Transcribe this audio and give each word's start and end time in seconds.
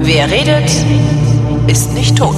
Wer 0.00 0.30
redet, 0.30 0.70
ist 1.68 1.94
nicht 1.94 2.16
tot. 2.18 2.36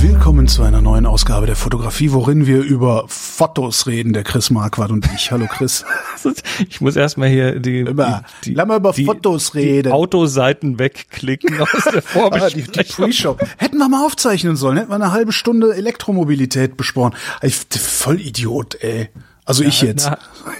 Willkommen 0.00 0.46
zu 0.46 0.62
einer 0.62 0.80
neuen 0.80 1.04
Ausgabe 1.06 1.46
der 1.46 1.56
Fotografie, 1.56 2.12
worin 2.12 2.46
wir 2.46 2.62
über 2.62 3.04
Fotos 3.08 3.86
reden, 3.86 4.12
der 4.12 4.22
Chris 4.22 4.50
Marquardt 4.50 4.92
und 4.92 5.06
ich. 5.14 5.32
Hallo 5.32 5.46
Chris. 5.46 5.84
Ich 6.68 6.80
muss 6.80 6.96
erstmal 6.96 7.28
hier 7.28 7.58
die, 7.60 7.80
Über, 7.80 8.22
die, 8.44 8.54
lass 8.54 8.66
mal 8.66 8.78
über 8.78 8.92
die, 8.92 9.04
Fotos 9.04 9.52
die 9.52 9.58
reden. 9.58 9.92
Autoseiten 9.92 10.78
wegklicken 10.78 11.60
aus 11.60 11.68
der 11.84 11.92
Ah, 11.96 12.00
die, 12.00 12.00
Vorbesprechung. 12.02 12.72
die 12.72 12.92
Pre-Show. 13.02 13.36
Hätten 13.58 13.78
wir 13.78 13.88
mal 13.88 14.04
aufzeichnen 14.04 14.56
sollen, 14.56 14.76
hätten 14.78 14.90
wir 14.90 14.94
eine 14.96 15.12
halbe 15.12 15.32
Stunde 15.32 15.74
Elektromobilität 15.74 16.76
besprochen. 16.76 17.14
Ich, 17.42 17.56
voll 17.78 18.20
Idiot, 18.20 18.76
ey. 18.82 19.08
Also 19.44 19.62
ich 19.62 19.80
jetzt. 19.82 20.10
Na, 20.10 20.18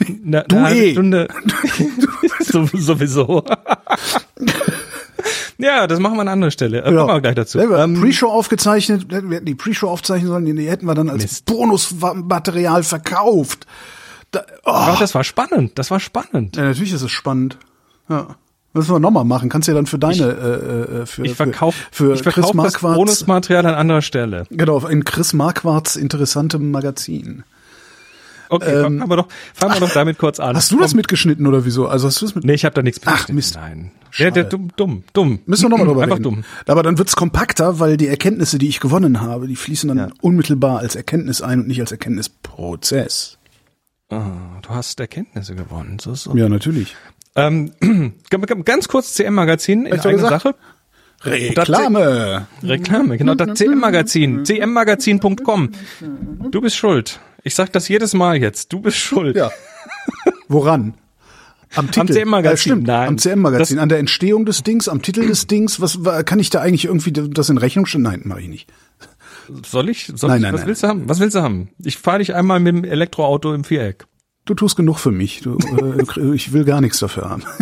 na, 0.25 0.43
Du 0.43 0.57
eine 0.59 0.77
eh. 0.77 0.93
Stunde. 0.93 1.29
so, 2.41 2.67
sowieso. 2.73 3.43
ja, 5.59 5.87
das 5.87 5.99
machen 5.99 6.17
wir 6.17 6.21
an 6.23 6.29
anderer 6.29 6.51
Stelle. 6.51 6.79
Äh, 6.81 6.83
Kommen 6.85 6.97
wir 7.09 7.21
gleich 7.21 7.35
dazu. 7.35 7.59
Ja, 7.59 7.83
Ähm, 7.85 8.01
Pre-Show 8.01 8.29
aufgezeichnet, 8.29 9.11
wir 9.11 9.17
hätten 9.37 9.47
die 9.47 9.55
Pre-Show 9.55 9.89
aufzeichnen 9.89 10.29
sollen, 10.29 10.45
die 10.57 10.69
hätten 10.71 10.87
wir 10.87 10.95
dann 10.95 11.09
als. 11.11 11.41
Bonusmaterial 11.43 12.83
verkauft. 12.83 13.67
Da, 14.37 14.45
oh. 14.65 14.71
aber 14.71 14.99
das 14.99 15.15
war 15.15 15.25
spannend. 15.25 15.79
Das 15.79 15.91
war 15.91 16.01
spannend. 16.01 16.57
Ja, 16.57 16.65
natürlich 16.65 16.93
ist 16.93 17.03
es 17.03 17.11
spannend. 17.11 17.57
Ja. 18.09 18.37
Müssen 18.75 18.91
wir 18.93 18.99
nochmal 19.01 19.25
machen. 19.25 19.49
Kannst 19.49 19.69
du 19.69 19.73
ja 19.73 19.77
dann 19.77 19.87
für 19.87 19.99
deine, 19.99 20.25
äh, 20.25 21.03
äh, 21.03 21.07
für, 21.07 21.25
Ich 21.25 21.35
verkaufe 21.35 21.79
für, 21.91 22.13
ich 22.13 22.19
für 22.23 22.25
Chris 22.31 22.35
verkauf 22.45 22.51
das 22.53 22.55
Marquardts, 22.75 22.97
Bonusmaterial 22.99 23.65
an 23.67 23.75
anderer 23.75 24.03
Stelle. 24.03 24.45
genau, 24.51 24.87
in 24.87 25.05
Chris 25.05 25.33
Marquards 25.33 25.97
interessantem 25.97 26.71
Magazin. 26.71 27.45
Okay, 28.49 28.83
fangen 28.83 29.09
wir 29.09 29.17
doch, 29.17 29.29
fangen 29.55 29.75
wir 29.75 29.81
doch 29.81 29.93
damit 29.93 30.19
kurz 30.19 30.39
an. 30.39 30.51
Ähm, 30.51 30.57
Hast 30.57 30.71
du 30.71 30.79
das 30.79 30.91
Komm. 30.93 30.99
mitgeschnitten 30.99 31.47
oder 31.49 31.65
wieso? 31.65 31.89
Also 31.89 32.07
hast 32.07 32.21
du 32.21 32.27
das 32.27 32.35
mit? 32.37 32.45
Nee, 32.45 32.53
ich 32.55 32.65
habe 32.65 32.75
da 32.75 32.83
nichts 32.83 33.01
mit. 33.05 33.09
Ach, 33.13 33.29
Mist. 33.29 33.57
Nein. 33.57 33.91
Der, 34.21 34.31
der 34.31 34.45
dumm, 34.45 34.71
dumm, 34.77 35.03
dumm. 35.13 35.41
Müssen 35.47 35.65
wir 35.65 35.71
nochmal 35.71 35.87
drüber 35.89 36.03
Einfach 36.03 36.17
reden. 36.19 36.23
dumm. 36.23 36.45
Aber 36.67 36.83
dann 36.85 36.97
wird's 36.97 37.17
kompakter, 37.17 37.81
weil 37.81 37.97
die 37.97 38.07
Erkenntnisse, 38.07 38.59
die 38.59 38.69
ich 38.69 38.79
gewonnen 38.81 39.21
habe, 39.21 39.49
die 39.49 39.57
fließen 39.57 39.89
dann 39.89 39.99
Ja. 39.99 40.09
unmittelbar 40.21 40.79
als 40.79 40.95
Erkenntnis 40.95 41.43
ein 41.43 41.61
und 41.61 41.67
nicht 41.67 41.81
als 41.81 41.91
Erkenntnisprozess. 41.93 43.36
Ah, 44.09 44.61
du 44.63 44.69
hast 44.71 45.01
Erkenntnisse 45.01 45.55
gewonnen. 45.55 45.99
So, 45.99 46.15
so. 46.15 46.37
Ja, 46.37 46.49
natürlich. 46.49 46.95
Ähm, 47.35 47.73
ganz 48.65 48.89
kurz 48.89 49.15
CM-Magazin 49.15 49.87
in 49.87 49.93
eigener 49.95 50.13
gesagt? 50.15 50.43
Sache. 50.43 50.55
Reklame. 51.23 52.47
Reklame, 52.63 53.17
genau, 53.19 53.35
das 53.35 53.59
CM-Magazin, 53.59 54.45
cmmagazin.com. 54.45 55.71
Du 56.51 56.61
bist 56.61 56.77
schuld. 56.77 57.21
Ich 57.43 57.55
sag 57.55 57.73
das 57.73 57.89
jedes 57.89 58.13
Mal 58.15 58.37
jetzt. 58.41 58.73
Du 58.73 58.81
bist 58.81 58.99
schuld. 58.99 59.35
Ja. 59.37 59.51
Woran? 60.49 60.95
Am 61.75 61.91
Titel. 61.91 62.13
CM-Magazin, 62.13 62.53
Ja, 62.53 62.57
stimmt. 62.57 62.87
nein. 62.87 63.09
Am 63.09 63.19
CM-Magazin. 63.19 63.79
An 63.79 63.89
der 63.89 63.99
Entstehung 63.99 64.47
des 64.47 64.63
Dings, 64.63 64.89
am 64.89 65.03
Titel 65.03 65.27
des 65.27 65.47
Dings. 65.47 65.81
Was 65.81 66.05
wa- 66.05 66.23
kann 66.23 66.39
ich 66.39 66.49
da 66.51 66.61
eigentlich 66.61 66.85
irgendwie 66.85 67.13
das 67.13 67.49
in 67.51 67.59
Rechnung 67.59 67.87
stellen? 67.87 68.05
Nein, 68.05 68.23
mache 68.25 68.43
ich 68.43 68.49
nicht. 68.49 68.71
Soll 69.65 69.89
ich? 69.89 70.11
Soll 70.15 70.29
Nein, 70.31 70.39
ich? 70.39 70.43
nein, 70.43 70.53
Was 70.55 70.61
nein. 70.61 70.69
willst 70.69 70.83
du 70.83 70.89
haben? 70.89 71.09
Was 71.09 71.21
willst 71.21 71.35
du 71.37 71.43
haben? 71.43 71.69
Ich 71.85 71.97
fahre 71.99 72.19
dich 72.19 72.35
einmal 72.35 72.61
mit 72.61 72.75
dem 72.75 72.85
Elektroauto 72.85 73.53
im 73.55 73.65
Viereck. 73.65 74.07
Du 74.45 74.55
tust 74.55 74.77
genug 74.77 74.99
für 74.99 75.11
mich. 75.11 75.41
Du, 75.43 75.59
äh, 75.59 76.35
ich 76.35 76.53
will 76.53 76.65
gar 76.65 76.81
nichts 76.81 76.99
dafür 77.01 77.29
haben. 77.31 77.43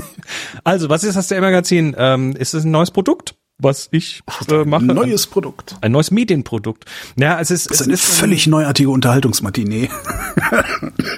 Also, 0.64 0.88
was 0.88 1.04
ist 1.04 1.16
das 1.16 1.28
CM-Magazin? 1.28 1.94
Ähm, 1.98 2.34
ist 2.34 2.54
es 2.54 2.64
ein 2.64 2.70
neues 2.70 2.90
Produkt, 2.90 3.34
was 3.58 3.88
ich 3.90 4.22
äh, 4.50 4.64
mache? 4.64 4.82
Neues 4.84 5.26
Produkt. 5.26 5.76
Ein 5.82 5.92
neues 5.92 6.10
Medienprodukt. 6.10 6.86
Ja, 7.16 7.38
es 7.38 7.50
ist, 7.50 7.66
Das 7.66 7.74
es 7.74 7.80
ist 7.82 7.86
eine 7.86 7.94
ist 7.94 8.04
völlig 8.06 8.46
neuartige 8.46 8.88
Unterhaltungsmatinee. 8.88 9.90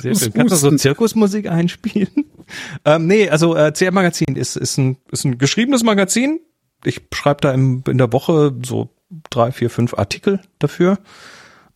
Sehr 0.00 0.14
schön. 0.14 0.32
Kannst 0.32 0.52
du 0.52 0.56
so 0.56 0.70
Zirkusmusik 0.76 1.46
einspielen? 1.48 2.08
ähm, 2.84 3.06
nee, 3.06 3.28
also 3.28 3.54
äh, 3.56 3.72
CR 3.72 3.92
Magazin 3.92 4.34
ist, 4.36 4.56
ist, 4.56 4.78
ein, 4.78 4.96
ist 5.10 5.24
ein 5.24 5.38
geschriebenes 5.38 5.82
Magazin. 5.82 6.40
Ich 6.84 7.00
schreibe 7.12 7.40
da 7.40 7.52
im, 7.52 7.82
in 7.88 7.98
der 7.98 8.12
Woche 8.12 8.54
so 8.64 8.90
drei, 9.30 9.52
vier, 9.52 9.70
fünf 9.70 9.94
Artikel 9.94 10.40
dafür. 10.58 10.98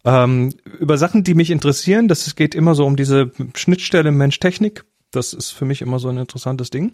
Ähm, 0.04 0.54
über 0.78 0.98
Sachen, 0.98 1.24
die 1.24 1.34
mich 1.34 1.50
interessieren. 1.50 2.08
Das 2.08 2.34
geht 2.36 2.54
immer 2.54 2.74
so 2.74 2.86
um 2.86 2.96
diese 2.96 3.32
Schnittstelle 3.54 4.12
Mensch-Technik. 4.12 4.84
Das 5.10 5.32
ist 5.32 5.50
für 5.50 5.64
mich 5.64 5.82
immer 5.82 5.98
so 5.98 6.08
ein 6.08 6.18
interessantes 6.18 6.70
Ding. 6.70 6.92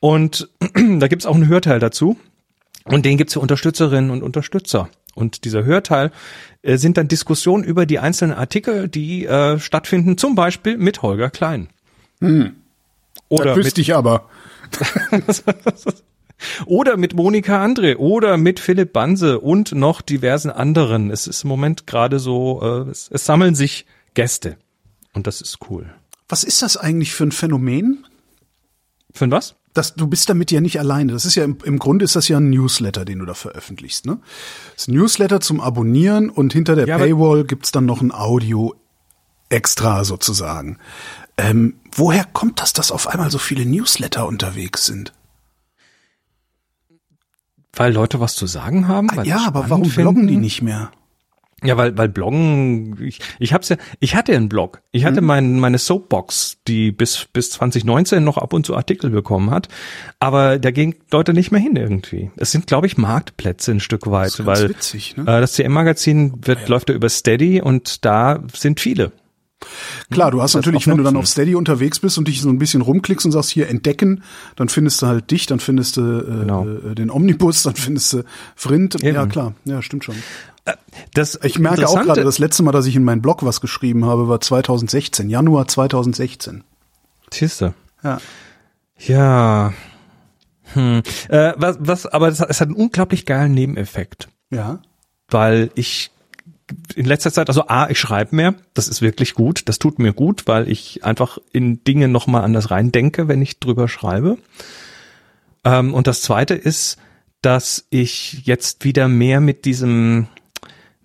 Und 0.00 0.48
da 0.98 1.08
gibt's 1.08 1.26
auch 1.26 1.34
einen 1.34 1.48
Hörteil 1.48 1.78
dazu. 1.78 2.16
Und 2.84 3.04
den 3.04 3.18
gibt's 3.18 3.34
für 3.34 3.40
Unterstützerinnen 3.40 4.10
und 4.10 4.22
Unterstützer. 4.22 4.88
Und 5.14 5.44
dieser 5.44 5.64
Hörteil 5.64 6.10
äh, 6.62 6.76
sind 6.78 6.96
dann 6.96 7.08
Diskussionen 7.08 7.64
über 7.64 7.84
die 7.84 7.98
einzelnen 7.98 8.36
Artikel, 8.36 8.88
die 8.88 9.26
äh, 9.26 9.58
stattfinden, 9.58 10.16
zum 10.16 10.34
Beispiel 10.34 10.78
mit 10.78 11.02
Holger 11.02 11.28
Klein. 11.28 11.68
da 13.28 13.34
Oder 13.36 13.56
wüsste 13.56 13.80
mit, 13.80 13.88
ich 13.88 13.94
aber. 13.94 14.28
oder 16.66 16.96
mit 16.96 17.14
Monika 17.14 17.64
André 17.64 17.96
oder 17.96 18.36
mit 18.36 18.60
Philipp 18.60 18.92
Banse 18.92 19.40
und 19.40 19.72
noch 19.72 20.00
diversen 20.00 20.50
anderen. 20.50 21.10
Es 21.10 21.26
ist 21.26 21.44
im 21.44 21.48
Moment 21.48 21.86
gerade 21.86 22.18
so, 22.18 22.60
äh, 22.62 22.90
es, 22.90 23.08
es 23.12 23.24
sammeln 23.24 23.54
sich 23.54 23.86
Gäste. 24.14 24.56
Und 25.14 25.26
das 25.26 25.40
ist 25.40 25.58
cool. 25.70 25.92
Was 26.28 26.44
ist 26.44 26.62
das 26.62 26.76
eigentlich 26.76 27.12
für 27.14 27.24
ein 27.24 27.32
Phänomen? 27.32 28.06
Für 29.12 29.24
ein 29.24 29.30
was? 29.30 29.56
Das, 29.74 29.94
du 29.94 30.06
bist 30.06 30.28
damit 30.28 30.50
ja 30.50 30.60
nicht 30.60 30.78
alleine. 30.80 31.12
Das 31.12 31.24
ist 31.24 31.34
ja 31.34 31.44
im, 31.44 31.58
im 31.64 31.78
Grunde 31.78 32.04
ist 32.04 32.16
das 32.16 32.28
ja 32.28 32.38
ein 32.38 32.50
Newsletter, 32.50 33.04
den 33.04 33.20
du 33.20 33.26
da 33.26 33.34
veröffentlichst. 33.34 34.06
Ne? 34.06 34.18
Das 34.74 34.82
ist 34.82 34.88
ein 34.88 34.94
Newsletter 34.94 35.40
zum 35.40 35.60
Abonnieren 35.60 36.30
und 36.30 36.52
hinter 36.52 36.74
der 36.74 36.86
Ja, 36.86 36.98
Paywall 36.98 37.44
gibt's 37.44 37.72
dann 37.72 37.86
noch 37.86 38.00
ein 38.00 38.12
Audio 38.12 38.74
extra 39.48 40.04
sozusagen. 40.04 40.78
Ähm, 41.36 41.76
woher 41.92 42.24
kommt 42.24 42.60
das, 42.60 42.72
dass 42.72 42.90
auf 42.90 43.06
einmal 43.06 43.30
so 43.30 43.38
viele 43.38 43.64
Newsletter 43.64 44.26
unterwegs 44.26 44.86
sind? 44.86 45.12
Weil 47.78 47.92
Leute 47.92 48.20
was 48.20 48.34
zu 48.34 48.46
sagen 48.46 48.88
haben? 48.88 49.08
Weil 49.14 49.26
ja, 49.26 49.38
sie 49.38 49.46
aber 49.46 49.70
warum 49.70 49.88
bloggen 49.88 50.22
finden? 50.22 50.26
die 50.26 50.36
nicht 50.36 50.62
mehr? 50.62 50.90
Ja, 51.64 51.76
weil, 51.76 51.98
weil 51.98 52.08
Bloggen, 52.08 53.02
ich, 53.02 53.18
ich 53.40 53.52
hab's 53.52 53.68
ja, 53.68 53.76
ich 53.98 54.14
hatte 54.14 54.34
einen 54.34 54.48
Blog. 54.48 54.80
Ich 54.92 55.04
hatte 55.04 55.20
mein, 55.20 55.58
meine 55.58 55.78
Soapbox, 55.78 56.58
die 56.68 56.92
bis, 56.92 57.26
bis 57.32 57.50
2019 57.50 58.22
noch 58.22 58.38
ab 58.38 58.52
und 58.52 58.64
zu 58.64 58.76
Artikel 58.76 59.10
bekommen 59.10 59.50
hat. 59.50 59.68
Aber 60.20 60.60
da 60.60 60.70
gehen 60.70 60.94
Leute 61.10 61.32
nicht 61.32 61.50
mehr 61.50 61.60
hin 61.60 61.74
irgendwie. 61.74 62.30
Es 62.36 62.52
sind, 62.52 62.68
glaube 62.68 62.86
ich, 62.86 62.96
Marktplätze 62.96 63.72
ein 63.72 63.80
Stück 63.80 64.08
weit, 64.08 64.28
ist 64.28 64.36
ganz 64.38 64.46
weil 64.46 64.68
witzig, 64.68 65.16
ne? 65.16 65.22
äh, 65.22 65.40
das 65.40 65.54
CM-Magazin 65.54 66.34
wird, 66.42 66.68
läuft 66.68 66.90
ja 66.90 66.94
über 66.94 67.08
Steady 67.08 67.60
und 67.60 68.04
da 68.04 68.44
sind 68.52 68.78
viele. 68.78 69.10
Klar, 70.10 70.30
du 70.30 70.40
hast 70.40 70.54
das 70.54 70.60
natürlich, 70.60 70.86
wenn 70.86 70.96
du 70.98 71.02
dann 71.02 71.16
auf 71.16 71.26
Steady 71.26 71.54
unterwegs 71.54 71.98
bist 72.00 72.16
und 72.18 72.28
dich 72.28 72.40
so 72.40 72.48
ein 72.48 72.58
bisschen 72.58 72.80
rumklickst 72.80 73.26
und 73.26 73.32
sagst, 73.32 73.50
hier 73.50 73.68
entdecken, 73.68 74.22
dann 74.56 74.68
findest 74.68 75.02
du 75.02 75.06
halt 75.06 75.30
dich, 75.30 75.46
dann 75.46 75.60
findest 75.60 75.96
du 75.96 76.00
äh, 76.00 76.40
Genau. 76.40 76.66
äh, 76.66 76.94
den 76.94 77.10
Omnibus, 77.10 77.64
dann 77.64 77.74
findest 77.74 78.12
du 78.12 78.24
Vrind. 78.54 79.02
Ja, 79.02 79.22
Eben. 79.22 79.28
klar, 79.30 79.54
ja, 79.64 79.82
stimmt 79.82 80.04
schon. 80.04 80.14
Das 81.14 81.38
Ich 81.42 81.58
merke 81.58 81.88
auch 81.88 82.02
gerade, 82.02 82.22
das 82.24 82.38
letzte 82.38 82.62
Mal, 82.62 82.72
dass 82.72 82.86
ich 82.86 82.94
in 82.94 83.02
meinen 83.02 83.22
Blog 83.22 83.42
was 83.44 83.60
geschrieben 83.60 84.04
habe, 84.04 84.28
war 84.28 84.40
2016, 84.40 85.28
Januar 85.30 85.66
2016. 85.66 86.62
Siehste. 87.32 87.74
Ja. 88.04 88.18
Ja. 88.98 89.72
Hm. 90.74 91.02
Äh, 91.28 91.52
was, 91.56 91.78
was, 91.80 92.06
aber 92.06 92.28
es 92.28 92.40
hat 92.40 92.60
einen 92.62 92.74
unglaublich 92.74 93.24
geilen 93.26 93.54
Nebeneffekt. 93.54 94.28
Ja. 94.50 94.80
weil 95.30 95.70
ich 95.74 96.10
in 96.94 97.06
letzter 97.06 97.32
Zeit, 97.32 97.48
also 97.48 97.66
A, 97.68 97.88
ich 97.90 97.98
schreibe 97.98 98.34
mehr, 98.36 98.54
das 98.74 98.88
ist 98.88 99.02
wirklich 99.02 99.34
gut, 99.34 99.62
das 99.68 99.78
tut 99.78 99.98
mir 99.98 100.12
gut, 100.12 100.46
weil 100.46 100.68
ich 100.70 101.04
einfach 101.04 101.38
in 101.52 101.82
Dinge 101.84 102.08
nochmal 102.08 102.44
anders 102.44 102.70
reindenke, 102.70 103.28
wenn 103.28 103.42
ich 103.42 103.58
drüber 103.60 103.88
schreibe. 103.88 104.38
Ähm, 105.64 105.94
und 105.94 106.06
das 106.06 106.22
zweite 106.22 106.54
ist, 106.54 106.98
dass 107.42 107.86
ich 107.90 108.46
jetzt 108.46 108.84
wieder 108.84 109.08
mehr 109.08 109.40
mit 109.40 109.64
diesem, 109.64 110.26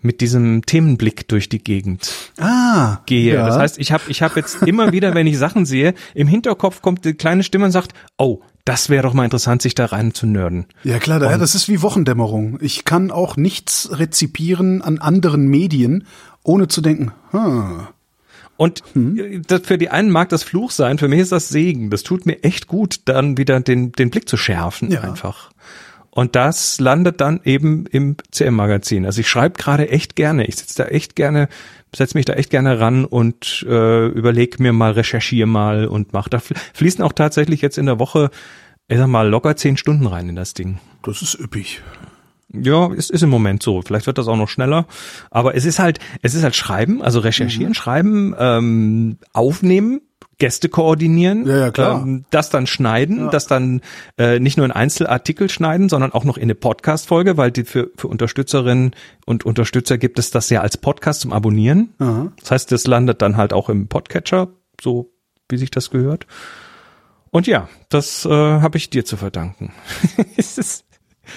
mit 0.02 0.20
diesem 0.22 0.66
Themenblick 0.66 1.28
durch 1.28 1.48
die 1.48 1.64
Gegend 1.64 2.12
Ah. 2.40 3.00
gehe. 3.06 3.36
Ja. 3.36 3.48
Das 3.48 3.58
heißt, 3.58 3.80
ich 3.80 3.92
habe 3.92 4.04
ich 4.08 4.22
hab 4.22 4.36
jetzt 4.36 4.64
immer 4.64 4.92
wieder, 4.92 5.14
wenn 5.14 5.28
ich 5.28 5.38
Sachen 5.38 5.66
sehe, 5.66 5.94
im 6.14 6.28
Hinterkopf 6.28 6.82
kommt 6.82 7.06
die 7.06 7.14
kleine 7.14 7.44
Stimme 7.44 7.66
und 7.66 7.72
sagt, 7.72 7.94
oh, 8.18 8.42
das 8.66 8.90
wäre 8.90 9.04
doch 9.04 9.14
mal 9.14 9.26
interessant, 9.26 9.62
sich 9.62 9.76
da 9.76 9.86
rein 9.86 10.14
zu 10.14 10.26
nörden. 10.26 10.66
Ja 10.84 11.00
klar, 11.00 11.22
ja, 11.22 11.38
das 11.38 11.56
ist 11.56 11.68
wie 11.68 11.82
Wochendämmerung. 11.82 12.58
Ich 12.62 12.86
kann 12.86 13.12
auch 13.12 13.36
nichts 13.36 13.90
rezipieren 13.92 14.82
an 14.82 15.00
anderen 15.00 15.48
Medien, 15.48 16.06
ohne 16.44 16.68
zu 16.68 16.82
denken, 16.82 17.12
hm, 17.32 17.88
Und 18.56 18.84
das, 19.48 19.62
für 19.64 19.78
die 19.78 19.90
einen 19.90 20.12
mag 20.12 20.30
das 20.30 20.44
Fluch 20.44 20.72
sein, 20.72 20.98
für 20.98 21.08
mich 21.08 21.20
ist 21.20 21.32
das 21.32 21.50
Segen. 21.50 21.90
Das 21.90 22.04
tut 22.04 22.26
mir 22.26 22.44
echt 22.44 22.68
gut, 22.68 23.02
dann 23.06 23.38
wieder 23.38 23.60
den, 23.60 23.92
den 23.92 24.10
Blick 24.10 24.30
zu 24.30 24.38
schärfen 24.38 24.92
Ja. 24.92 25.02
einfach. 25.02 25.52
Und 26.16 26.36
das 26.36 26.80
landet 26.80 27.22
dann 27.22 27.42
eben 27.44 27.88
im 27.88 28.18
CM-Magazin. 28.30 29.08
Also 29.08 29.22
ich 29.22 29.28
schreibe 29.28 29.58
gerade 29.58 29.90
echt 29.90 30.16
gerne. 30.16 30.46
Ich 30.46 30.58
sitze 30.58 30.84
da 30.84 30.86
echt 30.90 31.16
gerne, 31.16 31.50
setze 31.96 32.16
mich 32.16 32.26
da 32.26 32.34
echt 32.34 32.52
gerne 32.52 32.80
ran 32.80 33.04
und 33.06 33.66
äh, 33.68 34.08
überlege 34.10 34.62
mir 34.62 34.74
mal, 34.74 34.92
recherchiere 34.92 35.48
mal 35.48 35.88
und 35.88 36.14
mach. 36.14 36.30
Da 36.30 36.38
fl- 36.38 36.56
fließen 36.74 37.04
auch 37.04 37.14
tatsächlich 37.14 37.62
jetzt 37.62 37.80
in 37.80 37.88
der 37.88 37.98
Woche, 37.98 38.30
ich 38.88 38.98
sag 39.00 39.08
mal, 39.08 39.28
locker 39.28 39.56
zehn 39.56 39.76
Stunden 39.76 40.06
rein 40.06 40.30
in 40.30 40.36
das 40.36 40.54
Ding. 40.54 40.80
das 41.02 41.24
ist 41.24 41.40
üppig. 41.40 41.82
Ja, 42.56 42.92
es 42.94 43.10
ist 43.10 43.24
im 43.24 43.32
Moment 43.32 43.64
so. 43.64 43.82
Vielleicht 43.82 44.06
wird 44.06 44.20
das 44.20 44.28
auch 44.28 44.38
noch 44.38 44.50
schneller. 44.50 44.86
Aber 45.32 45.56
es 45.56 45.66
ist 45.66 45.80
halt, 45.80 45.98
es 46.22 46.36
ist 46.36 46.44
halt 46.44 46.56
Schreiben, 46.56 47.02
also 47.02 47.22
recherchieren, 47.22 47.70
mhm. 47.70 47.74
schreiben, 47.74 48.36
ähm, 48.38 49.18
aufnehmen, 49.34 50.02
Gäste 50.38 50.70
koordinieren, 50.70 51.46
ja, 51.46 51.58
ja, 51.58 51.72
klar. 51.72 52.02
Ähm, 52.02 52.26
das 52.30 52.50
dann 52.50 52.68
schneiden, 52.68 53.26
ja. 53.26 53.30
das 53.30 53.48
dann 53.48 53.82
äh, 54.18 54.40
nicht 54.40 54.58
nur 54.58 54.66
in 54.66 54.72
Einzelartikel 54.72 55.50
schneiden, 55.50 55.90
sondern 55.90 56.12
auch 56.12 56.24
noch 56.24 56.38
in 56.38 56.44
eine 56.44 56.56
Podcast-Folge, 56.56 57.38
weil 57.38 57.52
die 57.52 57.64
für, 57.64 57.92
für 57.96 58.08
Unterstützerinnen 58.08 58.96
und 59.26 59.46
Unterstützer 59.46 59.98
gibt 59.98 60.20
es 60.20 60.32
das 60.32 60.50
ja 60.50 60.62
als 60.62 60.78
Podcast 60.78 61.22
zum 61.22 61.34
Abonnieren. 61.34 61.94
Aha. 62.00 62.32
Das 62.40 62.52
heißt, 62.52 62.72
das 62.72 62.88
landet 62.88 63.22
dann 63.22 63.38
halt 63.38 63.54
auch 63.54 63.70
im 63.70 63.88
Podcatcher, 63.88 64.50
so 64.82 65.12
wie 65.50 65.58
sich 65.58 65.72
das 65.72 65.92
gehört. 65.92 66.26
Und 67.30 67.48
ja, 67.48 67.70
das 67.90 68.26
äh, 68.26 68.30
habe 68.30 68.78
ich 68.78 68.90
dir 68.90 69.06
zu 69.06 69.18
verdanken. 69.18 69.72
es 70.38 70.58
ist 70.58 70.86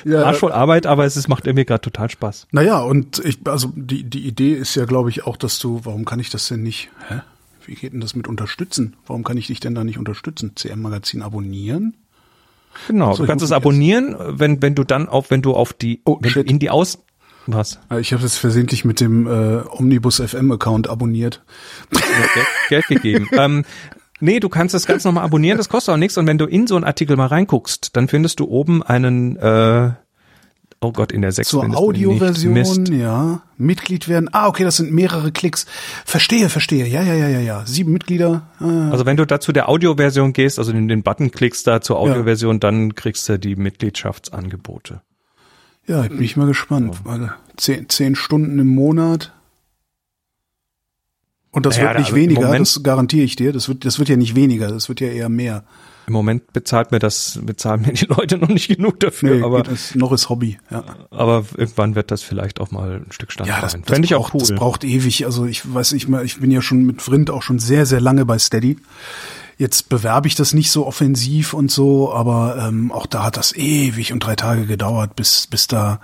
ja, 0.05 0.25
Arsch 0.25 0.39
voll 0.39 0.53
Arbeit, 0.53 0.87
aber 0.87 1.05
es 1.05 1.17
ist, 1.17 1.29
macht 1.29 1.47
mir 1.47 1.65
gerade 1.65 1.81
total 1.81 2.11
Spaß. 2.11 2.49
Naja, 2.51 2.81
und 2.81 3.25
ich, 3.25 3.39
also 3.45 3.73
die, 3.75 4.05
die 4.05 4.27
Idee 4.27 4.53
ist 4.53 4.75
ja, 4.75 4.85
glaube 4.85 5.11
ich, 5.11 5.27
auch, 5.27 5.37
dass 5.37 5.59
du, 5.59 5.81
warum 5.85 6.05
kann 6.05 6.19
ich 6.19 6.31
das 6.31 6.49
denn 6.49 6.63
nicht? 6.63 6.91
Hä? 7.09 7.21
Wie 7.67 7.75
geht 7.75 7.93
denn 7.93 8.01
das 8.01 8.15
mit 8.15 8.29
unterstützen? 8.29 8.97
Warum 9.07 9.25
kann 9.25 9.37
ich 9.37 9.49
dich 9.49 9.61
denn 9.61 9.75
da 9.75 9.85
nicht 9.85 9.99
unterstützen? 9.99 10.53
CM 10.55 10.81
Magazin 10.81 11.23
abonnieren? 11.23 11.95
Genau, 12.87 13.15
so, 13.15 13.23
du 13.23 13.29
kannst 13.29 13.45
es 13.45 13.53
abonnieren, 13.53 14.17
wenn 14.19 14.63
wenn 14.63 14.75
du 14.75 14.85
dann 14.85 15.09
auf 15.09 15.31
wenn 15.31 15.43
du 15.43 15.55
auf 15.55 15.73
die 15.73 16.03
oh, 16.05 16.19
wenn 16.21 16.45
in 16.45 16.59
die 16.59 16.71
Aus 16.71 16.99
was? 17.47 17.79
Ah, 17.89 17.99
ich 17.99 18.13
habe 18.13 18.25
es 18.25 18.37
versehentlich 18.37 18.85
mit 18.85 19.01
dem 19.01 19.27
äh, 19.27 19.63
Omnibus 19.69 20.21
FM 20.21 20.51
Account 20.51 20.89
abonniert. 20.89 21.45
Geld, 21.91 22.47
Geld 22.69 22.87
gegeben. 22.87 23.29
ähm, 23.33 23.65
nee, 24.21 24.41
du 24.41 24.49
kannst 24.49 24.75
das 24.75 24.87
ganz 24.87 25.05
normal 25.05 25.25
abonnieren, 25.25 25.57
das 25.57 25.69
kostet 25.69 25.95
auch 25.95 25.99
nichts 25.99 26.19
und 26.19 26.27
wenn 26.27 26.39
du 26.39 26.47
in 26.47 26.67
so 26.67 26.75
einen 26.75 26.85
Artikel 26.85 27.17
mal 27.17 27.27
reinguckst, 27.27 27.97
dann 27.97 28.09
findest 28.09 28.41
du 28.41 28.47
oben 28.47 28.83
einen 28.83 29.37
äh, 29.37 29.93
Oh 30.81 30.93
Gott, 30.93 31.11
in 31.11 31.23
der 31.23 31.33
6 31.33 31.49
Zur 31.49 31.77
Audioversion, 31.77 32.87
ja. 32.93 33.43
Mitglied 33.57 34.09
werden. 34.09 34.29
Ah, 34.33 34.47
okay, 34.47 34.63
das 34.63 34.77
sind 34.77 34.93
mehrere 34.93 35.33
Klicks. 35.33 35.65
Verstehe, 36.05 36.49
verstehe. 36.51 36.87
Ja, 36.87 37.03
ja, 37.03 37.15
ja, 37.15 37.29
ja, 37.29 37.41
ja. 37.41 37.67
Sieben 37.67 37.93
Mitglieder. 37.93 38.49
Ah. 38.61 38.91
Also 38.91 39.07
wenn 39.07 39.17
du 39.17 39.27
da 39.27 39.41
zu 39.41 39.53
der 39.53 39.69
Audioversion 39.69 40.35
gehst, 40.35 40.59
also 40.59 40.73
in 40.73 40.89
den 40.89 41.03
Button 41.03 41.31
klickst 41.31 41.67
da 41.67 41.81
zur 41.81 41.99
Audioversion, 41.99 42.57
ja. 42.57 42.61
dann 42.61 42.95
kriegst 42.95 43.29
du 43.29 43.39
die 43.39 43.57
Mitgliedschaftsangebote. 43.57 45.01
Ja, 45.87 46.03
bin 46.03 46.23
ich 46.23 46.37
mal 46.37 46.47
gespannt. 46.47 47.01
Oh. 47.05 47.29
Zehn, 47.57 47.89
zehn 47.89 48.15
Stunden 48.15 48.59
im 48.59 48.69
Monat. 48.69 49.33
Und 51.53 51.65
das 51.65 51.77
naja, 51.77 51.91
wird 51.91 51.99
nicht 51.99 52.07
also 52.09 52.17
weniger, 52.17 52.59
das 52.59 52.83
garantiere 52.83 53.25
ich 53.25 53.37
dir. 53.37 53.53
Das 53.53 53.69
wird, 53.69 53.85
das 53.87 53.99
wird 53.99 54.11
ja 54.11 54.17
nicht 54.17 54.35
weniger, 54.35 54.69
das 54.69 54.89
wird 54.91 55.01
ja 55.01 55.09
eher 55.09 55.31
mehr. 55.31 55.65
Im 56.07 56.13
Moment 56.13 56.53
bezahlt 56.53 56.93
mir 56.93 57.01
das, 57.01 57.39
bezahlen 57.43 57.83
mir 57.83 57.93
die 57.93 58.07
Leute 58.07 58.39
noch 58.39 58.49
nicht 58.49 58.69
genug 58.69 59.01
dafür. 59.01 59.37
Nee, 59.37 59.43
aber 59.43 59.63
das 59.65 59.95
noch 59.97 60.13
ist 60.13 60.29
Hobby. 60.29 60.59
Ja. 60.71 60.85
Aber 61.11 61.45
irgendwann 61.57 61.97
wird 61.97 62.11
das 62.13 62.23
vielleicht 62.23 62.61
auch 62.61 62.71
mal 62.71 63.03
ein 63.05 63.13
Stück 63.13 63.33
Standard 63.33 63.57
ja, 63.57 63.61
das, 63.61 63.73
sein. 63.73 63.83
Fände 63.85 64.07
ich 64.07 64.15
auch 64.15 64.33
cool. 64.33 64.41
Das 64.41 64.55
braucht 64.55 64.85
ewig. 64.85 65.25
Also 65.25 65.47
ich 65.47 65.73
weiß 65.73 65.93
ich 65.93 66.07
mal, 66.07 66.25
ich 66.25 66.39
bin 66.39 66.51
ja 66.51 66.63
schon 66.63 66.85
mit 66.85 67.03
Vrind 67.03 67.31
auch 67.31 67.43
schon 67.43 67.59
sehr 67.59 67.87
sehr 67.87 68.01
lange 68.01 68.25
bei 68.25 68.39
Steady. 68.39 68.79
Jetzt 69.59 69.89
bewerbe 69.89 70.29
ich 70.29 70.35
das 70.35 70.53
nicht 70.53 70.71
so 70.71 70.87
offensiv 70.87 71.55
und 71.55 71.71
so, 71.71 72.13
aber 72.13 72.69
ähm, 72.69 72.93
auch 72.93 73.07
da 73.07 73.25
hat 73.25 73.37
das 73.37 73.57
ewig 73.57 74.13
und 74.13 74.21
drei 74.21 74.37
Tage 74.37 74.67
gedauert, 74.67 75.17
bis 75.17 75.47
bis 75.47 75.67
da 75.67 76.01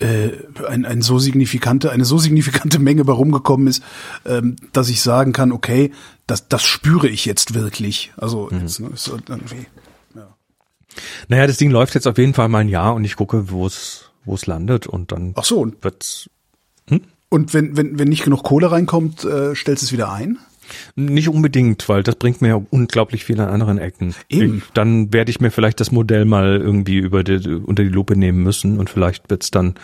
äh, 0.00 0.30
ein, 0.66 0.84
ein 0.84 1.02
so 1.02 1.18
signifikante, 1.18 1.90
eine 1.90 2.04
so 2.04 2.18
signifikante 2.18 2.78
Menge 2.80 3.04
bei 3.04 3.12
rumgekommen 3.12 3.66
ist, 3.66 3.82
ähm, 4.24 4.56
dass 4.72 4.88
ich 4.88 5.02
sagen 5.02 5.32
kann, 5.32 5.52
okay, 5.52 5.92
das, 6.26 6.48
das 6.48 6.64
spüre 6.64 7.08
ich 7.08 7.24
jetzt 7.24 7.54
wirklich. 7.54 8.12
Also 8.16 8.48
mhm. 8.50 8.60
jetzt, 8.60 8.80
ne, 8.80 8.88
ist 8.88 9.08
irgendwie, 9.08 9.66
ja. 10.14 10.34
Naja, 11.28 11.46
das 11.46 11.58
Ding 11.58 11.70
läuft 11.70 11.94
jetzt 11.94 12.06
auf 12.06 12.18
jeden 12.18 12.34
Fall 12.34 12.48
mal 12.48 12.58
ein 12.58 12.68
Jahr 12.68 12.94
und 12.94 13.04
ich 13.04 13.16
gucke, 13.16 13.50
wo 13.50 13.66
es 13.66 14.10
wo 14.24 14.34
es 14.34 14.46
landet 14.46 14.86
und 14.86 15.12
dann 15.12 15.32
Ach 15.36 15.44
so, 15.44 15.60
und 15.60 15.82
wird's. 15.82 16.28
Hm? 16.88 17.02
Und 17.28 17.54
wenn, 17.54 17.76
wenn, 17.76 17.98
wenn 17.98 18.08
nicht 18.08 18.24
genug 18.24 18.42
Kohle 18.42 18.70
reinkommt, 18.70 19.24
äh, 19.24 19.54
stellst 19.54 19.82
du 19.82 19.86
es 19.86 19.92
wieder 19.92 20.12
ein? 20.12 20.38
Nicht 20.94 21.28
unbedingt, 21.28 21.88
weil 21.88 22.02
das 22.02 22.16
bringt 22.16 22.42
mir 22.42 22.48
ja 22.48 22.62
unglaublich 22.70 23.24
viel 23.24 23.40
an 23.40 23.48
anderen 23.48 23.78
Ecken. 23.78 24.14
Eben. 24.28 24.58
Ich, 24.58 24.64
dann 24.74 25.12
werde 25.12 25.30
ich 25.30 25.40
mir 25.40 25.50
vielleicht 25.50 25.80
das 25.80 25.90
Modell 25.92 26.24
mal 26.24 26.60
irgendwie 26.60 26.98
über 26.98 27.24
die, 27.24 27.48
unter 27.48 27.82
die 27.82 27.88
Lupe 27.88 28.16
nehmen 28.16 28.42
müssen 28.42 28.78
und 28.78 28.90
vielleicht 28.90 29.30
wird's 29.30 29.50
dann, 29.50 29.74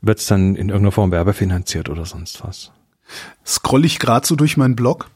wird's 0.00 0.26
dann 0.26 0.56
in 0.56 0.68
irgendeiner 0.68 0.92
Form 0.92 1.10
werbefinanziert 1.10 1.88
oder 1.88 2.04
sonst 2.04 2.44
was. 2.44 2.72
Scroll 3.46 3.84
ich 3.84 3.98
gerade 3.98 4.26
so 4.26 4.36
durch 4.36 4.56
meinen 4.56 4.76
Blog. 4.76 5.10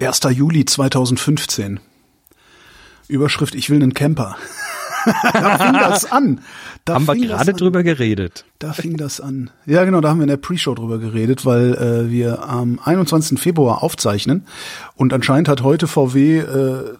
1. 0.00 0.20
Juli 0.30 0.64
2015. 0.64 1.80
Überschrift, 3.08 3.54
ich 3.54 3.70
will 3.70 3.82
einen 3.82 3.94
Camper. 3.94 4.36
Da 5.32 5.58
fing 5.58 5.72
das 5.72 6.10
an. 6.10 6.40
Da 6.84 6.94
haben 6.94 7.06
wir 7.06 7.14
gerade 7.14 7.52
drüber 7.52 7.82
geredet. 7.82 8.44
Da 8.58 8.72
fing 8.72 8.96
das 8.96 9.20
an. 9.20 9.50
Ja, 9.66 9.84
genau, 9.84 10.00
da 10.00 10.10
haben 10.10 10.18
wir 10.18 10.24
in 10.24 10.30
der 10.30 10.36
Pre-Show 10.36 10.74
drüber 10.74 10.98
geredet, 10.98 11.44
weil 11.44 11.74
äh, 11.74 12.10
wir 12.10 12.48
am 12.48 12.78
21. 12.82 13.38
Februar 13.38 13.82
aufzeichnen 13.82 14.46
und 14.96 15.12
anscheinend 15.12 15.48
hat 15.48 15.62
heute 15.62 15.86
VW 15.86 16.38
äh, 16.38 16.94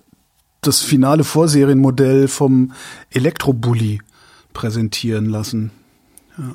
das 0.60 0.80
finale 0.80 1.24
Vorserienmodell 1.24 2.28
vom 2.28 2.72
Elektrobully 3.10 4.00
präsentieren 4.52 5.26
lassen. 5.26 5.70
Ja. 6.36 6.54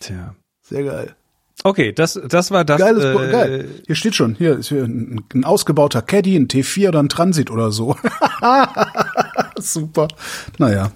Tja. 0.00 0.34
Sehr 0.62 0.84
geil. 0.84 1.16
Okay, 1.64 1.92
das, 1.92 2.20
das 2.28 2.50
war 2.50 2.64
das. 2.64 2.78
Geiles, 2.78 3.04
äh, 3.04 3.32
geil. 3.32 3.68
Hier 3.86 3.94
steht 3.94 4.14
schon, 4.14 4.34
hier 4.34 4.58
ist 4.58 4.68
hier 4.68 4.84
ein, 4.84 5.24
ein 5.34 5.44
ausgebauter 5.44 6.02
Caddy, 6.02 6.36
ein 6.36 6.48
T4 6.48 6.88
oder 6.88 7.02
ein 7.02 7.08
Transit 7.08 7.50
oder 7.50 7.72
so. 7.72 7.96
Super. 9.60 10.08
Naja. 10.58 10.92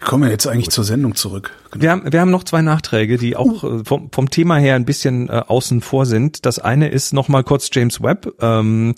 Kommen 0.00 0.24
wir 0.24 0.30
jetzt 0.30 0.48
eigentlich 0.48 0.70
zur 0.70 0.82
Sendung 0.82 1.14
zurück. 1.14 1.52
Genau. 1.70 1.82
Wir, 1.82 1.90
haben, 1.90 2.12
wir 2.12 2.20
haben 2.20 2.30
noch 2.30 2.42
zwei 2.42 2.60
Nachträge, 2.60 3.18
die 3.18 3.36
auch 3.36 3.62
uh. 3.62 3.84
vom, 3.84 4.10
vom 4.10 4.30
Thema 4.30 4.56
her 4.56 4.74
ein 4.74 4.84
bisschen 4.84 5.28
äh, 5.28 5.42
außen 5.46 5.80
vor 5.80 6.06
sind. 6.06 6.44
Das 6.44 6.58
eine 6.58 6.88
ist 6.88 7.12
nochmal 7.12 7.44
kurz 7.44 7.68
James 7.72 8.02
Webb. 8.02 8.34
Ähm, 8.40 8.94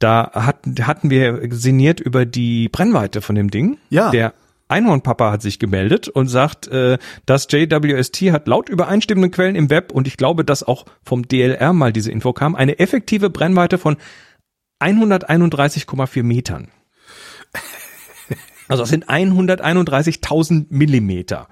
da 0.00 0.32
hat, 0.34 0.66
hatten 0.82 1.10
wir 1.10 1.40
sinniert 1.50 2.00
über 2.00 2.26
die 2.26 2.68
Brennweite 2.68 3.22
von 3.22 3.36
dem 3.36 3.50
Ding. 3.50 3.78
Ja. 3.90 4.10
Der 4.10 4.34
Einhornpapa 4.66 5.30
hat 5.30 5.42
sich 5.42 5.58
gemeldet 5.58 6.08
und 6.08 6.26
sagt, 6.26 6.66
äh, 6.68 6.98
das 7.26 7.46
JWST 7.50 8.32
hat 8.32 8.48
laut 8.48 8.68
übereinstimmenden 8.68 9.30
Quellen 9.30 9.54
im 9.54 9.70
Web 9.70 9.92
und 9.92 10.08
ich 10.08 10.16
glaube, 10.16 10.44
dass 10.44 10.62
auch 10.62 10.84
vom 11.04 11.28
DLR 11.28 11.72
mal 11.72 11.92
diese 11.92 12.10
Info 12.10 12.32
kam, 12.32 12.56
eine 12.56 12.78
effektive 12.80 13.30
Brennweite 13.30 13.78
von 13.78 13.96
131,4 14.80 16.22
Metern. 16.22 16.68
Also 18.68 18.82
das 18.82 18.90
sind 18.90 19.08
131.000 19.08 20.66
Millimeter. 20.70 21.48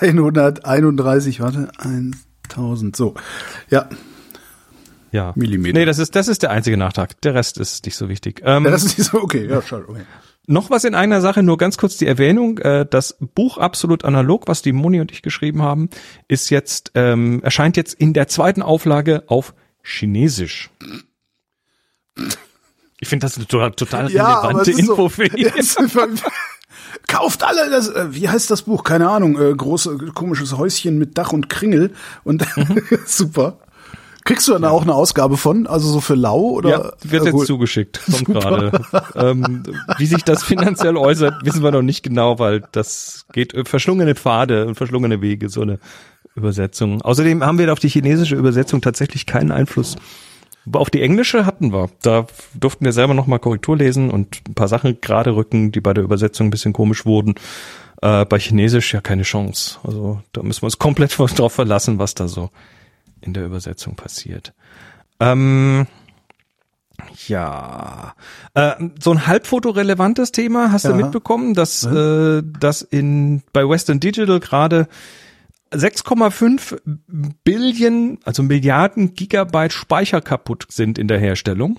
131, 0.00 1.40
warte, 1.40 1.70
1000, 2.48 2.96
so. 2.96 3.14
Ja. 3.70 3.88
Ja. 5.10 5.32
Millimeter. 5.36 5.78
Nee, 5.78 5.84
das 5.84 5.98
ist, 5.98 6.16
das 6.16 6.28
ist 6.28 6.42
der 6.42 6.50
einzige 6.50 6.76
Nachtrag. 6.76 7.20
Der 7.20 7.34
Rest 7.34 7.58
ist 7.58 7.84
nicht 7.84 7.96
so 7.96 8.08
wichtig. 8.08 8.40
Ähm, 8.44 8.64
ja, 8.64 8.70
das 8.70 8.84
ist 8.84 8.98
nicht 8.98 9.10
so, 9.10 9.20
okay, 9.20 9.46
ja, 9.46 9.60
schade, 9.60 9.88
okay. 9.88 10.04
Noch 10.46 10.70
was 10.70 10.84
in 10.84 10.94
einer 10.94 11.20
Sache, 11.20 11.42
nur 11.42 11.56
ganz 11.56 11.76
kurz 11.76 11.98
die 11.98 12.06
Erwähnung. 12.06 12.58
Äh, 12.58 12.86
das 12.88 13.16
Buch 13.20 13.58
Absolut 13.58 14.04
Analog, 14.04 14.48
was 14.48 14.62
die 14.62 14.72
Moni 14.72 15.00
und 15.00 15.12
ich 15.12 15.22
geschrieben 15.22 15.62
haben, 15.62 15.88
ist 16.26 16.50
jetzt, 16.50 16.92
ähm, 16.94 17.40
erscheint 17.42 17.76
jetzt 17.76 17.94
in 17.94 18.12
der 18.12 18.26
zweiten 18.26 18.62
Auflage 18.62 19.24
auf 19.28 19.54
Chinesisch. 19.84 20.70
Ich 23.02 23.08
finde 23.08 23.26
das 23.26 23.36
eine 23.36 23.48
total, 23.48 23.72
total 23.72 24.12
ja, 24.12 24.38
relevante 24.38 24.70
Info 24.70 24.94
so, 24.94 25.08
für 25.08 25.26
ihn. 25.26 25.50
Kauft 27.08 27.42
alle 27.42 27.68
das, 27.68 27.88
äh, 27.88 28.06
wie 28.14 28.28
heißt 28.28 28.48
das 28.48 28.62
Buch? 28.62 28.84
Keine 28.84 29.10
Ahnung, 29.10 29.36
äh, 29.40 29.52
große, 29.52 29.96
komisches 30.14 30.56
Häuschen 30.56 30.98
mit 30.98 31.18
Dach 31.18 31.32
und 31.32 31.48
Kringel 31.48 31.94
und 32.22 32.46
mhm. 32.56 32.80
super. 33.04 33.58
Kriegst 34.24 34.46
du 34.46 34.52
dann 34.52 34.62
ja. 34.62 34.70
auch 34.70 34.82
eine 34.82 34.94
Ausgabe 34.94 35.36
von, 35.36 35.66
also 35.66 35.88
so 35.88 36.00
für 36.00 36.14
lau 36.14 36.42
oder? 36.50 36.70
Ja, 36.70 36.92
wird 37.02 37.24
jetzt 37.24 37.44
zugeschickt, 37.44 38.00
kommt 38.08 38.24
gerade. 38.26 38.70
ähm, 39.16 39.64
wie 39.98 40.06
sich 40.06 40.22
das 40.22 40.44
finanziell 40.44 40.96
äußert, 40.96 41.44
wissen 41.44 41.64
wir 41.64 41.72
noch 41.72 41.82
nicht 41.82 42.04
genau, 42.04 42.38
weil 42.38 42.62
das 42.70 43.26
geht 43.32 43.52
äh, 43.52 43.64
verschlungene 43.64 44.14
Pfade 44.14 44.66
und 44.66 44.76
verschlungene 44.76 45.20
Wege, 45.20 45.48
so 45.48 45.62
eine 45.62 45.80
Übersetzung. 46.36 47.02
Außerdem 47.02 47.44
haben 47.44 47.58
wir 47.58 47.72
auf 47.72 47.80
die 47.80 47.88
chinesische 47.88 48.36
Übersetzung 48.36 48.80
tatsächlich 48.80 49.26
keinen 49.26 49.50
Einfluss. 49.50 49.96
Auf 50.72 50.90
die 50.90 51.02
englische 51.02 51.44
hatten 51.44 51.72
wir. 51.72 51.90
Da 52.02 52.26
durften 52.54 52.84
wir 52.84 52.92
selber 52.92 53.14
nochmal 53.14 53.40
Korrektur 53.40 53.76
lesen 53.76 54.10
und 54.10 54.42
ein 54.48 54.54
paar 54.54 54.68
Sachen 54.68 55.00
gerade 55.00 55.34
rücken, 55.34 55.72
die 55.72 55.80
bei 55.80 55.92
der 55.92 56.04
Übersetzung 56.04 56.48
ein 56.48 56.50
bisschen 56.50 56.72
komisch 56.72 57.04
wurden. 57.04 57.34
Äh, 58.00 58.24
bei 58.26 58.38
Chinesisch 58.38 58.94
ja 58.94 59.00
keine 59.00 59.22
Chance. 59.22 59.78
Also 59.84 60.20
da 60.32 60.42
müssen 60.42 60.62
wir 60.62 60.66
uns 60.66 60.78
komplett 60.78 61.18
drauf 61.38 61.52
verlassen, 61.52 61.98
was 61.98 62.14
da 62.14 62.28
so 62.28 62.50
in 63.20 63.32
der 63.32 63.44
Übersetzung 63.44 63.96
passiert. 63.96 64.52
Ähm, 65.20 65.86
ja, 67.26 68.14
äh, 68.54 68.72
so 69.00 69.12
ein 69.12 69.26
halbfotorelevantes 69.26 70.32
Thema 70.32 70.72
hast 70.72 70.84
ja. 70.84 70.90
du 70.90 70.96
mitbekommen, 70.96 71.54
dass 71.54 71.82
ja. 71.82 72.38
äh, 72.38 72.42
dass 72.60 72.82
in 72.82 73.42
bei 73.52 73.68
Western 73.68 74.00
Digital 74.00 74.40
gerade 74.40 74.88
6,5 75.72 76.80
Billionen, 77.44 78.18
also 78.24 78.42
Milliarden 78.42 79.14
Gigabyte 79.14 79.72
Speicher 79.72 80.20
kaputt 80.20 80.66
sind 80.70 80.98
in 80.98 81.08
der 81.08 81.18
Herstellung. 81.18 81.78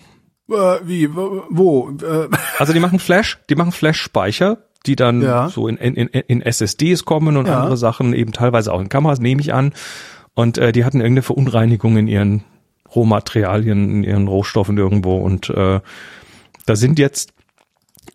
Äh, 0.50 0.53
wie, 0.83 1.13
wo? 1.13 1.89
Äh. 2.01 2.27
Also 2.59 2.73
die 2.73 2.79
machen 2.79 3.00
Flash, 3.00 3.39
die 3.50 3.55
machen 3.55 3.71
Flash-Speicher, 3.71 4.57
die 4.85 4.95
dann 4.95 5.21
Ja. 5.21 5.50
so 5.50 5.67
in, 5.67 5.77
in, 5.77 6.07
in, 6.07 6.41
SSDs 6.41 7.05
kommen 7.05 7.38
und 7.38 7.47
Ja. 7.47 7.59
andere 7.62 7.77
Sachen, 7.77 8.13
eben 8.13 8.33
teilweise 8.33 8.73
auch 8.73 8.81
in 8.81 8.89
Kameras, 8.89 9.19
nehme 9.19 9.41
ich 9.41 9.53
an. 9.53 9.73
Und 10.33 10.57
äh, 10.57 10.71
die 10.71 10.83
hatten 10.83 11.00
irgendeine 11.00 11.21
Verunreinigung 11.21 11.95
in 11.97 12.07
ihren 12.07 12.43
Rohmaterialien, 12.93 13.89
in 13.89 14.03
ihren 14.03 14.27
Rohstoffen 14.27 14.77
irgendwo. 14.77 15.17
Und 15.17 15.50
äh, 15.50 15.79
da 16.65 16.75
sind 16.75 17.00
jetzt 17.00 17.33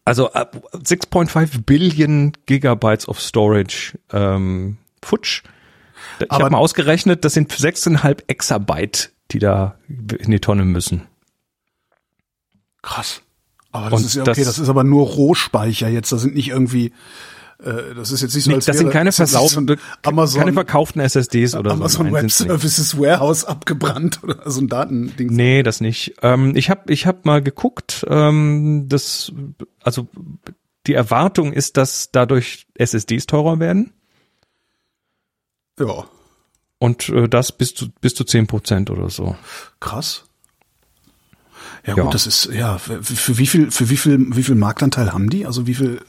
also 0.05 0.31
äh, 0.33 0.47
6.5 0.75 1.65
Billion 1.65 2.33
Gigabytes 2.47 3.09
of 3.09 3.21
Storage 3.21 3.99
ähm, 4.13 4.79
futsch. 5.03 5.43
Ich 6.21 6.31
habe 6.31 6.51
mal 6.51 6.59
ausgerechnet, 6.59 7.25
das 7.25 7.35
sind 7.35 7.53
6,5 7.53 8.25
Exabyte, 8.27 9.13
die 9.31 9.39
da 9.39 9.79
in 9.89 10.31
die 10.31 10.41
Tonne 10.41 10.65
müssen. 10.65 11.03
Krass. 12.83 13.23
Aber 13.73 13.91
das 13.91 14.01
Und 14.01 14.07
ist 14.07 14.15
ja 14.15 14.23
okay, 14.23 14.31
das- 14.45 14.47
das, 14.47 14.59
ist 14.59 14.69
aber 14.69 14.85
nur 14.85 15.07
Rohspeicher 15.07 15.89
jetzt. 15.89 16.11
Das 16.11 16.23
sind 16.23 16.35
nicht 16.35 16.49
irgendwie, 16.49 16.93
äh, 17.63 17.95
das 17.95 18.13
ist 18.13 18.23
jetzt 18.23 18.35
nicht 18.35 18.45
so, 18.45 18.51
Nee, 18.51 18.57
als 18.57 18.65
das 18.65 18.77
wäre, 18.77 18.85
sind 18.85 18.93
keine, 18.93 19.11
das 19.11 19.21
ein 19.57 19.77
Amazon, 20.05 20.39
keine 20.41 20.53
verkauften 20.55 21.01
SSDs 21.03 21.55
oder 21.55 21.73
Amazon 21.73 22.07
so. 22.07 22.13
Web 22.13 22.21
sind's 22.21 22.41
nicht. 22.41 22.49
Services 22.49 22.99
Warehouse 22.99 23.45
abgebrannt 23.45 24.21
oder 24.23 24.51
so 24.51 24.61
ein 24.63 24.69
Datending. 24.69 25.29
Nee, 25.29 25.63
das 25.63 25.81
nicht. 25.81 26.15
Ähm, 26.23 26.57
ich 26.57 26.71
habe 26.71 26.91
ich 26.93 27.07
hab 27.07 27.27
mal 27.27 27.43
geguckt, 27.43 28.07
ähm, 28.09 28.87
das, 28.89 29.33
also 29.83 30.09
die 30.87 30.95
Erwartung 30.95 31.53
ist, 31.53 31.77
dass 31.77 32.11
dadurch 32.11 32.67
SSDs 32.75 33.27
teurer 33.27 33.61
werden 33.61 33.93
Ja, 35.79 36.05
und 36.79 37.09
äh, 37.09 37.29
das 37.29 37.53
bis 37.53 37.75
zu 37.75 37.89
bis 38.01 38.15
zu 38.15 38.25
10 38.25 38.47
Prozent 38.47 38.91
oder 38.91 39.11
so. 39.11 39.37
krass. 39.81 40.25
Ja, 41.87 41.97
Ja. 41.97 42.05
gut, 42.05 42.15
das 42.15 42.27
ist, 42.27 42.47
ja, 42.53 42.79
für, 42.79 43.03
für 43.03 43.39
wie 43.39 43.47
viel, 43.47 43.71
für 43.71 43.89
wie 43.91 43.97
viel, 43.97 44.19
wie 44.37 44.43
viel 44.43 44.55
Marktanteil 44.55 45.13
haben 45.13 45.31
die? 45.31 45.47
Also 45.47 45.67
wie 45.67 45.75
viel, 45.75 46.01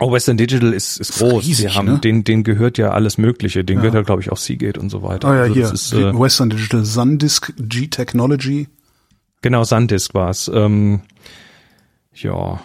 Oh, 0.00 0.10
Western 0.10 0.36
Digital 0.36 0.72
ist, 0.72 0.96
ist 0.98 1.18
groß. 1.18 1.44
riesig, 1.44 1.66
die 1.70 1.76
haben, 1.76 1.86
ne? 1.86 1.98
denen, 2.00 2.24
denen 2.24 2.42
gehört 2.42 2.78
ja 2.78 2.90
alles 2.90 3.16
Mögliche. 3.16 3.62
Denen 3.64 3.78
gehört 3.80 3.94
ja, 3.94 4.02
glaube 4.02 4.22
ich, 4.22 4.32
auch 4.32 4.36
Seagate 4.38 4.80
und 4.80 4.90
so 4.90 5.02
weiter. 5.04 5.28
oh 5.30 5.32
ja, 5.32 5.42
Also 5.42 5.54
hier, 5.54 5.72
ist, 5.72 5.92
äh, 5.92 6.18
Western 6.18 6.50
Digital, 6.50 6.84
SunDisk, 6.84 7.52
G-Technology. 7.56 8.68
genau, 9.40 9.62
SanDisk 9.62 10.12
war's. 10.14 10.50
Ähm, 10.52 11.02
ja, 12.12 12.60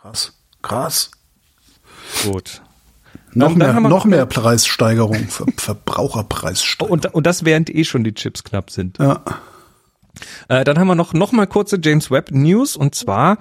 Krass, 0.00 0.32
krass. 0.62 1.10
gut. 2.24 2.62
Noch 3.34 3.50
Ähm, 3.50 3.58
mehr, 3.58 3.80
noch 3.80 4.04
mehr 4.04 4.26
Preissteigerung, 4.26 5.14
Ver 5.28 5.46
Verbraucherpreissteigerung. 5.56 6.92
Und, 6.92 7.14
und 7.14 7.26
das 7.26 7.44
während 7.44 7.70
eh 7.70 7.84
schon 7.84 8.04
die 8.04 8.14
Chips 8.14 8.44
knapp 8.44 8.70
sind. 8.70 8.98
ja. 8.98 9.22
Äh, 10.48 10.62
dann 10.64 10.78
haben 10.78 10.86
wir 10.86 10.94
noch, 10.94 11.12
noch 11.12 11.32
mal 11.32 11.46
kurze 11.46 11.78
James 11.82 12.10
Webb 12.10 12.30
News 12.30 12.76
und 12.76 12.94
zwar, 12.94 13.38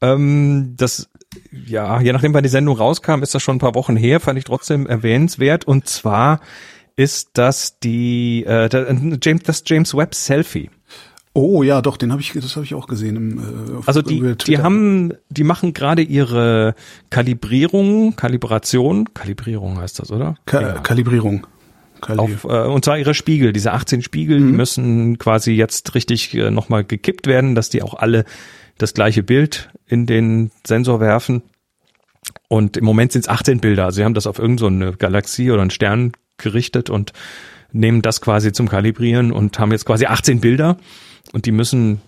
ähm, 0.00 0.74
das, 0.76 1.10
ja, 1.52 2.00
je 2.00 2.12
nachdem, 2.12 2.32
wann 2.32 2.42
die 2.42 2.48
Sendung 2.48 2.78
rauskam, 2.78 3.22
ist 3.22 3.34
das 3.34 3.42
schon 3.42 3.56
ein 3.56 3.60
paar 3.60 3.74
Wochen 3.74 3.96
her, 3.96 4.20
fand 4.20 4.38
ich 4.38 4.44
trotzdem 4.44 4.86
erwähnenswert 4.86 5.66
und 5.66 5.86
zwar 5.86 6.40
ist 6.96 7.30
das 7.34 7.78
die, 7.80 8.44
äh, 8.46 8.68
James, 9.22 9.42
das 9.42 9.62
James 9.66 9.94
Webb 9.94 10.14
Selfie. 10.14 10.70
Oh 11.36 11.64
ja, 11.64 11.82
doch, 11.82 11.96
den 11.96 12.12
habe 12.12 12.22
ich, 12.22 12.32
das 12.32 12.54
habe 12.54 12.64
ich 12.64 12.74
auch 12.74 12.86
gesehen. 12.86 13.16
Im, 13.16 13.38
äh, 13.38 13.82
Also 13.86 14.02
die, 14.02 14.36
die 14.36 14.58
haben, 14.58 15.12
die 15.28 15.42
machen 15.42 15.74
gerade 15.74 16.00
ihre 16.02 16.76
Kalibrierung, 17.10 18.14
Kalibration, 18.14 19.12
Kalibrierung 19.14 19.78
heißt 19.78 19.98
das, 19.98 20.12
oder? 20.12 20.36
Ka 20.46 20.60
Ja. 20.60 20.72
Kalibrierung. 20.74 21.46
Kali 22.00 22.20
Auf, 22.20 22.44
äh, 22.44 22.68
und 22.68 22.84
zwar 22.84 22.98
ihre 22.98 23.14
Spiegel, 23.14 23.52
diese 23.52 23.72
18 23.72 24.02
Spiegel, 24.02 24.38
die 24.38 24.44
müssen 24.44 25.18
quasi 25.18 25.52
jetzt 25.52 25.94
richtig 25.94 26.34
äh, 26.34 26.50
nochmal 26.50 26.84
gekippt 26.84 27.26
werden, 27.26 27.54
dass 27.54 27.68
die 27.68 27.82
auch 27.82 27.94
alle 27.94 28.24
das 28.78 28.94
gleiche 28.94 29.22
Bild 29.22 29.70
in 29.86 30.06
den 30.06 30.52
Sensor 30.66 31.00
werfen. 31.00 31.42
Und 32.48 32.76
im 32.76 32.84
Moment 32.84 33.12
sind 33.12 33.22
es 33.22 33.28
18 33.28 33.60
Bilder. 33.60 33.86
Also 33.86 33.96
sie 33.96 34.04
haben 34.04 34.14
das 34.14 34.26
auf 34.26 34.38
irgendeine 34.38 34.92
so 34.92 34.96
Galaxie 34.98 35.50
oder 35.50 35.62
einen 35.62 35.70
Stern 35.70 36.12
gerichtet 36.36 36.90
und 36.90 37.12
nehmen 37.72 38.02
das 38.02 38.20
quasi 38.20 38.52
zum 38.52 38.68
Kalibrieren 38.68 39.32
und 39.32 39.58
haben 39.58 39.72
jetzt 39.72 39.84
quasi 39.84 40.06
18 40.06 40.40
Bilder 40.40 40.76
und 41.32 41.46
die 41.46 41.52
müssen 41.52 42.00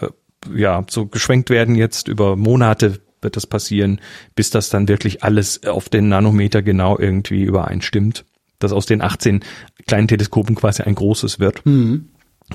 äh, 0.00 0.08
ja 0.54 0.84
so 0.88 1.06
geschwenkt 1.06 1.50
werden 1.50 1.74
jetzt 1.74 2.08
über 2.08 2.36
Monate 2.36 3.00
wird 3.22 3.36
das 3.36 3.46
passieren, 3.46 4.00
bis 4.34 4.50
das 4.50 4.68
dann 4.68 4.88
wirklich 4.88 5.24
alles 5.24 5.64
auf 5.64 5.88
den 5.88 6.08
Nanometer 6.08 6.62
genau 6.62 6.98
irgendwie 6.98 7.42
übereinstimmt, 7.42 8.24
dass 8.58 8.72
aus 8.72 8.86
den 8.86 9.02
18 9.02 9.42
kleinen 9.86 10.08
Teleskopen 10.08 10.54
quasi 10.54 10.82
ein 10.82 10.94
großes 10.94 11.40
wird. 11.40 11.64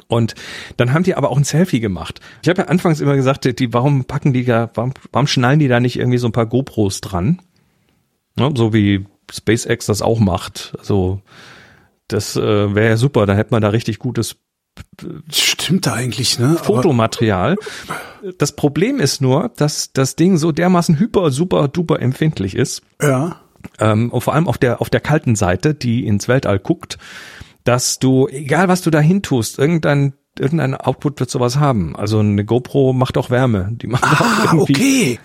Und 0.07 0.35
dann 0.77 0.93
haben 0.93 1.03
die 1.03 1.15
aber 1.15 1.29
auch 1.29 1.37
ein 1.37 1.43
Selfie 1.43 1.79
gemacht. 1.79 2.21
Ich 2.41 2.49
habe 2.49 2.61
ja 2.61 2.67
anfangs 2.67 3.01
immer 3.01 3.15
gesagt, 3.15 3.59
die, 3.59 3.73
warum 3.73 4.05
packen 4.05 4.33
die 4.33 4.45
da, 4.45 4.69
warum, 4.73 4.93
warum 5.11 5.27
schnallen 5.27 5.59
die 5.59 5.67
da 5.67 5.79
nicht 5.79 5.97
irgendwie 5.97 6.17
so 6.17 6.27
ein 6.27 6.31
paar 6.31 6.45
GoPros 6.45 7.01
dran? 7.01 7.41
Ne, 8.37 8.53
so 8.55 8.73
wie 8.73 9.05
SpaceX 9.29 9.87
das 9.87 10.01
auch 10.01 10.19
macht. 10.19 10.73
Also 10.79 11.21
das 12.07 12.35
äh, 12.35 12.75
wäre 12.75 12.89
ja 12.89 12.97
super, 12.97 13.25
da 13.25 13.35
hätte 13.35 13.51
man 13.51 13.61
da 13.61 13.69
richtig 13.69 13.99
gutes 13.99 14.37
Stimmt 15.31 15.85
da 15.87 15.93
eigentlich, 15.93 16.39
ne? 16.39 16.49
Aber- 16.57 16.63
Fotomaterial. 16.63 17.57
Das 18.37 18.55
Problem 18.55 18.99
ist 18.99 19.21
nur, 19.21 19.51
dass 19.57 19.91
das 19.93 20.15
Ding 20.15 20.37
so 20.37 20.51
dermaßen 20.51 20.99
hyper, 20.99 21.31
super, 21.31 21.67
duper 21.67 21.99
empfindlich 22.01 22.55
ist, 22.55 22.81
Ja. 23.01 23.37
ähm, 23.79 24.11
und 24.11 24.21
vor 24.21 24.33
allem 24.33 24.47
auf 24.47 24.57
der, 24.57 24.79
auf 24.81 24.89
der 24.89 25.01
kalten 25.01 25.35
Seite, 25.35 25.73
die 25.73 26.05
ins 26.05 26.27
Weltall 26.27 26.59
guckt, 26.59 26.97
dass 27.63 27.99
du, 27.99 28.27
egal 28.27 28.67
was 28.67 28.81
du 28.81 28.89
da 28.91 28.99
hin 28.99 29.21
tust, 29.21 29.57
irgendein, 29.59 30.13
irgendein 30.39 30.75
Output 30.75 31.19
wird 31.19 31.29
sowas 31.29 31.57
haben. 31.57 31.95
Also 31.95 32.19
eine 32.19 32.45
GoPro 32.45 32.93
macht 32.93 33.17
auch 33.17 33.29
Wärme. 33.29 33.69
Die 33.73 33.87
macht 33.87 34.03
auch 34.03 34.21
Ah, 34.21 34.43
irgendwie 34.53 34.73
okay. 34.73 35.19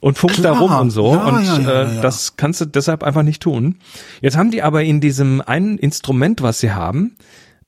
und 0.00 0.16
funkt 0.18 0.36
Klar. 0.36 0.54
da 0.54 0.60
rum 0.60 0.72
und 0.80 0.90
so. 0.90 1.12
Ja, 1.14 1.26
und 1.28 1.44
ja, 1.44 1.58
ja, 1.60 1.82
äh, 1.98 2.00
das 2.02 2.36
kannst 2.36 2.60
du 2.60 2.64
deshalb 2.66 3.02
einfach 3.02 3.22
nicht 3.22 3.42
tun. 3.42 3.76
Jetzt 4.20 4.36
haben 4.36 4.50
die 4.50 4.62
aber 4.62 4.82
in 4.84 5.00
diesem 5.00 5.40
einen 5.40 5.76
Instrument, 5.78 6.40
was 6.42 6.60
sie 6.60 6.72
haben, 6.72 7.16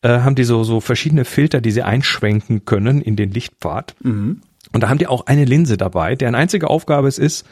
äh, 0.02 0.20
haben 0.20 0.34
die 0.34 0.44
so, 0.44 0.64
so 0.64 0.80
verschiedene 0.80 1.24
Filter, 1.24 1.60
die 1.60 1.70
sie 1.70 1.82
einschwenken 1.82 2.64
können 2.64 3.00
in 3.00 3.16
den 3.16 3.30
Lichtpfad. 3.30 3.94
Mhm. 4.02 4.40
Und 4.72 4.82
da 4.82 4.88
haben 4.88 4.98
die 4.98 5.06
auch 5.06 5.26
eine 5.26 5.44
Linse 5.44 5.76
dabei, 5.76 6.16
deren 6.16 6.34
einzige 6.34 6.68
Aufgabe 6.68 7.08
es 7.08 7.18
ist, 7.18 7.46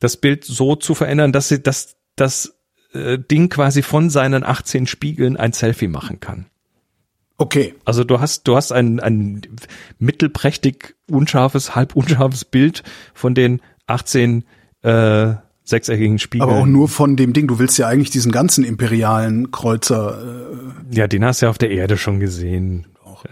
das 0.00 0.16
Bild 0.16 0.44
so 0.44 0.74
zu 0.76 0.94
verändern, 0.94 1.32
dass 1.32 1.48
sie 1.48 1.62
das, 1.62 1.96
das 2.16 2.54
äh, 2.92 3.18
Ding 3.18 3.48
quasi 3.48 3.82
von 3.82 4.10
seinen 4.10 4.44
18 4.44 4.86
Spiegeln 4.86 5.36
ein 5.36 5.52
Selfie 5.52 5.88
machen 5.88 6.20
kann. 6.20 6.46
Okay. 7.38 7.74
Also 7.84 8.04
du 8.04 8.20
hast, 8.20 8.46
du 8.48 8.56
hast 8.56 8.72
ein, 8.72 9.00
ein 9.00 9.42
mittelprächtig 9.98 10.94
unscharfes, 11.08 11.74
halb 11.74 11.96
unscharfes 11.96 12.44
Bild 12.44 12.82
von 13.14 13.34
den 13.34 13.60
18 13.86 14.44
äh, 14.82 15.34
sechseckigen 15.64 16.18
Spiegeln. 16.18 16.48
Aber 16.50 16.60
auch 16.60 16.66
nur 16.66 16.88
von 16.88 17.16
dem 17.16 17.32
Ding. 17.32 17.46
Du 17.46 17.58
willst 17.58 17.78
ja 17.78 17.86
eigentlich 17.88 18.10
diesen 18.10 18.32
ganzen 18.32 18.64
imperialen 18.64 19.50
Kreuzer, 19.50 20.18
äh, 20.92 20.96
ja, 20.96 21.06
den 21.06 21.24
hast 21.24 21.40
du 21.42 21.46
ja 21.46 21.50
auf 21.50 21.58
der 21.58 21.70
Erde 21.70 21.96
schon 21.96 22.20
gesehen. 22.20 22.86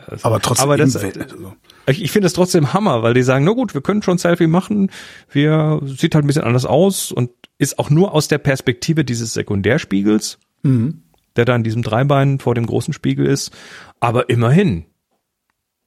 Das- 0.08 0.24
aber 0.24 0.40
trotzdem 0.40 0.64
aber 0.64 0.76
das, 0.76 1.02
Welt. 1.02 1.18
Also. 1.20 1.52
ich, 1.86 2.02
ich 2.02 2.12
finde 2.12 2.26
es 2.26 2.32
trotzdem 2.32 2.72
Hammer, 2.72 3.02
weil 3.02 3.14
die 3.14 3.22
sagen, 3.24 3.44
na 3.44 3.52
gut, 3.52 3.74
wir 3.74 3.80
können 3.80 4.02
schon 4.02 4.18
Selfie 4.18 4.46
machen, 4.46 4.90
wir 5.30 5.80
sieht 5.84 6.14
halt 6.14 6.24
ein 6.24 6.28
bisschen 6.28 6.44
anders 6.44 6.64
aus 6.64 7.10
und 7.10 7.30
ist 7.58 7.78
auch 7.80 7.90
nur 7.90 8.14
aus 8.14 8.28
der 8.28 8.38
Perspektive 8.38 9.04
dieses 9.04 9.32
Sekundärspiegels, 9.34 10.38
Mhm. 10.62 11.02
der 11.36 11.44
da 11.44 11.54
an 11.56 11.64
diesem 11.64 11.82
Dreibein 11.82 12.38
vor 12.38 12.54
dem 12.54 12.66
großen 12.66 12.94
Spiegel 12.94 13.26
ist. 13.26 13.50
Aber 13.98 14.28
immerhin. 14.30 14.84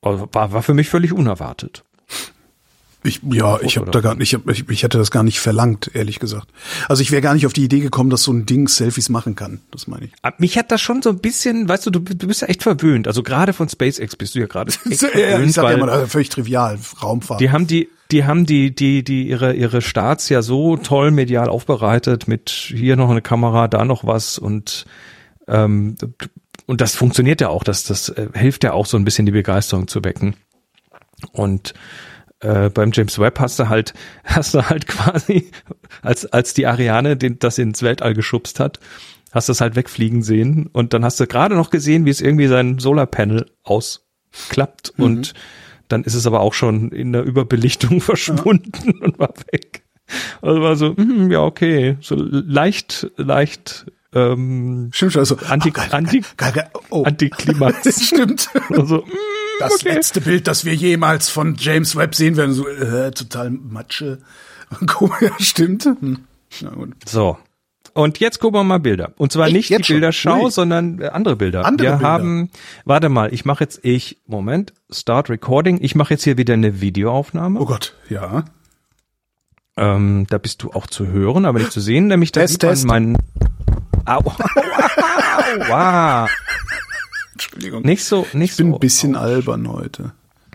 Also 0.02 0.28
War, 0.34 0.52
war 0.52 0.64
für 0.64 0.74
mich 0.74 0.90
völlig 0.90 1.14
unerwartet. 1.14 1.84
Ich, 3.04 3.22
ja, 3.32 3.60
ich 3.62 3.78
habe 3.78 3.92
da 3.92 4.00
gar 4.00 4.16
nicht, 4.16 4.34
ich, 4.34 4.48
ich, 4.48 4.70
ich 4.70 4.84
hätte 4.84 4.98
das 4.98 5.12
gar 5.12 5.24
nicht 5.24 5.40
verlangt, 5.40 5.92
ehrlich 5.94 6.20
gesagt. 6.20 6.48
Also 6.88 7.02
ich 7.02 7.12
wäre 7.12 7.22
gar 7.22 7.34
nicht 7.34 7.46
auf 7.46 7.54
die 7.54 7.64
Idee 7.64 7.82
gekommen, 7.82 8.10
dass 8.10 8.24
so 8.24 8.32
ein 8.32 8.46
Ding 8.46 8.68
Selfies 8.68 9.10
machen 9.10 9.36
kann. 9.36 9.60
Das 9.72 9.88
meine 9.88 10.06
ich. 10.06 10.12
Aber 10.22 10.36
Mich 10.40 10.58
hat 10.58 10.72
das 10.72 10.80
schon 10.82 11.02
so 11.02 11.10
ein 11.10 11.20
bisschen, 11.20 11.68
weißt 11.68 11.86
du, 11.86 11.92
du, 11.92 12.00
du 12.00 12.28
bist 12.28 12.42
ja 12.42 12.48
echt 12.48 12.64
verwöhnt. 12.64 13.08
Also 13.08 13.22
gerade 13.22 13.52
von 13.52 13.68
SpaceX 13.68 14.16
bist 14.16 14.36
du 14.36 14.40
ja 14.40 14.48
gerade 14.48 14.72
Ja, 14.86 15.40
ich 15.40 15.54
sag 15.54 15.70
ja 15.70 15.86
das 15.86 16.04
ist 16.04 16.12
völlig 16.12 16.30
trivial, 16.30 16.80
Raumfahrt. 17.02 17.42
die 17.42 17.52
haben 17.52 17.68
die, 17.68 17.90
die 18.12 18.24
haben 18.26 18.46
die, 18.46 18.74
die, 18.74 19.04
die 19.04 19.28
ihre 19.28 19.54
ihre 19.54 19.82
Starts 19.82 20.30
ja 20.30 20.42
so 20.42 20.78
toll 20.78 21.12
medial 21.12 21.50
aufbereitet 21.50 22.28
mit 22.28 22.50
hier 22.50 22.96
noch 22.96 23.10
eine 23.10 23.22
Kamera, 23.22 23.68
da 23.68 23.86
noch 23.86 24.06
was 24.06 24.38
und 24.38 24.86
ähm, 25.48 25.96
und 26.66 26.80
das 26.80 26.96
funktioniert 26.96 27.42
ja 27.42 27.50
auch. 27.50 27.64
Das 27.64 27.84
das 27.84 28.10
äh, 28.10 28.30
hilft 28.34 28.64
ja 28.64 28.74
auch 28.74 28.86
so 28.86 28.98
ein 28.98 29.04
bisschen 29.04 29.26
die 29.26 29.32
Begeisterung 29.32 29.88
zu 29.88 30.04
wecken. 30.04 30.36
Und 31.32 31.74
äh, 32.44 32.70
beim 32.70 32.92
James 32.94 33.18
Webb 33.20 33.40
hast 33.40 33.60
du 33.60 33.70
halt, 33.70 33.94
hast 34.24 34.54
du 34.54 34.62
halt 34.70 34.88
quasi, 34.88 35.50
als, 36.02 36.26
als 36.28 36.54
die 36.54 36.68
Ariane 36.68 37.18
den, 37.18 37.40
das 37.40 37.58
ins 37.58 37.82
Weltall 37.82 38.14
geschubst 38.14 38.60
hat, 38.60 38.80
hast 39.32 39.50
du 39.50 39.52
es 39.54 39.62
halt 39.62 39.76
wegfliegen 39.76 40.22
sehen 40.22 40.70
und 40.72 40.94
dann 40.94 41.04
hast 41.04 41.20
du 41.20 41.26
gerade 41.28 41.56
noch 41.56 41.70
gesehen, 41.72 42.06
wie 42.06 42.12
es 42.12 42.22
irgendwie 42.22 42.48
sein 42.48 42.78
Solarpanel 42.80 43.50
ausklappt 43.64 44.94
und 44.98 45.34
dann 45.88 46.04
ist 46.04 46.14
es 46.14 46.26
aber 46.28 46.40
auch 46.42 46.54
schon 46.54 46.92
in 46.92 47.14
der 47.14 47.24
Überbelichtung 47.24 48.02
verschwunden 48.02 48.92
und 49.02 49.20
war 49.20 49.34
weg. 49.52 49.84
Also 50.42 50.62
war 50.62 50.76
so, 50.76 50.96
hm, 50.96 51.32
ja, 51.32 51.40
okay, 51.42 51.98
so 52.02 52.16
leicht, 52.16 53.08
leicht 53.18 53.86
ähm, 54.14 54.90
Stimmt 54.94 55.14
schon, 55.14 55.20
also, 55.22 55.38
Anti- 55.48 55.72
geil, 55.72 55.88
Anti- 55.92 56.22
geil, 56.38 56.52
geil, 56.54 56.70
oh. 56.92 57.04
Antiklimax. 57.04 58.06
Stimmt. 58.06 58.48
Also, 58.70 59.04
hm, 59.06 59.12
Das 59.64 59.82
okay. 59.82 59.94
letzte 59.94 60.22
Bild, 60.22 60.48
das 60.48 60.66
wir 60.66 60.76
jemals 60.76 61.30
von 61.30 61.56
James 61.58 61.96
Webb 61.96 62.16
sehen 62.16 62.38
werden, 62.38 62.54
so 62.54 62.68
äh, 62.68 63.12
total 63.12 63.50
Matsche. 63.50 64.20
ja, 65.22 65.32
stimmt. 65.40 65.86
Hm. 65.86 66.20
Na 66.62 66.70
gut. 66.72 66.94
So. 67.06 67.38
Und 67.94 68.20
jetzt 68.20 68.40
gucken 68.40 68.60
wir 68.60 68.64
mal 68.64 68.80
Bilder. 68.80 69.14
Und 69.18 69.32
zwar 69.32 69.48
Echt? 69.48 69.56
nicht 69.56 69.70
die 69.70 69.94
Bilderschau? 69.94 70.46
Ui. 70.46 70.52
sondern 70.52 71.00
äh, 71.00 71.08
andere 71.08 71.36
Bilder. 71.36 71.66
Andere 71.66 71.88
wir 71.88 71.92
Bilder. 71.98 72.08
haben, 72.08 72.50
warte 72.86 73.10
mal, 73.10 73.32
ich 73.34 73.46
mache 73.46 73.64
jetzt, 73.64 73.82
ich, 73.84 74.18
Moment, 74.26 74.74
Start 74.90 75.30
Recording. 75.30 75.78
Ich 75.82 75.94
mache 75.94 76.16
jetzt 76.16 76.24
hier 76.24 76.38
wieder 76.38 76.56
eine 76.56 76.82
Videoaufnahme. 76.82 77.60
Oh 77.60 77.66
Gott, 77.66 77.96
ja. 78.10 78.46
Ähm, 79.78 80.26
da 80.30 80.38
bist 80.40 80.64
du 80.64 80.72
auch 80.72 80.88
zu 80.88 81.08
hören, 81.08 81.46
aber 81.46 81.60
nicht 81.60 81.72
zu 81.72 81.82
sehen, 81.82 82.08
nämlich 82.08 82.32
da 82.32 82.42
Test, 82.42 82.62
sieht 82.62 82.64
man 82.64 82.86
meinen. 82.86 83.18
Au, 84.06 84.18
au, 84.18 84.34
au, 85.70 85.74
au, 85.74 86.28
Entschuldigung. 87.44 87.84
Nicht 87.84 88.06
so, 88.06 88.26
nicht 88.34 88.52
ich 88.52 88.58
bin 88.58 88.70
so. 88.70 88.76
ein 88.76 88.80
bisschen 88.80 89.16
albern 89.16 89.68
heute. 89.72 90.14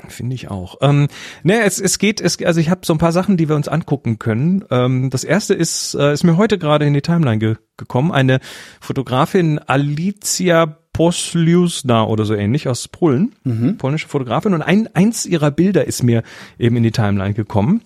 Finde 0.08 0.34
ich 0.34 0.48
auch. 0.50 0.76
Ähm, 0.80 1.08
ne, 1.42 1.62
es, 1.64 1.80
es 1.80 1.98
geht, 1.98 2.20
es, 2.20 2.42
also 2.42 2.60
ich 2.60 2.70
habe 2.70 2.82
so 2.84 2.94
ein 2.94 2.98
paar 2.98 3.12
Sachen, 3.12 3.36
die 3.36 3.48
wir 3.48 3.56
uns 3.56 3.68
angucken 3.68 4.18
können. 4.18 4.64
Ähm, 4.70 5.10
das 5.10 5.24
erste 5.24 5.54
ist, 5.54 5.94
äh, 5.94 6.12
ist 6.12 6.24
mir 6.24 6.36
heute 6.36 6.58
gerade 6.58 6.86
in 6.86 6.94
die 6.94 7.02
Timeline 7.02 7.38
ge 7.38 7.56
gekommen. 7.76 8.10
Eine 8.10 8.40
Fotografin 8.80 9.58
Alicia 9.60 10.78
Posliusna 10.92 12.04
oder 12.04 12.24
so 12.24 12.34
ähnlich 12.34 12.66
aus 12.66 12.88
Polen, 12.88 13.32
polnische 13.78 14.08
Fotografin. 14.08 14.52
Und 14.52 14.62
ein, 14.62 14.88
eins 14.94 15.26
ihrer 15.26 15.52
Bilder 15.52 15.84
ist 15.86 16.02
mir 16.02 16.24
eben 16.58 16.76
in 16.76 16.82
die 16.82 16.90
Timeline 16.90 17.34
gekommen. 17.34 17.82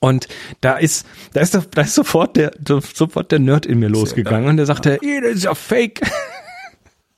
Und 0.00 0.28
da 0.60 0.76
ist, 0.76 1.06
da 1.32 1.40
ist, 1.40 1.58
da 1.74 1.80
ist 1.80 1.94
sofort 1.94 2.36
der, 2.36 2.52
sofort 2.94 3.32
der 3.32 3.38
Nerd 3.38 3.64
in 3.64 3.78
mir 3.78 3.88
losgegangen 3.88 4.48
und 4.50 4.58
der 4.58 4.66
sagte, 4.66 4.98
"Ih, 5.00 5.20
das 5.22 5.36
ist 5.36 5.44
ja 5.44 5.54
fake. 5.54 6.02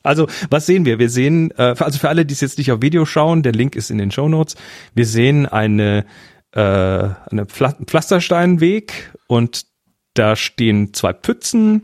Also, 0.02 0.26
was 0.50 0.66
sehen 0.66 0.84
wir? 0.84 0.98
Wir 0.98 1.08
sehen, 1.08 1.50
äh, 1.56 1.74
also 1.78 1.98
für 1.98 2.08
alle, 2.08 2.24
die 2.26 2.34
es 2.34 2.40
jetzt 2.40 2.58
nicht 2.58 2.72
auf 2.72 2.82
Video 2.82 3.04
schauen, 3.04 3.42
der 3.42 3.52
Link 3.52 3.76
ist 3.76 3.90
in 3.90 3.98
den 3.98 4.10
Show 4.10 4.28
Notes. 4.28 4.56
Wir 4.94 5.06
sehen 5.06 5.46
eine, 5.46 6.04
äh, 6.52 6.60
eine 6.60 7.46
Pfla 7.46 7.74
Pflastersteinweg 7.86 9.12
und 9.26 9.66
da 10.14 10.36
stehen 10.36 10.92
zwei 10.92 11.12
Pfützen 11.14 11.82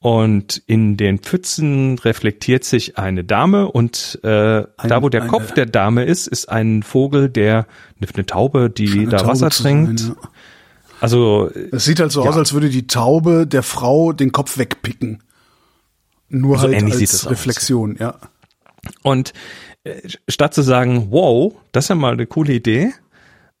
und 0.00 0.60
in 0.66 0.96
den 0.96 1.18
Pfützen 1.20 1.96
reflektiert 2.00 2.64
sich 2.64 2.98
eine 2.98 3.22
Dame 3.22 3.70
und 3.70 4.18
äh, 4.24 4.64
da, 4.88 5.02
wo 5.02 5.08
der 5.08 5.22
eine- 5.22 5.30
Kopf 5.30 5.52
der 5.54 5.66
Dame 5.66 6.04
ist, 6.04 6.26
ist 6.26 6.48
ein 6.48 6.82
Vogel, 6.82 7.28
der 7.28 7.66
eine, 8.00 8.08
eine 8.12 8.26
Taube, 8.26 8.68
die 8.70 8.90
Eine 8.90 9.06
da 9.08 9.16
Taube 9.18 9.28
Wasser 9.30 9.50
sein, 9.50 9.84
trinkt. 9.86 10.00
ja. 10.00 10.14
Also 11.00 11.50
Es 11.72 11.84
sieht 11.84 12.00
halt 12.00 12.10
so 12.12 12.24
Ja. 12.24 12.30
aus, 12.30 12.36
als 12.36 12.52
würde 12.52 12.68
die 12.68 12.86
Taube 12.86 13.46
der 13.46 13.62
Frau 13.62 14.12
den 14.12 14.32
Kopf 14.32 14.58
wegpicken. 14.58 15.22
Nur 16.32 16.56
So 16.56 16.62
halt 16.62 16.74
ähnlich 16.74 16.94
als 16.94 16.98
sieht 16.98 17.08
es 17.10 17.26
aus. 17.26 17.30
Reflexion, 17.30 17.96
ja. 17.98 18.16
Und 19.02 19.32
äh, 19.84 20.00
statt 20.28 20.54
zu 20.54 20.62
sagen, 20.62 21.08
wow, 21.10 21.54
das 21.72 21.84
ist 21.84 21.88
ja 21.90 21.94
mal 21.94 22.14
eine 22.14 22.26
coole 22.26 22.54
Idee, 22.54 22.92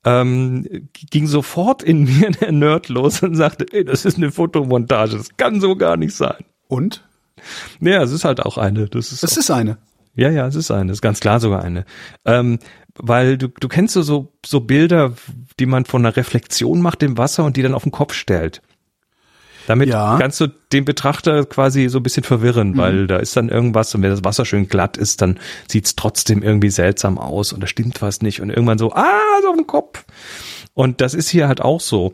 ähm, 0.04 0.88
ging 1.10 1.26
sofort 1.26 1.82
in 1.82 2.04
mir 2.04 2.30
der 2.40 2.50
Nerd 2.52 2.88
los 2.88 3.22
und 3.22 3.36
sagte, 3.36 3.66
ey, 3.72 3.84
das 3.84 4.04
ist 4.04 4.16
eine 4.16 4.32
Fotomontage, 4.32 5.16
das 5.16 5.36
kann 5.36 5.60
so 5.60 5.76
gar 5.76 5.96
nicht 5.96 6.14
sein. 6.16 6.44
Und? 6.66 7.04
Ja, 7.80 8.02
es 8.02 8.10
ist 8.10 8.24
halt 8.24 8.40
auch 8.40 8.56
eine. 8.56 8.88
Das 8.88 9.12
ist 9.12 9.22
Es 9.22 9.36
ist 9.36 9.50
eine. 9.50 9.78
ja, 10.14 10.30
ja, 10.30 10.46
es 10.46 10.54
ist 10.54 10.70
eine, 10.70 10.88
das 10.88 10.98
ist 10.98 11.02
ganz 11.02 11.20
klar 11.20 11.40
sogar 11.40 11.62
eine. 11.62 11.84
Ähm, 12.24 12.58
weil 12.94 13.38
du, 13.38 13.48
du 13.48 13.68
kennst 13.68 13.94
so, 13.94 14.02
so, 14.02 14.32
so 14.44 14.60
Bilder, 14.60 15.12
die 15.58 15.66
man 15.66 15.84
von 15.84 16.04
einer 16.04 16.16
Reflexion 16.16 16.80
macht 16.80 17.02
im 17.02 17.18
Wasser 17.18 17.44
und 17.44 17.56
die 17.56 17.62
dann 17.62 17.74
auf 17.74 17.82
den 17.82 17.92
Kopf 17.92 18.14
stellt. 18.14 18.62
Damit 19.66 19.88
Ja. 19.88 20.18
kannst 20.18 20.40
du 20.40 20.48
den 20.72 20.84
Betrachter 20.84 21.44
quasi 21.46 21.88
so 21.88 21.98
ein 21.98 22.02
bisschen 22.02 22.24
verwirren, 22.24 22.76
weil 22.76 23.06
da 23.06 23.16
ist 23.18 23.36
dann 23.36 23.48
irgendwas 23.48 23.94
und 23.94 24.02
wenn 24.02 24.10
das 24.10 24.24
Wasser 24.24 24.44
schön 24.44 24.68
glatt 24.68 24.96
ist, 24.96 25.22
dann 25.22 25.38
sieht's 25.68 25.94
trotzdem 25.96 26.42
irgendwie 26.42 26.70
seltsam 26.70 27.18
aus 27.18 27.52
und 27.52 27.60
da 27.60 27.66
stimmt 27.66 28.02
was 28.02 28.22
nicht 28.22 28.40
und 28.40 28.50
irgendwann 28.50 28.78
so, 28.78 28.92
ah, 28.92 29.20
ist 29.38 29.46
auf 29.46 29.56
dem 29.56 29.66
Kopf. 29.66 30.04
Und 30.74 31.00
das 31.00 31.14
ist 31.14 31.28
hier 31.28 31.48
halt 31.48 31.60
auch 31.60 31.80
so. 31.80 32.12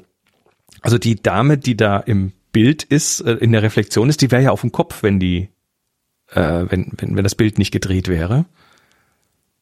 Also 0.83 0.99
die 0.99 1.17
Dame, 1.17 1.59
die 1.59 1.77
da 1.77 1.99
im 1.99 2.33
Bild 2.53 2.83
ist, 2.85 3.21
äh, 3.21 3.33
in 3.35 3.53
der 3.53 3.63
Reflexion 3.63 4.09
ist, 4.09 4.21
die 4.21 4.31
wäre 4.31 4.43
ja 4.43 4.51
auf 4.51 4.61
dem 4.63 4.73
Kopf, 4.73 5.03
wenn 5.03 5.19
die, 5.21 5.49
äh, 6.33 6.65
wenn, 6.69 6.93
wenn, 6.97 7.17
wenn 7.17 7.25
das 7.25 7.35
Bild 7.35 7.59
nicht 7.59 7.71
gedreht 7.71 8.09
wäre. 8.09 8.47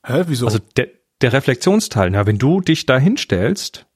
Hä, 0.04 0.24
wieso? 0.28 0.46
Also 0.46 0.58
der, 0.76 0.88
der 1.20 1.32
Reflexionsteil, 1.32 2.10
na, 2.10 2.26
wenn 2.26 2.38
du 2.38 2.60
dich 2.60 2.86
da 2.86 2.98
hinstellst, 2.98 3.86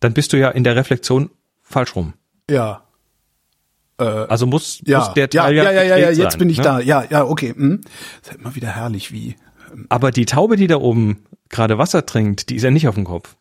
dann 0.00 0.12
bist 0.14 0.32
du 0.32 0.38
ja 0.38 0.48
in 0.50 0.64
der 0.64 0.76
Reflexion 0.76 1.30
falsch 1.62 1.94
rum. 1.96 2.14
ja. 2.50 2.82
Also 3.98 4.46
muss, 4.46 4.80
Ja, 4.86 4.98
muss 5.00 5.14
der 5.14 5.28
ja, 5.32 5.42
Teil 5.42 5.56
ja, 5.56 5.64
ja, 5.64 5.70
ja, 5.72 5.82
ja, 5.82 5.96
gedreht 5.96 6.18
jetzt 6.18 6.32
sein, 6.32 6.38
bin 6.38 6.50
ich 6.50 6.58
ne? 6.58 6.62
da. 6.64 6.80
Ja, 6.80 7.04
ja, 7.10 7.24
okay. 7.24 7.52
Hm. 7.56 7.80
Ist 8.22 8.34
immer 8.34 8.54
wieder 8.54 8.68
herrlich, 8.68 9.12
wie. 9.12 9.36
Aber 9.88 10.10
die 10.12 10.24
Taube, 10.24 10.56
die 10.56 10.66
da 10.68 10.76
oben 10.76 11.24
gerade 11.48 11.78
Wasser 11.78 12.06
trinkt, 12.06 12.48
die 12.48 12.56
ist 12.56 12.62
ja 12.62 12.70
nicht 12.70 12.86
auf 12.88 12.94
dem 12.94 13.04
Kopf. 13.04 13.36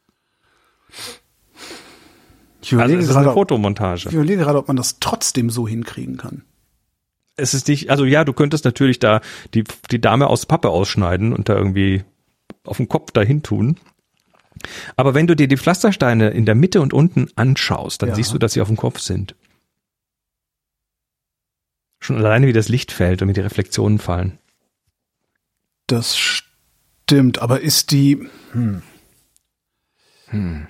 Ich 2.62 2.74
Also 2.74 2.76
überlege, 2.76 3.00
es 3.00 3.06
ist 3.06 3.12
eine 3.16 3.26
gerade, 3.26 3.30
ob, 3.30 3.36
Fotomontage. 3.36 4.08
ich 4.10 4.14
überlege 4.16 4.42
gerade, 4.44 4.58
ob 4.58 4.68
man 4.68 4.78
das 4.78 5.00
trotzdem 5.00 5.50
so 5.50 5.68
hinkriegen 5.68 6.18
kann. 6.18 6.44
Es 7.36 7.54
ist 7.54 7.68
nicht, 7.68 7.90
also 7.92 8.04
ja, 8.04 8.24
du 8.26 8.34
könntest 8.34 8.66
natürlich 8.66 8.98
da 9.00 9.22
die, 9.54 9.64
die 9.92 10.02
Dame 10.02 10.28
aus 10.28 10.48
Pappe 10.48 10.70
ausschneiden 10.70 11.34
und 11.34 11.50
da 11.50 11.56
irgendwie 11.56 12.04
auf 12.66 12.78
dem 12.78 12.90
Kopf 12.90 13.12
dahin 13.12 13.44
tun. 13.44 13.78
Aber 14.96 15.14
wenn 15.14 15.28
du 15.28 15.36
dir 15.36 15.48
die 15.48 15.56
Pflastersteine 15.58 16.30
in 16.32 16.46
der 16.48 16.56
Mitte 16.56 16.82
und 16.82 16.94
unten 16.94 17.28
anschaust, 17.36 18.02
dann 18.02 18.10
Ja. 18.10 18.16
siehst 18.16 18.34
du, 18.34 18.40
dass 18.40 18.54
sie 18.54 18.62
auf 18.62 18.70
dem 18.70 18.78
Kopf 18.78 19.00
sind. 19.00 19.36
Schon 22.08 22.16
alleine 22.20 22.48
wie 22.48 22.54
das 22.54 22.70
Licht 22.70 22.94
fällt 22.94 23.22
und 23.22 23.28
wie 23.28 23.34
die 23.34 23.42
Reflexionen 23.42 24.00
fallen. 24.00 24.38
Das 25.88 26.16
stimmt, 26.18 27.40
aber 27.40 27.60
ist 27.60 27.92
die. 27.92 28.26
Hm. 28.54 28.82
Hm. 30.28 30.68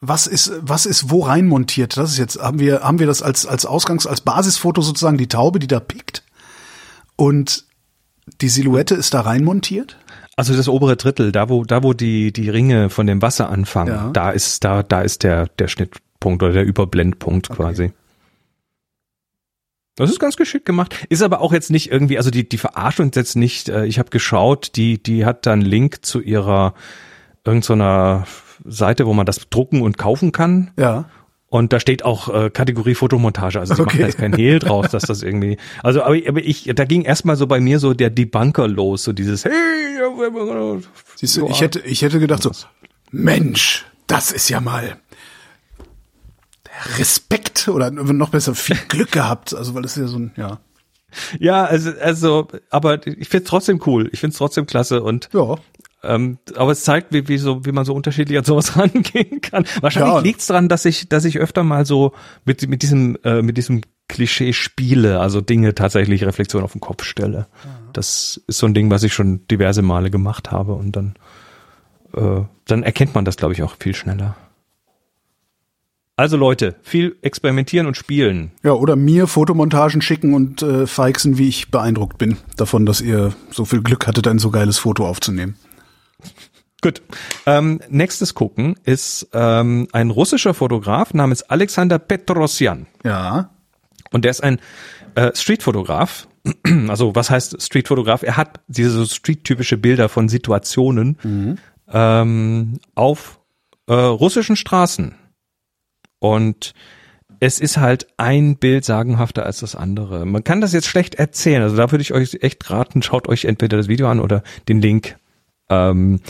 Was 0.00 0.26
ist, 0.26 0.52
was 0.62 0.86
ist 0.86 1.10
wo 1.10 1.20
rein 1.20 1.46
montiert? 1.46 1.98
Das 1.98 2.12
ist 2.12 2.18
jetzt, 2.18 2.40
haben 2.40 2.60
wir, 2.60 2.80
haben 2.80 2.98
wir 2.98 3.06
das 3.06 3.20
als, 3.20 3.44
als 3.44 3.66
Ausgangs-, 3.66 4.06
als 4.06 4.22
Basisfoto 4.22 4.80
sozusagen 4.80 5.18
die 5.18 5.28
Taube, 5.28 5.58
die 5.58 5.66
da 5.66 5.80
pickt? 5.80 6.24
Und 7.16 7.66
die 8.40 8.48
Silhouette 8.48 8.94
ist 8.94 9.12
da 9.12 9.20
rein 9.20 9.44
montiert? 9.44 9.98
Also 10.36 10.56
das 10.56 10.66
obere 10.68 10.96
Drittel, 10.96 11.30
da 11.30 11.50
wo, 11.50 11.64
da 11.64 11.82
wo 11.82 11.92
die, 11.92 12.32
die 12.32 12.48
Ringe 12.48 12.88
von 12.88 13.06
dem 13.06 13.20
Wasser 13.20 13.50
anfangen, 13.50 13.92
Ja. 13.92 14.10
da 14.12 14.30
ist, 14.30 14.64
da, 14.64 14.82
da 14.82 15.02
ist 15.02 15.24
der, 15.24 15.48
der 15.58 15.68
Schnittpunkt 15.68 16.42
oder 16.42 16.54
der 16.54 16.64
Überblendpunkt 16.64 17.50
quasi. 17.50 17.92
Das 19.98 20.10
ist 20.10 20.18
ganz 20.20 20.36
geschickt 20.36 20.64
gemacht. 20.64 20.94
Ist 21.08 21.22
aber 21.22 21.40
auch 21.40 21.52
jetzt 21.52 21.70
nicht 21.70 21.90
irgendwie, 21.90 22.16
also 22.16 22.30
die, 22.30 22.48
die 22.48 22.58
verarscht 22.58 23.00
uns 23.00 23.16
jetzt 23.16 23.36
nicht. 23.36 23.68
Äh, 23.68 23.86
Ich 23.86 23.98
habe 23.98 24.10
geschaut, 24.10 24.72
die, 24.76 25.02
die 25.02 25.24
hat 25.24 25.44
dann 25.46 25.60
Link 25.60 26.04
zu 26.06 26.20
ihrer 26.20 26.74
irgendeiner 27.44 28.26
Seite, 28.64 29.06
wo 29.06 29.12
man 29.14 29.26
das 29.26 29.48
drucken 29.50 29.82
und 29.82 29.98
kaufen 29.98 30.32
kann. 30.32 30.70
Ja. 30.78 31.06
Und 31.50 31.72
da 31.72 31.80
steht 31.80 32.04
auch 32.04 32.28
äh, 32.28 32.50
Kategorie 32.50 32.94
Fotomontage. 32.94 33.58
Also 33.58 33.74
sie 33.74 33.80
macht 33.82 33.92
Okay. 33.94 34.02
da 34.02 34.06
jetzt 34.06 34.18
kein 34.18 34.34
Hehl 34.34 34.58
draus, 34.58 34.90
dass 34.90 35.04
das 35.04 35.22
irgendwie. 35.22 35.56
Also, 35.82 36.02
aber, 36.02 36.16
aber 36.28 36.40
ich, 36.40 36.70
da 36.74 36.84
ging 36.84 37.02
erstmal 37.02 37.36
so 37.36 37.46
bei 37.46 37.58
mir 37.58 37.78
so 37.78 37.94
der 37.94 38.10
Debunker 38.10 38.68
los, 38.68 39.04
so 39.04 39.12
dieses 39.14 39.44
Hey, 39.46 39.52
Siehst 41.16 41.36
du, 41.38 41.48
ich 41.48 41.60
hätte, 41.62 41.80
ich 41.80 42.02
hätte 42.02 42.20
gedacht 42.20 42.42
so, 42.42 42.50
Mensch, 43.10 43.86
das 44.06 44.30
ist 44.32 44.48
ja 44.50 44.60
mal 44.60 44.98
Respekt 46.98 47.68
oder 47.68 47.90
noch 47.90 48.30
besser 48.30 48.54
viel 48.54 48.76
Glück 48.88 49.12
gehabt. 49.12 49.54
Also, 49.54 49.74
weil 49.74 49.82
das 49.82 49.96
ist 49.96 50.02
ja 50.02 50.08
so 50.08 50.18
ein, 50.18 50.32
ja. 50.36 50.58
Ja, 51.38 51.64
also, 51.64 51.90
also, 52.02 52.48
aber 52.70 53.06
ich 53.06 53.28
find's 53.28 53.48
trotzdem 53.48 53.80
cool. 53.86 54.10
Ich 54.12 54.20
find's 54.20 54.36
trotzdem 54.36 54.66
klasse 54.66 55.02
und 55.02 55.30
Ja. 55.32 55.56
ähm, 56.02 56.38
aber 56.54 56.72
es 56.72 56.84
zeigt, 56.84 57.14
wie, 57.14 57.28
wie 57.28 57.38
so, 57.38 57.64
wie 57.64 57.72
man 57.72 57.86
so 57.86 57.94
unterschiedlich 57.94 58.36
an 58.36 58.44
sowas 58.44 58.76
rangehen 58.76 59.40
kann. 59.40 59.64
Wahrscheinlich 59.80 60.12
Ja. 60.14 60.20
liegt's 60.20 60.46
daran, 60.46 60.68
dass 60.68 60.84
ich, 60.84 61.08
dass 61.08 61.24
ich 61.24 61.38
öfter 61.38 61.62
mal 61.64 61.86
so 61.86 62.12
mit 62.44 62.68
mit 62.68 62.82
diesem 62.82 63.16
äh, 63.24 63.40
mit 63.40 63.56
diesem 63.56 63.80
Klischee 64.08 64.52
spiele, 64.52 65.20
also 65.20 65.40
Dinge 65.40 65.74
tatsächlich 65.74 66.24
Reflexion 66.24 66.62
auf 66.62 66.72
den 66.72 66.80
Kopf 66.80 67.04
stelle. 67.04 67.46
Das 67.94 68.40
ist 68.46 68.58
so 68.58 68.66
ein 68.66 68.74
Ding, 68.74 68.90
was 68.90 69.02
ich 69.02 69.12
schon 69.14 69.46
diverse 69.48 69.80
Male 69.82 70.10
gemacht 70.10 70.50
habe 70.50 70.74
und 70.74 70.92
dann 70.94 71.14
äh, 72.14 72.42
dann 72.66 72.82
erkennt 72.82 73.14
man 73.14 73.24
das, 73.24 73.36
glaube 73.36 73.54
ich, 73.54 73.62
auch 73.62 73.76
viel 73.80 73.94
schneller. 73.94 74.36
Also 76.18 76.36
Leute, 76.36 76.74
viel 76.82 77.16
experimentieren 77.22 77.86
und 77.86 77.96
spielen. 77.96 78.50
Ja, 78.64 78.72
oder 78.72 78.96
mir 78.96 79.28
Fotomontagen 79.28 80.02
schicken 80.02 80.34
und 80.34 80.62
äh, 80.62 80.88
feixen, 80.88 81.38
wie 81.38 81.46
ich 81.46 81.70
beeindruckt 81.70 82.18
bin 82.18 82.38
davon, 82.56 82.86
dass 82.86 83.00
ihr 83.00 83.34
so 83.52 83.64
viel 83.64 83.82
Glück 83.82 84.08
hattet, 84.08 84.26
ein 84.26 84.40
so 84.40 84.50
geiles 84.50 84.78
Foto 84.78 85.06
aufzunehmen. 85.06 85.54
Gut. 86.82 87.02
Ähm, 87.46 87.80
nächstes 87.88 88.34
gucken 88.34 88.74
ist 88.82 89.28
ähm, 89.32 89.86
ein 89.92 90.10
russischer 90.10 90.54
Fotograf 90.54 91.14
namens 91.14 91.44
Alexander 91.44 92.00
Petrosyan. 92.00 92.88
Ja. 93.04 93.50
Und 94.10 94.24
der 94.24 94.32
ist 94.32 94.42
ein 94.42 94.58
äh, 95.14 95.30
Streetfotograf. 95.36 96.26
Also 96.88 97.14
was 97.14 97.30
heißt 97.30 97.62
Streetfotograf? 97.62 98.24
Er 98.24 98.36
hat 98.36 98.58
diese 98.66 98.90
so 98.90 99.04
street-typische 99.04 99.76
Bilder 99.76 100.08
von 100.08 100.28
Situationen 100.28 101.58
ähm, 101.92 102.80
auf 102.96 103.38
äh, 103.86 103.94
russischen 103.94 104.56
Straßen. 104.56 105.14
Und 106.18 106.74
es 107.40 107.60
ist 107.60 107.76
halt 107.76 108.08
ein 108.16 108.56
Bild 108.56 108.84
sagenhafter 108.84 109.46
als 109.46 109.60
das 109.60 109.74
andere. 109.76 110.26
Man 110.26 110.44
kann 110.44 110.60
das 110.60 110.72
jetzt 110.72 110.88
schlecht 110.88 111.14
erzählen. 111.14 111.62
Also 111.62 111.76
da 111.76 111.90
würde 111.90 112.02
ich 112.02 112.12
euch 112.12 112.38
echt 112.40 112.68
raten, 112.70 113.02
schaut 113.02 113.28
euch 113.28 113.44
entweder 113.44 113.76
das 113.76 113.88
Video 113.88 114.08
an 114.08 114.20
oder 114.20 114.42
den 114.68 114.80
Link. 114.80 115.18
Ähm, 115.68 116.20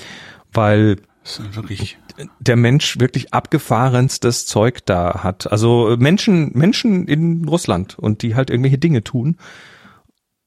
weil 0.53 0.96
der 2.40 2.57
Mensch 2.57 2.98
wirklich 2.98 3.33
abgefahrenstes 3.33 4.46
Zeug 4.46 4.85
da 4.87 5.22
hat. 5.22 5.51
Also 5.51 5.96
Menschen, 5.98 6.51
Menschen 6.55 7.07
in 7.07 7.46
Russland 7.46 7.98
und 7.98 8.22
die 8.22 8.35
halt 8.35 8.51
irgendwelche 8.51 8.79
Dinge 8.79 9.05
tun. 9.05 9.37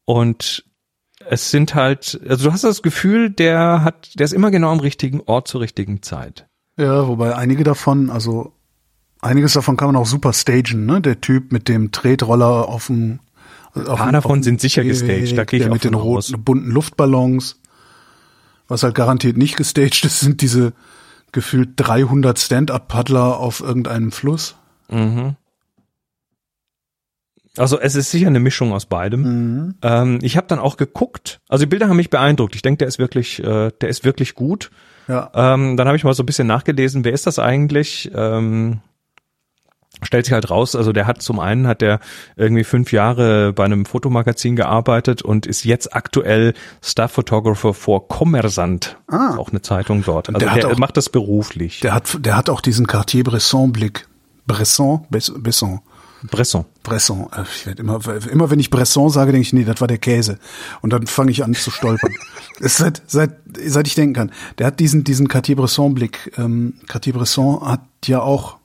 Und 0.05 0.65
es 1.25 1.51
sind 1.51 1.75
halt, 1.75 2.19
also 2.27 2.45
du 2.45 2.53
hast 2.53 2.63
das 2.63 2.81
Gefühl, 2.81 3.29
der 3.29 3.83
hat, 3.83 4.19
der 4.19 4.25
ist 4.25 4.33
immer 4.33 4.51
genau 4.51 4.71
am 4.71 4.79
richtigen 4.79 5.21
Ort 5.21 5.47
zur 5.47 5.61
richtigen 5.61 6.01
Zeit. 6.01 6.47
Ja, 6.77 7.07
wobei 7.07 7.35
einige 7.35 7.63
davon, 7.63 8.09
also 8.09 8.53
einiges 9.21 9.53
davon 9.53 9.77
kann 9.77 9.87
man 9.87 9.95
auch 9.95 10.05
super 10.05 10.33
stagen, 10.33 10.85
ne? 10.85 11.01
Der 11.01 11.21
Typ 11.21 11.51
mit 11.51 11.67
dem 11.67 11.91
Tretroller 11.91 12.67
auf 12.67 12.87
dem 12.87 13.19
ein 13.73 13.85
paar 13.85 14.11
davon 14.11 14.43
sind 14.43 14.59
sicher 14.59 14.83
gestaged, 14.83 15.37
da 15.37 15.45
gehe 15.45 15.59
ich 15.59 15.63
der 15.63 15.71
auch 15.71 15.73
mit 15.73 15.83
den 15.83 15.93
roten, 15.93 16.43
bunten 16.43 16.71
Luftballons. 16.71 17.59
Was 18.67 18.83
halt 18.83 18.95
garantiert 18.95 19.37
nicht 19.37 19.55
gestaged 19.55 20.03
ist, 20.05 20.19
sind 20.19 20.41
diese 20.41 20.73
gefühlt 21.31 21.71
300 21.77 22.37
Stand-Up-Paddler 22.37 23.37
auf 23.37 23.61
irgendeinem 23.61 24.11
Fluss. 24.11 24.55
Mhm. 24.89 25.35
Also 27.57 27.79
es 27.79 27.95
ist 27.95 28.11
sicher 28.11 28.27
eine 28.27 28.39
Mischung 28.39 28.71
aus 28.71 28.85
beidem. 28.85 29.21
Mhm. 29.21 29.75
Ähm, 29.81 30.19
ich 30.21 30.37
habe 30.37 30.47
dann 30.47 30.59
auch 30.59 30.77
geguckt, 30.77 31.41
also 31.49 31.65
die 31.65 31.69
Bilder 31.69 31.89
haben 31.89 31.97
mich 31.97 32.09
beeindruckt. 32.09 32.55
Ich 32.55 32.61
denke, 32.61 32.79
der 32.79 32.87
ist 32.87 32.99
wirklich, 32.99 33.43
äh, 33.43 33.71
der 33.81 33.89
ist 33.89 34.05
wirklich 34.05 34.35
gut. 34.35 34.71
Ja. 35.07 35.31
Ähm, 35.33 35.75
dann 35.75 35.87
habe 35.87 35.97
ich 35.97 36.03
mal 36.03 36.13
so 36.13 36.23
ein 36.23 36.25
bisschen 36.25 36.47
nachgelesen, 36.47 37.03
wer 37.03 37.11
ist 37.13 37.27
das 37.27 37.39
eigentlich? 37.39 38.11
Ähm, 38.13 38.79
stellt 40.03 40.25
sich 40.25 40.33
halt 40.33 40.49
raus, 40.49 40.75
also 40.75 40.91
der 40.91 41.07
hat 41.07 41.21
zum 41.21 41.39
einen 41.39 41.67
hat 41.67 41.81
der 41.81 41.99
irgendwie 42.35 42.63
fünf 42.63 42.91
Jahre 42.91 43.53
bei 43.53 43.65
einem 43.65 43.85
Fotomagazin 43.85 44.55
gearbeitet 44.55 45.21
und 45.21 45.45
ist 45.45 45.63
jetzt 45.63 45.95
aktuell 45.95 46.53
Staff 46.81 47.11
Photographer 47.11 47.73
vor 47.73 48.07
Kommersant, 48.07 48.97
Ah. 49.07 49.35
auch 49.37 49.49
eine 49.51 49.61
Zeitung 49.61 50.03
dort. 50.03 50.29
Also 50.29 50.39
der 50.39 50.53
der, 50.55 50.67
auch- 50.71 50.77
macht 50.77 50.97
das 50.97 51.09
beruflich. 51.09 51.79
Der 51.81 51.93
hat, 51.93 52.17
der 52.25 52.35
hat 52.35 52.49
auch 52.49 52.61
diesen 52.61 52.87
Cartier-Bresson-Blick. 52.87 54.07
Bresson? 54.47 55.05
Bes- 55.11 55.31
Besson. 55.37 55.81
Bresson. 56.29 56.65
Bresson. 56.83 57.27
Äh, 57.35 57.43
Ich 57.55 57.65
werd 57.65 57.79
immer, 57.79 57.99
immer 58.31 58.49
wenn 58.51 58.59
ich 58.59 58.69
Bresson 58.69 59.09
sage, 59.09 59.31
denke 59.31 59.45
ich, 59.45 59.53
nee, 59.53 59.63
das 59.63 59.81
war 59.81 59.87
der 59.87 59.97
Käse. 59.97 60.37
Und 60.81 60.93
dann 60.93 61.07
fange 61.07 61.31
ich 61.31 61.43
an 61.43 61.53
zu 61.55 61.71
stolpern. 61.71 62.13
Seit, 62.59 63.01
seit, 63.07 63.37
seit 63.65 63.87
ich 63.87 63.95
denken 63.95 64.13
kann. 64.13 64.31
Der 64.59 64.67
hat 64.67 64.79
diesen, 64.79 65.03
diesen 65.03 65.27
Cartier-Bresson-Blick. 65.27 66.33
Ähm, 66.37 66.75
Cartier-Bresson 66.87 67.61
hat 67.67 67.81
ja 68.05 68.21
auch, 68.21 68.57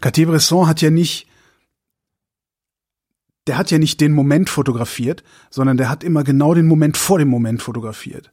Cartier-Bresson 0.00 0.66
hat 0.66 0.80
ja 0.82 0.90
nicht, 0.90 1.26
der 3.46 3.58
hat 3.58 3.70
ja 3.70 3.78
nicht 3.78 4.00
den 4.00 4.12
Moment 4.12 4.50
fotografiert, 4.50 5.22
sondern 5.50 5.76
der 5.76 5.88
hat 5.88 6.04
immer 6.04 6.24
genau 6.24 6.54
den 6.54 6.66
Moment 6.66 6.96
vor 6.96 7.18
dem 7.18 7.28
Moment 7.28 7.62
fotografiert. 7.62 8.32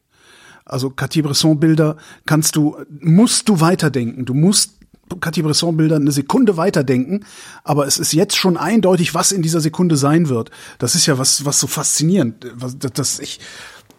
Also 0.66 0.90
Cartier-Bresson-Bilder 0.90 1.98
kannst 2.26 2.56
du, 2.56 2.78
musst 3.00 3.50
du 3.50 3.60
weiterdenken. 3.60 4.26
Du 4.26 4.34
musst 4.34 4.80
Cartier-Bresson-Bilder 5.20 5.98
eine 5.98 6.12
Sekunde 6.12 6.58
weiterdenken, 6.58 7.26
aber 7.64 7.86
es 7.86 8.00
ist 8.00 8.14
jetzt 8.14 8.36
schon 8.38 8.58
eindeutig, 8.58 9.14
was 9.14 9.32
in 9.32 9.42
dieser 9.42 9.62
Sekunde 9.62 9.98
sein 9.98 10.30
wird. 10.30 10.50
Das 10.80 10.96
ist 10.96 11.06
ja 11.06 11.18
was, 11.18 11.46
was 11.46 11.60
so 11.60 11.68
faszinierend, 11.68 12.48
was, 12.56 12.78
das, 12.80 12.94
das 12.94 13.20
ich, 13.20 13.40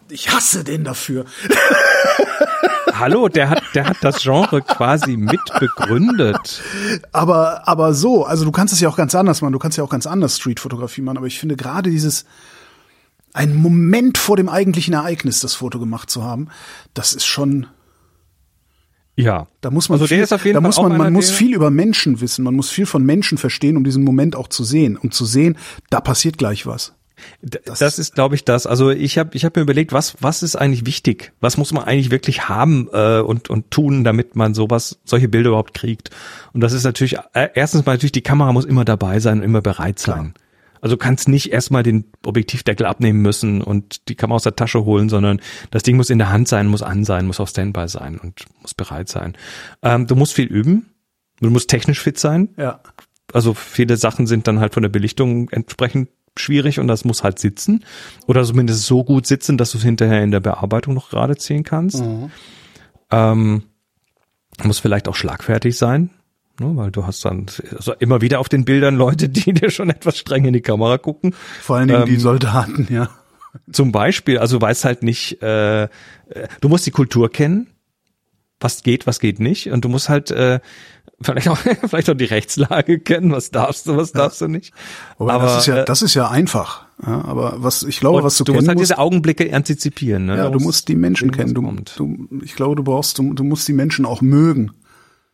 ich 0.09 0.31
hasse 0.31 0.63
den 0.63 0.83
dafür. 0.83 1.25
Hallo, 2.99 3.27
der 3.27 3.49
hat, 3.49 3.63
der 3.73 3.87
hat 3.87 3.97
das 4.01 4.21
Genre 4.21 4.61
quasi 4.61 5.17
mit 5.17 5.41
begründet. 5.59 6.61
Aber, 7.11 7.67
aber 7.67 7.93
so, 7.93 8.25
also 8.25 8.45
du 8.45 8.51
kannst 8.51 8.73
es 8.73 8.79
ja 8.79 8.89
auch 8.89 8.97
ganz 8.97 9.15
anders 9.15 9.41
machen. 9.41 9.53
Du 9.53 9.59
kannst 9.59 9.77
ja 9.77 9.83
auch 9.83 9.89
ganz 9.89 10.07
anders 10.07 10.37
Street-Fotografie 10.37 11.01
machen. 11.01 11.17
Aber 11.17 11.27
ich 11.27 11.39
finde 11.39 11.55
gerade 11.55 11.89
dieses, 11.89 12.25
einen 13.33 13.55
Moment 13.55 14.17
vor 14.17 14.37
dem 14.37 14.47
eigentlichen 14.47 14.93
Ereignis 14.93 15.41
das 15.41 15.55
Foto 15.55 15.79
gemacht 15.79 16.09
zu 16.09 16.23
haben, 16.23 16.47
das 16.93 17.13
ist 17.13 17.25
schon, 17.25 17.67
Ja. 19.17 19.47
Da 19.61 19.71
muss 19.71 19.89
man 19.89 19.95
Also 19.95 20.07
der 20.07 20.17
viel, 20.17 20.23
ist 20.23 20.33
auf 20.33 20.45
jeden 20.45 20.55
da 20.55 20.61
Fall 20.61 20.67
muss 20.67 20.81
man, 20.81 20.97
man 20.97 21.13
muss 21.13 21.31
viel 21.31 21.53
über 21.53 21.69
Menschen 21.69 22.21
wissen, 22.21 22.43
man 22.43 22.55
muss 22.55 22.69
viel 22.69 22.85
von 22.85 23.03
Menschen 23.03 23.37
verstehen, 23.37 23.75
um 23.77 23.83
diesen 23.83 24.03
Moment 24.03 24.35
auch 24.35 24.47
zu 24.47 24.63
sehen, 24.63 24.97
um 24.97 25.11
zu 25.11 25.25
sehen, 25.25 25.57
da 25.89 25.99
passiert 25.99 26.37
gleich 26.37 26.65
was. 26.65 26.93
D- 27.41 27.59
Das, 27.65 27.99
ist, 27.99 28.15
glaube 28.15 28.35
ich, 28.35 28.43
das. 28.45 28.67
Also 28.67 28.89
ich 28.91 29.17
habe 29.17 29.31
ich 29.35 29.45
hab 29.45 29.55
mir 29.55 29.61
überlegt, 29.61 29.93
was 29.93 30.15
was 30.19 30.43
ist 30.43 30.55
eigentlich 30.55 30.85
wichtig? 30.85 31.33
Was 31.39 31.57
muss 31.57 31.71
man 31.73 31.83
eigentlich 31.83 32.11
wirklich 32.11 32.49
haben 32.49 32.89
äh, 32.93 33.19
und 33.19 33.49
und 33.49 33.71
tun, 33.71 34.03
damit 34.03 34.35
man 34.35 34.53
sowas 34.53 34.99
solche 35.05 35.27
Bilder 35.29 35.49
überhaupt 35.49 35.73
kriegt? 35.73 36.09
Und 36.53 36.61
das 36.61 36.73
ist 36.73 36.83
natürlich 36.83 37.17
äh, 37.33 37.49
erstens 37.53 37.85
mal 37.85 37.93
natürlich 37.93 38.11
die 38.11 38.21
Kamera 38.21 38.51
muss 38.53 38.65
immer 38.65 38.85
dabei 38.85 39.19
sein 39.19 39.39
und 39.39 39.43
immer 39.43 39.61
bereit 39.61 39.99
sein. 39.99 40.33
Also 40.81 40.97
du 40.97 40.99
kannst 40.99 41.27
nicht 41.29 41.51
erstmal 41.51 41.81
den 41.81 42.05
Objektivdeckel 42.25 42.85
abnehmen 42.85 43.21
müssen 43.21 43.61
und 43.61 44.07
die 44.07 44.13
Kamera 44.15 44.35
aus 44.35 44.43
der 44.43 44.55
Tasche 44.55 44.85
holen, 44.85 45.09
sondern 45.09 45.41
das 45.71 45.81
Ding 45.81 45.95
muss 45.95 46.11
in 46.11 46.19
der 46.19 46.29
Hand 46.29 46.47
sein, 46.47 46.67
muss 46.67 46.83
an 46.83 47.03
sein, 47.05 47.25
muss 47.25 47.39
auf 47.39 47.49
Standby 47.49 47.87
sein 47.87 48.19
und 48.19 48.45
muss 48.61 48.75
bereit 48.75 49.09
sein. 49.09 49.33
Ähm, 49.81 50.05
du 50.05 50.15
musst 50.15 50.33
viel 50.33 50.45
üben. 50.45 50.91
Du 51.41 51.49
musst 51.49 51.69
technisch 51.69 51.99
fit 52.01 52.19
sein. 52.19 52.49
Ja. 52.57 52.81
Also 53.33 53.53
viele 53.55 53.97
Sachen 53.97 54.27
sind 54.27 54.47
dann 54.47 54.59
halt 54.59 54.73
von 54.75 54.83
der 54.83 54.89
Belichtung 54.89 55.49
entsprechend 55.49 56.09
schwierig 56.37 56.79
und 56.79 56.87
das 56.87 57.05
muss 57.05 57.23
halt 57.23 57.39
sitzen 57.39 57.83
oder 58.27 58.43
zumindest 58.43 58.83
so 58.85 59.03
gut 59.03 59.25
sitzen, 59.27 59.57
dass 59.57 59.71
du 59.71 59.77
es 59.77 59.83
hinterher 59.83 60.23
in 60.23 60.31
der 60.31 60.39
Bearbeitung 60.39 60.93
noch 60.93 61.09
gerade 61.09 61.37
ziehen 61.37 61.63
kannst. 61.63 62.03
Ähm, 63.11 63.63
muss 64.63 64.79
vielleicht 64.79 65.07
auch 65.07 65.15
schlagfertig 65.15 65.77
sein, 65.77 66.09
ne, 66.59 66.71
weil 66.75 66.91
du 66.91 67.05
hast 67.05 67.23
dann 67.25 67.45
also 67.75 67.93
immer 67.93 68.21
wieder 68.21 68.39
auf 68.39 68.49
den 68.49 68.65
Bildern 68.65 68.95
Leute, 68.95 69.29
die 69.29 69.53
dir 69.53 69.69
schon 69.69 69.89
etwas 69.89 70.17
streng 70.17 70.45
in 70.45 70.53
die 70.53 70.61
Kamera 70.61 70.97
gucken. 70.97 71.33
Vor 71.61 71.77
allen 71.77 71.87
Dingen 71.87 72.05
die 72.05 72.13
Ähm, 72.13 72.19
Soldaten, 72.19 72.87
ja. 72.89 73.09
Zum 73.71 73.93
Beispiel, 73.93 74.37
also 74.37 74.59
weiß 74.59 74.83
halt 74.83 75.01
nicht, 75.03 75.41
äh, 75.41 75.83
äh, 75.83 75.87
du 76.59 76.67
musst 76.67 76.85
die 76.85 76.91
Kultur 76.91 77.31
kennen, 77.31 77.67
was 78.59 78.83
geht, 78.83 79.05
was 79.05 79.19
geht 79.19 79.39
nicht, 79.39 79.69
und 79.71 79.85
du 79.85 79.89
musst 79.89 80.09
halt 80.09 80.31
äh, 80.31 80.59
vielleicht 81.21 81.47
auch 81.49 81.57
vielleicht 81.87 82.09
auch 82.09 82.15
die 82.15 82.25
Rechtslage 82.25 82.99
kennen, 82.99 83.31
was 83.31 83.51
darfst 83.51 83.87
du, 83.87 83.97
was 83.97 84.11
darfst 84.11 84.41
du 84.41 84.47
nicht. 84.47 84.73
Aber, 85.17 85.39
das 85.39 85.59
ist 85.59 85.67
ja, 85.67 85.77
äh, 85.77 85.85
das 85.85 86.01
ist 86.01 86.13
ja 86.13 86.29
einfach. 86.29 86.85
Ja, 87.05 87.25
aber 87.25 87.55
was 87.57 87.83
ich 87.83 87.99
glaube, 87.99 88.23
was 88.23 88.37
du, 88.37 88.45
du 88.45 88.53
musst 88.53 88.67
halt 88.67 88.77
musst, 88.77 88.89
diese 88.89 88.99
Augenblicke 88.99 89.53
antizipieren. 89.53 90.27
Ne? 90.27 90.37
ja, 90.37 90.49
du 90.49 90.59
musst 90.59 90.87
die 90.87 90.95
Menschen 90.95 91.31
kennen. 91.31 91.53
Du, 91.53 91.75
du, 91.97 92.29
ich 92.43 92.55
glaube, 92.55 92.75
du 92.75 92.83
brauchst, 92.83 93.17
du, 93.17 93.33
du 93.33 93.43
musst 93.43 93.67
die 93.67 93.73
Menschen 93.73 94.05
auch 94.05 94.21
mögen. 94.21 94.71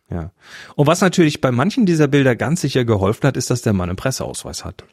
Ja. 0.09 0.31
Und 0.75 0.87
was 0.87 1.01
natürlich 1.01 1.39
bei 1.39 1.51
manchen 1.51 1.85
dieser 1.85 2.07
Bilder 2.07 2.35
ganz 2.35 2.61
sicher 2.61 2.83
geholfen 2.83 3.27
hat, 3.27 3.37
ist, 3.37 3.49
dass 3.49 3.61
der 3.61 3.73
Mann 3.73 3.89
einen 3.89 3.95
Presseausweis 3.95 4.65
hat. 4.65 4.83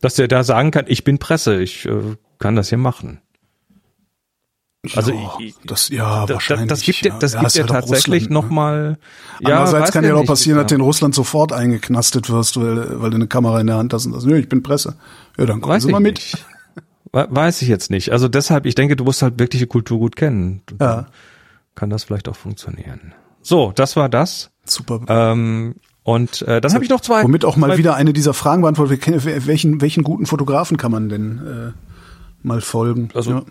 Dass 0.00 0.14
der 0.14 0.28
da 0.28 0.42
sagen 0.42 0.72
kann, 0.72 0.84
ich 0.88 1.04
bin 1.04 1.18
Presse, 1.18 1.62
ich 1.62 1.86
äh, 1.86 2.16
kann 2.38 2.56
das 2.56 2.68
hier 2.68 2.78
machen. 2.78 3.20
Also 4.96 5.12
ja, 5.12 5.30
ich- 5.38 5.54
das, 5.64 5.88
ja, 5.90 6.26
Das, 6.26 6.34
wahrscheinlich. 6.34 6.66
das 6.68 6.80
gibt 6.82 7.04
dir, 7.04 7.10
ja. 7.10 7.18
das 7.20 7.34
Ja, 7.34 7.40
gibt 7.42 7.70
auch 7.70 7.74
tatsächlich 7.74 8.24
Russland, 8.24 8.30
ne? 8.30 8.34
nochmal. 8.34 8.98
Andererseits 9.44 9.92
kann 9.92 10.04
ja 10.04 10.16
auch 10.16 10.24
passieren, 10.26 10.58
dass 10.58 10.66
du 10.66 10.74
ja. 10.74 10.78
in 10.78 10.82
Russland 10.84 11.14
sofort 11.14 11.52
eingeknastet 11.52 12.28
wirst, 12.30 12.56
weil, 12.60 13.00
weil 13.00 13.10
du 13.10 13.14
eine 13.16 13.28
Kamera 13.28 13.60
in 13.60 13.68
der 13.68 13.76
Hand 13.76 13.94
hast 13.94 14.06
und 14.06 14.12
sagst, 14.12 14.26
nö, 14.26 14.36
ich 14.36 14.48
bin 14.48 14.64
Presse. 14.64 14.96
Ja, 15.38 15.46
dann 15.46 15.60
kommen 15.60 15.72
Weiß 15.74 15.84
Sie 15.84 15.88
ich 15.88 15.92
mal 15.92 16.00
mit. 16.00 16.16
nicht. 16.16 16.44
We- 17.12 17.28
Weiß 17.30 17.62
ich 17.62 17.68
jetzt 17.68 17.90
nicht. 17.92 18.10
Also 18.10 18.26
deshalb, 18.26 18.66
ich 18.66 18.74
denke, 18.74 18.96
du 18.96 19.04
musst 19.04 19.22
halt 19.22 19.38
wirklich 19.38 19.60
die 19.62 19.68
Kultur 19.68 20.00
gut 20.00 20.16
kennen. 20.16 20.62
Ja. 20.80 21.06
Kann 21.76 21.88
das 21.88 22.02
vielleicht 22.02 22.28
auch 22.28 22.36
funktionieren. 22.36 23.14
So, 23.40 23.70
das 23.76 23.94
war 23.94 24.08
das. 24.08 24.50
Super. 24.64 25.00
Ähm, 25.06 25.76
und 26.02 26.42
äh, 26.42 26.60
dann 26.60 26.74
habe 26.74 26.82
ich 26.82 26.90
noch 26.90 27.00
zwei. 27.00 27.22
Womit 27.22 27.44
auch 27.44 27.56
mal 27.56 27.68
zwei, 27.68 27.78
wieder 27.78 27.94
eine 27.94 28.12
dieser 28.12 28.34
Fragen 28.34 28.62
beantwortet 28.62 29.00
Welchen, 29.46 29.80
welchen 29.80 30.02
guten 30.02 30.26
Fotografen 30.26 30.76
kann 30.76 30.90
man 30.90 31.08
denn 31.08 31.38
äh, 31.38 31.72
mal 32.42 32.60
folgen? 32.60 33.10
Also, 33.14 33.30
ja, 33.30 33.42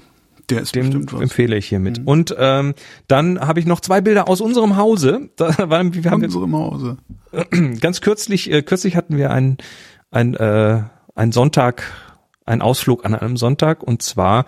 der 0.56 0.62
ist. 0.62 0.76
Mhm. 0.76 1.22
empfehle 1.22 1.58
ich 1.58 1.68
hiermit. 1.68 2.02
Und 2.06 2.36
ähm, 2.38 2.74
dann 3.08 3.40
habe 3.40 3.60
ich 3.60 3.66
noch 3.66 3.80
zwei 3.80 4.02
Bilder 4.02 4.28
aus 4.28 4.42
unserem 4.42 4.78
Hause. 4.78 5.30
Da 5.36 5.56
waren, 5.70 5.94
wir 5.94 6.12
haben 6.12 6.24
im 6.24 6.56
Hause. 6.56 6.98
ganz 7.82 8.02
kürzlich, 8.02 8.52
äh, 8.52 8.62
kürzlich 8.62 8.96
hatten 8.96 9.18
wir 9.18 9.32
ein, 9.32 9.58
ein, 10.12 10.34
äh, 10.36 10.84
ein 11.16 11.32
Sonntag, 11.32 11.84
einen 12.46 12.62
Ausflug 12.62 13.06
an 13.06 13.16
einem 13.16 13.38
Sonntag 13.38 13.84
und 13.84 14.02
zwar 14.02 14.46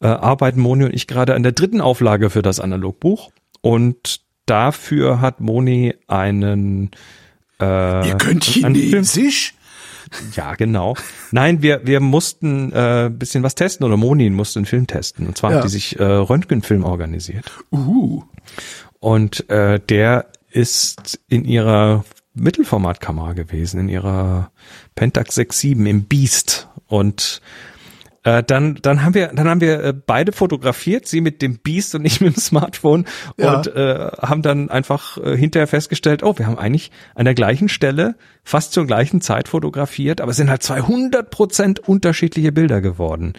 äh, 0.00 0.06
arbeiten 0.06 0.60
Moni 0.60 0.84
und 0.84 0.94
ich 0.94 1.06
gerade 1.06 1.34
an 1.34 1.42
der 1.42 1.52
dritten 1.52 1.80
Auflage 1.80 2.30
für 2.30 2.42
das 2.42 2.60
Analogbuch 2.60 3.30
und 3.60 4.20
dafür 4.46 5.20
hat 5.20 5.40
Moni 5.40 5.94
einen 6.06 6.90
äh, 7.60 8.08
Ihr 8.08 8.16
könnt 8.16 8.44
Chinesisch? 8.44 9.54
Ja, 10.34 10.54
genau. 10.54 10.96
Nein, 11.30 11.62
wir, 11.62 11.86
wir 11.86 12.00
mussten 12.00 12.72
äh, 12.72 13.10
bisschen 13.12 13.42
was 13.42 13.54
testen 13.54 13.86
oder 13.86 13.96
Moni 13.96 14.28
musste 14.30 14.58
einen 14.58 14.66
Film 14.66 14.86
testen. 14.86 15.26
Und 15.26 15.36
zwar 15.38 15.50
Ja. 15.50 15.56
hat 15.58 15.64
die 15.64 15.68
sich 15.68 15.98
äh, 15.98 16.04
Röntgenfilm 16.04 16.84
organisiert. 16.84 17.50
Uh, 17.70 18.22
Und 18.98 19.48
äh, 19.50 19.80
der 19.80 20.26
ist 20.50 21.20
in 21.28 21.44
ihrer 21.44 22.04
Mittelformatkamera 22.34 23.32
gewesen, 23.32 23.80
in 23.80 23.88
ihrer 23.88 24.50
Pentax 24.94 25.36
6.7 25.38 25.88
im 25.88 26.04
Beast. 26.04 26.68
Und 26.86 27.40
äh, 28.22 28.42
dann, 28.42 28.78
dann 28.82 29.02
haben 29.02 29.14
wir, 29.14 29.28
dann 29.28 29.48
haben 29.48 29.60
wir 29.60 29.82
äh, 29.82 29.92
beide 29.94 30.32
fotografiert, 30.32 31.06
sie 31.06 31.20
mit 31.20 31.40
dem 31.42 31.58
Beast 31.58 31.94
und 31.94 32.04
ich 32.06 32.20
mit 32.20 32.36
dem 32.36 32.40
Smartphone 32.40 33.06
Ja. 33.38 33.56
und 33.56 33.66
äh, 33.74 34.10
haben 34.20 34.42
dann 34.42 34.70
einfach 34.70 35.16
äh, 35.18 35.36
hinterher 35.36 35.66
festgestellt, 35.66 36.22
oh, 36.22 36.36
wir 36.36 36.46
haben 36.46 36.58
eigentlich 36.58 36.90
an 37.14 37.24
der 37.24 37.34
gleichen 37.34 37.68
Stelle 37.68 38.16
fast 38.44 38.72
zur 38.72 38.86
gleichen 38.86 39.20
Zeit 39.20 39.48
fotografiert, 39.48 40.20
aber 40.20 40.32
es 40.32 40.36
sind 40.36 40.50
halt 40.50 40.62
200 40.62 41.30
Prozent 41.30 41.78
unterschiedliche 41.80 42.52
Bilder 42.52 42.80
geworden. 42.80 43.34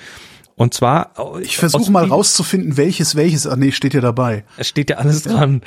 Und 0.62 0.76
zwar. 0.76 1.13
Ich 1.41 1.58
versuche 1.58 1.91
mal 1.91 2.06
rauszufinden, 2.06 2.78
welches 2.78 3.15
welches. 3.15 3.47
Ah 3.47 3.56
nee, 3.56 3.71
steht 3.71 3.95
ja 3.95 4.00
dabei. 4.00 4.43
Es 4.58 4.67
steht 4.67 4.91
ja 4.91 4.97
alles 4.97 5.24
dran. 5.24 5.62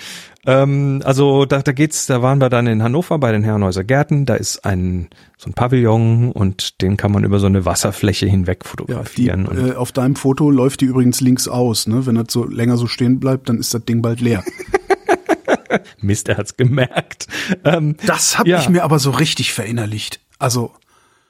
Ähm, 0.47 1.03
also 1.05 1.47
da, 1.47 1.63
da 1.63 1.73
geht's, 1.73 2.07
da 2.07 2.23
waren 2.23 2.41
wir 2.41 2.49
dann 2.49 2.69
in 2.69 2.81
Hannover 2.81 3.19
bei 3.19 3.33
den 3.33 3.43
Herrenhäuser 3.43 3.83
Gärten. 3.83 4.25
Da 4.25 4.37
ist 4.37 4.65
ein 4.65 5.09
so 5.37 5.51
ein 5.51 5.55
Pavillon 5.55 6.31
und 6.31 6.81
den 6.81 6.97
kann 6.97 7.11
man 7.11 7.25
über 7.25 7.41
so 7.41 7.47
eine 7.47 7.65
Wasserfläche 7.65 8.27
hinweg 8.27 8.65
fotografieren. 8.65 9.49
Ja, 9.51 9.63
die, 9.63 9.71
äh, 9.71 9.75
auf 9.75 9.91
deinem 9.91 10.15
Foto 10.15 10.49
läuft 10.49 10.81
die 10.81 10.85
übrigens 10.85 11.21
links 11.21 11.49
aus. 11.49 11.89
Ne? 11.89 12.07
Wenn 12.07 12.15
das 12.15 12.27
so 12.31 12.45
länger 12.45 12.77
so 12.77 12.87
stehen 12.87 13.19
bleibt, 13.19 13.49
dann 13.49 13.59
ist 13.59 13.75
das 13.75 13.85
Ding 13.85 14.01
bald 14.01 14.21
leer. 14.21 14.45
Mist, 16.01 16.29
er 16.29 16.37
hat's 16.37 16.57
gemerkt. 16.57 17.27
Ähm, 17.65 17.97
das 18.07 18.39
habe 18.39 18.49
ja. 18.49 18.61
ich 18.61 18.69
mir 18.69 18.85
aber 18.85 19.01
so 19.01 19.11
richtig 19.11 19.53
verinnerlicht. 19.53 20.21
Also 20.39 20.71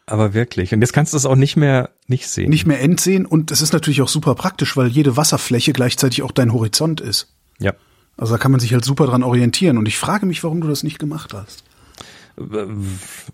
aber 0.07 0.35
wirklich. 0.35 0.75
Und 0.75 0.81
jetzt 0.81 0.93
kannst 0.93 1.12
du 1.12 1.17
es 1.17 1.27
auch 1.27 1.37
nicht 1.37 1.57
mehr 1.57 1.90
nicht 2.07 2.29
sehen. 2.29 2.51
Nicht 2.51 2.67
mehr 2.67 2.81
endsehen. 2.81 3.25
Und 3.25 3.51
es 3.51 3.62
ist 3.62 3.73
natürlich 3.73 4.03
auch 4.03 4.09
super 4.09 4.35
praktisch, 4.35 4.77
weil 4.77 4.88
jede 4.88 5.17
Wasserfläche 5.17 5.73
gleichzeitig 5.73 6.23
auch 6.23 6.33
dein 6.33 6.53
Horizont 6.53 7.01
ist. 7.01 7.33
Ja. 7.59 7.73
Also 8.17 8.35
da 8.35 8.38
kann 8.38 8.51
man 8.51 8.61
sich 8.61 8.73
halt 8.73 8.85
super 8.85 9.07
dran 9.07 9.23
orientieren. 9.23 9.79
Und 9.79 9.87
ich 9.87 9.99
frage 9.99 10.27
mich, 10.27 10.45
warum 10.45 10.61
du 10.61 10.69
das 10.69 10.83
nicht 10.83 10.99
gemacht 10.99 11.33
hast. 11.33 11.64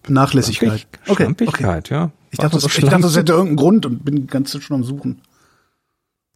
Nachlässigkeit. 0.09 0.87
Okay, 1.09 1.24
Schlampigkeit, 1.24 1.87
okay. 1.87 1.94
ja. 1.94 2.11
Ich 2.30 2.38
dachte, 2.38 2.59
das, 2.59 2.76
ich 2.76 2.85
dachte, 2.85 3.02
das 3.02 3.16
hätte 3.16 3.33
irgendeinen 3.33 3.56
Grund 3.56 3.87
und 3.87 4.04
bin 4.04 4.26
ganz 4.26 4.56
schon 4.62 4.76
am 4.76 4.85
Suchen. 4.85 5.22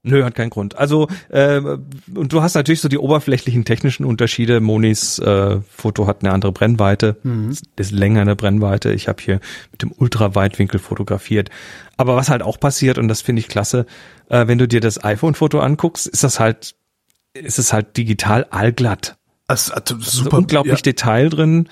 Nö, 0.06 0.22
hat 0.22 0.34
keinen 0.34 0.50
Grund. 0.50 0.76
Also 0.76 1.08
äh, 1.30 1.58
und 1.60 2.32
du 2.32 2.42
hast 2.42 2.54
natürlich 2.54 2.82
so 2.82 2.88
die 2.88 2.98
oberflächlichen 2.98 3.64
technischen 3.64 4.04
Unterschiede. 4.04 4.60
Monis 4.60 5.18
äh, 5.18 5.60
Foto 5.68 6.06
hat 6.06 6.22
eine 6.22 6.32
andere 6.32 6.52
Brennweite, 6.52 7.16
mhm. 7.22 7.56
ist 7.76 7.90
länger 7.90 8.20
eine 8.20 8.36
Brennweite. 8.36 8.92
Ich 8.92 9.08
habe 9.08 9.22
hier 9.22 9.40
mit 9.72 9.80
dem 9.80 9.92
Ultraweitwinkel 9.92 10.78
fotografiert. 10.78 11.48
Aber 11.96 12.16
was 12.16 12.28
halt 12.28 12.42
auch 12.42 12.60
passiert 12.60 12.98
und 12.98 13.08
das 13.08 13.22
finde 13.22 13.40
ich 13.40 13.48
klasse, 13.48 13.86
äh, 14.28 14.46
wenn 14.46 14.58
du 14.58 14.68
dir 14.68 14.80
das 14.80 15.02
iPhone-Foto 15.02 15.60
anguckst, 15.60 16.06
ist 16.06 16.22
das 16.22 16.38
halt, 16.38 16.74
ist 17.32 17.58
es 17.58 17.72
halt 17.72 17.96
digital 17.96 18.46
allglatt. 18.50 19.16
Also, 19.46 19.72
also 19.72 19.98
super, 20.00 20.26
also 20.26 20.36
unglaublich 20.36 20.80
ja. 20.80 20.82
Detail 20.82 21.30
drin. 21.30 21.68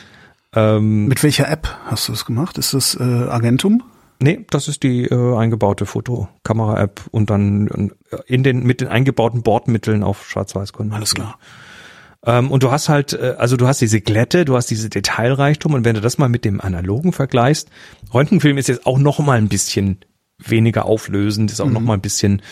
Ähm, 0.55 1.07
mit 1.07 1.23
welcher 1.23 1.51
App 1.51 1.69
hast 1.85 2.09
du 2.09 2.13
das 2.13 2.25
gemacht? 2.25 2.57
Ist 2.57 2.73
das 2.73 2.95
äh, 2.95 3.03
Agentum? 3.03 3.83
Nee, 4.23 4.47
das 4.51 4.69
ist 4.69 4.85
die 4.85 5.05
äh, 5.05 5.37
eingebaute 5.37 5.85
Fotokamera-App 5.85 7.01
und 7.11 7.29
dann 7.29 7.91
äh, 8.11 8.17
in 8.27 8.45
den 8.45 8.63
mit 8.63 8.81
den 8.81 8.89
eingebauten 8.89 9.43
Bordmitteln 9.43 10.03
auf 10.03 10.29
Schwarz-Weiß 10.29 10.73
konvertiert. 10.73 10.97
Alles 10.97 11.15
klar. 11.15 11.39
Ähm, 12.25 12.53
und 12.53 12.63
du 12.63 12.71
hast 12.71 12.89
halt, 12.89 13.15
äh, 13.15 13.35
also 13.39 13.57
du 13.57 13.67
hast 13.67 13.81
diese 13.81 14.01
Glätte, 14.01 14.45
du 14.45 14.55
hast 14.57 14.71
diese 14.71 14.89
Detailreichtum 14.89 15.75
und 15.75 15.85
wenn 15.85 15.95
du 15.95 16.01
das 16.01 16.19
mal 16.19 16.29
mit 16.29 16.45
dem 16.45 16.61
analogen 16.61 17.13
vergleichst, 17.13 17.69
Röntgenfilm 18.15 18.59
ist 18.59 18.69
jetzt 18.69 18.87
auch 18.87 18.99
noch 18.99 19.19
mal 19.19 19.39
ein 19.39 19.49
bisschen 19.49 19.99
weniger 20.39 20.87
auflösend, 20.87 21.51
ist 21.51 21.61
auch 21.61 21.67
mhm. 21.67 21.73
noch 21.73 21.81
mal 21.81 21.95
ein 21.95 22.01
bisschen 22.01 22.43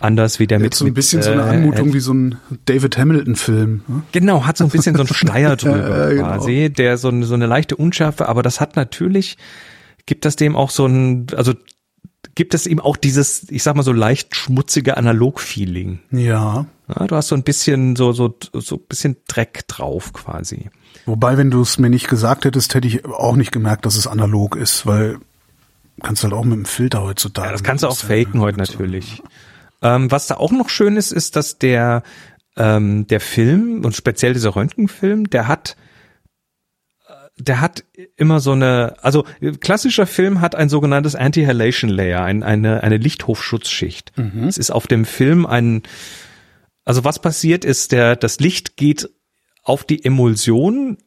anders 0.00 0.40
wie 0.40 0.46
der 0.48 0.58
mit 0.58 0.74
so 0.74 0.84
ein 0.84 0.94
bisschen 0.94 1.18
mit, 1.18 1.24
so 1.24 1.32
eine 1.32 1.42
äh, 1.42 1.56
Anmutung 1.56 1.90
äh, 1.90 1.94
wie 1.94 2.00
so 2.00 2.12
ein 2.12 2.38
David 2.64 2.98
Hamilton 2.98 3.36
Film. 3.36 3.82
Ne? 3.86 4.02
Genau, 4.12 4.46
hat 4.46 4.56
so 4.56 4.64
ein 4.64 4.70
bisschen 4.70 4.96
so 4.96 5.02
einen 5.02 5.08
Schleier 5.14 5.56
drüber 5.56 6.12
ja, 6.12 6.22
quasi, 6.22 6.54
genau. 6.54 6.74
der 6.74 6.96
so 6.96 7.22
so 7.22 7.34
eine 7.34 7.46
leichte 7.46 7.76
Unschärfe, 7.76 8.28
aber 8.28 8.42
das 8.42 8.60
hat 8.60 8.74
natürlich 8.74 9.36
gibt 10.06 10.24
das 10.24 10.36
dem 10.36 10.56
auch 10.56 10.70
so 10.70 10.86
ein, 10.86 11.26
also 11.36 11.54
gibt 12.34 12.54
es 12.54 12.66
ihm 12.66 12.80
auch 12.80 12.96
dieses, 12.96 13.50
ich 13.50 13.62
sag 13.62 13.76
mal 13.76 13.82
so 13.82 13.92
leicht 13.92 14.34
schmutzige 14.36 14.96
Analog-Feeling. 14.96 16.00
Ja. 16.10 16.66
ja. 16.88 17.06
Du 17.06 17.16
hast 17.16 17.28
so 17.28 17.34
ein 17.34 17.42
bisschen 17.42 17.96
so 17.96 18.12
so 18.12 18.36
so 18.52 18.76
ein 18.76 18.86
bisschen 18.88 19.16
Dreck 19.28 19.66
drauf 19.68 20.12
quasi. 20.12 20.70
Wobei, 21.06 21.36
wenn 21.36 21.50
du 21.50 21.62
es 21.62 21.78
mir 21.78 21.90
nicht 21.90 22.08
gesagt 22.08 22.44
hättest, 22.44 22.74
hätte 22.74 22.88
ich 22.88 23.04
auch 23.04 23.36
nicht 23.36 23.52
gemerkt, 23.52 23.86
dass 23.86 23.96
es 23.96 24.06
analog 24.06 24.56
ist, 24.56 24.86
weil 24.86 25.18
kannst 26.02 26.22
du 26.22 26.28
halt 26.28 26.34
auch 26.34 26.44
mit 26.44 26.56
dem 26.56 26.64
Filter 26.64 27.02
heutzutage. 27.02 27.48
Ja, 27.48 27.52
das 27.52 27.62
kannst 27.62 27.84
du 27.84 27.88
auch 27.88 27.96
faken 27.96 28.40
heute 28.40 28.58
natürlich. 28.58 29.22
Ähm, 29.82 30.10
was 30.10 30.26
da 30.26 30.36
auch 30.36 30.52
noch 30.52 30.68
schön 30.68 30.96
ist, 30.96 31.12
ist, 31.12 31.36
dass 31.36 31.58
der 31.58 32.02
ähm, 32.56 33.06
der 33.06 33.20
Film 33.20 33.84
und 33.84 33.94
speziell 33.94 34.34
dieser 34.34 34.54
Röntgenfilm, 34.56 35.30
der 35.30 35.48
hat 35.48 35.76
der 37.40 37.60
hat 37.60 37.84
immer 38.16 38.40
so 38.40 38.52
eine, 38.52 38.94
also 39.02 39.24
klassischer 39.60 40.06
Film 40.06 40.40
hat 40.40 40.54
ein 40.54 40.68
sogenanntes 40.68 41.14
Anti-Halation 41.14 41.90
Layer, 41.90 42.22
ein, 42.22 42.42
eine, 42.42 42.82
eine 42.82 42.98
Lichthofschutzschicht. 42.98 44.12
Mhm. 44.16 44.44
Es 44.44 44.58
ist 44.58 44.70
auf 44.70 44.86
dem 44.86 45.04
Film 45.04 45.46
ein, 45.46 45.82
also 46.84 47.04
was 47.04 47.20
passiert 47.20 47.64
ist, 47.64 47.92
der, 47.92 48.16
das 48.16 48.40
Licht 48.40 48.76
geht 48.76 49.08
auf 49.62 49.84
die 49.84 50.04
Emulsion, 50.04 50.98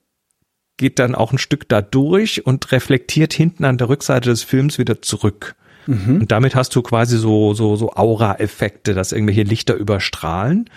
geht 0.78 1.00
dann 1.00 1.16
auch 1.16 1.32
ein 1.32 1.38
Stück 1.38 1.70
da 1.70 1.82
durch 1.82 2.46
und 2.46 2.72
reflektiert 2.72 3.34
hinten 3.34 3.66
an 3.66 3.78
der 3.78 3.90
Rückseite 3.90 4.30
des 4.30 4.44
Films 4.44 4.78
wieder 4.78 5.02
zurück. 5.02 5.56
Mhm. 5.86 6.22
Und 6.22 6.32
damit 6.32 6.56
hast 6.56 6.76
du 6.76 6.82
quasi 6.82 7.18
so, 7.18 7.54
so, 7.54 7.76
so 7.76 7.94
Aura-Effekte, 7.94 8.94
dass 8.94 9.12
irgendwelche 9.12 9.44
Lichter 9.44 9.76
überstrahlen. 9.76 10.70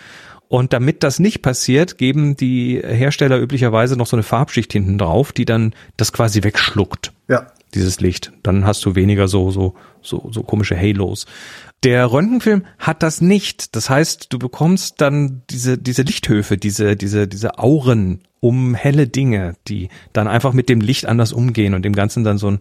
Und 0.49 0.73
damit 0.73 1.03
das 1.03 1.19
nicht 1.19 1.43
passiert, 1.43 1.99
geben 1.99 2.37
die 2.37 2.81
Hersteller 2.83 3.41
üblicherweise 3.41 3.97
noch 3.97 4.07
so 4.07 4.17
eine 4.17 4.23
Farbschicht 4.23 4.73
hinten 4.73 4.99
drauf, 4.99 5.33
die 5.33 5.45
dann 5.45 5.75
das 5.97 6.13
quasi 6.13 6.45
wegschluckt. 6.45 7.13
Ja. 7.29 7.49
Dieses 7.75 8.01
Licht. 8.01 8.33
Dann 8.43 8.65
hast 8.65 8.85
du 8.85 8.95
weniger 8.95 9.27
so, 9.27 9.51
so, 9.51 9.75
so, 10.03 10.31
so 10.33 10.43
komische 10.43 10.77
Halos. 10.77 11.27
Der 11.83 12.11
Röntgenfilm 12.11 12.65
hat 12.79 13.03
das 13.03 13.21
nicht. 13.21 13.75
Das 13.75 13.91
heißt, 13.91 14.33
du 14.33 14.39
bekommst 14.39 15.01
dann 15.01 15.43
diese, 15.51 15.77
diese 15.79 16.03
Lichthöfe, 16.03 16.57
diese, 16.57 16.97
diese, 16.97 17.27
diese 17.27 17.59
Auren 17.59 18.21
um 18.41 18.75
helle 18.75 19.09
Dinge, 19.09 19.55
die 19.67 19.89
dann 20.13 20.29
einfach 20.29 20.53
mit 20.53 20.69
dem 20.69 20.81
Licht 20.81 21.07
anders 21.07 21.33
umgehen 21.33 21.75
und 21.75 21.85
dem 21.85 21.95
Ganzen 21.95 22.23
dann 22.23 22.39
so 22.39 22.53
ein, 22.53 22.61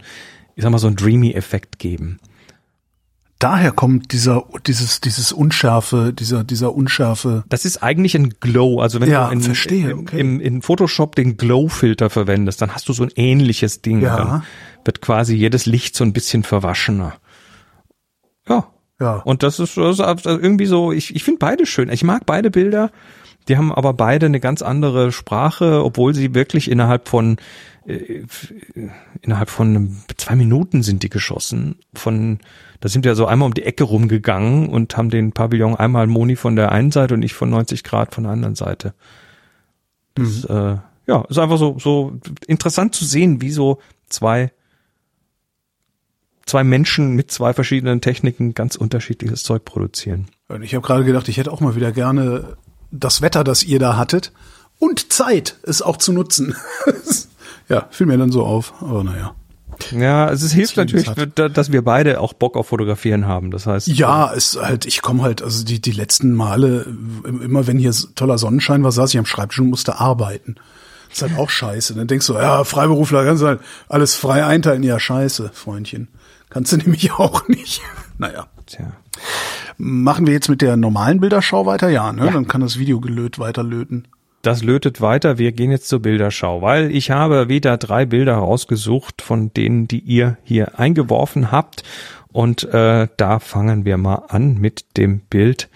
ich 0.56 0.64
sag 0.64 0.72
mal, 0.72 0.80
so 0.80 0.88
ein 0.88 0.96
dreamy 0.96 1.34
Effekt 1.34 1.78
geben 1.78 2.20
daher 3.40 3.72
kommt 3.72 4.12
dieser, 4.12 4.44
dieses, 4.66 5.02
dieses 5.02 5.32
Unschärfe, 5.32 6.14
dieser, 6.14 6.44
dieser 6.44 6.74
Unschärfe. 6.74 7.44
Das 7.50 7.66
ist 7.66 7.84
eigentlich 7.84 8.16
ein 8.16 8.36
Glow. 8.40 8.80
Also 8.80 9.02
wenn 9.02 9.10
ja, 9.10 9.28
du 9.28 9.34
in, 9.34 9.42
verstehe, 9.42 9.96
okay. 9.96 10.20
im, 10.20 10.40
in 10.40 10.62
Photoshop 10.62 11.16
den 11.16 11.38
Glow-Filter 11.38 12.10
verwendest, 12.10 12.62
dann 12.62 12.74
hast 12.74 12.88
du 12.90 12.94
so 12.94 13.04
ein 13.04 13.12
ähnliches 13.16 13.82
Ding. 13.82 14.02
Ja. 14.02 14.18
Dann 14.18 14.44
wird 14.84 15.02
quasi 15.02 15.36
jedes 15.36 15.66
Licht 15.66 15.96
so 15.96 16.04
ein 16.04 16.14
bisschen 16.14 16.44
verwaschener. 16.44 17.16
Ja. 18.48 18.68
Ja. 19.00 19.16
Und 19.18 19.44
das 19.44 19.60
ist, 19.60 19.76
das 19.76 20.00
ist 20.00 20.26
irgendwie 20.26 20.68
so, 20.68 20.94
ich, 20.94 21.16
ich 21.16 21.24
finde 21.24 21.40
beide 21.40 21.66
schön. 21.66 21.90
Ich 21.90 22.04
mag 22.04 22.26
beide 22.26 22.50
Bilder. 22.50 22.92
Die 23.48 23.58
haben 23.58 23.72
aber 23.72 23.94
beide 23.94 24.26
eine 24.26 24.40
ganz 24.40 24.62
andere 24.62 25.12
Sprache, 25.12 25.84
obwohl 25.84 26.16
sie 26.16 26.34
wirklich 26.34 26.72
innerhalb 26.72 27.08
von 27.10 27.38
äh, 27.86 28.24
innerhalb 29.22 29.50
von 29.50 29.98
zwei 30.18 30.36
Minuten 30.36 30.82
sind 30.82 31.04
die 31.04 31.10
geschossen. 31.10 31.76
Von 31.94 32.40
da 32.80 32.90
sind 32.90 33.06
wir 33.06 33.16
so 33.16 33.26
einmal 33.26 33.48
um 33.48 33.54
die 33.54 33.64
Ecke 33.64 33.84
rumgegangen 33.84 34.70
und 34.70 34.98
haben 34.98 35.10
den 35.10 35.32
Pavillon 35.32 35.76
einmal 35.76 36.08
Moni 36.08 36.36
von 36.36 36.56
der 36.56 36.72
einen 36.72 36.92
Seite 36.92 37.14
und 37.14 37.24
ich 37.24 37.34
von 37.34 37.50
90 37.50 37.84
Grad 37.84 38.14
von 38.14 38.24
der 38.26 38.34
anderen 38.34 38.56
Seite. 38.56 38.94
Das, 40.16 40.48
mhm. 40.48 40.56
äh, 40.56 40.78
ja, 41.08 41.22
ist 41.30 41.38
einfach 41.38 41.58
so 41.58 41.78
so 41.80 42.20
interessant 42.48 42.96
zu 42.96 43.06
sehen, 43.06 43.42
wie 43.42 43.52
so 43.52 43.80
zwei 44.10 44.52
zwei 46.46 46.64
Menschen 46.64 47.16
mit 47.16 47.32
zwei 47.32 47.54
verschiedenen 47.54 48.02
Techniken 48.02 48.54
ganz 48.54 48.76
unterschiedliches 48.76 49.44
Zeug 49.44 49.66
produzieren. 49.66 50.28
Ich 50.62 50.76
habe 50.76 50.86
gerade 50.86 51.04
gedacht, 51.04 51.28
ich 51.28 51.38
hätte 51.38 51.52
auch 51.52 51.62
mal 51.62 51.76
wieder 51.76 51.92
gerne 51.92 52.58
das 52.92 53.22
Wetter, 53.22 53.44
das 53.44 53.64
ihr 53.64 53.80
da 53.80 53.98
hattet 53.98 54.32
und 54.80 55.12
Zeit, 55.12 55.58
es 55.64 55.82
auch 55.82 55.98
zu 55.98 56.14
nutzen. 56.14 56.56
ja, 57.70 57.88
fiel 57.90 58.08
mir 58.08 58.18
dann 58.18 58.32
so 58.32 58.44
auf, 58.44 58.74
aber 58.82 59.04
naja. 59.04 59.36
Ja, 59.92 60.30
es 60.30 60.52
hilft 60.52 60.78
natürlich, 60.78 61.10
dass 61.36 61.72
wir 61.72 61.84
beide 61.84 62.20
auch 62.20 62.34
Bock 62.34 62.56
auf 62.58 62.68
Fotografieren 62.68 63.28
haben. 63.28 63.52
Das 63.52 63.66
heißt. 63.66 63.88
Ja, 63.88 64.34
es 64.34 64.58
halt, 64.62 64.86
ich 64.86 65.02
komme 65.02 65.24
halt, 65.24 65.42
also 65.42 65.64
die, 65.64 65.82
die 65.82 65.92
letzten 65.92 66.34
Male, 66.34 66.86
immer 67.24 67.68
wenn 67.68 67.78
hier 67.78 67.94
toller 68.16 68.38
Sonnenschein 68.38 68.84
war, 68.84 68.92
saß 68.92 69.12
ich 69.14 69.20
am 69.20 69.26
Schreibtisch 69.26 69.60
und 69.60 69.70
musste 69.70 70.00
arbeiten. 70.00 70.56
ist 71.12 71.22
halt 71.22 71.38
auch 71.38 71.50
scheiße. 71.50 71.94
Dann 71.96 72.08
denkst 72.08 72.28
du, 72.28 72.34
ja, 72.34 72.64
Freiberufler 72.64 73.26
kannst 73.26 73.44
du 73.44 73.48
halt 73.48 73.62
alles 73.90 74.16
frei 74.16 74.46
einteilen. 74.46 74.84
Ja, 74.84 75.00
scheiße, 75.00 75.52
Freundchen. 75.54 76.08
Kannst 76.50 76.72
du 76.72 76.78
nämlich 76.78 77.12
auch 77.20 77.48
nicht. 77.48 77.82
naja. 78.18 78.48
Tja. 78.66 78.94
Machen 79.78 80.26
wir 80.26 80.34
jetzt 80.34 80.50
mit 80.50 80.62
der 80.62 80.78
normalen 80.78 81.20
Bilderschau 81.20 81.66
weiter? 81.66 81.90
Ja, 81.90 82.12
ne? 82.12 82.26
Ja. 82.26 82.32
Dann 82.32 82.48
kann 82.48 82.62
das 82.62 82.80
Video 82.80 83.00
gelöt 83.00 83.38
weiterlöten 83.40 84.08
das 84.46 84.64
lötet 84.64 85.02
weiter. 85.02 85.38
Wir 85.38 85.52
gehen 85.52 85.72
jetzt 85.72 85.88
zur 85.88 86.00
Bilderschau, 86.00 86.62
weil 86.62 86.96
ich 86.96 87.12
habe 87.12 87.50
wieder 87.50 87.78
drei 87.78 88.06
Bilder 88.06 88.36
rausgesucht 88.36 89.22
von 89.22 89.52
denen, 89.54 89.88
die 89.88 90.00
ihr 90.00 90.38
hier 90.44 90.78
eingeworfen 90.80 91.52
habt. 91.52 91.84
Und 92.32 92.64
äh, 92.74 93.08
da 93.18 93.40
fangen 93.40 93.86
wir 93.86 93.98
mal 93.98 94.24
an 94.28 94.58
mit 94.60 94.98
dem 94.98 95.20
Bild 95.20 95.70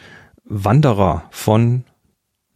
Wanderer 0.46 1.24
von 1.32 1.84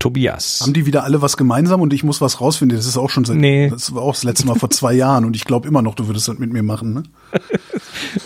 Tobias. 0.04 0.60
Haben 0.62 0.74
die 0.74 0.86
wieder 0.86 1.06
alle 1.06 1.22
was 1.22 1.38
gemeinsam 1.38 1.80
und 1.80 1.94
ich 1.94 2.04
muss 2.04 2.20
was 2.20 2.42
rausfinden? 2.42 2.78
Das 2.78 2.86
ist 2.86 2.98
auch 2.98 3.10
schon 3.10 3.24
seit, 3.24 3.38
nee. 3.38 3.70
das 3.70 3.96
war 3.96 4.02
auch 4.04 4.14
das 4.14 4.26
letzte 4.26 4.46
Mal 4.46 4.56
vor 4.56 4.70
zwei 4.70 4.94
Jahren 4.94 5.24
und 5.24 5.36
ich 5.38 5.46
glaube 5.46 5.66
immer 5.68 5.82
noch, 5.82 5.96
du 5.96 6.08
würdest 6.08 6.28
das 6.28 6.38
mit 6.40 6.52
mir 6.52 6.64
machen, 6.64 6.94
ne? 6.94 7.04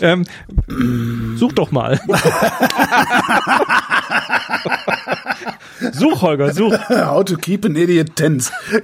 ähm, 0.00 0.24
such 1.36 1.52
doch 1.52 1.70
mal. 1.70 2.00
such, 5.92 6.22
Holger, 6.22 6.52
such. 6.52 6.72
How 6.88 7.24
to 7.24 7.36
keep 7.36 7.64
an 7.64 7.76
idiot 7.76 8.16
tense. 8.16 8.50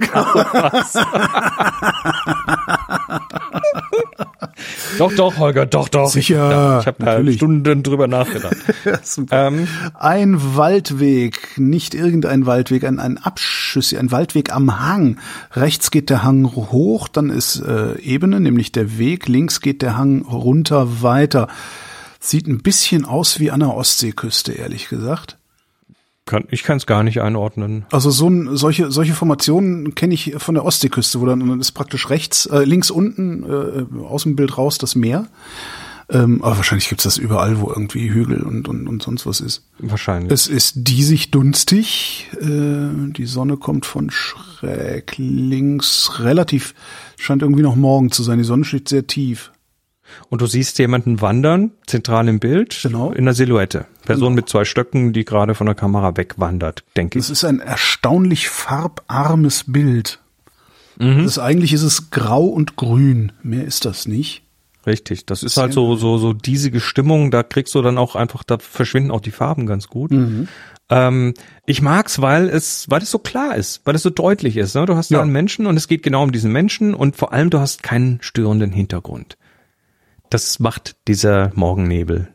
Doch, 4.97 5.11
doch, 5.13 5.37
Holger, 5.37 5.65
doch, 5.65 5.89
doch. 5.89 6.09
Sicher, 6.09 6.49
Ja, 6.49 6.79
ich 6.79 6.87
habe 6.87 7.03
da. 7.03 7.31
Stunden 7.31 7.83
drüber 7.83 8.07
nachgedacht. 8.07 8.55
Super. 9.03 9.47
ähm, 9.47 9.67
Ein 9.93 10.55
Waldweg, 10.55 11.57
nicht 11.57 11.93
irgendein 11.93 12.45
Waldweg, 12.45 12.85
ein, 12.85 12.99
ein 12.99 13.17
Abschüsse, 13.17 13.99
ein 13.99 14.11
Waldweg 14.11 14.53
am 14.53 14.79
Hang. 14.79 15.17
Rechts 15.51 15.91
geht 15.91 16.09
der 16.09 16.23
Hang 16.23 16.45
hoch, 16.55 17.07
dann 17.09 17.29
ist 17.29 17.59
äh, 17.61 17.99
Ebene, 17.99 18.39
nämlich 18.39 18.71
der 18.71 18.97
Weg. 18.97 19.27
Links 19.27 19.59
geht 19.59 19.81
der 19.81 19.97
Hang 19.97 20.21
runter 20.21 21.01
weiter. 21.01 21.47
Sieht 22.19 22.47
ein 22.47 22.59
bisschen 22.63 23.05
aus 23.05 23.39
wie 23.39 23.51
an 23.51 23.59
der 23.59 23.73
Ostseeküste, 23.73 24.53
ehrlich 24.53 24.87
gesagt. 24.87 25.37
Kann, 26.25 26.45
ich 26.49 26.63
kann 26.63 26.77
es 26.77 26.85
gar 26.85 27.03
nicht 27.03 27.21
einordnen. 27.21 27.85
Also 27.91 28.09
so 28.09 28.27
ein, 28.27 28.57
solche 28.57 28.91
solche 28.91 29.13
Formationen 29.13 29.95
kenne 29.95 30.13
ich 30.13 30.35
von 30.37 30.55
der 30.55 30.65
Ostseeküste, 30.65 31.21
wo 31.21 31.25
dann, 31.25 31.39
dann 31.39 31.59
ist 31.59 31.71
praktisch 31.73 32.09
rechts, 32.09 32.45
äh, 32.47 32.63
links 32.63 32.89
unten 32.89 33.43
äh, 33.43 34.03
aus 34.03 34.23
dem 34.23 34.35
Bild 34.35 34.57
raus 34.57 34.77
das 34.77 34.95
Meer. 34.95 35.27
Ähm, 36.07 36.43
aber 36.43 36.57
wahrscheinlich 36.57 36.89
gibt's 36.89 37.03
das 37.03 37.17
überall, 37.17 37.59
wo 37.59 37.69
irgendwie 37.69 38.11
Hügel 38.11 38.41
und, 38.43 38.67
und, 38.67 38.87
und 38.87 39.01
sonst 39.01 39.25
was 39.25 39.41
ist. 39.41 39.63
Wahrscheinlich. 39.79 40.31
Es 40.31 40.47
ist 40.47 40.73
diesig 40.75 41.31
dunstig. 41.31 42.29
Äh, 42.39 43.11
die 43.11 43.25
Sonne 43.25 43.57
kommt 43.57 43.87
von 43.87 44.11
schräg 44.11 45.15
links. 45.17 46.19
Relativ 46.19 46.75
scheint 47.17 47.41
irgendwie 47.41 47.63
noch 47.63 47.75
morgen 47.75 48.11
zu 48.11 48.21
sein. 48.21 48.37
Die 48.37 48.43
Sonne 48.43 48.65
steht 48.65 48.87
sehr 48.87 49.07
tief. 49.07 49.51
Und 50.29 50.41
du 50.41 50.45
siehst 50.47 50.77
jemanden 50.79 51.21
wandern, 51.21 51.71
zentral 51.87 52.27
im 52.27 52.39
Bild, 52.39 52.79
Genau. 52.83 53.11
in 53.11 53.25
der 53.25 53.33
Silhouette. 53.33 53.85
Person 54.05 54.33
mit 54.35 54.47
zwei 54.49 54.65
Stöcken, 54.65 55.13
die 55.13 55.25
gerade 55.25 55.55
von 55.55 55.65
der 55.65 55.75
Kamera 55.75 56.15
wegwandert, 56.17 56.83
denke 56.95 57.17
ich. 57.19 57.25
Es 57.25 57.29
ist 57.31 57.43
ein 57.43 57.59
erstaunlich 57.59 58.49
farbarmes 58.49 59.65
Bild. 59.67 60.19
Das, 60.97 61.39
eigentlich 61.39 61.73
ist 61.73 61.81
es 61.83 62.09
grau 62.09 62.45
und 62.45 62.77
grün. 62.77 63.33
Mehr 63.43 63.65
ist 63.65 63.83
das 63.83 64.07
nicht. 64.07 64.43
Richtig. 64.87 65.25
Das 65.25 65.43
ist 65.43 65.57
halt 65.57 65.73
so, 65.73 65.95
so, 65.97 66.17
so 66.17 66.31
diesige 66.31 66.79
Stimmung, 66.79 67.31
da 67.31 67.43
kriegst 67.43 67.75
du 67.75 67.81
dann 67.81 67.97
auch 67.97 68.15
einfach, 68.15 68.43
da 68.43 68.59
verschwinden 68.59 69.11
auch 69.11 69.19
die 69.19 69.31
Farben 69.31 69.65
ganz 69.65 69.87
gut. 69.89 70.11
Ähm, 70.89 71.33
ich 71.65 71.81
mag's, 71.81 72.21
weil 72.21 72.47
es, 72.47 72.85
weil 72.89 73.01
es 73.01 73.11
so 73.11 73.17
klar 73.19 73.55
ist, 73.55 73.81
weil 73.85 73.95
es 73.95 74.03
so 74.03 74.09
deutlich 74.11 74.55
ist. 74.55 74.75
Ne? 74.75 74.85
Du 74.85 74.95
hast 74.95 75.09
da 75.11 75.15
Ja. 75.15 75.21
einen 75.23 75.31
Menschen 75.31 75.65
und 75.65 75.75
es 75.75 75.87
geht 75.87 76.03
genau 76.03 76.23
um 76.23 76.31
diesen 76.31 76.51
Menschen 76.51 76.93
und 76.93 77.15
vor 77.17 77.33
allem 77.33 77.49
du 77.49 77.59
hast 77.59 77.81
keinen 77.83 78.19
störenden 78.21 78.71
Hintergrund. 78.71 79.37
Das 80.35 80.59
macht 80.59 80.97
dieser 81.07 81.51
Morgennebel. 81.55 82.27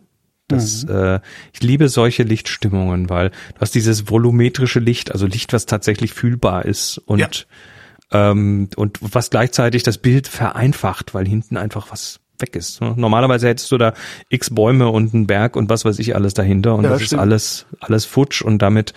Das, 0.49 0.85
äh, 0.85 1.21
ich 1.53 1.63
liebe 1.63 1.91
solche 1.91 2.23
Lichtstimmungen, 2.23 3.11
weil 3.11 3.29
du 3.29 3.61
hast 3.61 3.75
dieses 3.75 4.09
volumetrische 4.11 4.81
Licht, 4.81 5.13
also 5.13 5.27
Licht, 5.27 5.53
was 5.53 5.67
tatsächlich 5.67 6.15
fühlbar 6.15 6.65
ist 6.65 6.97
und 6.97 7.19
Ja. 7.19 7.29
ähm, 8.31 8.71
und 8.77 8.99
was 9.03 9.29
gleichzeitig 9.29 9.83
das 9.83 9.99
Bild 9.99 10.29
vereinfacht, 10.29 11.13
weil 11.13 11.29
hinten 11.29 11.59
einfach 11.59 11.93
was 11.93 12.21
weg 12.39 12.57
ist. 12.57 12.81
ne? 12.81 12.95
Normalerweise 12.97 13.47
hättest 13.49 13.71
du 13.71 13.77
da 13.77 13.93
x 14.31 14.49
Bäume 14.49 14.89
und 14.89 15.13
einen 15.13 15.27
Berg 15.27 15.57
und 15.57 15.69
was 15.69 15.85
weiß 15.85 15.99
ich 15.99 16.15
alles 16.15 16.33
dahinter 16.33 16.75
und 16.77 16.85
Ja, 16.85 16.91
das 16.91 17.03
ist 17.03 17.09
stimmt. 17.09 17.21
alles 17.21 17.67
alles 17.81 18.07
futsch 18.07 18.41
und 18.41 18.63
damit 18.63 18.95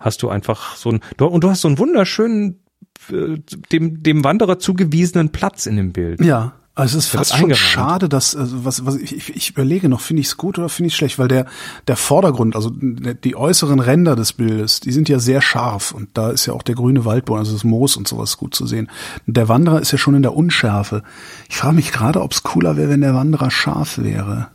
hast 0.00 0.22
du 0.22 0.30
einfach 0.30 0.76
so 0.76 0.92
ein 0.92 1.00
und 1.20 1.44
du 1.44 1.50
hast 1.50 1.60
so 1.60 1.68
einen 1.68 1.76
wunderschönen 1.78 2.64
äh, 3.12 3.36
dem 3.70 4.02
dem 4.02 4.24
Wanderer 4.24 4.58
zugewiesenen 4.58 5.28
Platz 5.28 5.66
in 5.66 5.76
dem 5.76 5.92
Bild. 5.92 6.22
Ja, 6.24 6.54
also 6.76 6.98
es 6.98 7.06
ist 7.06 7.10
fast 7.10 7.36
schon 7.36 7.54
schade, 7.54 8.08
dass 8.08 8.36
also 8.36 8.64
was 8.64 8.84
was 8.84 8.96
ich, 8.96 9.16
ich, 9.16 9.34
ich 9.34 9.50
überlege 9.50 9.88
noch, 9.88 10.00
finde 10.00 10.20
ich 10.20 10.26
es 10.28 10.36
gut 10.36 10.58
oder 10.58 10.68
finde 10.68 10.88
ich 10.88 10.92
es 10.92 10.98
schlecht, 10.98 11.18
weil 11.18 11.26
der 11.26 11.46
der 11.88 11.96
Vordergrund, 11.96 12.54
also 12.54 12.70
die 12.70 13.34
äußeren 13.34 13.80
Ränder 13.80 14.14
des 14.14 14.34
Bildes, 14.34 14.80
die 14.80 14.92
sind 14.92 15.08
ja 15.08 15.18
sehr 15.18 15.40
scharf 15.40 15.92
und 15.92 16.10
da 16.14 16.30
ist 16.30 16.44
ja 16.44 16.52
auch 16.52 16.62
der 16.62 16.74
grüne 16.74 17.04
Waldboden, 17.06 17.40
also 17.40 17.52
das 17.54 17.64
Moos 17.64 17.96
und 17.96 18.06
sowas 18.06 18.36
gut 18.36 18.54
zu 18.54 18.66
sehen. 18.66 18.90
Der 19.26 19.48
Wanderer 19.48 19.80
ist 19.80 19.90
ja 19.90 19.98
schon 19.98 20.14
in 20.14 20.22
der 20.22 20.36
Unschärfe. 20.36 21.02
Ich 21.48 21.56
frage 21.56 21.76
mich 21.76 21.92
gerade, 21.92 22.20
ob 22.20 22.32
es 22.32 22.42
cooler 22.42 22.76
wäre, 22.76 22.90
wenn 22.90 23.00
der 23.00 23.14
Wanderer 23.14 23.50
scharf 23.50 23.96
wäre. 23.98 24.48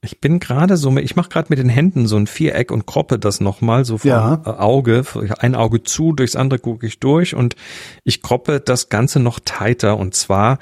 Ich 0.00 0.20
bin 0.20 0.38
gerade 0.38 0.76
so, 0.76 0.96
ich 0.96 1.16
mache 1.16 1.28
gerade 1.28 1.48
mit 1.50 1.58
den 1.58 1.68
Händen 1.68 2.06
so 2.06 2.16
ein 2.16 2.28
Viereck 2.28 2.70
und 2.70 2.86
kroppe 2.86 3.18
das 3.18 3.40
nochmal 3.40 3.84
so 3.84 3.98
vom 3.98 4.08
Ja. 4.08 4.42
äh, 4.46 4.50
Auge, 4.50 5.02
ein 5.40 5.56
Auge 5.56 5.82
zu, 5.82 6.12
durchs 6.12 6.36
andere 6.36 6.60
gucke 6.60 6.86
ich 6.86 7.00
durch 7.00 7.34
und 7.34 7.56
ich 8.04 8.22
kroppe 8.22 8.60
das 8.60 8.90
Ganze 8.90 9.18
noch 9.18 9.40
tighter 9.44 9.96
und 9.96 10.14
zwar 10.14 10.60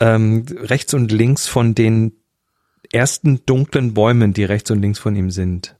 ähm, 0.00 0.44
rechts 0.50 0.94
und 0.94 1.12
links 1.12 1.46
von 1.46 1.74
den 1.74 2.12
ersten 2.92 3.44
dunklen 3.46 3.94
Bäumen, 3.94 4.32
die 4.32 4.44
rechts 4.44 4.70
und 4.70 4.80
links 4.80 4.98
von 4.98 5.16
ihm 5.16 5.30
sind. 5.30 5.76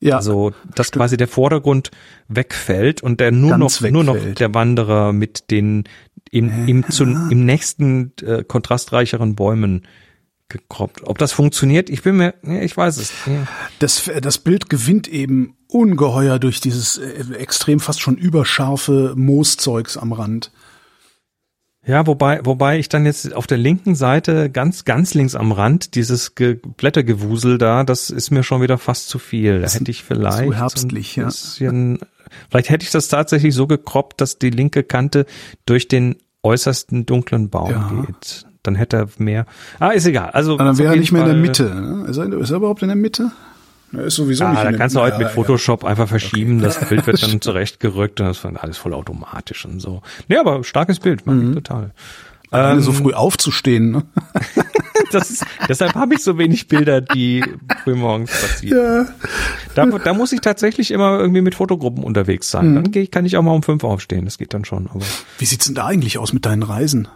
Ja, 0.00 0.16
Also, 0.16 0.52
dass 0.74 0.90
quasi 0.90 1.16
der 1.16 1.28
Vordergrund 1.28 1.90
wegfällt 2.28 3.02
und 3.02 3.20
der 3.20 3.30
nur 3.30 3.50
Ganz 3.50 3.80
noch, 3.80 3.90
nur 3.90 4.04
noch 4.04 4.14
wegfällt. 4.14 4.40
der 4.40 4.54
Wanderer 4.54 5.12
mit 5.12 5.50
den 5.50 5.84
im, 6.30 6.66
im, 6.66 6.88
zu, 6.90 7.04
im 7.04 7.44
nächsten 7.44 8.12
äh, 8.22 8.42
kontrastreicheren 8.42 9.36
Bäumen 9.36 9.86
gekroppt. 10.48 11.02
Ob 11.04 11.18
das 11.18 11.32
funktioniert, 11.32 11.88
ich 11.88 12.02
bin 12.02 12.16
mir, 12.16 12.34
ja, 12.42 12.60
ich 12.60 12.76
weiß 12.76 12.96
es. 12.96 13.12
Ja. 13.26 13.46
das, 13.78 14.10
das 14.20 14.38
Bild 14.38 14.68
gewinnt 14.68 15.08
eben 15.08 15.56
ungeheuer 15.68 16.38
durch 16.38 16.60
dieses 16.60 16.98
äh, 16.98 17.34
extrem 17.34 17.78
fast 17.80 18.00
schon 18.00 18.16
überscharfe 18.16 19.14
Mooszeugs 19.16 19.96
am 19.96 20.12
Rand. 20.12 20.50
Ja, 21.84 22.06
wobei, 22.06 22.40
wobei 22.44 22.78
ich 22.78 22.88
dann 22.88 23.04
jetzt 23.06 23.34
auf 23.34 23.48
der 23.48 23.58
linken 23.58 23.96
Seite 23.96 24.50
ganz, 24.50 24.84
ganz 24.84 25.14
links 25.14 25.34
am 25.34 25.50
Rand 25.50 25.96
dieses 25.96 26.36
Ge 26.36 26.60
Blättergewusel 26.76 27.58
da, 27.58 27.82
das 27.82 28.08
ist 28.10 28.30
mir 28.30 28.44
schon 28.44 28.62
wieder 28.62 28.78
fast 28.78 29.08
zu 29.08 29.18
viel. 29.18 29.60
Da 29.62 29.68
hätte 29.68 29.90
ich 29.90 30.04
vielleicht 30.04 30.46
zu 30.46 30.54
herbstlich, 30.54 31.16
ja. 31.16 31.24
ein 31.24 31.26
bisschen, 31.28 31.98
vielleicht 32.50 32.70
hätte 32.70 32.84
ich 32.84 32.92
das 32.92 33.08
tatsächlich 33.08 33.52
so 33.54 33.66
gekroppt, 33.66 34.20
dass 34.20 34.38
die 34.38 34.50
linke 34.50 34.84
Kante 34.84 35.26
durch 35.66 35.88
den 35.88 36.16
äußersten 36.44 37.04
dunklen 37.04 37.50
Baum 37.50 37.70
Ja. 37.70 37.90
geht. 38.06 38.46
Dann 38.62 38.76
hätte 38.76 38.96
er 38.98 39.08
mehr. 39.18 39.44
Ah, 39.80 39.88
ist 39.90 40.06
egal. 40.06 40.30
Also 40.30 40.54
Aber 40.54 40.64
dann 40.66 40.78
wäre 40.78 40.94
er 40.94 41.00
nicht 41.00 41.10
mehr 41.10 41.22
in 41.22 41.26
der 41.28 41.34
Fall- 41.34 41.42
Mitte. 41.42 41.64
Ne? 41.74 42.06
Ist, 42.08 42.16
er, 42.16 42.32
ist 42.32 42.50
er 42.50 42.56
überhaupt 42.58 42.82
in 42.82 42.88
der 42.88 42.96
Mitte? 42.96 43.32
Er 43.92 44.04
ist 44.04 44.14
sowieso 44.16 44.48
nicht 44.48 44.58
Ah, 44.58 44.64
in 44.64 44.72
da 44.72 44.78
kannst 44.78 44.96
du 44.96 45.00
heute 45.00 45.18
mit 45.18 45.26
Ja, 45.28 45.32
Photoshop 45.32 45.84
einfach 45.84 46.08
verschieben, 46.08 46.60
das 46.60 46.78
Bild 46.88 47.06
wird 47.06 47.22
dann 47.22 47.40
zurechtgerückt 47.40 48.20
und 48.20 48.26
das 48.26 48.42
wird 48.42 48.56
alles 48.62 48.78
voll 48.78 48.94
automatisch 48.94 49.64
und 49.66 49.80
so. 49.80 50.02
Nee, 50.28 50.36
aber 50.38 50.64
starkes 50.64 50.98
Bild, 51.00 51.26
mag 51.26 51.36
Mhm. 51.36 51.48
ich 51.50 51.54
total. 51.56 51.90
Ja. 52.52 52.72
Ähm, 52.72 52.80
so 52.80 52.92
früh 52.92 53.12
aufzustehen. 53.12 53.90
Ne? 53.92 54.02
Das 55.10 55.30
ist, 55.30 55.44
deshalb 55.68 55.94
habe 55.94 56.14
ich 56.14 56.22
so 56.22 56.38
wenig 56.38 56.68
Bilder, 56.68 57.02
die 57.02 57.44
frühmorgens 57.84 58.30
passieren. 58.30 59.06
Ja. 59.06 59.14
Da, 59.74 59.84
da 59.98 60.14
muss 60.14 60.32
ich 60.32 60.40
tatsächlich 60.40 60.90
immer 60.90 61.18
irgendwie 61.18 61.42
mit 61.42 61.54
Fotogruppen 61.54 62.02
unterwegs 62.02 62.50
sein. 62.50 62.70
Mhm. 62.70 62.92
Dann 62.92 63.10
kann 63.10 63.26
ich 63.26 63.36
auch 63.36 63.42
mal 63.42 63.50
um 63.52 63.62
fünf 63.62 63.84
aufstehen. 63.84 64.24
Das 64.24 64.38
geht 64.38 64.54
dann 64.54 64.64
schon. 64.64 64.86
Aber 64.88 65.04
Wie 65.36 65.44
sieht's 65.44 65.66
denn 65.66 65.74
da 65.74 65.84
eigentlich 65.84 66.16
aus 66.16 66.32
mit 66.32 66.46
deinen 66.46 66.62
Reisen? 66.62 67.08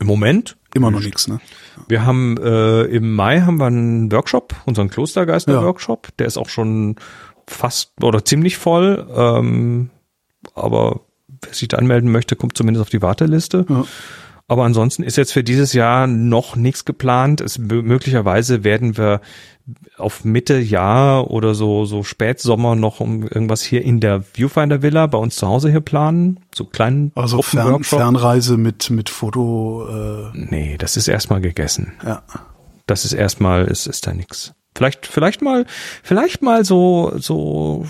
Im 0.00 0.06
Moment, 0.06 0.56
Immer 0.74 0.90
noch 0.90 1.00
nichts, 1.00 1.28
ne? 1.28 1.40
wir 1.88 2.04
haben 2.04 2.36
äh, 2.36 2.82
im 2.84 3.14
Mai 3.14 3.40
haben 3.40 3.58
wir 3.58 3.66
einen 3.66 4.12
Workshop, 4.12 4.54
unseren 4.66 4.90
Klostergeister-Workshop. 4.90 6.08
Der 6.18 6.26
ist 6.26 6.36
auch 6.36 6.48
schon 6.50 6.96
fast 7.46 7.92
oder 8.02 8.24
ziemlich 8.24 8.58
voll. 8.58 9.06
Ähm, 9.16 9.90
aber 10.54 11.00
wer 11.42 11.54
sich 11.54 11.68
da 11.68 11.78
anmelden 11.78 12.12
möchte, 12.12 12.36
kommt 12.36 12.56
zumindest 12.56 12.82
auf 12.82 12.90
die 12.90 13.00
Warteliste. 13.02 13.64
Ja. 13.68 13.84
Aber 14.46 14.64
ansonsten 14.64 15.02
ist 15.02 15.16
jetzt 15.16 15.32
für 15.32 15.42
dieses 15.44 15.72
Jahr 15.72 16.06
noch 16.06 16.56
nichts 16.56 16.84
geplant. 16.84 17.40
Es, 17.40 17.58
mö- 17.58 17.82
möglicherweise 17.82 18.64
werden 18.64 18.96
wir 18.96 19.20
auf 19.96 20.24
Mitte 20.24 20.58
Jahr 20.58 21.30
oder 21.30 21.54
so, 21.54 21.84
so 21.84 22.02
Spätsommer 22.02 22.74
noch 22.74 23.00
um 23.00 23.22
irgendwas 23.22 23.62
hier 23.62 23.82
in 23.82 24.00
der 24.00 24.22
Viewfinder 24.34 24.82
Villa 24.82 25.06
bei 25.06 25.18
uns 25.18 25.36
zu 25.36 25.46
Hause 25.46 25.70
hier 25.70 25.80
planen. 25.80 26.40
So 26.54 26.64
kleinen 26.64 27.12
Also 27.14 27.42
Fern. 27.42 27.84
Fernreise 27.84 28.56
mit, 28.56 28.90
mit 28.90 29.08
Foto, 29.10 29.86
äh, 29.88 30.30
Nee, 30.34 30.76
das 30.78 30.96
ist 30.96 31.08
erstmal 31.08 31.40
gegessen. 31.40 31.92
ja. 32.04 32.22
Das 32.86 33.04
ist 33.04 33.12
erstmal, 33.12 33.66
ist, 33.66 33.86
ist 33.86 34.06
da 34.06 34.14
nix. 34.14 34.54
Vielleicht, 34.74 35.06
vielleicht 35.06 35.42
mal, 35.42 35.66
vielleicht 36.02 36.40
mal 36.40 36.64
so, 36.64 37.12
so 37.18 37.84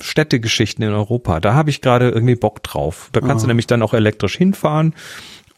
Städtegeschichten 0.00 0.84
in 0.84 0.92
Europa. 0.92 1.40
Da 1.40 1.54
habe 1.54 1.70
ich 1.70 1.80
gerade 1.80 2.10
irgendwie 2.10 2.36
Bock 2.36 2.62
drauf. 2.62 3.08
Da 3.12 3.20
kannst 3.20 3.42
du 3.42 3.48
nämlich 3.48 3.66
dann 3.66 3.82
auch 3.82 3.94
elektrisch 3.94 4.36
hinfahren 4.36 4.94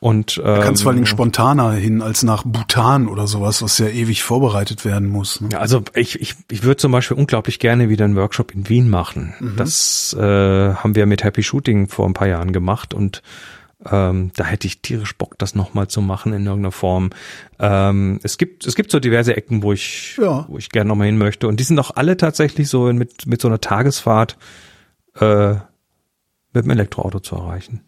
und 0.01 0.39
Da 0.39 0.61
kannst 0.63 0.83
vor 0.83 0.91
allen 0.91 0.97
Dingen 0.97 1.07
ähm, 1.07 1.11
spontaner 1.13 1.73
hin 1.73 2.03
als 2.03 2.23
nach 2.23 2.45
Bhutan 2.45 3.09
oder 3.09 3.27
sowas, 3.27 3.63
was 3.63 3.79
ja 3.79 3.87
ewig 3.89 4.23
vorbereitet 4.23 4.85
werden 4.85 5.09
muss. 5.09 5.41
Ne? 5.41 5.49
Ja, 5.53 5.59
also 5.59 5.83
ich, 5.95 6.21
ich, 6.21 6.35
ich 6.51 6.63
würde 6.63 6.77
zum 6.77 6.93
Beispiel 6.93 7.17
unglaublich 7.17 7.59
gerne 7.59 7.89
wieder 7.89 8.05
einen 8.05 8.17
Workshop 8.17 8.55
in 8.55 8.69
Wien 8.69 8.89
machen. 8.89 9.35
Das 9.57 10.15
äh, 10.19 10.23
haben 10.75 10.95
wir 10.95 11.07
mit 11.07 11.25
Happy 11.25 11.43
Shooting 11.43 11.89
vor 11.89 12.07
ein 12.07 12.15
paar 12.15 12.29
Jahren 12.29 12.53
gemacht 12.53 12.95
und 12.95 13.23
ähm, 13.91 14.33
da 14.35 14.45
hätte 14.45 14.67
ich 14.67 14.83
tierisch 14.83 15.17
Bock, 15.17 15.39
das 15.39 15.55
nochmal 15.55 15.87
zu 15.87 16.01
machen 16.01 16.33
in 16.33 16.45
irgendeiner 16.47 16.73
Form. 16.73 17.11
Ähm, 17.61 18.19
es 18.25 18.37
gibt 18.37 18.67
es 18.67 18.75
gibt 18.75 18.91
so 18.91 18.99
diverse 18.99 19.37
Ecken, 19.37 19.63
wo 19.63 19.73
ich 19.73 20.17
Ja. 20.21 20.47
wo 20.49 20.59
ich 20.59 20.71
gerne 20.71 20.89
nochmal 20.89 21.07
hin 21.07 21.17
möchte 21.19 21.47
und 21.47 21.61
die 21.61 21.65
sind 21.65 21.79
auch 21.79 21.93
alle 21.95 22.17
tatsächlich 22.17 22.69
so 22.69 22.93
mit 22.93 23.27
mit 23.27 23.41
so 23.41 23.47
einer 23.49 23.61
Tagesfahrt 23.61 24.37
äh, 25.21 25.55
mit 26.53 26.65
dem 26.65 26.71
Elektroauto 26.71 27.21
zu 27.21 27.37
erreichen. 27.37 27.83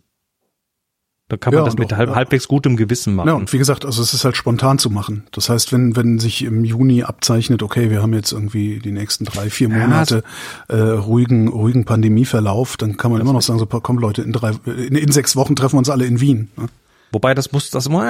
Da 1.31 1.37
kann 1.37 1.55
man 1.55 1.63
Ja, 1.63 1.65
das 1.65 1.79
mit 1.79 1.93
doch, 1.93 1.97
halb, 1.97 2.11
ja. 2.11 2.17
halbwegs 2.17 2.49
gutem 2.49 2.77
Gewissen 2.77 3.15
machen. 3.15 3.29
Ja, 3.29 3.35
und 3.35 3.53
wie 3.53 3.59
gesagt, 3.59 3.85
also 3.87 4.03
es 4.03 4.13
ist 4.13 4.25
halt 4.25 4.37
spontan 4.37 4.79
zu 4.79 4.91
machen. 4.91 5.23
Das 5.31 5.49
heißt, 5.49 5.73
wenn, 5.73 5.95
wenn 5.95 6.19
sich 6.19 6.43
im 6.43 6.65
Juni 6.65 7.05
abzeichnet, 7.05 7.63
okay, 7.63 7.89
wir 7.89 8.03
haben 8.03 8.13
jetzt 8.15 8.33
irgendwie 8.33 8.81
die 8.81 8.91
nächsten 8.91 9.27
drei, 9.27 9.49
vier 9.49 9.69
Ja, 9.69 9.79
Monate 9.79 10.25
äh, 10.67 10.77
ruhigen, 10.77 11.47
ruhigen 11.47 11.85
Pandemieverlauf, 11.85 12.77
dann 12.77 12.97
kann 12.97 13.13
man 13.13 13.21
immer 13.21 13.33
noch 13.33 13.43
sagen, 13.43 13.61
so 13.61 13.67
komm 13.67 13.99
Leute, 13.99 14.23
in 14.23 14.33
drei, 14.33 14.51
in, 14.67 14.97
in 14.97 15.13
sechs 15.13 15.37
Wochen 15.37 15.55
treffen 15.55 15.77
wir 15.77 15.79
uns 15.79 15.89
alle 15.89 16.05
in 16.05 16.21
Wien. 16.21 16.49
Ne? 16.57 16.67
Wobei 17.13 17.35
das 17.35 17.53
muss, 17.53 17.71
das 17.71 17.89
muss 17.89 18.03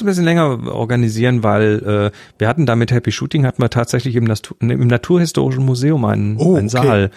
ein 0.00 0.06
bisschen 0.06 0.24
länger 0.24 0.66
organisieren, 0.72 1.42
weil 1.42 2.10
äh, 2.12 2.38
wir 2.38 2.48
hatten 2.48 2.64
da 2.64 2.74
mit 2.74 2.90
Happy 2.90 3.12
Shooting 3.12 3.44
hatten 3.44 3.60
wir 3.60 3.68
tatsächlich 3.70 4.16
im, 4.16 4.24
Natur, 4.24 4.56
im 4.60 4.86
Naturhistorischen 4.86 5.64
Museum 5.64 6.06
einen, 6.06 6.38
Oh, 6.38 6.56
einen 6.56 6.68
okay. 6.68 6.86
Saal, 6.86 7.10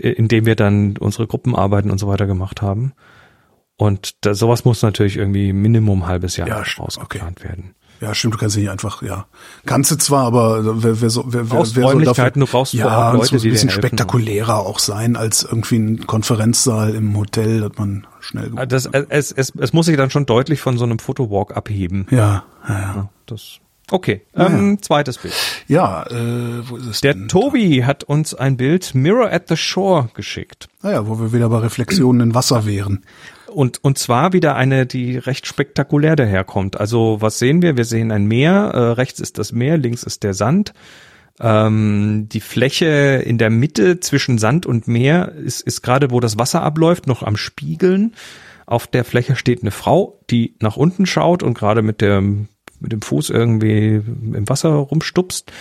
äh, 0.00 0.10
in 0.10 0.28
dem 0.28 0.44
wir 0.44 0.56
dann 0.56 0.98
unsere 0.98 1.26
Gruppenarbeiten 1.26 1.90
und 1.90 1.96
so 1.98 2.06
weiter 2.06 2.26
gemacht 2.26 2.60
haben. 2.60 2.92
Und 3.76 4.12
da, 4.24 4.34
sowas 4.34 4.64
muss 4.64 4.82
natürlich 4.82 5.16
irgendwie 5.16 5.52
Minimum 5.52 6.02
ein 6.02 6.08
halbes 6.08 6.36
Jahr 6.36 6.48
Ja, 6.48 6.62
ausgeplant 6.78 7.42
werden. 7.42 7.74
Ja, 8.00 8.14
stimmt, 8.14 8.34
du 8.34 8.38
kannst 8.38 8.56
nicht 8.56 8.68
einfach, 8.68 9.02
ja. 9.02 9.26
Kannst 9.66 9.90
du 9.90 9.96
zwar, 9.96 10.24
aber 10.26 10.82
wer, 10.82 11.00
wer, 11.00 11.10
so, 11.10 11.24
wer, 11.26 11.50
wer, 11.50 11.58
wer 11.58 11.64
soll 11.64 12.04
dafür, 12.04 12.30
du 12.32 12.46
brauchst 12.46 12.74
ja, 12.74 13.12
Leute, 13.12 13.24
es 13.24 13.32
muss 13.32 13.44
ein 13.44 13.50
bisschen 13.50 13.70
spektakulärer 13.70 14.58
auch 14.58 14.78
sein 14.78 15.16
als 15.16 15.42
irgendwie 15.42 15.78
ein 15.78 16.06
Konferenzsaal 16.06 16.94
im 16.94 17.16
Hotel, 17.16 17.60
dass 17.60 17.72
man 17.78 18.06
schnell 18.20 18.50
Ah, 18.56 18.66
Das, 18.66 18.86
es, 18.86 19.32
es, 19.32 19.52
es 19.56 19.72
muss 19.72 19.86
sich 19.86 19.96
dann 19.96 20.10
schon 20.10 20.26
deutlich 20.26 20.60
von 20.60 20.76
so 20.76 20.84
einem 20.84 20.98
Fotowalk 20.98 21.56
abheben. 21.56 22.06
Ja, 22.10 22.44
ja, 22.68 22.74
ja. 22.74 22.80
Ja, 22.80 23.08
das. 23.26 23.58
Okay, 23.90 24.22
ähm, 24.34 24.80
zweites 24.80 25.18
Bild. 25.18 25.34
Ja, 25.68 26.04
äh, 26.06 26.68
wo 26.68 26.76
ist 26.76 26.86
es 26.86 27.00
Der 27.02 27.12
denn? 27.14 27.28
Tobi 27.28 27.84
hat 27.84 28.02
uns 28.02 28.34
ein 28.34 28.56
Bild 28.56 28.94
Mirror 28.94 29.30
at 29.30 29.48
the 29.48 29.56
Shore 29.58 30.08
geschickt. 30.14 30.68
Naja, 30.82 31.06
wo 31.06 31.20
wir 31.20 31.32
wieder 31.34 31.50
bei 31.50 31.58
Reflexionen 31.58 32.30
in 32.30 32.34
Wasser 32.34 32.64
wären. 32.64 33.04
Und, 33.54 33.84
und 33.84 33.98
zwar 33.98 34.32
wieder 34.32 34.56
eine, 34.56 34.84
die 34.84 35.16
recht 35.16 35.46
spektakulär 35.46 36.16
daherkommt. 36.16 36.78
Also 36.78 37.18
was 37.20 37.38
sehen 37.38 37.62
wir? 37.62 37.76
Wir 37.76 37.84
sehen 37.84 38.10
ein 38.10 38.26
Meer, 38.26 38.72
äh, 38.74 38.78
rechts 38.92 39.20
ist 39.20 39.38
das 39.38 39.52
Meer, 39.52 39.78
links 39.78 40.02
ist 40.02 40.24
der 40.24 40.34
Sand. 40.34 40.74
Ähm, 41.40 42.28
die 42.30 42.40
Fläche 42.40 43.22
in 43.24 43.38
der 43.38 43.50
Mitte 43.50 44.00
zwischen 44.00 44.38
Sand 44.38 44.66
und 44.66 44.88
Meer 44.88 45.32
ist, 45.32 45.60
ist 45.60 45.82
gerade, 45.82 46.10
wo 46.10 46.18
das 46.18 46.36
Wasser 46.36 46.62
abläuft, 46.62 47.06
noch 47.06 47.22
am 47.22 47.36
Spiegeln. 47.36 48.14
Auf 48.66 48.88
der 48.88 49.04
Fläche 49.04 49.36
steht 49.36 49.62
eine 49.62 49.70
Frau, 49.70 50.20
die 50.30 50.56
nach 50.60 50.76
unten 50.76 51.06
schaut 51.06 51.44
und 51.44 51.54
gerade 51.54 51.82
mit 51.82 52.00
dem, 52.00 52.48
mit 52.80 52.90
dem 52.90 53.02
Fuß 53.02 53.30
irgendwie 53.30 53.96
im 53.96 54.48
Wasser 54.48 54.70
rumstupst. 54.70 55.52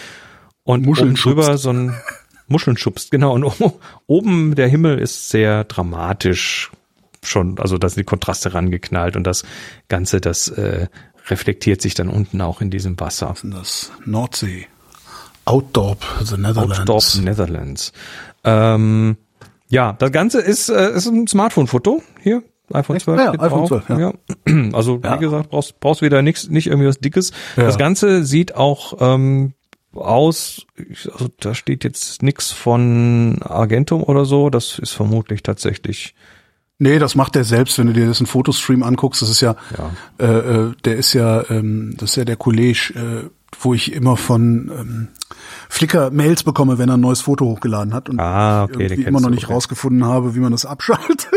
Und 0.63 0.85
Muscheln 0.85 1.09
oben 1.09 1.17
drüber 1.17 1.43
schubst. 1.43 1.63
so 1.63 1.69
ein 1.69 1.93
Muscheln 2.47 2.77
schubst, 2.77 3.11
genau. 3.11 3.33
Und 3.33 3.45
oben 4.07 4.55
der 4.55 4.67
Himmel 4.67 4.97
ist 4.97 5.29
sehr 5.29 5.63
dramatisch 5.65 6.71
schon, 7.23 7.59
also 7.59 7.77
da 7.77 7.89
sind 7.89 7.99
die 7.99 8.05
Kontraste 8.05 8.53
rangeknallt 8.53 9.15
und 9.15 9.23
das 9.25 9.43
Ganze, 9.89 10.21
das 10.21 10.47
äh, 10.49 10.87
reflektiert 11.27 11.81
sich 11.81 11.93
dann 11.93 12.09
unten 12.09 12.41
auch 12.41 12.61
in 12.61 12.69
diesem 12.69 12.99
Wasser. 12.99 13.33
sind 13.39 13.53
das 13.53 13.91
Nordsee. 14.05 14.67
Outdorp, 15.45 16.05
the 16.23 16.37
Netherlands. 16.37 16.79
Outdorp, 16.79 17.23
Netherlands. 17.23 17.91
Ähm, 18.43 19.17
ja, 19.69 19.93
das 19.93 20.11
Ganze 20.11 20.39
ist, 20.39 20.69
äh, 20.69 20.91
ist 20.95 21.07
ein 21.07 21.27
Smartphone-Foto 21.27 22.01
hier. 22.21 22.43
iPhone 22.71 22.99
12. 22.99 23.19
Ja, 23.19 23.27
steht 23.29 23.41
iPhone 23.41 23.67
drauf. 23.67 23.83
12, 23.85 23.89
ja. 23.99 24.13
Also 24.73 24.99
Ja. 25.03 25.15
wie 25.15 25.19
gesagt, 25.19 25.49
brauchst, 25.49 25.79
brauchst 25.79 26.01
wieder 26.01 26.21
nichts, 26.21 26.49
nicht 26.49 26.67
irgendwie 26.67 26.87
was 26.87 26.99
Dickes. 26.99 27.31
Ja. 27.57 27.63
Das 27.63 27.77
Ganze 27.77 28.23
sieht 28.23 28.55
auch 28.55 28.97
ähm, 29.01 29.53
aus, 29.95 30.65
also 31.11 31.29
da 31.39 31.53
steht 31.53 31.83
jetzt 31.83 32.23
nichts 32.23 32.51
von 32.51 33.39
Argentum 33.43 34.03
oder 34.03 34.25
so. 34.25 34.49
Das 34.49 34.79
ist 34.79 34.91
vermutlich 34.91 35.43
tatsächlich 35.43 36.15
Nee, 36.79 36.99
das 36.99 37.15
macht 37.15 37.35
er 37.35 37.43
selbst, 37.43 37.77
wenn 37.77 37.87
du 37.87 37.93
dir 37.93 38.07
das 38.07 38.19
in 38.19 38.25
Fotostream 38.25 38.83
anguckst. 38.83 39.21
Das 39.21 39.29
ist 39.29 39.41
ja, 39.41 39.55
Ja. 39.77 39.91
Äh, 40.25 40.37
äh, 40.69 40.71
der 40.83 40.95
ist 40.97 41.13
ja, 41.13 41.49
ähm, 41.49 41.93
das 41.97 42.11
ist 42.11 42.15
ja 42.17 42.25
der 42.25 42.35
Kollege, 42.35 42.93
äh, 42.95 43.29
wo 43.59 43.73
ich 43.73 43.93
immer 43.93 44.17
von 44.17 44.71
ähm, 44.77 45.07
Flickr 45.69 46.09
Mails 46.09 46.43
bekomme, 46.43 46.79
wenn 46.79 46.89
er 46.89 46.97
ein 46.97 47.01
neues 47.01 47.21
Foto 47.21 47.45
hochgeladen 47.45 47.93
hat 47.93 48.09
und 48.09 48.19
Ah, 48.19 48.65
ich 48.65 48.75
okay, 48.75 48.83
irgendwie 48.83 48.95
kennst 48.95 49.07
immer 49.07 49.21
noch 49.21 49.29
nicht 49.29 49.45
okay. 49.45 49.53
rausgefunden 49.53 50.03
habe, 50.05 50.33
wie 50.35 50.39
man 50.39 50.51
das 50.51 50.65
abschaltet. 50.65 51.27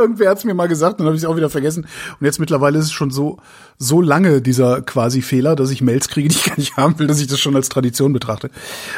Irgendwer 0.00 0.30
hat's 0.30 0.44
mir 0.44 0.54
mal 0.54 0.68
gesagt, 0.68 1.00
dann 1.00 1.06
habe 1.06 1.16
ich 1.16 1.22
es 1.22 1.28
auch 1.28 1.36
wieder 1.36 1.50
vergessen. 1.50 1.86
Und 2.20 2.24
jetzt 2.24 2.38
mittlerweile 2.38 2.78
ist 2.78 2.86
es 2.86 2.92
schon 2.92 3.10
so 3.10 3.38
so 3.78 4.00
lange 4.00 4.40
dieser 4.40 4.80
quasi 4.80 5.20
Fehler, 5.20 5.54
dass 5.54 5.70
ich 5.70 5.82
Mails 5.82 6.08
kriege, 6.08 6.28
die 6.30 6.34
ich 6.36 6.44
gar 6.44 6.56
nicht 6.56 6.76
haben 6.76 6.98
will, 6.98 7.06
dass 7.06 7.20
ich 7.20 7.26
das 7.26 7.38
schon 7.40 7.54
als 7.56 7.68
Tradition 7.68 8.12
betrachte. 8.12 8.50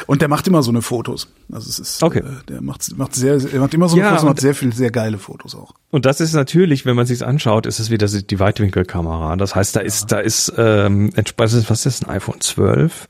Und 0.07 0.21
der 0.21 0.29
macht 0.29 0.47
immer 0.47 0.63
so 0.63 0.71
eine 0.71 0.81
Fotos. 0.81 1.27
Also 1.51 1.69
es 1.69 1.79
ist, 1.79 2.03
Okay. 2.03 2.19
äh, 2.19 2.45
der 2.47 2.61
macht 2.61 2.97
macht 2.97 3.15
sehr, 3.15 3.39
er 3.51 3.59
macht 3.59 3.73
immer 3.73 3.89
so 3.89 3.95
eine 3.95 4.03
Ja, 4.05 4.09
Fotos 4.11 4.25
macht 4.25 4.39
sehr 4.39 4.55
viel 4.55 4.73
sehr 4.73 4.91
geile 4.91 5.17
Fotos 5.17 5.55
auch. 5.55 5.73
Und 5.91 6.05
das 6.05 6.21
ist 6.21 6.33
natürlich, 6.33 6.85
wenn 6.85 6.95
man 6.95 7.05
sich's 7.05 7.21
anschaut, 7.21 7.65
ist 7.65 7.79
es 7.79 7.89
wieder 7.89 8.07
die 8.07 8.39
Weitwinkelkamera. 8.39 9.35
Das 9.35 9.55
heißt, 9.55 9.75
da 9.75 9.79
ist, 9.81 10.11
da 10.11 10.19
ist, 10.19 10.53
ähm, 10.57 11.11
entsprechend, 11.15 11.69
was 11.69 11.85
ist 11.85 12.05
ein 12.05 12.09
iPhone 12.11 12.39
12? 12.39 13.09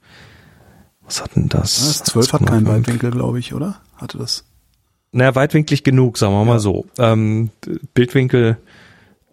Was 1.05 1.21
hat 1.23 1.35
denn 1.35 1.49
das? 1.49 1.75
Das 1.75 2.03
12 2.03 2.33
hat 2.33 2.45
keinen 2.45 2.67
1,5. 2.67 2.69
Weitwinkel, 2.69 3.11
glaube 3.11 3.39
ich, 3.39 3.53
oder? 3.53 3.81
Hatte 3.95 4.17
das? 4.17 4.43
Naja, 5.11 5.35
weitwinklig 5.35 5.83
genug, 5.83 6.17
sagen 6.17 6.33
wir 6.33 6.45
mal 6.45 6.59
so. 6.59 6.85
Ähm, 6.97 7.49
Bildwinkel, 7.93 8.57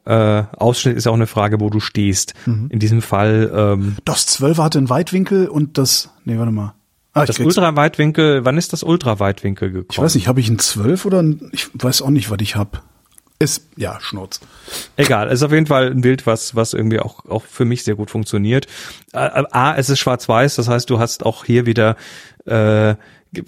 äh, 0.07 0.45
Ausschnitt 0.57 0.97
ist 0.97 1.05
ja 1.05 1.11
auch 1.11 1.17
eine 1.17 1.27
Frage, 1.27 1.61
wo 1.61 1.69
du 1.69 1.81
stehst. 1.81 2.35
Mhm. 2.47 2.69
In 2.71 2.79
diesem 2.79 3.03
Fall, 3.03 3.51
ähm, 3.55 3.97
Das 4.05 4.27
12 4.27 4.59
hatte 4.59 4.79
einen 4.79 4.89
Weitwinkel 4.89 5.49
und 5.49 5.79
das, 5.79 6.11
nee, 6.25 6.39
warte 6.39 6.53
mal. 6.53 6.75
Ah, 7.13 7.25
das 7.25 7.39
Ultraweitwinkel, 7.39 8.45
wann 8.45 8.59
ist 8.59 8.73
das 8.75 8.83
Ultraweitwinkel 8.83 9.71
gekommen? 9.71 9.89
ich 9.91 9.99
weiß 9.99 10.15
nicht, 10.15 10.29
habe 10.29 10.39
ich 10.41 10.49
einen 10.49 10.59
12 10.59 11.07
oder 11.07 11.23
ein, 11.23 11.49
ich 11.53 11.69
weiß 11.73 12.03
auch 12.03 12.11
nicht, 12.11 12.31
was 12.31 12.39
ich 12.41 12.57
hab. 12.57 12.83
Ist, 13.39 13.69
ja, 13.77 13.99
Schnurz. 14.01 14.41
Egal, 14.97 15.29
ist 15.29 15.43
auf 15.43 15.53
jeden 15.53 15.67
Fall 15.67 15.91
ein 15.91 16.01
Bild, 16.01 16.27
was, 16.27 16.55
was 16.55 16.73
irgendwie 16.73 17.01
auch, 17.01 17.25
auch 17.27 17.45
für 17.45 17.65
mich 17.67 17.85
sehr 17.85 17.95
gut 17.95 18.11
funktioniert. 18.11 18.67
Äh, 19.13 19.45
A, 19.51 19.75
es 19.77 19.91
ist 19.91 19.99
schwarz-weiß, 19.99 20.57
das 20.57 20.69
heißt, 20.69 20.89
du 20.89 20.99
hast 20.99 21.25
auch 21.27 21.45
hier 21.45 21.67
wieder 21.67 21.97
äh, 22.47 22.95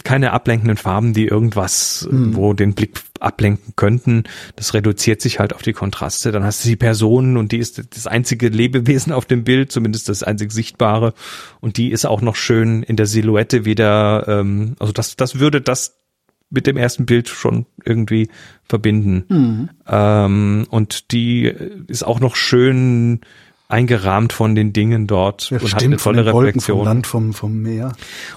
keine 0.05 0.33
ablenkenden 0.33 0.76
Farben, 0.76 1.14
die 1.14 1.26
irgendwas, 1.26 2.07
Hm. 2.11 2.37
wo 2.37 2.53
den 2.53 2.74
Blick 2.74 3.01
ablenken 3.20 3.74
könnten. 3.76 4.24
Das 4.57 4.74
reduziert 4.74 5.20
sich 5.20 5.41
halt 5.41 5.53
auf 5.55 5.62
die 5.62 5.72
Kontraste. 5.72 6.31
Dann 6.31 6.45
hast 6.45 6.64
du 6.64 6.68
die 6.68 6.76
Person 6.76 7.37
und 7.37 7.53
die 7.53 7.59
ist 7.59 7.83
das 7.95 8.07
einzige 8.07 8.49
Lebewesen 8.49 9.12
auf 9.12 9.24
dem 9.24 9.45
Bild, 9.45 9.72
zumindest 9.72 10.09
das 10.09 10.22
einzig 10.22 10.53
sichtbare. 10.53 11.14
Und 11.61 11.76
die 11.76 11.91
ist 11.91 12.05
auch 12.07 12.20
noch 12.20 12.37
schön 12.37 12.83
in 12.83 12.97
der 12.97 13.07
Silhouette 13.07 13.64
wieder, 13.64 14.24
ähm, 14.29 14.76
also 14.79 14.93
das, 14.93 15.16
das 15.16 15.39
würde 15.41 15.61
das 15.61 15.97
mit 16.51 16.66
dem 16.66 16.76
ersten 16.76 17.05
Bild 17.05 17.29
schon 17.29 17.66
irgendwie 17.85 18.29
verbinden. 18.64 19.68
Ähm, 19.87 20.66
und 20.70 21.12
die 21.12 21.53
ist 21.89 22.05
auch 22.05 22.20
noch 22.20 22.37
schön 22.37 23.20
eingerahmt 23.68 24.32
von 24.32 24.54
den 24.54 24.72
Dingen 24.72 25.06
dort 25.06 25.50
Ja, 25.50 25.58
und 25.58 25.64
hat 25.64 25.72
eine 25.74 25.80
stimmt, 25.80 26.00
von 26.00 26.16
tolle 26.16 26.32
Wolken, 26.32 26.60
vom 26.60 26.78
Reflexion. 26.78 26.84
Land, 26.84 27.06
vom, 27.06 27.34
vom 27.34 27.58
Meer. 27.62 27.92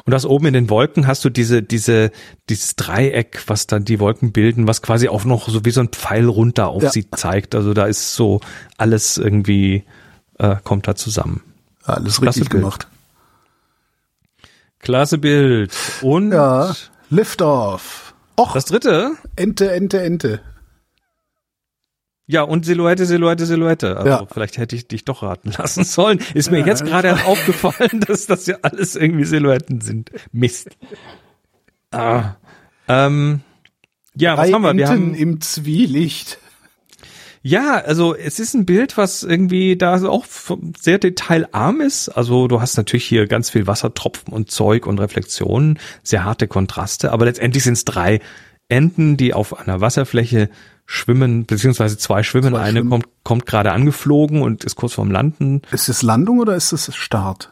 Und 0.06 0.12
das 0.12 0.26
oben 0.26 0.48
in 0.48 0.54
den 0.54 0.70
Wolken 0.70 1.08
hast 1.08 1.24
du 1.24 1.30
diese, 1.30 1.64
diese, 1.64 2.12
dieses 2.50 2.76
Dreieck, 2.76 3.42
was 3.48 3.66
dann 3.66 3.86
die 3.86 4.00
Wolken 4.02 4.34
bilden, 4.34 4.68
was 4.68 4.82
quasi 4.82 5.08
auch 5.08 5.24
noch 5.24 5.48
so 5.48 5.64
wie 5.64 5.72
so 5.72 5.80
ein 5.80 5.88
Pfeil 5.90 6.26
runter 6.28 6.68
auf 6.68 6.84
Ja. 6.84 6.90
sie 6.92 7.10
zeigt. 7.12 7.56
Also 7.56 7.74
da 7.74 7.86
ist 7.86 8.14
so 8.16 8.42
alles 8.78 9.18
irgendwie, 9.18 9.86
äh, 10.38 10.58
kommt 10.64 10.88
da 10.88 10.96
zusammen. 10.96 11.42
Alles 11.84 12.20
Klasse 12.20 12.40
richtig 12.42 12.50
Bild. 12.50 12.62
gemacht. 12.64 12.88
Klasse 14.80 15.18
Bild. 15.18 15.72
Und 16.02 16.32
Ja, 16.34 16.76
Liftoff. 17.10 18.14
Och, 18.38 18.54
das 18.54 18.66
dritte, 18.66 19.12
Ente, 19.36 19.72
Ente, 19.72 20.02
Ente. 20.02 20.42
Ja, 22.32 22.44
und 22.44 22.66
Silhouette, 22.66 23.06
Silhouette, 23.06 23.46
Silhouette. 23.46 23.98
Also 23.98 24.10
Ja. 24.10 24.26
vielleicht 24.32 24.58
hätte 24.58 24.76
ich 24.76 24.88
dich 24.88 25.04
doch 25.04 25.22
raten 25.22 25.52
lassen 25.58 25.84
sollen. 25.84 26.20
Ist 26.34 26.50
mir 26.50 26.66
jetzt 26.66 26.86
gerade 26.86 27.26
aufgefallen, 27.26 28.00
dass 28.08 28.26
das 28.26 28.46
ja 28.48 28.58
alles 28.62 28.96
irgendwie 28.96 29.26
Silhouetten 29.26 29.82
sind. 29.82 30.12
Mist. 30.32 30.70
Ah. 31.92 32.36
Ähm, 32.88 33.42
ja, 34.16 34.38
was 34.38 34.48
Drei 34.48 34.54
haben 34.54 34.64
wir? 34.64 34.74
Wir 34.76 34.88
Enten 34.90 35.06
haben 35.12 35.16
im 35.16 35.42
Zwielicht. 35.42 36.38
Ja, 37.44 37.78
also 37.78 38.16
es 38.16 38.40
ist 38.40 38.54
ein 38.54 38.66
Bild, 38.66 38.98
was 38.98 39.24
irgendwie 39.24 39.76
da 39.76 40.02
auch 40.08 40.26
sehr 40.80 41.00
detailarm 41.00 41.82
ist. 41.82 42.08
Also 42.10 42.48
du 42.48 42.62
hast 42.62 42.78
natürlich 42.78 43.06
hier 43.06 43.28
ganz 43.28 43.50
viel 43.50 43.66
Wassertropfen 43.68 44.32
und 44.32 44.52
Zeug 44.52 44.86
und 44.86 45.00
Reflexionen, 45.00 45.80
sehr 46.04 46.24
harte 46.24 46.48
Kontraste, 46.48 47.12
aber 47.12 47.26
letztendlich 47.26 47.64
sind 47.64 47.74
es 47.74 47.84
drei 47.84 48.20
Enten, 48.70 49.18
die 49.18 49.34
auf 49.34 49.60
einer 49.60 49.82
Wasserfläche 49.82 50.50
schwimmen, 50.92 51.46
beziehungsweise 51.46 51.98
zwei 51.98 52.22
schwimmen. 52.24 52.50
Zwei 52.52 52.60
Eine 52.62 52.80
schwimmen. 52.80 52.90
kommt, 52.90 53.08
kommt 53.24 53.46
gerade 53.46 53.72
angeflogen 53.72 54.42
und 54.42 54.64
ist 54.64 54.76
kurz 54.76 54.94
vorm 54.94 55.10
Landen. 55.12 55.62
Ist 55.72 55.88
es 55.90 56.02
Landung 56.02 56.40
oder 56.40 56.56
ist 56.56 56.72
es 56.74 56.94
Start? 56.96 57.52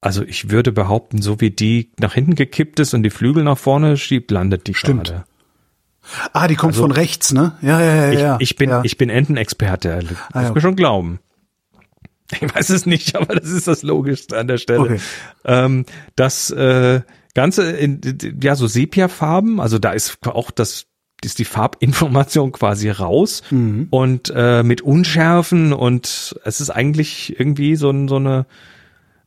Also 0.00 0.22
ich 0.22 0.50
würde 0.50 0.72
behaupten, 0.72 1.20
so 1.22 1.40
wie 1.40 1.50
die 1.50 1.92
nach 2.00 2.14
hinten 2.14 2.34
gekippt 2.34 2.80
ist 2.80 2.94
und 2.94 3.02
die 3.02 3.10
Flügel 3.10 3.44
nach 3.44 3.58
vorne 3.58 3.96
schiebt, 3.96 4.30
landet 4.30 4.66
die 4.66 4.74
Stimmt. 4.74 5.08
gerade. 5.08 5.24
Ah, 6.32 6.48
die 6.48 6.56
kommt 6.56 6.72
Also- 6.72 6.82
von 6.82 6.90
rechts, 6.92 7.32
ne? 7.32 7.52
Ja, 7.60 7.80
ja, 7.80 7.94
ja, 8.06 8.10
Ich, 8.12 8.20
ja. 8.20 8.36
ich 8.40 8.56
bin, 8.56 8.70
ja. 8.70 8.80
ich 8.84 8.96
bin 8.96 9.10
Entenexperte. 9.10 10.00
Das 10.08 10.16
Ah, 10.32 10.42
ja, 10.42 10.52
mir 10.52 10.60
schon 10.60 10.76
glauben. 10.76 11.20
Ich 12.32 12.42
weiß 12.54 12.70
es 12.70 12.86
nicht, 12.86 13.14
aber 13.16 13.34
das 13.36 13.50
ist 13.50 13.68
das 13.68 13.82
Logischste 13.82 14.38
an 14.38 14.48
der 14.48 14.56
Stelle. 14.58 14.80
Okay. 14.80 15.00
Ähm, 15.44 15.84
das 16.16 16.50
äh, 16.50 17.02
Ganze 17.34 17.70
in 17.70 18.00
ja 18.42 18.56
so 18.56 18.66
Sepia-Farben, 18.66 19.60
also 19.60 19.78
da 19.78 19.92
ist 19.92 20.18
auch 20.26 20.50
das 20.50 20.86
ist 21.24 21.38
die 21.38 21.44
Farbinformation 21.44 22.52
quasi 22.58 22.90
raus 22.90 23.42
Mhm. 23.50 23.88
und 23.90 24.32
äh, 24.34 24.62
mit 24.62 24.80
Unschärfen 24.80 25.72
und 25.72 26.36
es 26.44 26.60
ist 26.60 26.70
eigentlich 26.70 27.38
irgendwie 27.38 27.76
so, 27.76 27.92
so 28.08 28.16
eine 28.16 28.46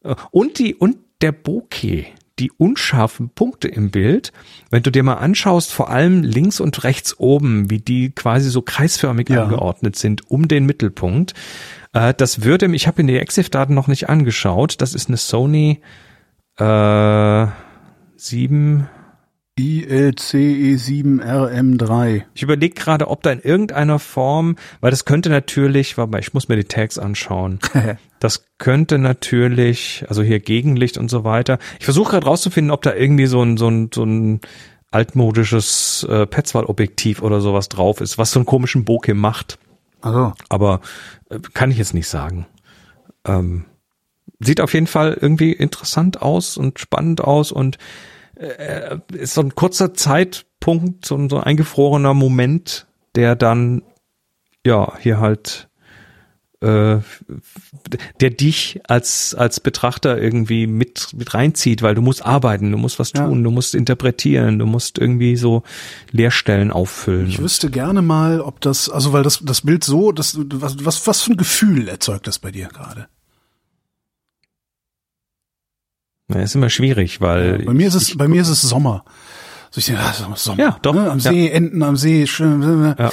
äh, 0.04 0.16
und 0.32 0.60
die 0.60 0.76
und 0.76 0.98
der 1.22 1.32
Bokeh, 1.32 2.06
die 2.40 2.52
unscharfen 2.52 3.30
Punkte 3.30 3.68
im 3.68 3.92
Bild, 3.92 4.34
wenn 4.72 4.82
du 4.84 4.90
dir 4.92 5.04
mal 5.04 5.14
anschaust, 5.16 5.72
vor 5.72 5.90
allem 5.92 6.24
links 6.24 6.60
und 6.60 6.84
rechts 6.84 7.18
oben, 7.20 7.70
wie 7.70 7.80
die 7.80 8.10
quasi 8.10 8.50
so 8.50 8.62
kreisförmig 8.64 9.30
Ja. 9.30 9.44
angeordnet 9.44 9.96
sind 9.96 10.30
um 10.32 10.48
den 10.48 10.66
Mittelpunkt, 10.66 11.34
äh, 11.94 12.14
das 12.16 12.44
würde, 12.44 12.66
ich 12.76 12.88
habe 12.88 13.02
in 13.02 13.08
die 13.08 13.20
EXIF-Daten 13.20 13.74
noch 13.76 13.88
nicht 13.88 14.10
angeschaut, 14.10 14.82
das 14.82 14.96
ist 14.96 15.08
eine 15.10 15.18
Sony 15.18 15.80
äh, 16.58 17.48
7, 18.18 18.88
ILCE7RM3. 19.60 22.24
Ich 22.34 22.42
überlege 22.42 22.74
gerade, 22.74 23.08
ob 23.08 23.22
da 23.22 23.32
in 23.32 23.40
irgendeiner 23.40 24.00
Form, 24.00 24.56
weil 24.82 24.90
das 24.90 25.06
könnte 25.06 25.30
natürlich, 25.30 25.96
warte 25.98 26.12
mal, 26.12 26.18
ich 26.20 26.34
muss 26.34 26.50
mir 26.50 26.56
die 26.56 26.64
Tags 26.66 26.98
anschauen. 26.98 27.60
Das 28.20 28.46
könnte 28.58 28.98
natürlich, 29.00 30.06
also 30.08 30.24
hier 30.24 30.40
Gegenlicht 30.40 30.98
und 30.98 31.10
so 31.10 31.26
weiter. 31.26 31.60
Ich 31.80 31.84
versuche 31.84 32.12
gerade 32.12 32.26
rauszufinden, 32.26 32.72
ob 32.72 32.82
da 32.82 32.94
irgendwie 32.94 33.26
so 33.26 33.44
ein 33.44 33.58
so 33.58 33.68
ein 33.68 33.90
so 33.94 34.06
ein 34.06 34.40
altmodisches 34.92 36.08
äh, 36.10 36.26
Petzval-Objektiv 36.26 37.22
oder 37.22 37.42
sowas 37.42 37.68
drauf 37.68 38.00
ist, 38.00 38.18
was 38.18 38.32
so 38.32 38.40
einen 38.40 38.46
komischen 38.46 38.86
Bokeh 38.86 39.14
macht. 39.14 39.60
Also, 40.00 40.32
Aber 40.48 40.80
äh, 41.30 41.40
kann 41.54 41.70
ich 41.70 41.78
jetzt 41.78 41.94
nicht 41.94 42.08
sagen. 42.08 42.46
Ähm, 43.26 43.66
sieht 44.40 44.62
auf 44.62 44.74
jeden 44.74 44.88
Fall 44.88 45.18
irgendwie 45.20 45.52
interessant 45.52 46.22
aus 46.22 46.56
und 46.56 46.80
spannend 46.80 47.20
aus 47.20 47.52
und 47.52 47.78
äh, 48.44 49.00
ist 49.14 49.34
so 49.34 49.42
ein 49.42 49.56
kurzer 49.56 49.94
Zeitpunkt, 49.94 51.06
so 51.06 51.16
ein, 51.16 51.30
so 51.30 51.38
ein 51.38 51.44
eingefrorener 51.44 52.14
Moment, 52.14 52.88
der 53.16 53.36
dann 53.36 53.82
ja 54.66 54.94
hier 55.00 55.20
halt 55.20 55.68
äh, 56.62 57.00
der 58.22 58.30
dich 58.30 58.80
als 58.88 59.36
als 59.36 59.60
Betrachter 59.60 60.18
irgendwie 60.18 60.66
mit 60.66 61.10
mit 61.14 61.34
reinzieht, 61.34 61.82
weil 61.82 61.94
du 61.94 62.02
musst 62.02 62.26
arbeiten, 62.26 62.72
du 62.72 62.78
musst 62.78 63.00
was 63.00 63.12
Ja. 63.14 63.28
tun, 63.28 63.44
du 63.44 63.52
musst 63.52 63.76
interpretieren, 63.76 64.60
du 64.60 64.66
musst 64.66 64.98
irgendwie 64.98 65.36
so 65.36 65.64
Leerstellen 66.12 66.72
auffüllen. 66.72 67.28
ich 67.28 67.40
wüsste 67.40 67.70
gerne 67.70 68.02
mal, 68.02 68.40
ob 68.40 68.62
das, 68.62 68.90
also 68.90 69.12
weil 69.12 69.24
das, 69.24 69.42
das 69.44 69.62
Bild 69.62 69.84
so, 69.84 70.14
das, 70.14 70.38
was, 70.40 70.86
was, 70.86 71.06
was 71.06 71.22
für 71.24 71.32
ein 71.34 71.38
Gefühl 71.38 71.90
erzeugt 71.90 72.28
das 72.28 72.40
bei 72.40 72.52
dir 72.52 72.70
gerade? 72.70 73.08
Ja, 76.34 76.42
ist 76.42 76.56
immer 76.56 76.70
schwierig, 76.70 77.22
weil 77.22 77.60
Bei 77.66 77.74
mir 77.74 77.88
ist 77.88 77.96
es, 77.96 78.18
bei 78.18 78.28
mir 78.28 78.42
ist 78.42 78.50
es 78.50 78.62
Sommer. 78.62 79.04
So 79.72 79.80
ich 79.80 79.86
denke, 79.86 80.02
ah, 80.02 80.36
Sommer. 80.36 80.60
Ja, 80.60 80.78
doch. 80.82 80.94
Ne? 80.94 81.10
Am 81.10 81.20
Ja. 81.20 81.32
See, 81.32 81.50
Enten 81.50 81.82
am 81.84 81.98
See, 81.98 82.28
schön. 82.28 82.96
Ja. 82.98 83.12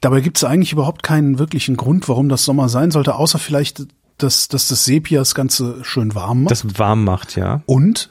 Dabei 0.00 0.20
gibt 0.20 0.36
es 0.36 0.44
eigentlich 0.44 0.72
überhaupt 0.72 1.02
keinen 1.02 1.38
wirklichen 1.38 1.76
Grund, 1.76 2.08
warum 2.08 2.28
das 2.28 2.44
Sommer 2.44 2.68
sein 2.68 2.90
sollte, 2.90 3.14
außer 3.14 3.38
vielleicht, 3.38 3.86
dass, 4.16 4.48
dass 4.48 4.68
das 4.68 4.84
Sepia 4.84 5.20
das 5.20 5.34
Ganze 5.34 5.84
schön 5.84 6.14
warm 6.14 6.44
macht. 6.44 6.50
das 6.50 6.78
warm 6.78 7.04
macht, 7.04 7.36
ja. 7.36 7.62
und 7.66 8.10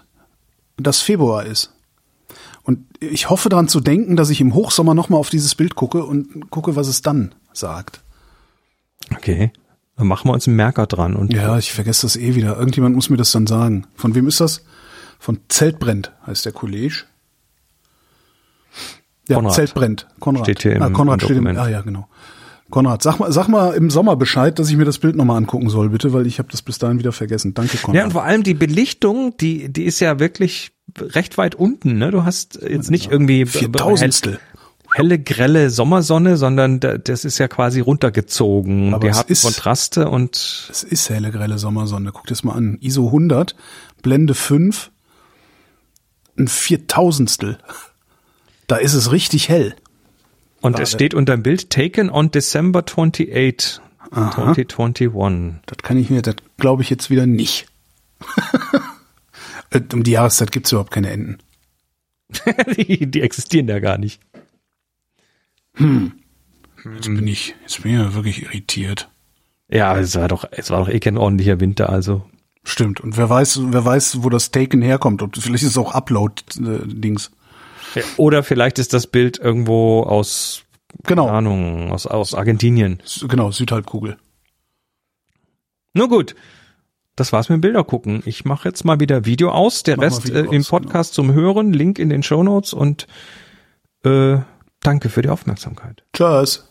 dass 0.77 0.99
Februar 0.99 1.45
ist. 1.45 1.73
Und 2.63 2.85
ich 2.99 3.29
hoffe 3.29 3.49
daran 3.49 3.69
zu 3.69 3.79
denken, 3.79 4.15
dass 4.15 4.29
ich 4.29 4.41
im 4.41 4.53
Hochsommer 4.53 4.93
nochmal 4.93 5.19
auf 5.19 5.29
dieses 5.29 5.55
Bild 5.55 5.75
gucke 5.75 6.03
und 6.03 6.49
gucke, 6.49 6.75
was 6.75 6.87
es 6.87 7.01
dann 7.01 7.33
sagt. 7.53 8.01
Okay. 9.15 9.51
Dann 9.97 10.07
machen 10.07 10.29
wir 10.29 10.33
uns 10.33 10.47
einen 10.47 10.55
Merker 10.55 10.85
dran 10.85 11.15
und 11.15 11.33
Ja, 11.33 11.57
ich 11.57 11.73
vergesse 11.73 12.03
das 12.03 12.15
eh 12.15 12.35
wieder. 12.35 12.57
Irgendjemand 12.57 12.95
muss 12.95 13.09
mir 13.09 13.17
das 13.17 13.31
dann 13.31 13.47
sagen. 13.47 13.87
Von 13.95 14.13
wem 14.15 14.27
ist 14.27 14.39
das? 14.39 14.63
Von 15.19 15.39
Zeltbrennt 15.49 16.11
heißt 16.27 16.45
der 16.45 16.51
Kollege. 16.53 17.03
Ja, 19.27 19.35
Konrad. 19.37 19.53
Zeltbrennt. 19.55 20.07
Konrad. 20.19 20.45
Steht 20.45 20.61
hier 20.61 20.75
im- 20.75 20.81
ah, 20.83 20.89
Konrad 20.91 21.21
im 21.21 21.25
steht 21.27 21.37
im, 21.37 21.47
ah 21.47 21.67
ja, 21.67 21.81
genau. 21.81 22.07
Konrad, 22.69 23.01
sag 23.01 23.17
mal, 23.19 23.31
sag 23.31 23.47
mal 23.47 23.73
im 23.75 23.89
Sommer 23.89 24.15
Bescheid, 24.17 24.59
dass 24.59 24.69
ich 24.69 24.75
mir 24.75 24.83
das 24.85 24.99
Bild 24.99 25.15
nochmal 25.15 25.37
angucken 25.37 25.69
soll, 25.69 25.89
bitte, 25.89 26.11
weil 26.13 26.27
ich 26.27 26.37
habe 26.37 26.49
das 26.51 26.61
bis 26.61 26.77
dahin 26.77 26.99
wieder 26.99 27.13
vergessen. 27.13 27.53
Danke, 27.53 27.77
Konrad. 27.77 27.95
Ja, 27.95 28.05
und 28.05 28.11
vor 28.11 28.23
allem 28.23 28.43
die 28.43 28.53
Belichtung, 28.53 29.35
die, 29.37 29.69
die 29.71 29.83
ist 29.83 29.99
ja 30.01 30.19
wirklich 30.19 30.71
recht 30.99 31.37
weit 31.37 31.55
unten. 31.55 31.97
Ne? 31.97 32.11
Du 32.11 32.23
hast 32.25 32.59
jetzt 32.61 32.91
nicht 32.91 33.09
irgendwie 33.11 33.45
Viertausendstel. 33.45 34.39
Helle, 34.97 35.19
grelle 35.19 35.69
Sommersonne, 35.69 36.37
sondern 36.37 36.79
da, 36.79 36.97
das 36.97 37.23
ist 37.25 37.37
ja 37.37 37.47
quasi 37.47 37.79
runtergezogen. 37.79 38.93
Aber 38.93 39.03
Wir 39.03 39.11
es 39.11 39.17
haben 39.19 39.31
ist- 39.31 39.43
Kontraste 39.43 40.09
und 40.09 40.35
Es 40.69 40.83
ist 40.83 41.09
helle, 41.09 41.31
grelle 41.31 41.57
Sommersonne. 41.57 42.11
Guck 42.11 42.23
dir 42.25 42.29
das 42.33 42.43
mal 42.43 42.53
an. 42.53 42.77
ISO 42.81 43.05
100, 43.07 43.55
Blende 44.01 44.33
5, 44.33 44.91
ein 46.37 46.47
Viertausendstel. 46.47 47.57
Da 48.67 48.77
ist 48.77 48.93
es 48.93 49.11
richtig 49.11 49.49
hell. 49.49 49.75
und 50.61 50.73
Gerade. 50.73 50.83
es 50.83 50.91
steht 50.91 51.13
unter 51.13 51.35
dem 51.37 51.43
Bild 51.43 51.69
Taken 51.69 52.09
on 52.09 52.31
December 52.31 52.79
28, 52.79 53.79
2021. 54.09 55.61
Das 55.65 55.77
kann 55.83 55.97
ich 55.97 56.09
mir, 56.09 56.21
das 56.21 56.35
glaube 56.57 56.81
ich 56.83 56.89
jetzt 56.89 57.09
wieder 57.09 57.25
nicht. 57.25 57.67
Äh, 59.69 59.81
um 59.91 60.03
die 60.03 60.11
Jahreszeit 60.11 60.53
gibt's 60.53 60.71
überhaupt 60.71 60.91
keine 60.91 61.09
Enten. 61.09 61.39
die, 62.77 63.05
die 63.11 63.21
existieren 63.21 63.67
ja 63.67 63.79
gar 63.79 63.97
nicht. 63.97 64.21
Jetzt 65.79 67.05
bin 67.05 67.27
ich, 67.27 67.55
jetzt 67.61 67.83
bin 67.83 67.93
ich 67.93 67.97
ja 67.99 68.13
wirklich 68.13 68.43
irritiert. 68.43 69.09
Ja, 69.69 69.97
es 69.97 70.15
war 70.15 70.27
doch, 70.27 70.45
es 70.51 70.69
war 70.69 70.79
doch 70.79 70.89
eh 70.89 70.99
kein 70.99 71.17
ordentlicher 71.17 71.59
Winter, 71.59 71.89
also. 71.89 72.23
Stimmt. 72.63 72.99
Und 73.01 73.17
wer 73.17 73.29
weiß, 73.29 73.61
wer 73.65 73.85
weiß, 73.85 74.23
wo 74.23 74.29
das 74.29 74.51
Taken 74.51 74.81
herkommt. 74.81 75.21
Ob, 75.21 75.35
vielleicht 75.35 75.63
ist 75.63 75.71
es 75.71 75.77
auch 75.77 75.93
Upload-Dings. 75.93 77.31
Ja, 77.95 78.01
Oder 78.17 78.43
vielleicht 78.43 78.79
ist 78.79 78.93
das 78.93 79.07
Bild 79.07 79.39
irgendwo 79.39 80.03
aus, 80.03 80.63
Genau. 81.03 81.25
keine 81.27 81.37
Ahnung, 81.37 81.91
aus, 81.91 82.07
aus 82.07 82.33
Argentinien. 82.33 83.01
Genau, 83.27 83.51
Südhalbkugel. 83.51 84.17
Nur 85.93 86.09
gut. 86.09 86.35
Das 87.15 87.33
war's 87.33 87.49
mit 87.49 87.57
dem 87.57 87.61
Bilder 87.61 87.83
gucken. 87.83 88.21
Ich 88.25 88.45
mache 88.45 88.69
jetzt 88.69 88.85
mal 88.85 88.99
wieder 88.99 89.25
Video 89.25 89.49
aus. 89.49 89.83
Der 89.83 89.97
Mach 89.97 90.03
Rest 90.03 90.29
äh, 90.29 90.41
im 90.41 90.59
aus, 90.61 90.69
Podcast 90.69 91.13
zum 91.15 91.33
Hören. 91.33 91.73
Link 91.73 91.97
in 91.97 92.09
den 92.09 92.21
Show 92.21 92.43
Notes 92.43 92.73
und 92.73 93.07
äh, 94.03 94.37
danke 94.87 95.09
für 95.09 95.21
die 95.21 95.29
Aufmerksamkeit. 95.29 96.03
Tschüss. 96.13 96.63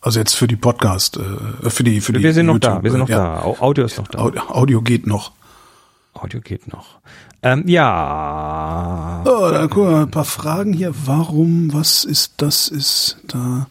Also 0.00 0.18
jetzt 0.18 0.34
für 0.34 0.46
die 0.48 0.56
Podcast, 0.56 1.16
äh, 1.16 1.70
für 1.70 1.84
die, 1.84 2.00
für 2.00 2.12
die. 2.12 2.22
Wir 2.22 2.34
sind 2.34 2.46
noch 2.46 2.58
da. 2.58 2.68
YouTube, 2.70 2.84
Wir 2.84 2.90
sind 2.90 3.00
noch 3.00 3.08
ja. 3.08 3.36
da. 3.36 3.42
Au- 3.42 3.56
Audio 3.60 3.84
ist 3.84 3.98
noch 3.98 4.08
da. 4.08 4.18
Audio, 4.18 4.82
geht 4.82 5.06
noch. 5.06 5.32
Audio 6.14 6.40
geht 6.40 6.68
noch. 6.72 6.98
Ähm, 7.42 7.64
ja. 7.68 9.22
Oh, 9.24 9.48
da 9.50 9.66
guck 9.68 9.90
mal, 9.90 10.02
ein 10.02 10.10
paar 10.10 10.24
Fragen 10.24 10.72
hier. 10.72 10.92
Warum, 11.06 11.72
was 11.72 12.04
ist 12.04 12.34
das, 12.38 12.68
ist 12.68 13.18
da? 13.28 13.66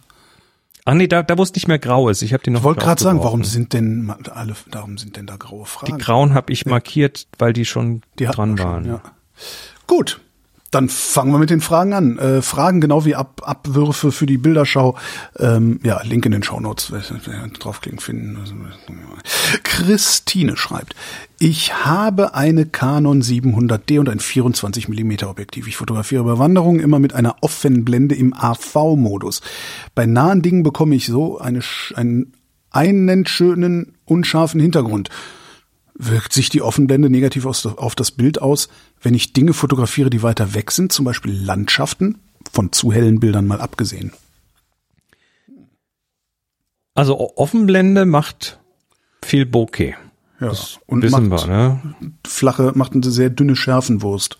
Ach 0.85 0.93
nee, 0.95 1.07
da, 1.07 1.21
da 1.21 1.37
wo 1.37 1.43
es 1.43 1.53
nicht 1.53 1.67
mehr 1.67 1.77
grau 1.79 2.09
ist. 2.09 2.21
Ich 2.23 2.33
habe 2.33 2.43
die 2.43 2.49
noch 2.49 2.61
Ich 2.61 2.63
wollte 2.63 2.81
gerade 2.81 3.01
sagen, 3.01 3.19
warum 3.23 3.43
sind 3.43 3.73
denn 3.73 4.11
alle, 4.33 4.55
warum 4.71 4.97
sind 4.97 5.15
denn 5.15 5.27
da 5.27 5.35
graue 5.37 5.63
Die 5.65 5.69
Fragen? 5.69 5.97
grauen 5.99 6.33
habe 6.33 6.51
ich 6.51 6.65
markiert, 6.65 7.27
weil 7.37 7.53
die 7.53 7.65
schon 7.65 8.01
Die 8.17 8.25
dran 8.25 8.57
wir 8.57 8.63
schon, 8.63 8.71
waren. 8.71 8.85
ja. 8.85 9.01
Gut. 9.85 10.19
Dann 10.71 10.87
fangen 10.87 11.33
wir 11.33 11.37
mit 11.37 11.49
den 11.49 11.59
Fragen 11.59 11.93
an. 11.93 12.17
Äh, 12.17 12.41
Fragen 12.41 12.79
genau 12.79 13.03
wie 13.03 13.15
Ab 13.15 13.41
Abwürfe 13.43 14.13
für 14.13 14.25
die 14.25 14.37
Bilderschau. 14.37 14.97
Ähm, 15.37 15.81
ja, 15.83 16.01
Link 16.03 16.25
in 16.25 16.31
den 16.31 16.43
Shownotes. 16.43 16.91
Wer 16.91 17.47
Draufklicken 17.59 17.99
finden. 17.99 18.37
Christine 19.63 20.55
schreibt, 20.55 20.95
ich 21.39 21.73
habe 21.85 22.35
eine 22.35 22.65
Canon 22.65 23.21
700D 23.21 23.99
und 23.99 24.07
ein 24.07 24.19
24 24.19 24.87
mm 24.87 25.25
Objektiv. 25.25 25.67
Ich 25.67 25.75
fotografiere 25.75 26.23
bei 26.23 26.39
Wanderungen 26.39 26.79
immer 26.79 26.99
mit 26.99 27.13
einer 27.13 27.35
Offenblende 27.41 28.15
im 28.15 28.33
AV-Modus. 28.33 29.41
Bei 29.93 30.05
nahen 30.05 30.41
Dingen 30.41 30.63
bekomme 30.63 30.95
ich 30.95 31.07
so 31.07 31.37
eine, 31.37 31.59
einen, 31.95 32.33
einen 32.71 33.25
schönen, 33.25 33.97
unscharfen 34.05 34.61
Hintergrund. 34.61 35.09
Wirkt 36.03 36.33
sich 36.33 36.49
die 36.49 36.63
Offenblende 36.63 37.11
negativ 37.11 37.45
auf 37.45 37.93
das 37.95 38.09
Bild 38.09 38.41
aus, 38.41 38.69
wenn 39.03 39.13
ich 39.13 39.33
Dinge 39.33 39.53
fotografiere, 39.53 40.09
die 40.09 40.23
weiter 40.23 40.55
weg 40.55 40.71
sind, 40.71 40.91
zum 40.91 41.05
Beispiel 41.05 41.31
Landschaften, 41.31 42.17
von 42.51 42.71
zu 42.71 42.91
hellen 42.91 43.19
Bildern 43.19 43.45
mal 43.45 43.61
abgesehen? 43.61 44.11
Also 46.95 47.37
Offenblende 47.37 48.05
macht 48.05 48.59
viel 49.23 49.45
Bokeh. 49.45 49.95
Ja, 50.39 50.47
Das 50.49 50.79
und 50.87 51.03
wissen 51.03 51.29
macht 51.29 51.47
wir, 51.47 51.53
ne? 51.53 51.95
flache, 52.25 52.71
macht 52.73 52.93
eine 52.93 53.03
sehr 53.11 53.29
dünne 53.29 53.55
Schärfenwurst. 53.55 54.39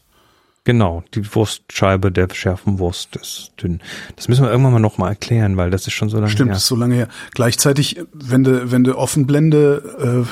Genau, 0.64 1.04
die 1.14 1.36
Wurstscheibe 1.36 2.12
der 2.12 2.28
Schärfenwurst 2.32 3.16
ist 3.16 3.52
dünn. 3.62 3.82
Das 4.16 4.28
müssen 4.28 4.44
wir 4.44 4.52
irgendwann 4.52 4.74
mal 4.74 4.80
noch 4.80 4.98
mal 4.98 5.10
erklären, 5.10 5.58
weil 5.58 5.70
das 5.70 5.88
ist 5.88 5.94
schon 5.94 6.10
so 6.10 6.18
lange 6.18 6.30
Stimmt, 6.30 6.50
her. 6.50 6.54
das 6.56 6.64
ist 6.64 6.70
so 6.70 6.76
lange 6.76 6.96
her. 6.96 7.08
Gleichzeitig, 7.34 8.00
wenn 8.14 8.44
du, 8.44 8.72
wenn 8.72 8.84
du 8.84 8.98
Offenblende, 8.98 10.26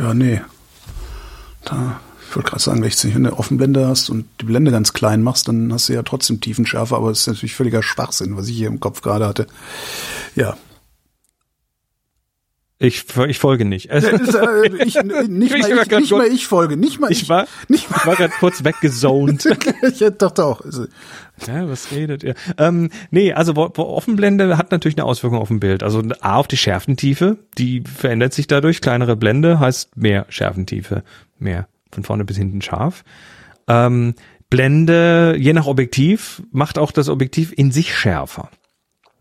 äh, 0.00 0.02
ja, 0.04 0.14
nee. 0.14 0.40
Da, 1.66 2.00
ich 2.28 2.34
wollte 2.34 2.50
gerade 2.50 2.62
sagen, 2.62 2.82
wenn 2.82 3.24
du 3.24 3.38
Offenblende 3.38 3.86
hast 3.86 4.08
und 4.08 4.26
die 4.40 4.46
Blende 4.46 4.70
ganz 4.70 4.92
klein 4.92 5.22
machst, 5.22 5.48
dann 5.48 5.72
hast 5.72 5.88
du 5.88 5.92
ja 5.92 6.02
trotzdem 6.02 6.40
Tiefenschärfe, 6.40 6.96
aber 6.96 7.10
das 7.10 7.20
ist 7.20 7.26
natürlich 7.26 7.54
völliger 7.54 7.82
Schwachsinn, 7.82 8.36
was 8.36 8.48
ich 8.48 8.56
hier 8.56 8.68
im 8.68 8.80
Kopf 8.80 9.02
gerade 9.02 9.26
hatte. 9.26 9.46
Ja. 10.34 10.56
Ich, 12.78 13.04
ich 13.16 13.38
folge 13.38 13.64
nicht. 13.64 13.90
Äh, 13.90 13.98
ich, 14.84 14.94
nicht, 15.28 15.50
mal 15.50 15.60
Ich 15.60 15.70
war 15.70 15.82
ich, 15.82 15.90
nicht 15.90 16.10
mal 16.10 16.26
ich 16.26 16.46
folge, 16.46 16.76
nicht 16.76 17.00
mal 17.00 17.10
ich. 17.10 17.22
Ich 17.22 17.28
war, 17.28 17.46
nicht 17.68 17.90
war 18.06 18.16
gerade 18.16 18.34
kurz 18.38 18.64
weggezont. 18.64 19.46
ich 19.82 20.04
dachte 20.18 20.44
auch. 20.44 20.60
also, 20.60 20.86
Ja, 21.46 21.68
was 21.68 21.92
redet 21.92 22.22
ihr? 22.22 22.34
Ähm, 22.56 22.90
nee, 23.10 23.32
also 23.32 23.54
Offenblende 23.56 24.56
hat 24.56 24.70
natürlich 24.70 24.96
eine 24.96 25.04
Auswirkung 25.04 25.38
auf 25.38 25.50
ein 25.50 25.60
Bild. 25.60 25.82
Also 25.82 26.02
A 26.20 26.36
auf 26.36 26.48
die 26.48 26.56
Schärfentiefe, 26.56 27.38
die 27.58 27.82
verändert 27.82 28.32
sich 28.32 28.46
dadurch. 28.46 28.80
Kleinere 28.80 29.16
Blende 29.16 29.60
heißt 29.60 29.96
mehr 29.96 30.26
Schärfentiefe, 30.28 31.02
mehr 31.38 31.68
von 31.92 32.04
vorne 32.04 32.24
bis 32.24 32.38
hinten 32.38 32.62
scharf. 32.62 33.04
Ähm, 33.68 34.14
Blende, 34.48 35.36
je 35.38 35.52
nach 35.52 35.66
Objektiv, 35.66 36.42
macht 36.52 36.78
auch 36.78 36.92
das 36.92 37.08
Objektiv 37.08 37.52
in 37.56 37.72
sich 37.72 37.94
schärfer. 37.94 38.50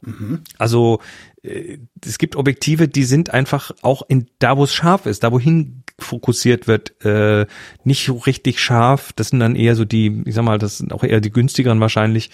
Mhm. 0.01 0.41
Also 0.57 0.99
äh, 1.41 1.80
es 2.05 2.18
gibt 2.18 2.36
Objektive, 2.36 2.88
die 2.88 3.03
sind 3.03 3.32
einfach 3.32 3.72
auch 3.82 4.03
in 4.07 4.28
da, 4.39 4.57
wo 4.57 4.63
es 4.63 4.74
scharf 4.74 5.05
ist, 5.05 5.24
da 5.24 5.32
wohin 5.32 5.84
fokussiert 6.00 6.68
wird, 6.68 7.06
äh, 7.06 7.46
nicht 7.84 8.10
richtig 8.26 8.60
scharf. 8.60 9.14
Das 9.14 9.30
sind 9.30 9.39
dann 9.39 9.56
eher 9.56 9.76
so 9.76 9.86
die, 9.86 10.24
ich 10.26 10.36
sag 10.36 10.43
mal, 10.43 10.58
das 10.58 10.78
sind 10.78 10.93
auch 10.93 11.04
eher 11.04 11.22
die 11.22 11.32
günstigeren 11.32 11.80
wahrscheinlich, 11.80 12.32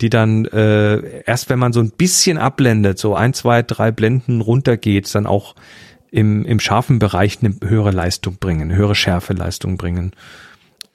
die 0.00 0.10
dann 0.10 0.44
äh, 0.46 1.22
erst 1.22 1.48
wenn 1.48 1.58
man 1.58 1.72
so 1.72 1.80
ein 1.80 1.90
bisschen 1.90 2.38
abblendet, 2.38 2.98
so 2.98 3.14
ein, 3.14 3.32
zwei, 3.32 3.62
drei 3.62 3.90
Blenden 3.92 4.40
runtergeht, 4.40 5.12
dann 5.14 5.26
auch 5.26 5.54
im, 6.10 6.44
im 6.44 6.60
scharfen 6.60 6.98
Bereich 6.98 7.38
eine 7.42 7.54
höhere 7.62 7.90
Leistung 7.90 8.36
bringen, 8.38 8.74
höhere 8.74 8.94
Schärfeleistung 8.94 9.76
bringen. 9.76 10.12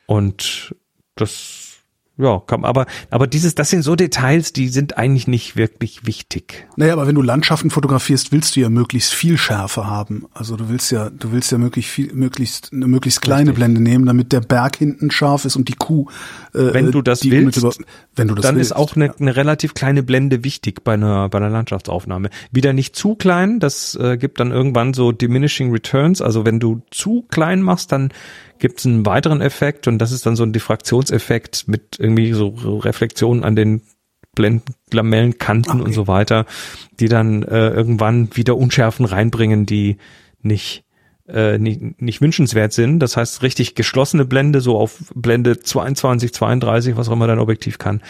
Und 0.05 0.75
das 1.15 1.60
ja, 2.21 2.41
komm, 2.45 2.65
aber, 2.65 2.85
aber 3.09 3.25
dieses, 3.25 3.55
das 3.55 3.71
sind 3.71 3.81
so 3.81 3.95
Details, 3.95 4.53
die 4.53 4.67
sind 4.67 4.97
eigentlich 4.97 5.27
nicht 5.27 5.55
wirklich 5.55 6.05
wichtig. 6.05 6.67
Naja, 6.75 6.93
aber 6.93 7.07
wenn 7.07 7.15
du 7.15 7.23
Landschaften 7.23 7.71
fotografierst, 7.71 8.31
willst 8.31 8.55
du 8.55 8.59
ja 8.59 8.69
möglichst 8.69 9.13
viel 9.13 9.39
Schärfe 9.39 9.87
haben. 9.87 10.25
Also 10.33 10.55
du 10.55 10.69
willst 10.69 10.91
ja, 10.91 11.09
du 11.09 11.31
willst 11.31 11.51
ja 11.51 11.57
möglichst 11.57 11.91
viel, 11.91 12.13
möglichst, 12.13 12.71
eine 12.71 12.87
möglichst 12.87 13.21
kleine 13.21 13.49
Richtig. 13.49 13.55
Blende 13.55 13.81
nehmen, 13.81 14.05
damit 14.05 14.31
der 14.31 14.41
Berg 14.41 14.75
hinten 14.75 15.09
scharf 15.09 15.45
ist 15.45 15.55
und 15.55 15.67
die 15.67 15.73
Kuh. 15.73 16.05
Äh, 16.53 16.73
wenn 16.73 16.91
du 16.91 17.01
das 17.01 17.23
willst, 17.23 17.63
wenn 18.15 18.27
du 18.27 18.35
das 18.35 18.43
dann 18.43 18.55
willst, 18.55 18.71
ist 18.71 18.77
auch 18.77 18.95
eine, 18.95 19.15
eine 19.19 19.35
relativ 19.35 19.73
kleine 19.73 20.03
Blende 20.03 20.43
wichtig 20.43 20.83
bei 20.83 20.93
einer, 20.93 21.27
bei 21.29 21.39
einer 21.39 21.49
Landschaftsaufnahme. 21.49 22.29
Wieder 22.51 22.73
nicht 22.73 22.95
zu 22.95 23.15
klein, 23.15 23.59
das 23.59 23.95
äh, 23.95 24.17
gibt 24.17 24.39
dann 24.39 24.51
irgendwann 24.51 24.93
so 24.93 25.11
diminishing 25.11 25.71
returns. 25.71 26.21
Also 26.21 26.45
wenn 26.45 26.59
du 26.59 26.83
zu 26.91 27.25
klein 27.31 27.63
machst, 27.63 27.91
dann 27.91 28.11
gibt 28.61 28.79
es 28.79 28.85
einen 28.85 29.05
weiteren 29.05 29.41
Effekt 29.41 29.87
und 29.87 29.97
das 29.97 30.13
ist 30.13 30.25
dann 30.25 30.37
so 30.37 30.43
ein 30.43 30.53
Diffraktionseffekt 30.53 31.67
mit 31.67 31.99
irgendwie 31.99 32.31
so 32.31 32.47
Reflexionen 32.47 33.43
an 33.43 33.57
den 33.57 33.81
Blendlamellenkanten 34.35 35.73
okay. 35.73 35.83
und 35.83 35.93
so 35.93 36.07
weiter, 36.07 36.45
die 36.99 37.09
dann 37.09 37.43
äh, 37.43 37.69
irgendwann 37.69 38.29
wieder 38.37 38.55
Unschärfen 38.55 39.05
reinbringen, 39.05 39.65
die 39.65 39.97
nicht 40.41 40.85
äh, 41.33 41.57
nicht, 41.57 42.01
nicht 42.01 42.21
wünschenswert 42.21 42.73
sind. 42.73 42.99
Das 42.99 43.17
heißt, 43.17 43.41
richtig 43.41 43.75
geschlossene 43.75 44.25
Blende, 44.25 44.61
so 44.61 44.77
auf 44.77 44.97
Blende 45.15 45.59
22, 45.59 46.33
32, 46.33 46.97
was 46.97 47.07
auch 47.07 47.13
immer 47.13 47.27
dein 47.27 47.39
Objektiv 47.39 47.77
kann, 47.77 48.01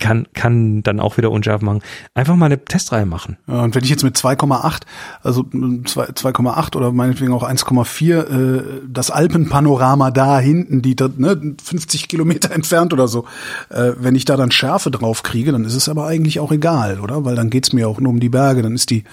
kann, 0.00 0.26
kann 0.34 0.82
dann 0.82 1.00
auch 1.00 1.16
wieder 1.16 1.30
unscharf 1.30 1.62
machen. 1.62 1.82
Einfach 2.14 2.36
mal 2.36 2.46
eine 2.46 2.64
Testreihe 2.64 3.06
machen. 3.06 3.36
Ja, 3.46 3.62
und 3.62 3.74
wenn 3.74 3.84
ich 3.84 3.90
jetzt 3.90 4.02
mit 4.02 4.16
2,8, 4.16 4.82
also 5.22 5.42
2,8 5.42 6.76
oder 6.76 6.92
meinetwegen 6.92 7.32
auch 7.32 7.42
1,4, 7.42 8.12
äh, 8.12 8.62
das 8.88 9.10
Alpenpanorama 9.10 10.10
da 10.10 10.40
hinten, 10.40 10.82
die 10.82 10.96
da, 10.96 11.08
ne, 11.16 11.54
50 11.62 12.08
Kilometer 12.08 12.50
entfernt 12.50 12.92
oder 12.92 13.08
so, 13.08 13.24
äh, 13.70 13.92
wenn 13.98 14.14
ich 14.14 14.24
da 14.24 14.36
dann 14.36 14.50
Schärfe 14.50 14.90
drauf 14.90 15.22
kriege, 15.22 15.52
dann 15.52 15.64
ist 15.64 15.74
es 15.74 15.88
aber 15.88 16.06
eigentlich 16.06 16.40
auch 16.40 16.52
egal, 16.52 17.00
oder? 17.00 17.24
Weil 17.24 17.36
dann 17.36 17.50
geht's 17.50 17.72
mir 17.72 17.88
auch 17.88 18.00
nur 18.00 18.10
um 18.10 18.20
die 18.20 18.28
Berge, 18.28 18.62
dann 18.62 18.74
ist 18.74 18.90
die, 18.90 19.04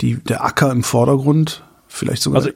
die, 0.00 0.16
der 0.16 0.44
Acker 0.44 0.70
im 0.70 0.82
Vordergrund, 0.82 1.64
vielleicht 1.86 2.22
sogar. 2.22 2.42
Also 2.42 2.50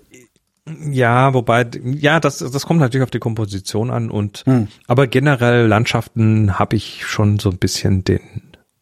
ja, 0.91 1.35
wobei, 1.35 1.67
ja, 1.83 2.21
das, 2.21 2.39
das 2.39 2.67
kommt 2.67 2.81
natürlich 2.81 3.05
auf 3.05 3.11
die 3.11 3.19
Komposition 3.19 3.91
an 3.91 4.11
und, 4.11 4.45
hm. 4.47 4.69
aber 4.87 5.07
generell 5.07 5.67
Landschaften 5.67 6.59
habe 6.59 6.77
ich 6.77 7.07
schon 7.07 7.39
so 7.39 7.51
ein 7.51 7.59
bisschen 7.59 8.05
den, 8.05 8.21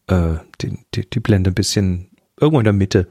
äh, 0.07 0.35
den, 0.63 0.85
die, 0.95 1.09
die 1.09 1.21
Blende 1.21 1.51
ein 1.51 1.55
bisschen 1.55 2.11
irgendwo 2.39 2.61
in 2.61 2.65
der 2.65 2.73
Mitte. 2.73 3.09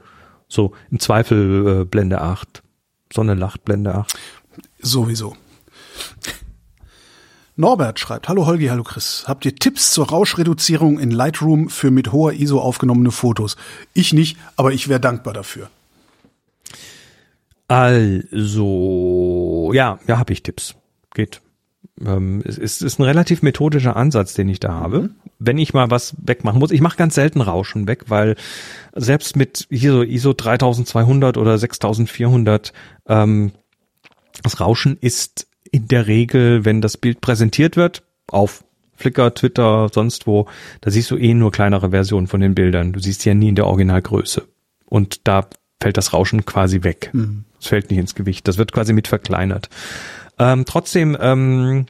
So, 0.48 0.72
im 0.90 1.00
Zweifel 1.00 1.82
äh, 1.82 1.84
Blende 1.84 2.20
8. 2.20 2.62
Sonne 3.12 3.34
lacht, 3.34 3.64
Blende 3.64 3.94
8. 3.94 4.16
Sowieso. 4.80 5.36
Norbert 7.58 7.98
schreibt, 7.98 8.28
hallo 8.28 8.44
Holgi, 8.46 8.66
hallo 8.66 8.82
Chris. 8.82 9.24
Habt 9.26 9.46
ihr 9.46 9.56
Tipps 9.56 9.90
zur 9.90 10.10
Rauschreduzierung 10.10 10.98
in 10.98 11.10
Lightroom 11.10 11.70
für 11.70 11.90
mit 11.90 12.12
hoher 12.12 12.34
ISO 12.34 12.60
aufgenommene 12.60 13.10
Fotos? 13.10 13.56
Ich 13.94 14.12
nicht, 14.12 14.36
aber 14.56 14.72
ich 14.72 14.88
wäre 14.88 15.00
dankbar 15.00 15.32
dafür. 15.32 15.70
Also, 17.68 19.70
ja, 19.74 19.98
ja, 20.06 20.18
habe 20.18 20.32
ich 20.32 20.42
Tipps. 20.42 20.76
Geht. 21.14 21.40
Ähm, 22.04 22.42
es, 22.44 22.58
ist, 22.58 22.82
ist 22.82 22.98
ein 22.98 23.04
relativ 23.04 23.42
methodischer 23.42 23.96
Ansatz, 23.96 24.34
den 24.34 24.48
ich 24.48 24.60
da 24.60 24.74
habe. 24.74 25.02
Mhm. 25.02 25.10
Wenn 25.38 25.58
ich 25.58 25.74
mal 25.74 25.90
was 25.90 26.14
wegmachen 26.22 26.58
muss, 26.58 26.70
ich 26.70 26.80
mache 26.80 26.96
ganz 26.96 27.14
selten 27.14 27.40
Rauschen 27.40 27.88
weg, 27.88 28.04
weil 28.08 28.36
selbst 28.94 29.36
mit 29.36 29.66
hier 29.70 29.92
so 29.92 30.02
ISO 30.02 30.32
3200 30.32 31.36
oder 31.36 31.58
6400, 31.58 32.72
ähm, 33.08 33.52
das 34.42 34.60
Rauschen 34.60 34.98
ist 35.00 35.46
in 35.70 35.88
der 35.88 36.06
Regel, 36.06 36.64
wenn 36.64 36.80
das 36.80 36.96
Bild 36.96 37.20
präsentiert 37.20 37.76
wird, 37.76 38.02
auf 38.28 38.64
Flickr, 38.94 39.34
Twitter, 39.34 39.88
sonst 39.92 40.26
wo, 40.26 40.46
da 40.80 40.90
siehst 40.90 41.10
du 41.10 41.16
eh 41.16 41.34
nur 41.34 41.52
kleinere 41.52 41.90
Versionen 41.90 42.26
von 42.26 42.40
den 42.40 42.54
Bildern. 42.54 42.92
Du 42.92 43.00
siehst 43.00 43.24
ja 43.24 43.34
nie 43.34 43.48
in 43.48 43.54
der 43.54 43.66
Originalgröße. 43.66 44.46
Und 44.86 45.26
da 45.28 45.48
fällt 45.80 45.96
das 45.96 46.12
Rauschen 46.12 46.46
quasi 46.46 46.82
weg. 46.82 47.10
Mhm. 47.12 47.44
Es 47.60 47.68
fällt 47.68 47.90
nicht 47.90 47.98
ins 47.98 48.14
Gewicht. 48.14 48.46
Das 48.48 48.58
wird 48.58 48.72
quasi 48.72 48.92
mit 48.92 49.08
verkleinert. 49.08 49.68
Ähm, 50.38 50.64
trotzdem, 50.66 51.16
ähm, 51.20 51.86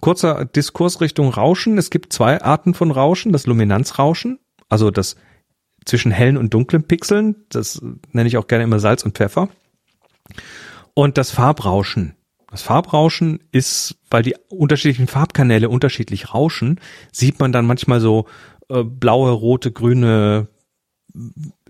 kurzer 0.00 0.44
Diskurs 0.44 1.00
Richtung 1.00 1.30
Rauschen. 1.30 1.78
Es 1.78 1.90
gibt 1.90 2.12
zwei 2.12 2.42
Arten 2.42 2.74
von 2.74 2.90
Rauschen. 2.90 3.32
Das 3.32 3.46
Luminanzrauschen, 3.46 4.38
also 4.68 4.90
das 4.90 5.16
zwischen 5.84 6.12
hellen 6.12 6.36
und 6.36 6.54
dunklen 6.54 6.84
Pixeln. 6.84 7.36
Das 7.48 7.82
nenne 8.12 8.28
ich 8.28 8.36
auch 8.36 8.46
gerne 8.46 8.64
immer 8.64 8.78
Salz 8.78 9.02
und 9.02 9.16
Pfeffer. 9.16 9.48
Und 10.94 11.18
das 11.18 11.30
Farbrauschen. 11.30 12.14
Das 12.50 12.62
Farbrauschen 12.62 13.40
ist, 13.52 13.96
weil 14.10 14.22
die 14.22 14.34
unterschiedlichen 14.48 15.06
Farbkanäle 15.06 15.68
unterschiedlich 15.68 16.32
rauschen, 16.32 16.80
sieht 17.12 17.40
man 17.40 17.52
dann 17.52 17.66
manchmal 17.66 18.00
so 18.00 18.26
äh, 18.68 18.82
blaue, 18.82 19.30
rote, 19.32 19.70
grüne 19.70 20.48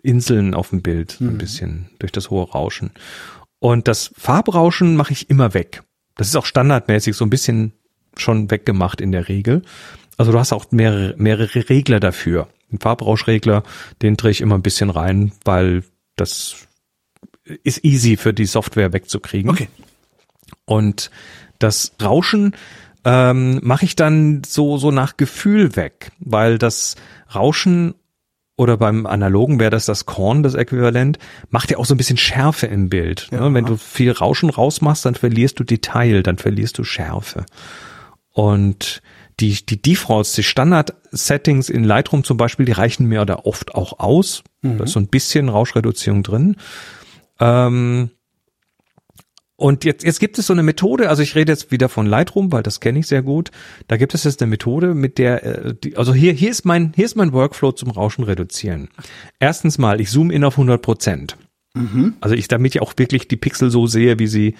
Inseln 0.02 0.54
auf 0.54 0.70
dem 0.70 0.82
Bild, 0.82 1.20
mhm. 1.20 1.30
ein 1.30 1.38
bisschen 1.38 1.90
durch 1.98 2.12
das 2.12 2.30
hohe 2.30 2.48
Rauschen. 2.48 2.92
Und 3.60 3.88
das 3.88 4.10
Farbrauschen 4.16 4.96
mache 4.96 5.12
ich 5.12 5.30
immer 5.30 5.54
weg. 5.54 5.82
Das 6.16 6.28
ist 6.28 6.36
auch 6.36 6.46
standardmäßig 6.46 7.16
so 7.16 7.24
ein 7.24 7.30
bisschen 7.30 7.72
schon 8.16 8.50
weggemacht 8.50 9.00
in 9.00 9.12
der 9.12 9.28
Regel. 9.28 9.62
Also 10.16 10.32
du 10.32 10.38
hast 10.38 10.52
auch 10.52 10.66
mehrere, 10.70 11.14
mehrere 11.16 11.68
Regler 11.68 12.00
dafür. 12.00 12.48
Den 12.70 12.80
Farbrauschregler, 12.80 13.62
den 14.02 14.16
drehe 14.16 14.32
ich 14.32 14.40
immer 14.40 14.56
ein 14.56 14.62
bisschen 14.62 14.90
rein, 14.90 15.32
weil 15.44 15.84
das 16.16 16.66
ist 17.44 17.84
easy 17.84 18.16
für 18.16 18.34
die 18.34 18.46
Software 18.46 18.92
wegzukriegen. 18.92 19.50
Okay. 19.50 19.68
Und 20.64 21.10
das 21.58 21.92
Rauschen 22.02 22.54
ähm, 23.04 23.60
mache 23.62 23.84
ich 23.84 23.96
dann 23.96 24.42
so 24.44 24.76
so 24.76 24.90
nach 24.90 25.16
Gefühl 25.16 25.76
weg, 25.76 26.10
weil 26.18 26.58
das 26.58 26.96
Rauschen 27.34 27.94
oder 28.58 28.76
beim 28.76 29.06
Analogen 29.06 29.60
wäre 29.60 29.70
das 29.70 29.86
das 29.86 30.04
Korn, 30.04 30.42
das 30.42 30.54
Äquivalent, 30.54 31.18
macht 31.48 31.70
ja 31.70 31.78
auch 31.78 31.86
so 31.86 31.94
ein 31.94 31.96
bisschen 31.96 32.16
Schärfe 32.16 32.66
im 32.66 32.88
Bild. 32.88 33.28
Ne? 33.30 33.38
Ja. 33.38 33.54
Wenn 33.54 33.64
du 33.64 33.76
viel 33.76 34.10
Rauschen 34.10 34.50
rausmachst, 34.50 35.06
dann 35.06 35.14
verlierst 35.14 35.60
du 35.60 35.64
Detail, 35.64 36.24
dann 36.24 36.38
verlierst 36.38 36.76
du 36.76 36.82
Schärfe. 36.84 37.46
Und 38.32 39.00
die, 39.38 39.64
die 39.64 39.80
Defaults, 39.80 40.32
die 40.32 40.42
Standard-Settings 40.42 41.68
in 41.68 41.84
Lightroom 41.84 42.24
zum 42.24 42.36
Beispiel, 42.36 42.66
die 42.66 42.72
reichen 42.72 43.06
mir 43.06 43.24
da 43.24 43.36
oft 43.44 43.76
auch 43.76 44.00
aus. 44.00 44.42
Mhm. 44.62 44.78
Da 44.78 44.84
ist 44.84 44.92
so 44.92 45.00
ein 45.00 45.06
bisschen 45.06 45.48
Rauschreduzierung 45.48 46.24
drin. 46.24 46.56
Ähm, 47.38 48.10
und 49.60 49.84
jetzt, 49.84 50.04
jetzt 50.04 50.20
gibt 50.20 50.38
es 50.38 50.46
so 50.46 50.52
eine 50.52 50.62
Methode, 50.62 51.08
also 51.08 51.20
ich 51.20 51.34
rede 51.34 51.50
jetzt 51.50 51.72
wieder 51.72 51.88
von 51.88 52.06
Lightroom, 52.06 52.52
weil 52.52 52.62
das 52.62 52.78
kenne 52.78 53.00
ich 53.00 53.08
sehr 53.08 53.22
gut. 53.22 53.50
Da 53.88 53.96
gibt 53.96 54.14
es 54.14 54.22
jetzt 54.22 54.40
eine 54.40 54.50
Methode, 54.50 54.94
mit 54.94 55.18
der, 55.18 55.42
äh, 55.42 55.74
die, 55.74 55.96
also 55.96 56.14
hier, 56.14 56.32
hier 56.32 56.50
ist 56.50 56.64
mein, 56.64 56.92
hier 56.94 57.04
ist 57.04 57.16
mein 57.16 57.32
Workflow 57.32 57.72
zum 57.72 57.90
Rauschen 57.90 58.22
reduzieren. 58.22 58.88
Erstens 59.40 59.76
mal, 59.76 60.00
ich 60.00 60.10
zoome 60.10 60.32
in 60.32 60.44
auf 60.44 60.54
100 60.54 60.80
Prozent. 60.80 61.36
Mhm. 61.74 62.14
Also 62.20 62.36
ich, 62.36 62.46
damit 62.46 62.76
ich 62.76 62.80
auch 62.80 62.92
wirklich 62.98 63.26
die 63.26 63.36
Pixel 63.36 63.72
so 63.72 63.88
sehe, 63.88 64.20
wie 64.20 64.28
sie 64.28 64.54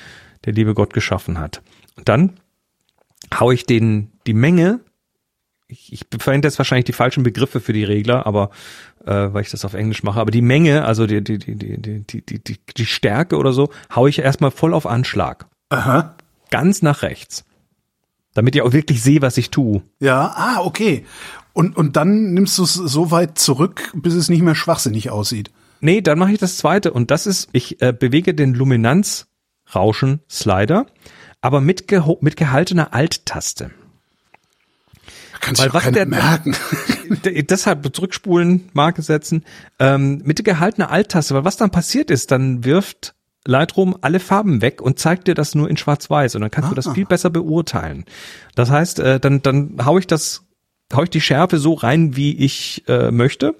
der 0.45 0.53
liebe 0.53 0.75
Gott 0.75 0.93
geschaffen 0.93 1.39
hat. 1.39 1.63
Und 1.95 2.09
dann 2.09 2.33
hau 3.39 3.53
ich 3.53 3.67
den, 3.67 4.11
die 4.27 4.35
Menge 4.35 4.81
ich, 5.69 5.93
ich 5.93 6.07
verwende 6.19 6.49
jetzt 6.49 6.59
wahrscheinlich 6.59 6.87
die 6.87 6.93
falschen 6.93 7.23
Begriffe 7.23 7.61
für 7.61 7.75
die 7.75 7.85
Regler, 7.85 8.27
aber 8.27 8.51
äh, 9.07 9.33
weil 9.33 9.43
ich 9.43 9.51
das 9.51 9.65
auf 9.65 9.75
Englisch 9.75 10.03
mache, 10.03 10.21
aber 10.21 10.31
die 10.31 10.43
Menge, 10.43 10.85
also 10.85 11.07
die, 11.07 11.23
die, 11.23 11.39
die, 11.39 11.57
die, 11.57 11.79
die, 11.79 12.23
die, 12.23 12.39
die, 12.39 12.59
die 12.77 12.87
Stärke 12.87 13.37
oder 13.37 13.53
so, 13.53 13.71
hau 13.95 14.07
ich 14.07 14.19
erstmal 14.19 14.51
voll 14.51 14.75
auf 14.75 14.87
Anschlag. 14.87 15.47
Aha. 15.71 16.15
Ganz 16.51 16.83
nach 16.83 17.03
rechts. 17.03 17.45
Damit 18.35 18.55
ich 18.55 18.63
auch 18.63 18.73
wirklich 18.73 19.03
sehe, 19.03 19.23
was 19.23 19.37
ich 19.37 19.51
tue. 19.51 19.83
Ja, 20.01 20.33
ah, 20.37 20.61
okay. 20.61 21.05
Und, 21.53 21.77
und 21.77 21.97
dann 21.97 22.35
nimmst 22.35 22.57
du 22.59 22.63
es 22.63 22.75
so 22.75 23.11
weit 23.11 23.37
zurück, 23.39 23.91
bis 23.95 24.15
es 24.15 24.29
nicht 24.29 24.43
mehr 24.43 24.55
schwachsinnig 24.55 25.11
aussieht. 25.11 25.51
Nee, 25.81 26.01
dann 26.01 26.19
mache 26.19 26.33
ich 26.33 26.39
das 26.39 26.57
zweite 26.57 26.93
und 26.93 27.11
das 27.11 27.27
ist, 27.27 27.49
ich 27.53 27.83
äh, 27.83 27.93
bewege 27.93 28.33
den 28.35 28.55
Luminanz-Rauschen-Slider, 28.55 30.87
aber 31.41 31.61
mit, 31.61 31.89
geho 31.89 32.19
mit 32.21 32.37
gehaltener 32.37 32.95
Alt-Taste. 32.95 33.73
Kann 35.41 35.55
sich 35.55 35.73
was 35.73 35.91
der, 35.91 36.07
merken. 36.07 36.57
deshalb 37.25 37.95
zurückspulen, 37.95 38.69
Marke 38.73 39.03
setzen, 39.03 39.45
ähm, 39.79 40.23
mit 40.25 40.45
gehaltener 40.45 40.91
Alt-Taste, 40.91 41.35
weil 41.35 41.45
was 41.45 41.57
dann 41.57 41.71
passiert 41.71 42.11
ist, 42.11 42.31
dann 42.31 42.65
wirft 42.65 43.15
Lightroom 43.45 43.97
alle 44.01 44.21
Farben 44.21 44.61
weg 44.61 44.83
und 44.83 44.99
zeigt 44.99 45.27
dir 45.27 45.35
das 45.35 45.55
nur 45.55 45.71
in 45.71 45.77
Schwarz-Weiß 45.77 46.35
und 46.35 46.43
dann 46.43 46.51
kannst 46.51 46.67
ah. 46.67 46.71
du 46.71 46.75
das 46.77 46.87
ah. 46.89 46.95
viel 46.95 47.07
besser 47.07 47.31
beurteilen. 47.31 48.05
Das 48.55 48.71
heißt, 48.71 48.99
äh, 48.99 49.21
dann 49.21 49.43
dann 49.43 49.77
hau 49.85 49.99
ich 49.99 50.07
das, 50.07 50.45
hau 50.93 51.03
ich 51.03 51.11
die 51.11 51.21
Schärfe 51.21 51.59
so 51.59 51.75
rein, 51.75 52.17
wie 52.17 52.37
ich 52.37 52.85
äh, 52.89 53.11
möchte 53.11 53.55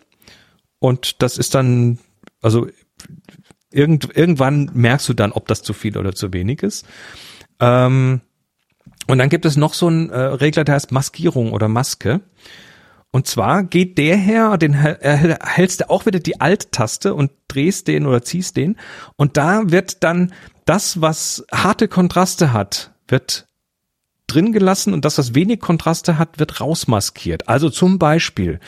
und 0.79 1.23
das 1.23 1.39
ist 1.39 1.55
dann, 1.55 1.99
also 2.43 2.69
irgend, 3.71 4.17
irgendwann 4.17 4.71
merkst 4.75 5.09
du 5.09 5.15
dann, 5.15 5.33
ob 5.33 5.49
das 5.49 5.63
zu 5.63 5.73
viel 5.73 5.97
oder 5.97 6.15
zu 6.15 6.33
wenig 6.33 6.63
ist. 6.63 6.87
Ähm, 7.61 8.21
und 9.09 9.19
dann 9.19 9.31
gibt 9.31 9.47
es 9.47 9.57
noch 9.57 9.75
so 9.75 9.87
einen 9.87 10.11
äh, 10.11 10.19
Regler, 10.19 10.65
der 10.65 10.75
heißt 10.75 10.93
Maskierung 10.93 11.53
oder 11.53 11.69
Maske. 11.69 12.21
Und 13.11 13.27
zwar 13.27 13.65
geht 13.65 13.97
der 13.97 14.17
her, 14.17 14.59
den 14.59 14.75
hältst 14.75 15.81
du 15.81 15.89
auch 15.89 16.05
wieder 16.05 16.21
die 16.21 16.43
Alt-Taste 16.43 17.15
und 17.15 17.31
drehst 17.49 17.89
den 17.89 18.07
oder 18.07 18.23
ziehst 18.23 18.59
den. 18.59 18.77
Und 19.17 19.39
da 19.39 19.63
wird 19.71 20.05
dann 20.05 20.35
das, 20.67 21.01
was 21.01 21.47
harte 21.51 21.89
Kontraste 21.89 22.53
hat, 22.53 22.93
wird 23.09 23.47
drin 24.27 24.53
gelassen 24.53 24.93
und 24.93 25.07
das, 25.07 25.17
was 25.17 25.35
wenig 25.35 25.61
Kontraste 25.61 26.19
hat, 26.19 26.39
wird 26.39 26.61
rausmaskiert. 26.61 27.49
Also 27.49 27.71
zum 27.71 27.99
Beispiel 27.99 28.61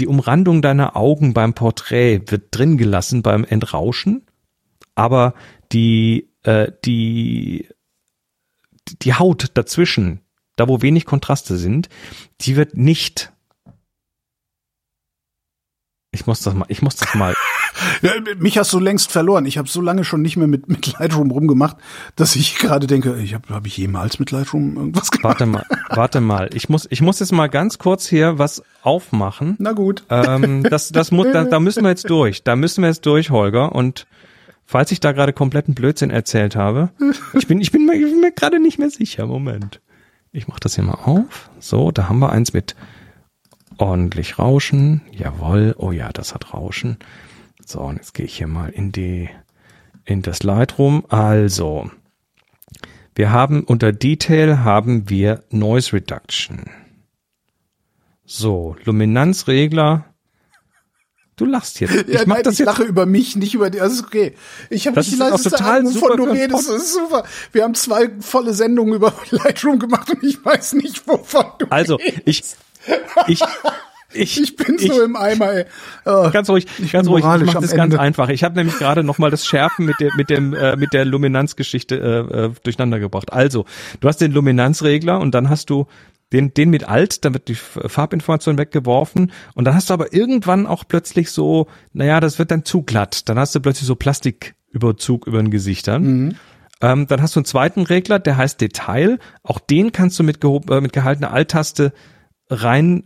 die 0.00 0.08
Umrandung 0.08 0.60
deiner 0.60 0.96
Augen 0.96 1.32
beim 1.34 1.54
Porträt 1.54 2.22
wird 2.26 2.48
drin 2.50 2.76
gelassen 2.76 3.22
beim 3.22 3.44
Entrauschen, 3.44 4.26
aber 4.96 5.34
die, 5.70 6.30
äh, 6.42 6.72
die, 6.84 7.68
die 9.02 9.14
Haut 9.14 9.50
dazwischen, 9.54 10.20
da 10.56 10.68
wo 10.68 10.82
wenig 10.82 11.04
Kontraste 11.04 11.56
sind, 11.56 11.88
die 12.40 12.56
wird 12.56 12.76
nicht 12.76 13.32
ich 16.14 16.26
muss 16.28 16.40
das 16.42 16.54
mal, 16.54 16.66
ich 16.68 16.80
muss 16.80 16.94
das 16.94 17.12
mal. 17.16 17.34
ja, 18.02 18.12
mich 18.38 18.56
hast 18.56 18.72
du 18.72 18.78
längst 18.78 19.10
verloren. 19.10 19.46
Ich 19.46 19.58
habe 19.58 19.68
so 19.68 19.80
lange 19.80 20.04
schon 20.04 20.22
nicht 20.22 20.36
mehr 20.36 20.46
mit, 20.46 20.68
mit 20.68 20.96
Lightroom 20.98 21.32
rumgemacht, 21.32 21.76
dass 22.14 22.36
ich 22.36 22.56
gerade 22.56 22.86
denke, 22.86 23.16
ich 23.16 23.34
habe 23.34 23.52
hab 23.52 23.66
ich 23.66 23.76
jemals 23.76 24.20
mit 24.20 24.30
Lightroom 24.30 24.76
irgendwas 24.76 25.10
gemacht? 25.10 25.24
Warte 25.24 25.46
mal, 25.46 25.66
warte 25.88 26.20
mal. 26.20 26.50
Ich 26.54 26.68
muss, 26.68 26.86
ich 26.88 27.02
muss 27.02 27.18
jetzt 27.18 27.32
mal 27.32 27.48
ganz 27.48 27.78
kurz 27.78 28.06
hier 28.06 28.38
was 28.38 28.62
aufmachen. 28.82 29.56
Na 29.58 29.72
gut. 29.72 30.04
Ähm, 30.08 30.62
das, 30.62 30.90
das 30.90 31.10
muss, 31.10 31.26
da, 31.32 31.44
da 31.44 31.58
müssen 31.58 31.82
wir 31.82 31.90
jetzt 31.90 32.08
durch. 32.08 32.44
Da 32.44 32.54
müssen 32.54 32.82
wir 32.82 32.88
jetzt 32.90 33.06
durch, 33.06 33.30
Holger. 33.30 33.72
Und 33.72 34.06
falls 34.66 34.92
ich 34.92 35.00
da 35.00 35.12
gerade 35.12 35.32
kompletten 35.32 35.74
Blödsinn 35.74 36.10
erzählt 36.10 36.56
habe, 36.56 36.90
ich 37.34 37.46
bin, 37.46 37.60
ich 37.60 37.72
bin 37.72 37.86
mir, 37.86 37.96
mir 37.96 38.32
gerade 38.32 38.60
nicht 38.60 38.78
mehr 38.78 38.90
sicher. 38.90 39.26
Moment. 39.26 39.80
Ich 40.32 40.48
mach 40.48 40.58
das 40.58 40.74
hier 40.74 40.84
mal 40.84 40.94
auf. 40.94 41.50
So, 41.60 41.90
da 41.90 42.08
haben 42.08 42.18
wir 42.18 42.32
eins 42.32 42.52
mit 42.52 42.74
ordentlich 43.78 44.38
Rauschen. 44.38 45.02
Jawohl. 45.12 45.74
Oh 45.78 45.92
ja, 45.92 46.10
das 46.12 46.34
hat 46.34 46.52
Rauschen. 46.52 46.98
So, 47.64 47.80
und 47.80 47.96
jetzt 47.96 48.14
gehe 48.14 48.26
ich 48.26 48.36
hier 48.36 48.46
mal 48.48 48.68
in 48.68 48.92
die, 48.92 49.28
in 50.04 50.22
das 50.22 50.42
Lightroom. 50.42 51.04
Also, 51.08 51.90
wir 53.14 53.30
haben 53.30 53.62
unter 53.62 53.92
Detail 53.92 54.58
haben 54.64 55.08
wir 55.08 55.44
Noise 55.50 55.92
Reduction. 55.92 56.70
So, 58.24 58.76
Luminanzregler. 58.84 60.13
Du 61.36 61.44
lachst 61.46 61.80
jetzt. 61.80 61.94
Ich, 61.94 62.14
ja, 62.14 62.20
mach 62.26 62.36
nein, 62.36 62.44
das 62.44 62.54
ich 62.54 62.58
jetzt. 62.60 62.66
lache 62.66 62.82
über 62.84 63.06
mich, 63.06 63.36
nicht 63.36 63.54
über 63.54 63.70
die. 63.70 63.78
Das 63.78 63.92
ist 63.92 64.04
okay. 64.04 64.34
Ich 64.70 64.86
habe 64.86 64.98
nicht 64.98 65.12
die 65.12 65.16
leiseste 65.16 65.64
Ahnung, 65.64 65.94
wovon 65.94 66.16
du 66.16 66.24
redest. 66.24 66.68
Das 66.68 66.76
ist 66.76 66.94
super. 66.94 67.24
Wir 67.52 67.64
haben 67.64 67.74
zwei 67.74 68.10
volle 68.20 68.54
Sendungen 68.54 68.94
über 68.94 69.12
Lightroom 69.30 69.78
gemacht 69.78 70.10
und 70.10 70.22
ich 70.22 70.44
weiß 70.44 70.74
nicht, 70.74 71.06
wovon 71.08 71.44
du 71.58 71.66
Also, 71.70 71.96
redest. 71.96 72.56
ich, 73.26 73.38
ich, 73.38 73.40
ich, 74.12 74.40
ich 74.42 74.56
bin 74.56 74.76
ich, 74.78 74.92
so 74.92 75.02
im 75.02 75.16
Eimer, 75.16 75.52
ey. 75.52 75.64
Oh, 76.04 76.30
ganz 76.30 76.48
ruhig, 76.50 76.66
ganz 76.92 77.08
ruhig. 77.08 77.24
Ich 77.24 77.44
mache 77.46 77.60
das 77.60 77.72
Ende. 77.72 77.76
ganz 77.76 77.94
einfach. 77.96 78.28
Ich 78.28 78.44
habe 78.44 78.54
nämlich 78.54 78.78
gerade 78.78 79.02
noch 79.02 79.18
mal 79.18 79.30
das 79.32 79.44
Schärfen 79.44 79.86
mit 79.86 79.98
der 79.98 80.10
mit 80.16 80.30
dem 80.30 80.54
äh, 80.54 80.76
mit 80.76 80.92
der 80.92 81.04
Luminanzgeschichte 81.04 81.96
äh, 82.32 82.44
äh, 82.44 82.50
durcheinander 82.62 83.00
gebracht. 83.00 83.32
Also, 83.32 83.64
du 84.00 84.06
hast 84.06 84.20
den 84.20 84.30
Luminanzregler 84.30 85.18
und 85.18 85.34
dann 85.34 85.50
hast 85.50 85.68
du 85.70 85.86
den 86.32 86.54
den 86.54 86.70
mit 86.70 86.88
alt, 86.88 87.24
dann 87.24 87.34
wird 87.34 87.48
die 87.48 87.54
Farbinformation 87.54 88.58
weggeworfen 88.58 89.32
und 89.54 89.64
dann 89.64 89.74
hast 89.74 89.90
du 89.90 89.94
aber 89.94 90.12
irgendwann 90.12 90.66
auch 90.66 90.84
plötzlich 90.86 91.30
so, 91.30 91.68
naja, 91.92 92.20
das 92.20 92.38
wird 92.38 92.50
dann 92.50 92.64
zu 92.64 92.82
glatt. 92.82 93.28
Dann 93.28 93.38
hast 93.38 93.54
du 93.54 93.60
plötzlich 93.60 93.86
so 93.86 93.94
Plastiküberzug 93.94 95.26
über 95.26 95.42
den 95.42 95.50
Gesichtern. 95.50 96.02
Mhm. 96.02 96.36
Ähm, 96.80 97.06
dann 97.06 97.22
hast 97.22 97.36
du 97.36 97.40
einen 97.40 97.46
zweiten 97.46 97.82
Regler, 97.82 98.18
der 98.18 98.36
heißt 98.36 98.60
Detail. 98.60 99.18
Auch 99.42 99.58
den 99.58 99.92
kannst 99.92 100.18
du 100.18 100.22
mit, 100.22 100.42
äh, 100.44 100.80
mit 100.80 100.92
gehaltener 100.92 101.32
Alt-Taste 101.32 101.92
rein 102.50 103.04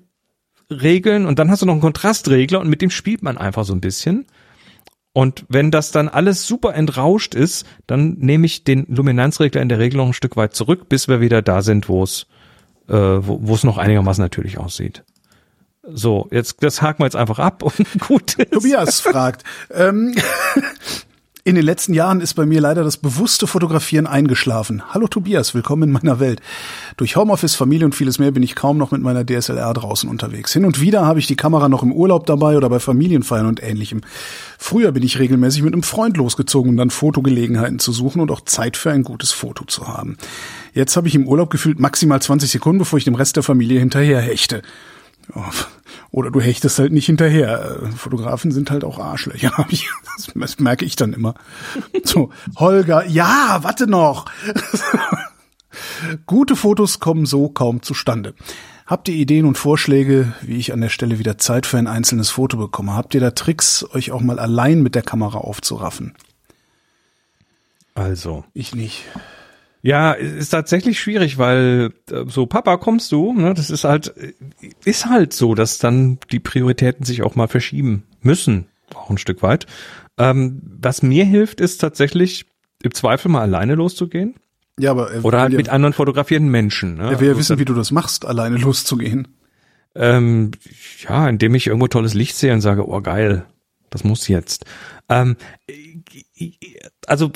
regeln 0.70 1.26
und 1.26 1.38
dann 1.38 1.50
hast 1.50 1.62
du 1.62 1.66
noch 1.66 1.74
einen 1.74 1.80
Kontrastregler 1.80 2.60
und 2.60 2.68
mit 2.68 2.82
dem 2.82 2.90
spielt 2.90 3.22
man 3.22 3.38
einfach 3.38 3.64
so 3.64 3.72
ein 3.72 3.80
bisschen. 3.80 4.26
Und 5.12 5.44
wenn 5.48 5.70
das 5.70 5.90
dann 5.90 6.08
alles 6.08 6.46
super 6.46 6.74
entrauscht 6.74 7.34
ist, 7.34 7.66
dann 7.86 8.14
nehme 8.18 8.46
ich 8.46 8.64
den 8.64 8.86
Luminanzregler 8.88 9.62
in 9.62 9.68
der 9.68 9.78
Regelung 9.78 10.08
ein 10.08 10.14
Stück 10.14 10.36
weit 10.36 10.54
zurück, 10.54 10.88
bis 10.88 11.08
wir 11.08 11.20
wieder 11.20 11.42
da 11.42 11.62
sind, 11.62 11.88
wo 11.88 12.02
es 12.02 12.26
äh, 12.88 12.94
wo, 12.94 13.54
es 13.54 13.64
noch 13.64 13.78
einigermaßen 13.78 14.22
natürlich 14.22 14.58
aussieht. 14.58 15.04
So, 15.82 16.28
jetzt 16.30 16.62
das 16.62 16.82
haken 16.82 17.00
wir 17.00 17.06
jetzt 17.06 17.16
einfach 17.16 17.38
ab 17.38 17.62
und 17.62 18.00
gut. 18.00 18.34
Ist. 18.34 18.52
Tobias 18.52 19.00
fragt, 19.00 19.44
ähm, 19.72 20.14
in 21.48 21.54
den 21.54 21.64
letzten 21.64 21.94
Jahren 21.94 22.20
ist 22.20 22.34
bei 22.34 22.44
mir 22.44 22.60
leider 22.60 22.84
das 22.84 22.98
bewusste 22.98 23.46
Fotografieren 23.46 24.06
eingeschlafen. 24.06 24.82
Hallo 24.90 25.06
Tobias, 25.06 25.54
willkommen 25.54 25.84
in 25.84 25.92
meiner 25.92 26.20
Welt. 26.20 26.42
Durch 26.98 27.16
Homeoffice, 27.16 27.54
Familie 27.54 27.86
und 27.86 27.94
vieles 27.94 28.18
mehr 28.18 28.32
bin 28.32 28.42
ich 28.42 28.54
kaum 28.54 28.76
noch 28.76 28.90
mit 28.90 29.00
meiner 29.00 29.24
DSLR 29.24 29.72
draußen 29.72 30.10
unterwegs. 30.10 30.52
Hin 30.52 30.66
und 30.66 30.82
wieder 30.82 31.06
habe 31.06 31.20
ich 31.20 31.26
die 31.26 31.36
Kamera 31.36 31.70
noch 31.70 31.82
im 31.82 31.90
Urlaub 31.90 32.26
dabei 32.26 32.58
oder 32.58 32.68
bei 32.68 32.78
Familienfeiern 32.80 33.46
und 33.46 33.62
ähnlichem. 33.62 34.02
Früher 34.58 34.92
bin 34.92 35.02
ich 35.02 35.18
regelmäßig 35.18 35.62
mit 35.62 35.72
einem 35.72 35.82
Freund 35.82 36.18
losgezogen, 36.18 36.72
um 36.72 36.76
dann 36.76 36.90
Fotogelegenheiten 36.90 37.78
zu 37.78 37.92
suchen 37.92 38.20
und 38.20 38.30
auch 38.30 38.42
Zeit 38.42 38.76
für 38.76 38.90
ein 38.90 39.02
gutes 39.02 39.32
Foto 39.32 39.64
zu 39.64 39.88
haben. 39.88 40.18
Jetzt 40.74 40.98
habe 40.98 41.08
ich 41.08 41.14
im 41.14 41.26
Urlaub 41.26 41.48
gefühlt 41.48 41.80
maximal 41.80 42.20
20 42.20 42.50
Sekunden, 42.50 42.80
bevor 42.80 42.98
ich 42.98 43.06
dem 43.06 43.14
Rest 43.14 43.36
der 43.36 43.42
Familie 43.42 43.80
hinterher 43.80 44.20
hechte. 44.20 44.60
Oder 46.10 46.30
du 46.30 46.40
hechtest 46.40 46.78
halt 46.78 46.92
nicht 46.92 47.06
hinterher. 47.06 47.80
Fotografen 47.96 48.50
sind 48.50 48.70
halt 48.70 48.84
auch 48.84 48.98
Arschlöcher. 48.98 49.52
Das 50.34 50.58
merke 50.58 50.84
ich 50.84 50.96
dann 50.96 51.12
immer. 51.12 51.34
So, 52.02 52.30
Holger, 52.56 53.06
ja, 53.06 53.60
warte 53.62 53.86
noch. 53.86 54.24
Gute 56.26 56.56
Fotos 56.56 56.98
kommen 56.98 57.24
so 57.24 57.48
kaum 57.48 57.82
zustande. 57.82 58.34
Habt 58.84 59.08
ihr 59.08 59.14
Ideen 59.14 59.44
und 59.44 59.58
Vorschläge, 59.58 60.32
wie 60.42 60.56
ich 60.56 60.72
an 60.72 60.80
der 60.80 60.88
Stelle 60.88 61.20
wieder 61.20 61.38
Zeit 61.38 61.66
für 61.66 61.78
ein 61.78 61.86
einzelnes 61.86 62.30
Foto 62.30 62.56
bekomme? 62.56 62.94
Habt 62.94 63.14
ihr 63.14 63.20
da 63.20 63.30
Tricks, 63.30 63.86
euch 63.92 64.10
auch 64.10 64.22
mal 64.22 64.40
allein 64.40 64.82
mit 64.82 64.96
der 64.96 65.02
Kamera 65.02 65.38
aufzuraffen? 65.38 66.14
Also. 67.94 68.44
Ich 68.54 68.74
nicht. 68.74 69.04
Ja, 69.80 70.12
ist 70.12 70.50
tatsächlich 70.50 70.98
schwierig, 70.98 71.38
weil 71.38 71.92
äh, 72.10 72.24
so 72.26 72.46
Papa 72.46 72.76
kommst 72.78 73.12
du, 73.12 73.32
ne, 73.32 73.54
das 73.54 73.70
ist 73.70 73.84
halt 73.84 74.12
ist 74.84 75.06
halt 75.06 75.32
so, 75.32 75.54
dass 75.54 75.78
dann 75.78 76.18
die 76.32 76.40
Prioritäten 76.40 77.04
sich 77.04 77.22
auch 77.22 77.36
mal 77.36 77.48
verschieben 77.48 78.04
müssen, 78.20 78.66
auch 78.94 79.10
ein 79.10 79.18
Stück 79.18 79.42
weit. 79.42 79.66
Ähm, 80.18 80.60
was 80.80 81.02
mir 81.02 81.24
hilft, 81.24 81.60
ist 81.60 81.78
tatsächlich 81.78 82.46
im 82.82 82.92
Zweifel 82.92 83.30
mal 83.30 83.42
alleine 83.42 83.76
loszugehen. 83.76 84.34
Ja, 84.78 84.92
aber 84.92 85.10
oder 85.22 85.40
halt 85.40 85.52
ja, 85.52 85.56
mit 85.56 85.68
anderen 85.68 85.92
fotografierenden 85.92 86.50
Menschen. 86.50 86.96
Ne? 86.96 87.04
Er 87.04 87.20
will 87.20 87.28
ja 87.28 87.32
also 87.32 87.40
wissen, 87.40 87.58
wie 87.58 87.64
du 87.64 87.74
das 87.74 87.90
machst, 87.90 88.24
alleine 88.24 88.56
loszugehen. 88.56 89.28
Ähm, 89.94 90.52
ja, 91.00 91.28
indem 91.28 91.54
ich 91.54 91.66
irgendwo 91.66 91.88
tolles 91.88 92.14
Licht 92.14 92.36
sehe 92.36 92.52
und 92.52 92.60
sage, 92.60 92.88
oh 92.88 93.00
geil, 93.00 93.46
das 93.90 94.04
muss 94.04 94.28
jetzt. 94.28 94.64
Ähm, 95.08 95.36
also 97.06 97.32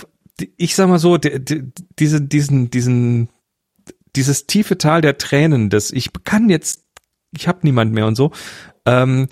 ich 0.56 0.74
sag 0.74 0.88
mal 0.88 0.98
so, 0.98 1.18
die, 1.18 1.44
die, 1.44 1.72
diese, 1.98 2.20
diesen, 2.20 2.70
diesen, 2.70 3.28
dieses 4.16 4.46
tiefe 4.46 4.78
Tal 4.78 5.00
der 5.00 5.18
Tränen, 5.18 5.70
das 5.70 5.90
ich 5.90 6.10
kann 6.24 6.50
jetzt, 6.50 6.84
ich 7.36 7.48
habe 7.48 7.60
niemand 7.62 7.92
mehr 7.92 8.06
und 8.06 8.14
so. 8.14 8.32
Ähm, 8.84 9.28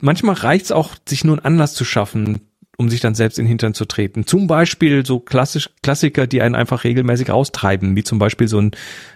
manchmal 0.00 0.34
reicht's 0.34 0.72
auch, 0.72 0.94
sich 1.08 1.24
nur 1.24 1.36
einen 1.36 1.44
Anlass 1.44 1.74
zu 1.74 1.84
schaffen, 1.84 2.40
um 2.76 2.88
sich 2.88 3.00
dann 3.00 3.14
selbst 3.14 3.38
in 3.38 3.44
den 3.44 3.50
Hintern 3.50 3.74
zu 3.74 3.84
treten. 3.84 4.26
Zum 4.26 4.46
Beispiel 4.46 5.06
so 5.06 5.20
klassisch 5.20 5.70
Klassiker, 5.82 6.26
die 6.26 6.42
einen 6.42 6.54
einfach 6.54 6.84
regelmäßig 6.84 7.30
austreiben, 7.30 7.96
wie 7.96 8.04
zum 8.04 8.18
Beispiel 8.18 8.48
so 8.48 8.60
ein 8.60 8.72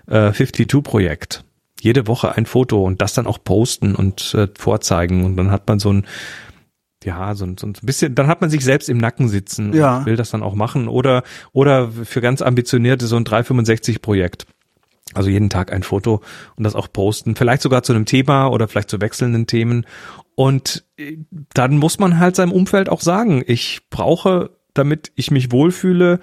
äh, 0.07 0.31
52-Projekt. 0.31 1.45
Jede 1.81 2.09
Woche 2.09 2.37
ein 2.37 2.47
Foto 2.47 2.83
und 2.83 3.03
das 3.03 3.15
dann 3.15 3.29
auch 3.29 3.39
posten 3.43 3.95
und 3.95 4.35
äh, 4.35 4.49
vorzeigen 4.59 5.25
und 5.25 5.37
dann 5.37 5.53
hat 5.53 5.69
man 5.69 5.79
so 5.79 5.93
ein 5.93 6.07
ja, 7.05 7.35
so, 7.35 7.47
so 7.59 7.67
ein 7.67 7.75
bisschen, 7.83 8.15
dann 8.15 8.27
hat 8.27 8.41
man 8.41 8.51
sich 8.51 8.65
selbst 8.65 8.89
im 8.89 8.99
Nacken 8.99 9.29
sitzen 9.29 9.73
ja. 9.73 9.99
und 9.99 10.07
will 10.07 10.17
das 10.17 10.31
dann 10.31 10.43
auch 10.43 10.55
machen. 10.55 10.89
Oder, 10.89 11.23
oder 11.53 11.91
für 11.91 12.21
ganz 12.21 12.43
ambitionierte 12.43 13.07
so 13.07 13.17
ein 13.17 13.25
365-Projekt. 13.25 14.47
Also 15.15 15.31
jeden 15.31 15.49
Tag 15.49 15.73
ein 15.73 15.83
Foto 15.83 16.21
und 16.57 16.65
das 16.65 16.75
auch 16.75 16.93
posten. 16.93 17.35
Vielleicht 17.35 17.63
sogar 17.63 17.83
zu 17.83 17.93
einem 17.93 18.05
Thema 18.05 18.49
oder 18.49 18.69
vielleicht 18.69 18.91
zu 18.91 19.01
wechselnden 19.01 19.47
Themen. 19.47 19.87
Und 20.35 20.85
äh, 20.97 21.17
dann 21.55 21.79
muss 21.79 21.99
man 21.99 22.19
halt 22.19 22.37
seinem 22.37 22.53
Umfeld 22.53 22.89
auch 22.89 23.01
sagen, 23.01 23.43
ich 23.47 23.89
brauche, 23.91 24.51
damit 24.75 25.13
ich 25.15 25.31
mich 25.31 25.51
wohlfühle 25.51 26.21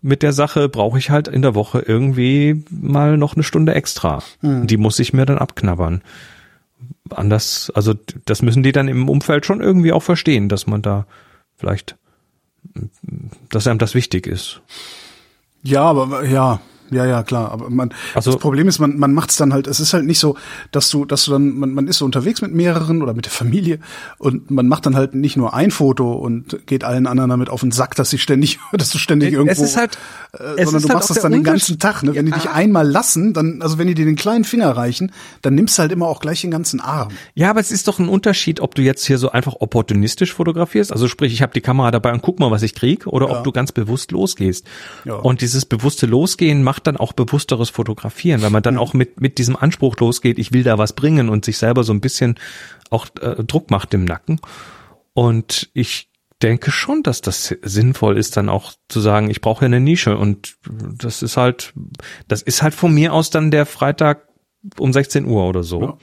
mit 0.00 0.22
der 0.22 0.32
Sache, 0.32 0.68
brauche 0.68 0.98
ich 0.98 1.10
halt 1.10 1.26
in 1.26 1.42
der 1.42 1.56
Woche 1.56 1.80
irgendwie 1.80 2.64
mal 2.70 3.16
noch 3.16 3.34
eine 3.34 3.42
Stunde 3.42 3.74
extra. 3.74 4.22
Mhm. 4.40 4.68
Die 4.68 4.76
muss 4.76 5.00
ich 5.00 5.12
mir 5.12 5.26
dann 5.26 5.38
abknabbern 5.38 6.02
anders, 7.10 7.70
also 7.74 7.94
das 8.24 8.42
müssen 8.42 8.62
die 8.62 8.72
dann 8.72 8.88
im 8.88 9.08
Umfeld 9.08 9.46
schon 9.46 9.60
irgendwie 9.60 9.92
auch 9.92 10.02
verstehen, 10.02 10.48
dass 10.48 10.66
man 10.66 10.82
da 10.82 11.06
vielleicht 11.56 11.96
dass 13.50 13.66
einem 13.66 13.78
das 13.78 13.94
wichtig 13.94 14.26
ist. 14.26 14.60
Ja, 15.62 15.82
aber 15.82 16.24
ja, 16.24 16.60
ja, 16.90 17.06
ja, 17.06 17.22
klar. 17.22 17.50
Aber 17.52 17.70
man, 17.70 17.90
Also- 18.14 18.32
das 18.32 18.40
Problem 18.40 18.68
ist, 18.68 18.78
man, 18.78 18.98
man 18.98 19.12
macht's 19.12 19.36
dann 19.36 19.52
halt, 19.52 19.66
es 19.66 19.80
ist 19.80 19.92
halt 19.92 20.04
nicht 20.04 20.18
so, 20.18 20.36
dass 20.70 20.88
du, 20.90 21.04
dass 21.04 21.24
du 21.24 21.32
dann, 21.32 21.58
man, 21.58 21.72
man 21.72 21.86
ist 21.88 21.98
so 21.98 22.04
unterwegs 22.04 22.42
mit 22.42 22.52
mehreren 22.52 23.02
oder 23.02 23.14
mit 23.14 23.26
der 23.26 23.32
Familie 23.32 23.78
und 24.18 24.50
man 24.50 24.68
macht 24.68 24.86
dann 24.86 24.96
halt 24.96 25.14
nicht 25.14 25.36
nur 25.36 25.54
ein 25.54 25.70
Foto 25.70 26.12
und 26.12 26.66
geht 26.66 26.84
allen 26.84 27.06
anderen 27.06 27.30
damit 27.30 27.50
auf 27.50 27.60
den 27.60 27.70
Sack, 27.70 27.94
dass 27.94 28.10
sie 28.10 28.18
ständig, 28.18 28.58
dass 28.72 28.90
du 28.90 28.98
ständig 28.98 29.32
irgendwo, 29.32 29.52
es 29.52 29.60
ist 29.60 29.76
halt, 29.76 29.98
äh, 30.32 30.36
es 30.36 30.70
sondern 30.70 30.76
ist 30.76 30.84
du 30.84 30.88
halt 30.88 30.94
machst 30.98 31.10
das 31.10 31.20
dann 31.20 31.32
den 31.32 31.44
ganzen 31.44 31.78
Tag, 31.78 32.02
ne? 32.02 32.14
Wenn 32.14 32.26
die 32.26 32.32
dich 32.32 32.48
einmal 32.50 32.88
lassen, 32.88 33.32
dann, 33.32 33.62
also 33.62 33.78
wenn 33.78 33.86
die 33.86 33.94
dir 33.94 34.04
den 34.04 34.16
kleinen 34.16 34.44
Finger 34.44 34.70
reichen, 34.70 35.12
dann 35.42 35.54
nimmst 35.54 35.78
du 35.78 35.82
halt 35.82 35.92
immer 35.92 36.06
auch 36.06 36.20
gleich 36.20 36.40
den 36.40 36.50
ganzen 36.50 36.80
Arm. 36.80 37.08
Ja, 37.34 37.50
aber 37.50 37.60
es 37.60 37.70
ist 37.70 37.88
doch 37.88 37.98
ein 37.98 38.08
Unterschied, 38.08 38.60
ob 38.60 38.74
du 38.74 38.82
jetzt 38.82 39.06
hier 39.06 39.18
so 39.18 39.30
einfach 39.30 39.56
opportunistisch 39.60 40.32
fotografierst, 40.34 40.92
also 40.92 41.08
sprich, 41.08 41.32
ich 41.32 41.42
habe 41.42 41.52
die 41.52 41.60
Kamera 41.60 41.90
dabei 41.90 42.12
und 42.12 42.22
guck 42.22 42.38
mal, 42.40 42.50
was 42.50 42.62
ich 42.62 42.74
krieg, 42.74 43.06
oder 43.06 43.30
ob 43.30 43.44
du 43.44 43.52
ganz 43.52 43.72
bewusst 43.72 44.12
losgehst. 44.12 44.66
Ja. 45.04 45.14
Und 45.14 45.40
dieses 45.40 45.64
bewusste 45.64 46.06
Losgehen 46.06 46.62
macht 46.62 46.77
dann 46.80 46.96
auch 46.96 47.12
bewussteres 47.12 47.70
Fotografieren, 47.70 48.42
weil 48.42 48.50
man 48.50 48.62
dann 48.62 48.78
auch 48.78 48.94
mit 48.94 49.20
mit 49.20 49.38
diesem 49.38 49.56
Anspruch 49.56 49.96
losgeht, 49.98 50.38
ich 50.38 50.52
will 50.52 50.62
da 50.62 50.78
was 50.78 50.92
bringen 50.92 51.28
und 51.28 51.44
sich 51.44 51.58
selber 51.58 51.84
so 51.84 51.92
ein 51.92 52.00
bisschen 52.00 52.38
auch 52.90 53.06
äh, 53.20 53.42
Druck 53.44 53.70
macht 53.70 53.94
im 53.94 54.04
Nacken. 54.04 54.40
Und 55.14 55.70
ich 55.74 56.10
denke 56.42 56.70
schon, 56.70 57.02
dass 57.02 57.20
das 57.20 57.54
sinnvoll 57.62 58.16
ist, 58.16 58.36
dann 58.36 58.48
auch 58.48 58.72
zu 58.88 59.00
sagen, 59.00 59.30
ich 59.30 59.40
brauche 59.40 59.64
ja 59.64 59.66
eine 59.66 59.80
Nische 59.80 60.16
und 60.16 60.56
das 60.96 61.22
ist 61.22 61.36
halt, 61.36 61.74
das 62.28 62.42
ist 62.42 62.62
halt 62.62 62.74
von 62.74 62.94
mir 62.94 63.12
aus 63.12 63.30
dann 63.30 63.50
der 63.50 63.66
Freitag 63.66 64.28
um 64.78 64.92
16 64.92 65.26
Uhr 65.26 65.44
oder 65.46 65.62
so. 65.62 65.82
Ja. 65.82 65.98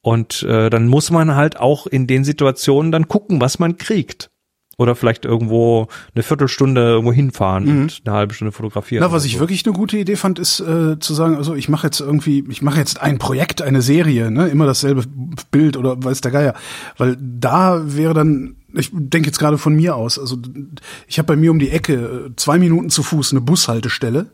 Und 0.00 0.44
äh, 0.44 0.70
dann 0.70 0.86
muss 0.86 1.10
man 1.10 1.34
halt 1.34 1.58
auch 1.58 1.86
in 1.86 2.06
den 2.06 2.24
Situationen 2.24 2.92
dann 2.92 3.08
gucken, 3.08 3.40
was 3.40 3.58
man 3.58 3.76
kriegt. 3.76 4.30
Oder 4.78 4.94
vielleicht 4.94 5.24
irgendwo 5.24 5.88
eine 6.14 6.22
Viertelstunde 6.22 6.82
irgendwo 6.82 7.12
hinfahren 7.12 7.66
und 7.66 8.02
eine 8.04 8.14
halbe 8.14 8.34
Stunde 8.34 8.52
fotografieren. 8.52 9.02
Mhm. 9.02 9.08
Na, 9.08 9.14
was 9.14 9.22
oder 9.22 9.28
ich 9.28 9.34
so. 9.34 9.40
wirklich 9.40 9.64
eine 9.64 9.74
gute 9.74 9.96
Idee 9.96 10.16
fand, 10.16 10.38
ist 10.38 10.60
äh, 10.60 10.98
zu 10.98 11.14
sagen, 11.14 11.36
also 11.36 11.54
ich 11.54 11.70
mache 11.70 11.86
jetzt 11.86 12.00
irgendwie, 12.00 12.44
ich 12.50 12.60
mache 12.60 12.78
jetzt 12.78 13.00
ein 13.00 13.16
Projekt, 13.16 13.62
eine 13.62 13.80
Serie, 13.80 14.30
ne, 14.30 14.48
immer 14.48 14.66
dasselbe 14.66 15.04
Bild 15.50 15.78
oder 15.78 16.02
weiß 16.04 16.20
der 16.20 16.30
Geier, 16.30 16.54
weil 16.98 17.16
da 17.18 17.96
wäre 17.96 18.12
dann, 18.12 18.56
ich 18.74 18.90
denke 18.92 19.28
jetzt 19.28 19.38
gerade 19.38 19.56
von 19.56 19.74
mir 19.74 19.96
aus, 19.96 20.18
also 20.18 20.36
ich 21.06 21.18
habe 21.18 21.28
bei 21.28 21.36
mir 21.36 21.52
um 21.52 21.58
die 21.58 21.70
Ecke 21.70 21.94
äh, 21.94 22.36
zwei 22.36 22.58
Minuten 22.58 22.90
zu 22.90 23.02
Fuß 23.02 23.32
eine 23.32 23.40
Bushaltestelle. 23.40 24.26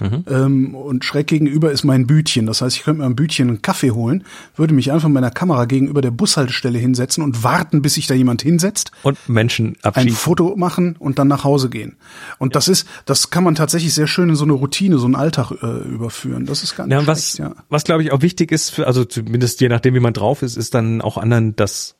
Ähm, 0.00 0.74
und 0.74 1.04
schräg 1.04 1.26
gegenüber 1.26 1.70
ist 1.72 1.84
mein 1.84 2.06
Bütchen. 2.06 2.46
Das 2.46 2.62
heißt, 2.62 2.76
ich 2.76 2.82
könnte 2.84 3.00
mir 3.00 3.06
am 3.06 3.16
Bütchen 3.16 3.48
einen 3.48 3.62
Kaffee 3.62 3.90
holen, 3.90 4.24
würde 4.56 4.74
mich 4.74 4.92
einfach 4.92 5.08
meiner 5.08 5.30
Kamera 5.30 5.64
gegenüber 5.64 6.00
der 6.00 6.10
Bushaltestelle 6.10 6.78
hinsetzen 6.78 7.22
und 7.22 7.44
warten, 7.44 7.82
bis 7.82 7.94
sich 7.94 8.06
da 8.06 8.14
jemand 8.14 8.42
hinsetzt 8.42 8.92
Und 9.02 9.18
Menschen 9.28 9.66
ein 9.68 9.76
abschieden. 9.82 10.14
Foto 10.14 10.56
machen 10.56 10.96
und 10.98 11.18
dann 11.18 11.28
nach 11.28 11.44
Hause 11.44 11.70
gehen. 11.70 11.96
Und 12.38 12.56
das 12.56 12.68
ist, 12.68 12.86
das 13.04 13.30
kann 13.30 13.44
man 13.44 13.54
tatsächlich 13.54 13.94
sehr 13.94 14.06
schön 14.06 14.30
in 14.30 14.36
so 14.36 14.44
eine 14.44 14.54
Routine, 14.54 14.98
so 14.98 15.06
einen 15.06 15.16
Alltag 15.16 15.52
äh, 15.62 15.66
überführen. 15.88 16.46
Das 16.46 16.62
ist 16.62 16.78
nicht 16.78 16.92
Ja, 16.92 17.06
was, 17.06 17.38
ja. 17.38 17.54
was 17.68 17.84
glaube 17.84 18.02
ich 18.02 18.12
auch 18.12 18.22
wichtig 18.22 18.52
ist, 18.52 18.70
für, 18.70 18.86
also 18.86 19.04
zumindest 19.04 19.60
je 19.60 19.68
nachdem, 19.68 19.94
wie 19.94 20.00
man 20.00 20.12
drauf 20.12 20.42
ist, 20.42 20.56
ist 20.56 20.74
dann 20.74 21.00
auch 21.00 21.16
anderen 21.16 21.56
das 21.56 21.96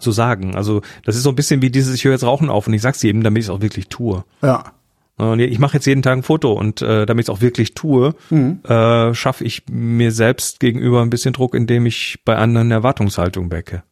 zu, 0.00 0.12
sagen. 0.12 0.54
Also 0.54 0.82
das 1.04 1.16
ist 1.16 1.22
so 1.22 1.30
ein 1.30 1.34
bisschen 1.34 1.62
wie 1.62 1.70
dieses, 1.70 1.94
ich 1.94 2.04
höre 2.04 2.12
jetzt 2.12 2.24
Rauchen 2.24 2.48
auf 2.48 2.66
und 2.66 2.74
ich 2.74 2.82
sag's 2.82 3.02
jedem, 3.02 3.22
damit 3.22 3.42
ich 3.42 3.46
es 3.46 3.50
auch 3.50 3.60
wirklich 3.60 3.88
tue. 3.88 4.24
Ja. 4.42 4.72
Und 5.18 5.40
ich 5.40 5.58
mache 5.58 5.74
jetzt 5.74 5.86
jeden 5.86 6.02
Tag 6.02 6.16
ein 6.16 6.22
Foto 6.22 6.52
und 6.52 6.80
äh, 6.80 7.04
damit 7.04 7.24
ich 7.24 7.28
es 7.28 7.36
auch 7.36 7.40
wirklich 7.40 7.74
tue, 7.74 8.14
Mhm. 8.30 8.60
äh, 8.64 9.12
schaffe 9.14 9.44
ich 9.44 9.64
mir 9.70 10.12
selbst 10.12 10.60
gegenüber 10.60 11.02
ein 11.02 11.10
bisschen 11.10 11.32
Druck, 11.32 11.54
indem 11.54 11.86
ich 11.86 12.20
bei 12.24 12.36
anderen 12.36 12.70
Erwartungshaltung 12.70 13.50
wecke. 13.50 13.82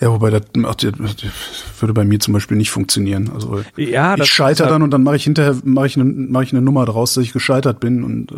Ja, 0.00 0.10
wobei 0.12 0.30
das, 0.30 0.42
das 0.52 0.84
würde 1.80 1.92
bei 1.92 2.04
mir 2.04 2.20
zum 2.20 2.34
Beispiel 2.34 2.56
nicht 2.56 2.70
funktionieren. 2.70 3.30
Also 3.34 3.62
Ja, 3.76 4.12
ich 4.14 4.18
das 4.18 4.28
scheitere 4.28 4.66
halt- 4.66 4.74
dann 4.74 4.82
und 4.82 4.90
dann 4.92 5.02
mache 5.02 5.16
ich 5.16 5.24
hinterher 5.24 5.56
mache 5.64 5.86
ich 5.86 5.96
eine 5.96 6.04
mache 6.04 6.44
ich 6.44 6.52
eine 6.52 6.62
Nummer 6.62 6.84
draus, 6.86 7.14
dass 7.14 7.24
ich 7.24 7.32
gescheitert 7.32 7.80
bin 7.80 8.04
und 8.04 8.32
äh, 8.32 8.36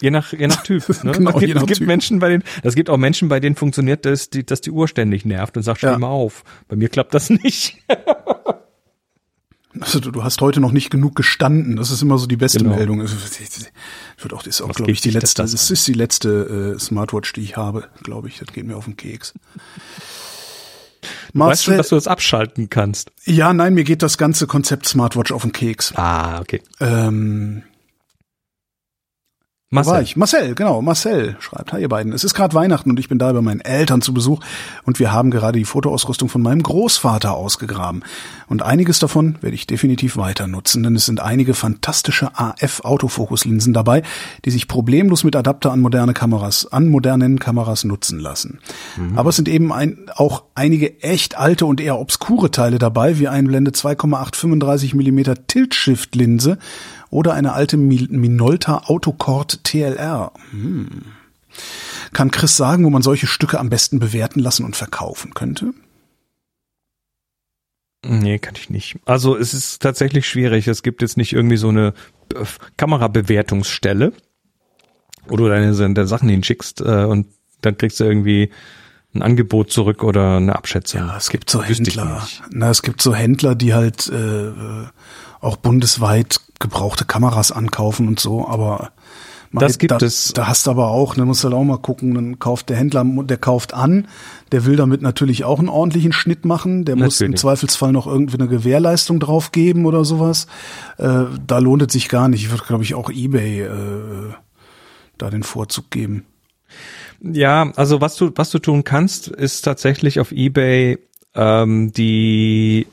Je 0.00 0.10
nach, 0.12 0.32
je 0.32 0.46
nach 0.46 0.62
Typ. 0.62 0.84
Ne? 1.04 1.10
Genau, 1.10 1.30
es 1.32 1.40
gibt, 1.40 1.56
es 1.56 1.66
gibt 1.66 1.78
Typ. 1.78 1.86
Menschen, 1.88 2.20
bei 2.20 2.28
denen, 2.28 2.44
es 2.62 2.76
gibt 2.76 2.88
auch 2.88 2.96
Menschen, 2.98 3.28
bei 3.28 3.40
denen 3.40 3.56
funktioniert 3.56 4.04
das, 4.06 4.30
die, 4.30 4.46
dass 4.46 4.60
die 4.60 4.70
Uhr 4.70 4.86
ständig 4.86 5.24
nervt 5.24 5.56
und 5.56 5.64
sagt, 5.64 5.78
steh 5.78 5.88
Ja. 5.88 5.98
mal 5.98 6.06
auf. 6.06 6.44
Bei 6.68 6.76
mir 6.76 6.88
klappt 6.88 7.14
das 7.14 7.30
nicht. 7.30 7.78
also 9.80 10.00
du, 10.00 10.10
du 10.10 10.24
hast 10.24 10.40
heute 10.40 10.60
noch 10.60 10.72
nicht 10.72 10.90
genug 10.90 11.14
gestanden. 11.16 11.76
Das 11.76 11.90
ist 11.90 12.02
immer 12.02 12.18
so 12.18 12.26
die 12.26 12.36
beste 12.36 12.58
Genau. 12.58 12.76
Meldung. 12.76 13.00
Das 13.00 13.12
wird 13.12 14.32
auch, 14.34 14.44
ist 14.46 14.60
auch 14.60 14.72
glaube 14.72 14.90
ich 14.90 15.00
die 15.00 15.10
letzte. 15.10 15.42
das 15.42 15.52
Das 15.52 15.70
ist 15.70 15.86
die 15.86 15.92
letzte 15.92 16.74
äh, 16.76 16.78
Smartwatch, 16.78 17.32
die 17.32 17.42
ich 17.42 17.56
habe, 17.56 17.88
glaube 18.02 18.28
ich. 18.28 18.38
Das 18.38 18.48
geht 18.52 18.66
mir 18.66 18.76
auf 18.76 18.84
den 18.86 18.96
Keks. 18.96 19.34
Du 21.32 21.40
weißt 21.40 21.64
schon, 21.64 21.74
Marcel, 21.74 21.76
dass 21.76 21.88
du 21.90 21.94
das 21.94 22.06
abschalten 22.08 22.70
kannst. 22.70 23.10
ja, 23.24 23.52
nein, 23.52 23.74
mir 23.74 23.84
geht 23.84 24.02
das 24.02 24.18
ganze 24.18 24.46
Konzept 24.46 24.86
Smartwatch 24.88 25.30
auf 25.32 25.42
den 25.42 25.52
Keks. 25.52 25.92
Ah, 25.94 26.40
okay. 26.40 26.60
Ähm, 26.80 27.62
Marcel. 29.70 29.92
war 29.92 30.00
ich? 30.00 30.16
Marcel, 30.16 30.54
genau, 30.54 30.80
Marcel 30.80 31.36
schreibt, 31.40 31.74
hi 31.74 31.82
ihr 31.82 31.90
beiden. 31.90 32.14
Es 32.14 32.24
ist 32.24 32.32
gerade 32.32 32.54
Weihnachten 32.54 32.88
und 32.88 32.98
ich 32.98 33.10
bin 33.10 33.18
da 33.18 33.30
bei 33.34 33.42
meinen 33.42 33.60
Eltern 33.60 34.00
zu 34.00 34.14
Besuch 34.14 34.40
und 34.84 34.98
wir 34.98 35.12
haben 35.12 35.30
gerade 35.30 35.58
die 35.58 35.66
Fotoausrüstung 35.66 36.30
von 36.30 36.40
meinem 36.40 36.62
Großvater 36.62 37.34
ausgegraben. 37.34 38.02
Und 38.46 38.62
einiges 38.62 38.98
davon 38.98 39.36
werde 39.42 39.54
ich 39.54 39.66
definitiv 39.66 40.16
weiter 40.16 40.46
nutzen, 40.46 40.84
denn 40.84 40.96
es 40.96 41.04
sind 41.04 41.20
einige 41.20 41.52
fantastische 41.52 42.30
AF-Autofokuslinsen 42.34 43.74
dabei, 43.74 44.04
die 44.46 44.52
sich 44.52 44.68
problemlos 44.68 45.22
mit 45.22 45.36
Adapter 45.36 45.70
an 45.70 45.80
moderne 45.80 46.14
Kameras, 46.14 46.72
an 46.72 46.88
modernen 46.88 47.38
Kameras 47.38 47.84
nutzen 47.84 48.18
lassen. 48.20 48.60
Aber 49.16 49.28
es 49.28 49.36
sind 49.36 49.50
eben 49.50 49.70
ein, 49.70 49.98
auch 50.14 50.44
einige 50.54 51.02
echt 51.02 51.36
alte 51.36 51.66
und 51.66 51.82
eher 51.82 51.98
obskure 51.98 52.50
Teile 52.50 52.78
dabei, 52.78 53.18
wie 53.18 53.28
Einblende 53.28 53.72
2,835 53.72 54.94
mm 54.94 55.20
Tilt-Shift-Linse 55.46 56.56
oder 57.10 57.34
eine 57.34 57.52
alte 57.52 57.76
Mi- 57.76 58.08
Minolta 58.10 58.78
Autocord 58.86 59.64
TLR. 59.64 60.32
Hm. 60.50 61.02
Kann 62.12 62.30
Chris 62.30 62.56
sagen, 62.56 62.84
wo 62.84 62.90
man 62.90 63.02
solche 63.02 63.26
Stücke 63.26 63.58
am 63.58 63.70
besten 63.70 63.98
bewerten 63.98 64.40
lassen 64.40 64.64
und 64.64 64.76
verkaufen 64.76 65.34
könnte? 65.34 65.72
Nee, 68.06 68.38
kann 68.38 68.54
ich 68.56 68.70
nicht. 68.70 68.98
Also 69.06 69.36
es 69.36 69.54
ist 69.54 69.82
tatsächlich 69.82 70.28
schwierig. 70.28 70.68
Es 70.68 70.82
gibt 70.82 71.02
jetzt 71.02 71.16
nicht 71.16 71.32
irgendwie 71.32 71.56
so 71.56 71.68
eine 71.68 71.94
äh, 72.34 72.44
Kamerabewertungsstelle, 72.76 74.12
wo 75.26 75.36
du 75.36 75.48
deine, 75.48 75.74
deine 75.74 76.06
Sachen 76.06 76.28
hinschickst 76.28 76.80
äh, 76.80 77.04
und 77.04 77.26
dann 77.60 77.76
kriegst 77.76 77.98
du 77.98 78.04
irgendwie 78.04 78.50
ein 79.14 79.22
Angebot 79.22 79.72
zurück 79.72 80.04
oder 80.04 80.36
eine 80.36 80.54
Abschätzung. 80.54 81.00
Ja, 81.00 81.16
es 81.16 81.28
gibt 81.30 81.50
so 81.50 81.62
Händler. 81.62 82.26
Na, 82.50 82.70
es 82.70 82.82
gibt 82.82 83.02
so 83.02 83.14
Händler, 83.14 83.54
die 83.56 83.74
halt 83.74 84.08
äh, 84.10 84.52
auch 85.40 85.56
bundesweit 85.56 86.40
gebrauchte 86.58 87.04
Kameras 87.04 87.52
ankaufen 87.52 88.08
und 88.08 88.20
so, 88.20 88.48
aber 88.48 88.90
Das 89.52 89.78
gibt 89.78 89.92
da, 89.92 89.98
es. 89.98 90.32
Da 90.34 90.46
hast 90.46 90.66
du 90.66 90.70
aber 90.70 90.88
auch, 90.88 91.16
ne, 91.16 91.24
musst 91.24 91.44
halt 91.44 91.54
auch 91.54 91.64
mal 91.64 91.78
gucken, 91.78 92.14
dann 92.14 92.38
kauft 92.38 92.68
der 92.68 92.76
Händler, 92.76 93.04
der 93.04 93.36
kauft 93.38 93.72
an, 93.72 94.08
der 94.52 94.66
will 94.66 94.76
damit 94.76 95.00
natürlich 95.00 95.44
auch 95.44 95.58
einen 95.58 95.68
ordentlichen 95.68 96.12
Schnitt 96.12 96.44
machen, 96.44 96.84
der 96.84 96.96
muss 96.96 97.20
im 97.20 97.28
Natürlich. 97.28 97.40
Zweifelsfall 97.40 97.92
noch 97.92 98.06
irgendwie 98.06 98.38
eine 98.38 98.48
Gewährleistung 98.48 99.20
drauf 99.20 99.52
geben 99.52 99.86
oder 99.86 100.04
sowas. 100.04 100.46
Äh, 100.98 101.24
da 101.46 101.58
lohnt 101.58 101.82
es 101.82 101.92
sich 101.92 102.08
gar 102.08 102.28
nicht. 102.28 102.44
Ich 102.44 102.50
würde, 102.50 102.64
glaube 102.64 102.84
ich, 102.84 102.94
auch 102.94 103.10
eBay 103.10 103.62
äh, 103.62 104.34
da 105.16 105.30
den 105.30 105.42
Vorzug 105.42 105.90
geben. 105.90 106.26
Ja, 107.20 107.72
also 107.74 108.00
was 108.00 108.16
du 108.16 108.30
was 108.36 108.50
du 108.50 108.58
tun 108.58 108.84
kannst, 108.84 109.28
ist 109.28 109.62
tatsächlich 109.62 110.20
auf 110.20 110.30
eBay 110.30 110.98
ähm, 111.34 111.92
die 111.92 112.86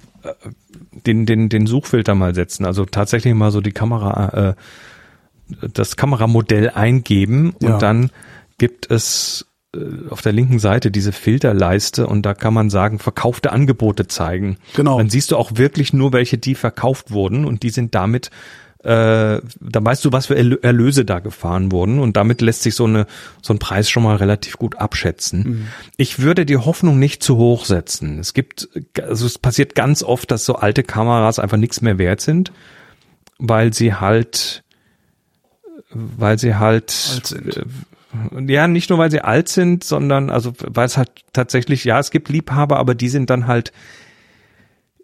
den 1.06 1.26
den 1.26 1.50
den 1.50 1.68
Suchfilter 1.68 2.16
mal 2.16 2.34
setzen. 2.36 2.66
Also 2.66 2.86
tatsächlich 2.86 3.34
mal 3.34 3.52
so 3.52 3.62
die 3.62 3.72
Kamera 3.72 4.50
äh, 4.50 4.54
das 5.74 5.96
Kameramodell 5.96 6.72
eingeben 6.72 7.56
Ja. 7.62 7.74
und 7.74 7.82
dann 7.82 8.10
gibt 8.58 8.90
es 8.90 9.46
äh, 9.76 9.80
auf 10.10 10.22
der 10.22 10.32
linken 10.34 10.58
Seite 10.60 10.90
diese 10.90 11.12
Filterleiste 11.12 12.08
und 12.08 12.26
da 12.26 12.34
kann 12.34 12.54
man 12.54 12.70
sagen, 12.70 12.98
verkaufte 13.00 13.52
Angebote 13.52 14.08
zeigen. 14.08 14.58
Genau. 14.76 14.98
Dann 14.98 15.10
siehst 15.10 15.32
du 15.32 15.38
auch 15.38 15.52
wirklich 15.56 15.94
nur 15.94 16.14
welche, 16.14 16.38
die 16.38 16.56
verkauft 16.56 17.12
wurden 17.12 17.46
und 17.46 17.62
die 17.64 17.70
sind 17.70 17.94
damit 17.94 18.32
äh, 18.86 19.42
da 19.60 19.84
weißt 19.84 20.06
du, 20.06 20.12
was 20.12 20.28
für 20.28 20.36
Erlö- 20.36 20.62
Erlöse 20.62 21.06
da 21.06 21.20
gefahren 21.20 21.72
wurden 21.72 22.00
und 22.00 22.16
damit 22.16 22.42
lässt 22.42 22.62
sich 22.62 22.76
so 22.76 22.86
eine 22.86 23.08
so 23.42 23.54
ein 23.54 23.60
Preis 23.60 23.90
schon 23.90 24.04
mal 24.04 24.16
relativ 24.18 24.58
gut 24.58 24.76
abschätzen. 24.78 25.68
Ich 25.98 26.20
würde 26.20 26.46
die 26.46 26.58
Hoffnung 26.58 27.00
nicht 27.00 27.24
zu 27.24 27.38
hoch 27.38 27.66
setzen. 27.66 28.20
Es 28.20 28.34
gibt 28.36 28.70
also 29.02 29.26
es 29.26 29.40
passiert 29.40 29.74
ganz 29.74 30.04
oft, 30.04 30.30
dass 30.30 30.46
so 30.46 30.56
alte 30.56 30.84
Kameras 30.84 31.40
einfach 31.40 31.58
nichts 31.58 31.82
mehr 31.82 31.98
wert 31.98 32.22
sind, 32.22 32.52
weil 33.40 33.74
sie 33.74 33.96
halt 33.96 34.64
weil 35.90 36.38
sie 36.38 36.56
halt 36.56 37.34
äh, 37.34 37.64
ja, 38.52 38.68
nicht 38.68 38.90
nur 38.90 39.00
weil 39.00 39.12
sie 39.12 39.22
alt 39.22 39.50
sind, 39.50 39.84
sondern 39.84 40.30
also 40.30 40.54
weil 40.60 40.86
es 40.86 40.96
halt 40.98 41.10
tatsächlich, 41.34 41.84
ja, 41.84 42.00
es 42.00 42.12
gibt 42.12 42.30
Liebhaber, 42.30 42.78
aber 42.78 42.96
die 42.96 43.10
sind 43.10 43.30
dann 43.30 43.48
halt 43.48 43.74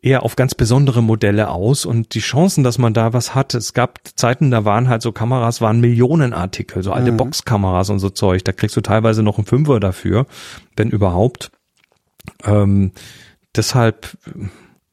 eher 0.01 0.23
auf 0.23 0.35
ganz 0.35 0.55
besondere 0.55 1.03
Modelle 1.03 1.49
aus 1.49 1.85
und 1.85 2.15
die 2.15 2.19
Chancen, 2.19 2.63
dass 2.63 2.77
man 2.79 2.93
da 2.93 3.13
was 3.13 3.35
hat, 3.35 3.53
es 3.53 3.73
gab 3.73 3.99
Zeiten, 4.15 4.49
da 4.49 4.65
waren 4.65 4.89
halt 4.89 5.03
so 5.03 5.11
Kameras, 5.11 5.61
waren 5.61 5.79
Millionenartikel, 5.79 6.81
so 6.81 6.91
alte 6.91 7.11
Boxkameras 7.11 7.89
und 7.91 7.99
so 7.99 8.09
Zeug, 8.09 8.43
da 8.43 8.51
kriegst 8.51 8.75
du 8.75 8.81
teilweise 8.81 9.21
noch 9.21 9.37
einen 9.37 9.45
Fünfer 9.45 9.79
dafür, 9.79 10.25
wenn 10.75 10.89
überhaupt. 10.89 11.51
Ähm, 12.43 12.91
deshalb 13.55 14.17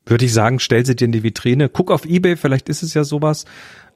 würde 0.04 0.24
ich 0.24 0.32
sagen, 0.32 0.58
stell 0.58 0.84
sie 0.84 0.96
dir 0.96 1.06
in 1.06 1.12
die 1.12 1.22
Vitrine. 1.22 1.68
Guck 1.68 1.90
auf 1.90 2.04
Ebay, 2.04 2.36
vielleicht 2.36 2.68
ist 2.68 2.82
es 2.82 2.94
ja 2.94 3.04
sowas. 3.04 3.44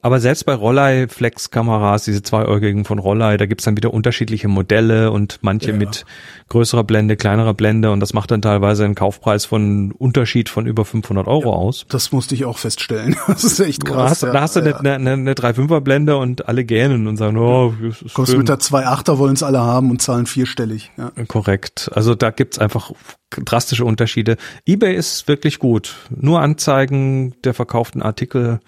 Aber 0.03 0.19
selbst 0.19 0.45
bei 0.45 0.53
Rollei 0.53 1.07
Flex-Kameras, 1.07 2.03
diese 2.03 2.21
zweiäugigen 2.21 2.83
von 2.83 2.99
Rollei, 2.99 3.37
da 3.37 3.45
gibt's 3.45 3.63
dann 3.63 3.77
wieder 3.77 3.93
unterschiedliche 3.93 4.49
Modelle 4.49 5.11
und 5.11 5.39
manche 5.41 5.71
ja. 5.71 5.77
mit 5.77 6.05
größerer 6.49 6.83
Blende, 6.83 7.15
kleinerer 7.15 7.53
Blende 7.53 7.89
und 7.89 8.01
das 8.01 8.13
macht 8.13 8.29
dann 8.31 8.41
teilweise 8.41 8.83
einen 8.83 8.95
Kaufpreis 8.95 9.45
von 9.45 9.93
Unterschied 9.93 10.49
von 10.49 10.65
über 10.65 10.83
500 10.83 11.25
Euro 11.25 11.51
ja, 11.51 11.55
aus. 11.55 11.85
Das 11.87 12.11
musste 12.11 12.35
ich 12.35 12.43
auch 12.43 12.57
feststellen. 12.57 13.15
Das 13.33 13.45
ist 13.45 13.59
echt 13.61 13.85
krass. 13.85 13.95
Da 13.95 14.09
hast, 14.09 14.23
ja, 14.23 14.31
da 14.31 14.41
hast 14.41 14.55
du 14.57 14.59
eine, 14.59 14.93
eine, 14.93 15.11
eine 15.13 15.33
3,5er 15.33 15.79
Blende 15.79 16.17
und 16.17 16.49
alle 16.49 16.65
gähnen 16.65 17.07
und 17.07 17.15
sagen, 17.15 17.37
oh, 17.37 17.73
das 17.81 18.01
ist 18.01 18.13
Kommst 18.13 18.31
schön. 18.31 18.39
mit 18.39 18.49
der 18.49 18.57
2,8er 18.57 19.17
wollen's 19.17 19.41
alle 19.41 19.61
haben 19.61 19.89
und 19.89 20.01
zahlen 20.01 20.25
vierstellig. 20.25 20.91
Ja. 20.97 21.11
Korrekt. 21.27 21.89
Also 21.93 22.13
da 22.13 22.29
gibt's 22.29 22.59
einfach 22.59 22.91
drastische 23.29 23.85
Unterschiede. 23.85 24.35
eBay 24.67 24.95
ist 24.95 25.29
wirklich 25.29 25.59
gut. 25.59 25.95
Nur 26.09 26.41
Anzeigen 26.41 27.33
der 27.43 27.53
verkauften 27.53 28.01
Artikel 28.01 28.59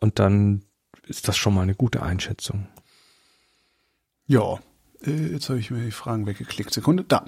und 0.00 0.18
dann 0.18 0.62
ist 1.06 1.28
das 1.28 1.36
schon 1.36 1.54
mal 1.54 1.62
eine 1.62 1.74
gute 1.74 2.02
Einschätzung. 2.02 2.68
Ja, 4.26 4.58
äh, 5.04 5.32
jetzt 5.32 5.48
habe 5.48 5.58
ich 5.58 5.70
mir 5.70 5.84
die 5.84 5.90
Fragen 5.90 6.26
weggeklickt. 6.26 6.72
Sekunde, 6.72 7.04
da. 7.06 7.24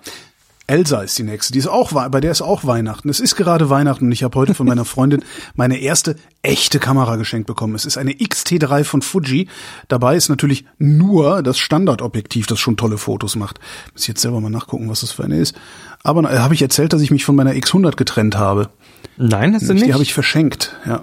Elsa 0.67 1.03
ist 1.03 1.19
die 1.19 1.25
nächste. 1.25 1.53
Die 1.53 1.59
ist 1.59 1.67
auch, 1.67 1.91
bei 1.93 2.21
der 2.21 2.31
ist 2.31 2.43
auch 2.43 2.65
Weihnachten. 2.65 3.09
Es 3.09 3.19
ist 3.19 3.35
gerade 3.35 3.71
Weihnachten 3.71 4.05
und 4.05 4.13
ich 4.13 4.23
habe 4.23 4.39
heute 4.39 4.55
von 4.55 4.69
meiner 4.69 4.85
Freundin 4.85 5.25
meine 5.57 5.79
erste 5.79 6.15
echte 6.43 6.79
Kamera 6.79 7.17
geschenkt 7.17 7.49
bekommen. 7.49 7.75
Es 7.75 7.85
ist 7.85 7.99
eine 7.99 8.13
XT3 8.13 8.85
von 8.85 9.03
Fuji. 9.03 9.49
Dabei 9.89 10.15
ist 10.15 10.29
natürlich 10.29 10.65
nur 10.79 11.43
das 11.43 11.59
Standardobjektiv, 11.59 12.47
das 12.47 12.61
schon 12.61 12.77
tolle 12.77 12.99
Fotos 12.99 13.35
macht. 13.35 13.59
Muss 13.93 14.03
ich 14.03 14.09
jetzt 14.09 14.21
selber 14.21 14.41
mal 14.41 14.49
nachgucken, 14.49 14.89
was 14.89 15.01
das 15.01 15.11
für 15.11 15.25
eine 15.25 15.39
ist. 15.39 15.57
Aber 16.05 16.23
äh, 16.31 16.39
habe 16.39 16.55
ich 16.55 16.63
erzählt, 16.63 16.93
dass 16.93 17.03
ich 17.03 17.11
mich 17.11 17.25
von 17.25 17.35
meiner 17.35 17.53
X100 17.53 17.97
getrennt 17.97 18.39
habe. 18.39 18.71
Nein, 19.17 19.55
hast 19.55 19.69
du 19.69 19.75
nicht. 19.75 19.87
Die 19.87 19.93
habe 19.93 20.05
ich 20.05 20.15
verschenkt, 20.15 20.77
ja. 20.87 21.03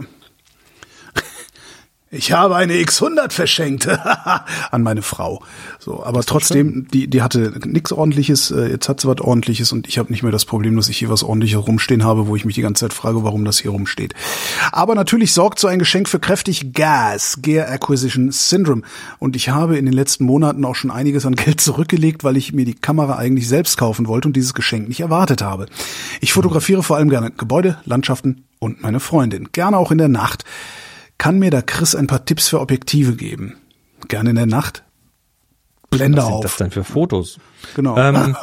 Ich 2.10 2.32
habe 2.32 2.56
eine 2.56 2.76
X100 2.76 3.34
verschenkt 3.34 3.86
an 4.72 4.82
meine 4.82 5.02
Frau. 5.02 5.44
So, 5.78 6.06
aber 6.06 6.24
trotzdem, 6.24 6.88
die 6.94 7.10
die 7.10 7.22
hatte 7.22 7.60
nichts 7.66 7.92
ordentliches, 7.92 8.50
äh, 8.50 8.70
jetzt 8.70 8.88
hat 8.88 9.02
sie 9.02 9.10
was 9.10 9.20
ordentliches 9.20 9.74
und 9.74 9.90
ich 9.90 9.98
habe 9.98 10.10
nicht 10.10 10.24
mehr 10.24 10.32
das 10.32 10.46
Problem, 10.46 10.78
dass 10.78 10.88
ich 10.88 10.98
hier 10.98 11.10
was 11.10 11.24
ordentliches 11.24 11.68
rumstehen 11.68 12.06
habe, 12.06 12.28
wo 12.28 12.38
ich 12.38 12.46
mich 12.46 12.56
die 12.56 12.62
ganze 12.62 12.86
Zeit 12.86 12.94
frage, 12.94 13.26
warum 13.26 13.44
das 13.44 13.60
hier 13.60 13.72
rumsteht. 13.72 14.14
Aber 14.72 14.96
natürlich 14.96 15.34
sorgt 15.34 15.60
so 15.60 15.68
ein 15.68 15.80
Geschenk 15.80 16.08
für 16.08 16.20
kräftig 16.20 16.72
Gas, 16.72 17.40
Gear 17.42 17.70
Acquisition 17.70 18.32
Syndrome 18.32 18.84
und 19.20 19.36
ich 19.36 19.50
habe 19.50 19.78
in 19.78 19.84
den 19.84 19.94
letzten 19.94 20.24
Monaten 20.24 20.64
auch 20.64 20.76
schon 20.76 20.92
einiges 20.92 21.26
an 21.26 21.36
Geld 21.36 21.60
zurückgelegt, 21.62 22.24
weil 22.24 22.38
ich 22.38 22.54
mir 22.54 22.64
die 22.64 22.76
Kamera 22.76 23.18
eigentlich 23.18 23.50
selbst 23.50 23.78
kaufen 23.78 24.08
wollte 24.08 24.30
und 24.30 24.38
dieses 24.38 24.54
Geschenk 24.54 24.88
nicht 24.88 25.02
erwartet 25.02 25.42
habe. 25.42 25.66
Ich 26.22 26.32
fotografiere 26.32 26.84
vor 26.84 26.96
allem 26.96 27.10
gerne 27.10 27.32
Gebäude, 27.32 27.80
Landschaften 27.84 28.46
und 28.60 28.82
meine 28.82 29.02
Freundin, 29.02 29.50
gerne 29.52 29.78
auch 29.78 29.92
in 29.92 29.98
der 29.98 30.08
Nacht. 30.08 30.46
Kann 31.18 31.40
mir 31.40 31.52
da 31.52 31.62
Chris 31.62 31.96
ein 31.96 32.08
paar 32.08 32.26
Tipps 32.26 32.48
für 32.48 32.60
Objektive 32.60 33.16
geben? 33.16 33.58
Gerne 34.08 34.32
in 34.32 34.36
der 34.36 34.46
Nacht. 34.46 34.84
Blende 35.90 36.24
auf. 36.24 36.28
Was 36.28 36.34
sind 36.34 36.44
das 36.44 36.58
denn 36.58 36.72
für 36.72 36.84
Fotos? 36.84 37.40
Genau. 37.76 37.98
Ähm. 37.98 38.36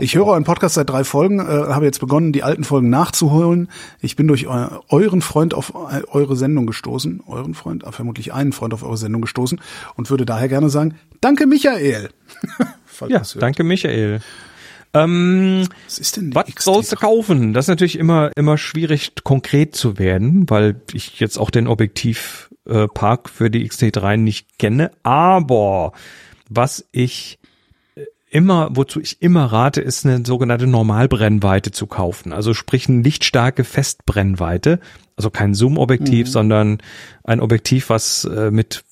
ich 0.00 0.14
höre 0.14 0.26
euren 0.26 0.44
Podcast 0.44 0.74
seit 0.74 0.90
drei 0.90 1.02
Folgen, 1.02 1.40
äh, 1.40 1.72
habe 1.72 1.86
jetzt 1.86 1.98
begonnen, 1.98 2.32
die 2.32 2.42
alten 2.42 2.62
Folgen 2.62 2.90
nachzuholen. 2.90 3.70
Ich 4.00 4.16
bin 4.16 4.28
durch 4.28 4.46
eu 4.46 4.80
euren 4.90 5.22
Freund 5.22 5.54
auf 5.54 5.72
eure 5.74 6.36
Sendung 6.36 6.66
gestoßen, 6.66 7.22
euren 7.26 7.54
Freund, 7.54 7.84
äh, 7.84 7.92
vermutlich 7.92 8.34
einen 8.34 8.52
Freund 8.52 8.74
auf 8.74 8.82
eure 8.82 8.98
Sendung 8.98 9.22
gestoßen 9.22 9.60
und 9.96 10.10
würde 10.10 10.26
daher 10.26 10.48
gerne 10.48 10.68
sagen, 10.68 10.96
danke 11.22 11.46
Michael. 11.46 12.10
ja, 13.08 13.22
danke 13.38 13.64
Michael. 13.64 14.20
Ähm, 15.04 15.66
was 15.84 15.98
ist 15.98 16.16
denn 16.16 16.34
was 16.34 16.46
sollst 16.58 16.92
du 16.92 16.96
kaufen? 16.96 17.52
Das 17.52 17.64
ist 17.64 17.68
natürlich 17.68 17.98
immer 17.98 18.30
immer 18.36 18.58
schwierig 18.58 19.12
konkret 19.24 19.74
zu 19.74 19.98
werden, 19.98 20.48
weil 20.48 20.80
ich 20.92 21.20
jetzt 21.20 21.38
auch 21.38 21.50
den 21.50 21.66
Objektivpark 21.66 23.26
äh, 23.26 23.30
für 23.30 23.50
die 23.50 23.68
XT3 23.68 24.16
nicht 24.16 24.58
kenne. 24.58 24.90
Aber 25.02 25.92
was 26.48 26.88
ich 26.92 27.38
äh, 27.94 28.04
immer, 28.30 28.70
wozu 28.72 29.00
ich 29.00 29.20
immer 29.20 29.46
rate, 29.46 29.80
ist 29.80 30.06
eine 30.06 30.24
sogenannte 30.24 30.66
Normalbrennweite 30.66 31.72
zu 31.72 31.86
kaufen. 31.86 32.32
Also 32.32 32.54
sprich 32.54 32.88
eine 32.88 33.02
lichtstarke 33.02 33.64
Festbrennweite. 33.64 34.80
Also 35.16 35.30
kein 35.30 35.54
Zoom-Objektiv, 35.54 36.26
mhm. 36.26 36.30
sondern 36.30 36.78
ein 37.24 37.40
Objektiv, 37.40 37.88
was 37.88 38.24
äh, 38.24 38.50
mit 38.50 38.84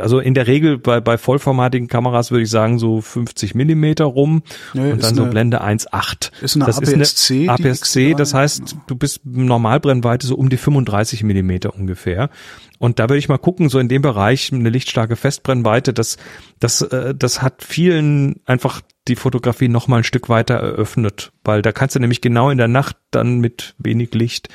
also 0.00 0.18
in 0.20 0.34
der 0.34 0.46
Regel 0.46 0.78
bei, 0.78 1.00
bei 1.00 1.18
vollformatigen 1.18 1.88
Kameras 1.88 2.30
würde 2.30 2.42
ich 2.42 2.50
sagen 2.50 2.78
so 2.78 3.00
50 3.00 3.54
Millimeter 3.54 4.04
rum 4.04 4.42
nee, 4.74 4.92
und 4.92 5.02
dann 5.02 5.14
so 5.14 5.22
eine, 5.22 5.30
Blende 5.30 5.62
1,8. 5.62 6.30
Ist 6.42 6.56
eine 6.56 6.66
das 6.66 6.78
APS-C. 6.78 7.42
Ist 7.42 7.48
eine 7.48 7.70
APS-C, 7.70 8.14
das 8.14 8.34
heißt, 8.34 8.76
du 8.86 8.96
bist 8.96 9.20
Normalbrennweite 9.24 10.26
so 10.26 10.36
um 10.36 10.48
die 10.48 10.56
35 10.56 11.22
Millimeter 11.22 11.74
ungefähr. 11.74 12.30
Und 12.78 12.98
da 13.00 13.04
würde 13.04 13.18
ich 13.18 13.28
mal 13.28 13.38
gucken, 13.38 13.68
so 13.68 13.78
in 13.78 13.88
dem 13.88 14.02
Bereich 14.02 14.52
eine 14.52 14.70
lichtstarke 14.70 15.16
Festbrennweite, 15.16 15.92
das, 15.92 16.16
das, 16.60 16.82
äh, 16.82 17.14
das 17.14 17.42
hat 17.42 17.64
vielen 17.64 18.36
einfach 18.46 18.80
die 19.08 19.16
Fotografie 19.16 19.68
noch 19.68 19.88
mal 19.88 19.98
ein 19.98 20.04
Stück 20.04 20.28
weiter 20.28 20.54
eröffnet, 20.54 21.32
weil 21.44 21.62
da 21.62 21.72
kannst 21.72 21.96
du 21.96 22.00
nämlich 22.00 22.20
genau 22.20 22.50
in 22.50 22.58
der 22.58 22.68
Nacht 22.68 22.96
dann 23.10 23.40
mit 23.40 23.74
wenig 23.78 24.14
Licht 24.14 24.48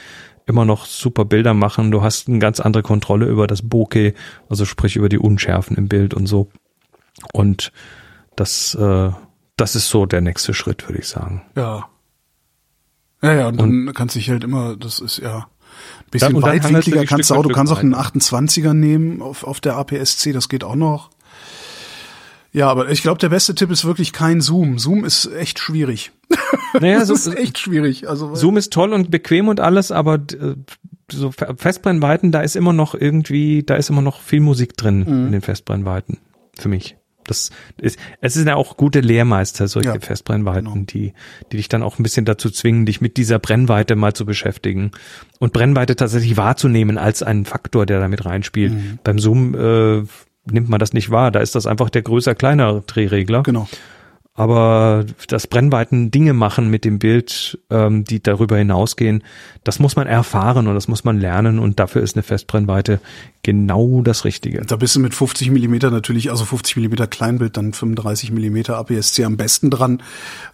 immer 0.46 0.66
noch 0.66 0.86
super 0.86 1.26
Bilder 1.26 1.54
machen. 1.54 1.92
Du 1.92 2.02
hast 2.02 2.28
eine 2.28 2.40
ganz 2.40 2.60
andere 2.60 2.84
Kontrolle 2.84 3.26
über 3.28 3.48
das 3.48 3.62
Bokeh, 3.62 4.14
also 4.50 4.66
sprich 4.66 4.96
über 4.96 5.10
die 5.10 5.20
Unschärfen 5.20 5.78
im 5.78 5.88
Bild 5.88 6.14
und 6.14 6.28
so. 6.28 6.50
Und 7.32 7.72
das, 8.36 8.76
äh, 8.76 9.12
das 9.56 9.76
ist 9.76 9.90
so 9.90 10.06
der 10.06 10.22
nächste 10.22 10.54
Schritt, 10.54 10.88
würde 10.88 11.00
ich 11.00 11.08
sagen. 11.08 11.44
Ja. 11.56 11.88
Ja, 13.22 13.34
ja, 13.34 13.48
und, 13.48 13.62
und 13.62 13.86
dann 13.86 13.96
kannst 13.96 14.16
du 14.16 14.20
dich 14.20 14.30
halt 14.30 14.44
immer, 14.44 14.76
das 14.76 15.00
ist 15.00 15.20
ja 15.20 15.38
ein 15.38 16.10
bisschen 16.12 16.42
weitwinkliger 16.42 17.06
kannst 17.06 17.30
du 17.30 17.36
auch, 17.36 17.44
du 17.44 17.50
kannst 17.50 17.72
auch 17.72 17.80
einen 17.80 17.96
28er 17.96 18.74
nehmen 18.74 19.22
auf, 19.22 19.44
auf 19.44 19.62
der 19.62 19.78
APS-C, 19.78 20.34
das 20.34 20.50
geht 20.50 20.64
auch 20.64 20.76
noch. 20.76 21.10
Ja, 22.54 22.70
aber 22.70 22.90
ich 22.90 23.02
glaube, 23.02 23.18
der 23.18 23.30
beste 23.30 23.56
Tipp 23.56 23.72
ist 23.72 23.84
wirklich 23.84 24.14
kein 24.14 24.40
Zoom. 24.40 24.78
Zoom 24.78 25.04
ist 25.06 25.30
echt 25.34 25.60
schwierig. 25.60 26.12
Naja, 26.80 26.98
das 26.98 27.10
so, 27.10 27.14
ist 27.14 27.38
echt 27.38 27.60
schwierig. 27.60 28.10
Also 28.10 28.34
Zoom 28.34 28.58
ist 28.58 28.74
toll 28.74 28.94
und 28.94 29.12
bequem 29.12 29.48
und 29.48 29.60
alles, 29.60 29.92
aber 29.92 30.16
äh, 30.16 30.56
so 31.12 31.32
Festbrennweiten, 31.32 32.32
da 32.32 32.42
ist 32.42 32.56
immer 32.56 32.74
noch 32.74 32.96
irgendwie, 32.96 33.62
da 33.62 33.76
ist 33.76 33.92
immer 33.92 34.02
noch 34.02 34.22
viel 34.22 34.40
Musik 34.40 34.76
drin 34.76 35.02
mhm. 35.02 35.26
in 35.28 35.32
den 35.34 35.42
Festbrennweiten 35.42 36.18
für 36.58 36.70
mich. 36.70 36.98
Das 37.26 37.52
ist, 37.78 38.00
es 38.22 38.34
sind 38.34 38.48
ja 38.48 38.56
auch 38.56 38.76
gute 38.76 39.00
Lehrmeister, 39.00 39.68
solche 39.68 39.90
ja, 39.90 40.00
Festbrennweiten, 40.00 40.74
genau. 40.74 40.86
die, 40.86 41.14
die 41.52 41.58
dich 41.58 41.70
dann 41.70 41.84
auch 41.84 42.00
ein 42.00 42.04
bisschen 42.04 42.26
dazu 42.26 42.50
zwingen, 42.50 42.86
dich 42.86 43.02
mit 43.02 43.18
dieser 43.18 43.38
Brennweite 43.38 43.96
mal 43.96 44.14
zu 44.14 44.26
beschäftigen 44.26 44.92
und 45.40 45.54
Brennweite 45.54 45.96
tatsächlich 45.96 46.38
wahrzunehmen 46.38 46.98
als 46.98 47.24
einen 47.24 47.46
Faktor, 47.46 47.86
der 47.86 48.00
damit 48.00 48.26
reinspielt. 48.26 48.74
Mhm. 48.74 49.00
Beim 49.04 49.20
Zoom 49.20 49.56
äh, 49.56 50.04
nimmt 50.46 50.70
man 50.70 50.80
das 50.80 50.94
nicht 50.94 51.10
wahr. 51.10 51.32
Da 51.32 51.40
ist 51.40 51.56
das 51.56 51.68
einfach 51.68 51.90
der 51.90 52.02
größer 52.02 52.36
kleiner 52.36 52.82
Drehregler. 52.82 53.44
Genau. 53.44 53.68
Aber 54.36 55.06
das 55.28 55.46
Brennweiten 55.46 56.10
Dinge 56.10 56.34
machen 56.34 56.72
mit 56.72 56.86
dem 56.86 56.98
Bild, 56.98 57.60
ähm, 57.70 58.04
die 58.04 58.22
darüber 58.22 58.58
hinausgehen, 58.58 59.24
das 59.64 59.78
muss 59.78 59.96
man 59.96 60.08
erfahren 60.08 60.68
und 60.68 60.74
das 60.74 60.88
muss 60.88 61.04
man 61.04 61.20
lernen 61.20 61.60
und 61.60 61.80
dafür 61.80 62.02
ist 62.02 62.16
eine 62.16 62.24
Festbrennweite 62.24 63.00
genau 63.44 64.02
das 64.02 64.26
Richtige. 64.26 64.62
Da 64.62 64.76
bist 64.76 64.96
du 64.96 65.02
mit 65.02 65.14
50 65.14 65.52
Millimeter 65.52 65.92
natürlich, 65.92 66.32
also 66.32 66.46
50 66.46 66.78
Millimeter 66.78 67.06
Kleinbild, 67.06 67.58
dann 67.58 67.74
35 67.74 68.32
Millimeter 68.32 68.78
APS-C 68.78 69.24
am 69.24 69.38
besten 69.38 69.70
dran, 69.70 70.02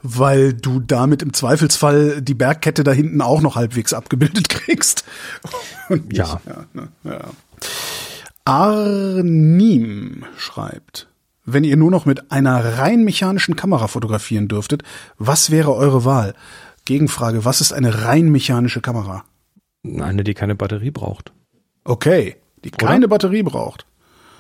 weil 0.04 0.52
du 0.52 0.82
damit 0.82 1.22
im 1.22 1.32
Zweifelsfall 1.32 2.22
die 2.22 2.34
Bergkette 2.34 2.84
da 2.84 2.92
hinten 2.92 3.22
auch 3.22 3.40
noch 3.40 3.56
halbwegs 3.56 3.94
abgebildet 3.94 4.50
kriegst. 4.50 5.06
ja. 6.12 6.42
ja, 6.46 6.66
ne, 6.74 6.90
ja. 7.06 7.22
Arnim 8.50 10.26
schreibt, 10.36 11.08
wenn 11.45 11.64
ihr 11.64 11.78
nur 11.78 11.91
noch 11.91 12.08
mit 12.08 12.32
einer 12.32 12.80
rein 12.80 13.04
mechanischen 13.04 13.56
Kamera 13.56 13.88
fotografieren 13.88 14.47
dürftet, 14.47 14.82
was 15.20 15.52
wäre 15.52 15.76
eure 15.76 16.04
Wahl? 16.04 16.34
Gegenfrage, 16.84 17.45
was 17.45 17.62
ist 17.62 17.74
eine 17.74 18.06
rein 18.06 18.30
mechanische 18.30 18.82
Kamera? 18.82 19.24
Eine, 19.84 20.24
die 20.24 20.34
keine 20.34 20.56
Batterie 20.56 20.89
braucht. 20.89 21.32
Okay, 21.84 22.38
die 22.64 22.70
Oder? 22.70 22.88
keine 22.88 23.08
Batterie 23.08 23.43
braucht. 23.43 23.86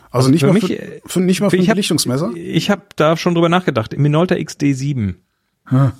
Also, 0.09 0.27
also 0.27 0.29
nicht, 0.31 0.41
mal 0.41 0.53
mich, 0.53 0.65
für, 0.65 1.01
für, 1.05 1.19
nicht 1.19 1.41
mal 1.41 1.51
für 1.51 1.57
ein 1.57 1.67
hab, 1.67 1.75
Belichtungsmesser? 1.75 2.31
Ich 2.33 2.71
habe 2.71 2.81
da 2.95 3.15
schon 3.15 3.35
drüber 3.35 3.49
nachgedacht. 3.49 3.95
Minolta 3.95 4.33
XD7. 4.33 5.13
Hm. 5.65 5.91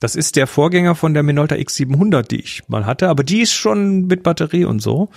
Das 0.00 0.16
ist 0.16 0.36
der 0.36 0.46
Vorgänger 0.46 0.94
von 0.94 1.14
der 1.14 1.22
Minolta 1.22 1.54
X700, 1.54 2.28
die 2.28 2.42
ich 2.42 2.68
mal 2.68 2.84
hatte, 2.84 3.08
aber 3.08 3.24
die 3.24 3.40
ist 3.40 3.54
schon 3.54 4.06
mit 4.06 4.22
Batterie 4.22 4.66
und 4.66 4.80
so. 4.80 5.08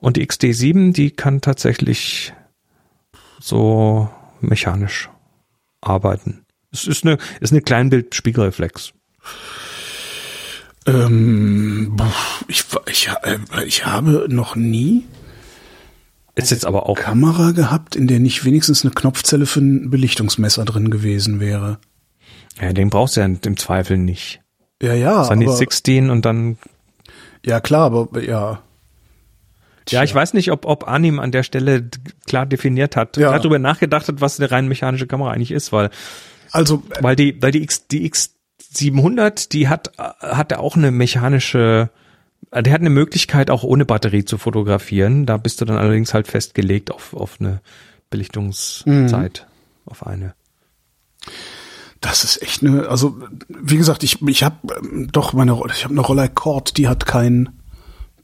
Und 0.00 0.16
die 0.16 0.26
XD7, 0.26 0.92
die 0.92 1.10
kann 1.10 1.40
tatsächlich 1.40 2.32
so 3.40 4.08
mechanisch 4.40 5.10
arbeiten. 5.80 6.44
Es 6.70 6.86
ist 6.86 7.04
eine, 7.04 7.18
ist 7.40 7.52
eine 7.52 7.62
Kleinbild-Spiegelreflex. 7.62 8.92
Ähm, 10.86 11.96
ich, 12.46 12.64
ich, 12.86 13.08
äh, 13.22 13.38
ich 13.64 13.86
habe 13.86 14.26
noch 14.28 14.56
nie 14.56 15.04
ist 16.38 16.50
jetzt 16.52 16.66
aber 16.66 16.88
auch 16.88 16.96
Kamera 16.96 17.50
gehabt, 17.50 17.96
in 17.96 18.06
der 18.06 18.20
nicht 18.20 18.44
wenigstens 18.44 18.84
eine 18.84 18.94
Knopfzelle 18.94 19.44
für 19.44 19.58
ein 19.58 19.90
Belichtungsmesser 19.90 20.64
drin 20.64 20.88
gewesen 20.88 21.40
wäre. 21.40 21.78
Ja, 22.60 22.72
den 22.72 22.90
brauchst 22.90 23.16
du 23.16 23.20
ja 23.20 23.26
im 23.26 23.56
Zweifel 23.56 23.98
nicht. 23.98 24.40
Ja, 24.80 24.94
ja. 24.94 25.24
Sunny 25.24 25.46
aber, 25.46 25.56
16 25.56 26.10
und 26.10 26.24
dann. 26.24 26.56
Ja, 27.44 27.60
klar, 27.60 27.92
aber 27.92 28.22
ja. 28.22 28.62
Ja, 29.90 30.02
ich 30.02 30.14
weiß 30.14 30.34
nicht, 30.34 30.50
ob, 30.52 30.64
ob 30.66 30.86
Anim 30.88 31.18
an 31.20 31.32
der 31.32 31.42
Stelle 31.42 31.88
klar 32.26 32.46
definiert 32.46 32.96
hat, 32.96 33.16
Ja. 33.16 33.28
klar 33.28 33.38
darüber 33.40 33.58
nachgedacht 33.58 34.08
hat, 34.08 34.20
was 34.20 34.38
eine 34.38 34.50
rein 34.50 34.68
mechanische 34.68 35.06
Kamera 35.06 35.30
eigentlich 35.32 35.50
ist, 35.52 35.72
weil, 35.72 35.90
Also, 36.52 36.82
weil 37.00 37.16
die, 37.16 37.40
weil 37.42 37.52
die 37.52 37.62
X, 37.62 37.86
die 37.88 38.10
X700, 38.10 39.50
die 39.50 39.68
hat, 39.68 39.92
hat 39.98 40.52
auch 40.54 40.76
eine 40.76 40.90
mechanische, 40.90 41.90
äh, 42.50 42.62
die 42.62 42.72
hat 42.72 42.80
eine 42.80 42.90
Möglichkeit 42.90 43.50
auch 43.50 43.62
ohne 43.64 43.84
Batterie 43.84 44.24
zu 44.24 44.38
fotografieren. 44.38 45.26
Da 45.26 45.36
bist 45.36 45.60
du 45.60 45.64
dann 45.64 45.76
allerdings 45.78 46.14
halt 46.14 46.26
festgelegt 46.28 46.90
auf, 46.90 47.14
auf 47.14 47.36
eine 47.40 47.60
Belichtungszeit, 48.10 49.46
auf 49.86 50.06
eine. 50.06 50.34
das 52.00 52.24
ist 52.24 52.40
echt 52.42 52.62
eine, 52.62 52.88
also 52.88 53.18
wie 53.48 53.76
gesagt, 53.76 54.02
ich 54.02 54.22
ich 54.22 54.42
habe 54.42 54.56
doch 55.12 55.32
meine 55.32 55.60
ich 55.74 55.84
habe 55.84 55.92
eine 55.94 56.00
Rollei 56.00 56.28
Cord, 56.28 56.76
die 56.76 56.88
hat 56.88 57.06
kein 57.06 57.48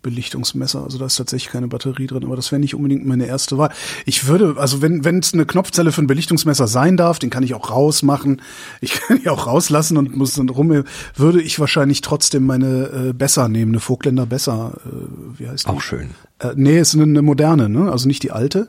Belichtungsmesser, 0.05 0.85
also 0.85 0.99
da 0.99 1.07
ist 1.07 1.17
tatsächlich 1.17 1.51
keine 1.51 1.67
Batterie 1.67 2.07
drin, 2.07 2.23
aber 2.25 2.37
das 2.37 2.53
wäre 2.53 2.61
nicht 2.61 2.77
unbedingt 2.77 3.05
meine 3.05 3.27
erste 3.27 3.59
Wahl. 3.59 3.71
Ich 4.07 4.29
würde, 4.29 4.55
also 4.59 4.81
wenn 4.81 5.05
wenn 5.05 5.19
es 5.19 5.35
eine 5.35 5.47
Knopfzelle 5.47 5.91
für 5.91 6.03
ein 6.03 6.07
Belichtungsmesser 6.07 6.69
sein 6.69 6.97
darf, 6.97 7.19
den 7.19 7.31
kann 7.31 7.43
ich 7.43 7.55
auch 7.55 7.71
rausmachen. 7.71 8.41
Ich 8.81 8.93
kann 9.01 9.19
die 9.21 9.29
auch 9.29 9.49
rauslassen 9.49 9.97
und 9.97 10.17
muss 10.17 10.35
dann 10.35 10.49
rum. 10.49 10.85
Würde 11.17 11.43
ich 11.43 11.59
wahrscheinlich 11.59 12.03
trotzdem 12.03 12.47
meine 12.47 13.09
äh, 13.09 13.13
Besser 13.13 13.49
nehmen, 13.49 13.73
eine 13.73 13.81
Vogtländer 13.81 14.27
Besser. 14.27 14.75
Äh, 14.87 15.41
wie 15.41 15.49
heißt 15.49 15.67
die? 15.67 15.71
Auch 15.71 15.81
schön. 15.81 16.11
Äh, 16.39 16.53
nee, 16.55 16.79
ist 16.79 16.95
eine, 16.95 17.03
eine 17.03 17.23
moderne, 17.23 17.69
ne? 17.69 17.91
Also 17.91 18.07
nicht 18.07 18.23
die 18.23 18.31
alte. 18.31 18.69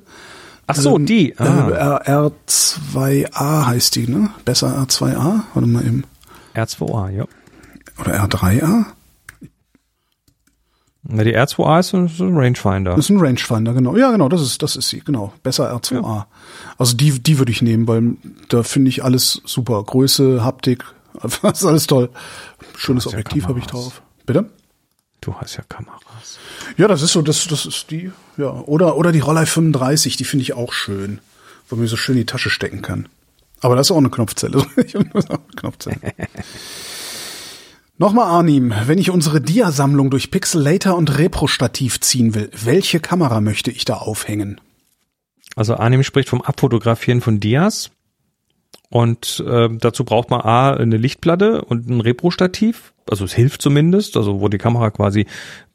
Ach 0.68 0.76
so, 0.76 0.96
Ähm, 0.98 1.06
die. 1.06 1.38
Ah, 1.38 2.00
Äh, 2.06 2.12
R2A 2.12 3.66
heißt 3.68 3.96
die, 3.96 4.08
ne? 4.08 4.30
Besser 4.46 4.76
R2A? 4.88 5.42
Warte 5.54 5.68
mal 5.70 5.86
eben. 5.86 6.04
R2A, 6.56 7.10
ja. 7.10 7.26
Oder 8.00 8.24
R3A? 8.26 8.86
Na, 11.08 11.24
die 11.24 11.38
R2A 11.38 11.80
ist 11.80 11.94
ein, 11.94 12.08
ist 12.08 12.20
ein 12.20 12.36
Rangefinder. 12.36 12.96
Das 12.96 13.06
ist 13.06 13.10
ein 13.10 13.20
Rangefinder, 13.20 13.74
genau. 13.74 13.96
Ja, 13.96 14.12
genau, 14.12 14.28
das 14.28 14.42
ist, 14.42 14.64
das 14.64 14.76
ist 14.76 14.90
sie, 14.90 15.02
genau. 15.02 15.34
Besser 15.44 15.72
R2A. 15.76 16.26
Also 16.78 16.98
die, 16.98 17.20
die 17.20 17.38
würde 17.38 17.52
ich 17.52 17.62
nehmen, 17.62 17.88
weil 17.88 18.16
da 18.50 18.64
finde 18.64 18.90
ich 18.90 19.04
alles 19.04 19.42
super. 19.46 19.84
Größe, 19.84 20.44
Haptik, 20.44 20.84
das 21.22 21.40
ist 21.62 21.66
alles 21.66 21.88
toll. 21.88 22.10
Schönes 22.76 23.06
hast 23.06 23.14
ja 23.14 23.20
Objektiv 23.20 23.48
habe 23.48 23.60
ich 23.60 23.68
drauf. 23.68 24.02
Bitte? 24.26 24.50
Du 25.22 25.36
hast 25.36 25.58
ja 25.58 25.64
Kameras. 25.68 26.40
Ja, 26.78 26.88
das 26.88 27.02
ist 27.02 27.14
so, 27.14 27.22
das, 27.22 27.48
das 27.48 27.66
ist 27.66 27.90
die, 27.92 28.12
ja. 28.38 28.52
Oder, 28.52 28.98
oder 28.98 29.12
die 29.12 29.20
Rollei 29.20 29.46
35, 29.46 30.18
die 30.18 30.24
finde 30.24 30.44
ich 30.44 30.54
auch 30.54 30.74
schön, 30.74 31.20
wo 31.70 31.76
man 31.76 31.88
so 31.88 31.98
schön 31.98 32.16
in 32.16 32.22
die 32.22 32.26
Tasche 32.26 32.50
stecken 32.50 32.82
kann. 32.82 33.08
Aber 33.62 33.76
das 33.76 33.88
ist 33.88 33.92
auch 33.92 33.98
eine 33.98 34.10
Knopfzelle. 34.10 34.66
Ich 34.86 34.96
hab 34.96 35.14
nur 35.14 35.22
so 35.22 35.30
eine 35.30 35.40
Knopfzelle. 35.56 36.00
Nochmal 37.98 38.26
Arnim, 38.26 38.74
wenn 38.88 38.98
ich 38.98 39.10
unsere 39.10 39.40
Dia-Sammlung 39.40 40.10
durch 40.10 40.30
Pixelator 40.30 40.98
und 40.98 41.18
Repro-Stativ 41.18 42.02
ziehen 42.02 42.36
will, 42.36 42.50
welche 42.62 43.00
Kamera 43.00 43.40
möchte 43.40 43.72
ich 43.72 43.86
da 43.86 43.94
aufhängen? 43.96 44.60
Also 45.56 45.78
Arnim 45.78 46.04
spricht 46.04 46.28
vom 46.28 46.42
Abfotografieren 46.42 47.22
von 47.22 47.40
Dias. 47.40 47.92
Und 48.90 49.42
äh, 49.48 49.70
dazu 49.72 50.04
braucht 50.04 50.30
man 50.30 50.42
A, 50.42 50.74
eine 50.74 50.98
Lichtplatte 50.98 51.64
und 51.64 51.90
ein 51.90 52.02
Repro-Stativ. 52.02 52.94
Also 53.10 53.24
es 53.24 53.34
hilft 53.34 53.62
zumindest, 53.62 54.18
also 54.18 54.42
wo 54.42 54.50
die 54.50 54.58
Kamera 54.58 54.92
quasi 54.92 55.26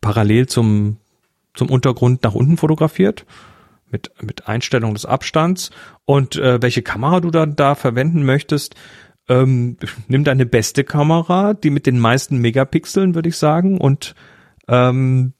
parallel 0.02 0.46
zum, 0.46 0.98
zum 1.54 1.70
Untergrund 1.70 2.22
nach 2.22 2.34
unten 2.34 2.58
fotografiert. 2.58 3.24
Mit, 3.90 4.12
mit 4.20 4.46
Einstellung 4.46 4.92
des 4.92 5.06
Abstands. 5.06 5.70
Und 6.04 6.36
äh, 6.36 6.60
welche 6.60 6.82
Kamera 6.82 7.20
du 7.20 7.30
dann 7.30 7.56
da 7.56 7.74
verwenden 7.74 8.24
möchtest, 8.24 8.74
ähm, 9.30 9.76
nimm 10.08 10.24
deine 10.24 10.44
beste 10.44 10.82
Kamera, 10.84 11.54
die 11.54 11.70
mit 11.70 11.86
den 11.86 12.00
meisten 12.00 12.38
Megapixeln, 12.38 13.14
würde 13.14 13.28
ich 13.28 13.36
sagen, 13.36 13.78
und 13.78 14.14
ähm, 14.68 15.32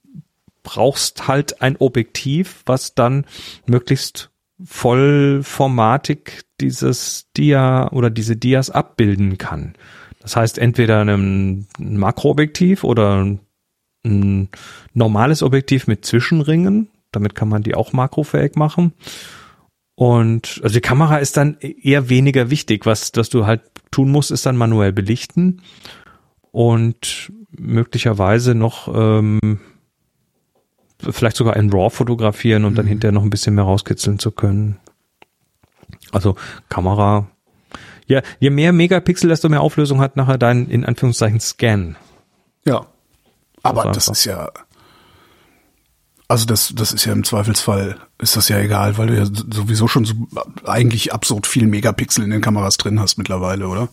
brauchst 0.63 1.27
halt 1.27 1.61
ein 1.61 1.77
Objektiv, 1.77 2.63
was 2.67 2.95
dann 2.95 3.27
möglichst 3.67 4.31
vollformatig 4.65 6.43
dieses 6.61 7.27
Dia 7.37 7.91
oder 7.91 8.11
diese 8.11 8.37
Dias 8.37 8.71
abbilden 8.71 9.39
kann. 9.39 9.75
Das 10.21 10.37
heißt, 10.37 10.59
entweder 10.59 11.03
ein 11.03 11.67
Makroobjektiv 11.79 12.85
oder 12.85 13.27
ein 14.05 14.49
normales 14.93 15.43
Objektiv 15.43 15.87
mit 15.89 16.05
Zwischenringen. 16.05 16.89
Damit 17.11 17.35
kann 17.35 17.49
man 17.49 17.63
die 17.63 17.75
auch 17.75 17.93
makrofähig 17.93 18.55
machen. 18.55 18.93
Und 20.01 20.63
also 20.63 20.73
die 20.73 20.81
Kamera 20.81 21.19
ist 21.19 21.37
dann 21.37 21.59
eher 21.61 22.09
weniger 22.09 22.49
wichtig. 22.49 22.87
Was, 22.87 23.13
was 23.17 23.29
du 23.29 23.45
halt 23.45 23.61
tun 23.91 24.11
musst, 24.11 24.31
ist 24.31 24.47
dann 24.47 24.57
manuell 24.57 24.95
belichten 24.95 25.61
und 26.53 27.31
möglicherweise 27.51 28.55
noch 28.55 28.89
ähm, 28.95 29.61
vielleicht 31.01 31.37
sogar 31.37 31.55
in 31.57 31.69
RAW 31.69 31.91
fotografieren, 31.91 32.65
um 32.65 32.75
dann 32.75 32.87
hinterher 32.87 33.13
noch 33.13 33.25
ein 33.25 33.29
bisschen 33.29 33.55
mehr 33.55 33.65
rauskitzeln 33.65 34.19
zu 34.19 34.31
können. 34.31 34.79
Also 36.13 36.35
Kamera. 36.71 37.29
Ja, 38.07 38.23
je 38.39 38.49
mehr 38.49 38.73
Megapixel, 38.73 39.29
desto 39.29 39.51
mehr 39.51 39.61
Auflösung 39.61 40.01
hat 40.01 40.17
nachher 40.17 40.39
dein 40.39 40.67
in 40.71 40.87
Anführungszeichen 40.87 41.41
Scan. 41.41 41.97
Ja. 42.65 42.87
Aber 43.63 43.83
Das 43.83 44.07
das 44.07 44.21
ist 44.21 44.25
ja, 44.25 44.51
also 46.27 46.47
das, 46.47 46.73
das 46.75 46.93
ist 46.93 47.05
ja 47.05 47.13
im 47.13 47.23
Zweifelsfall, 47.23 47.99
ist 48.21 48.37
das 48.37 48.49
ja 48.49 48.59
egal, 48.59 48.99
weil 48.99 49.09
du 49.09 49.17
ja 49.17 49.25
sowieso 49.25 49.89
schon 49.89 50.05
so 50.05 50.15
eigentlich 50.65 51.13
absurd 51.13 51.47
viel 51.47 51.67
Megapixel 51.67 52.25
in 52.25 52.31
den 52.31 52.41
Kameras 52.41 52.77
drin 52.77 53.01
hast 53.01 53.19
mittlerweile, 53.19 53.69
oder? 53.69 53.89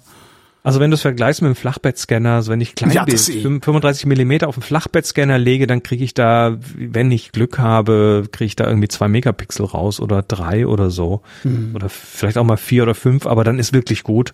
Also 0.64 0.82
wenn 0.82 0.92
du 0.92 0.96
es 0.96 1.02
vergleichst 1.02 1.42
mit 1.42 1.48
dem 1.48 1.56
Flachbettscanner, 1.56 2.34
also 2.34 2.52
wenn 2.52 2.60
ich 2.60 2.76
Kleinbild 2.76 3.28
Ja, 3.28 3.34
eh. 3.34 3.42
35 3.42 4.06
Millimeter 4.06 4.50
auf 4.50 4.56
den 4.56 4.64
Flachbettscanner 4.64 5.38
lege, 5.38 5.66
dann 5.66 5.82
kriege 5.82 6.04
ich 6.04 6.14
da, 6.14 6.58
wenn 6.76 7.10
ich 7.10 7.32
Glück 7.32 7.58
habe, 7.58 8.28
kriege 8.30 8.48
ich 8.48 8.58
da 8.58 8.68
irgendwie 8.68 8.90
zwei 8.90 9.08
Megapixel 9.08 9.66
raus 9.66 10.02
oder 10.02 10.24
drei 10.24 10.68
oder 10.68 10.90
so. 10.90 11.22
Mhm. 11.46 11.72
Oder 11.74 11.88
vielleicht 11.88 12.38
auch 12.38 12.44
mal 12.44 12.58
vier 12.58 12.84
oder 12.84 12.96
fünf, 12.96 13.26
aber 13.26 13.46
dann 13.46 13.60
ist 13.60 13.72
wirklich 13.72 14.04
gut. 14.04 14.34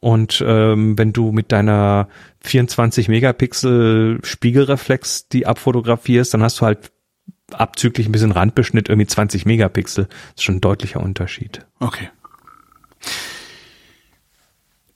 Und 0.00 0.42
ähm, 0.46 0.96
wenn 0.96 1.12
du 1.12 1.30
mit 1.30 1.52
deiner 1.52 2.08
24 2.40 3.08
Megapixel 3.08 4.20
Spiegelreflex 4.22 5.28
die 5.28 5.46
abfotografierst, 5.46 6.32
dann 6.32 6.42
hast 6.42 6.60
du 6.60 6.64
halt 6.64 6.90
abzüglich 7.58 8.08
ein 8.08 8.12
bisschen 8.12 8.32
Randbeschnitt 8.32 8.88
irgendwie 8.88 9.06
20 9.06 9.46
Megapixel. 9.46 10.04
Das 10.06 10.16
ist 10.36 10.42
schon 10.44 10.56
ein 10.56 10.60
deutlicher 10.60 11.00
Unterschied. 11.00 11.66
Okay. 11.80 12.10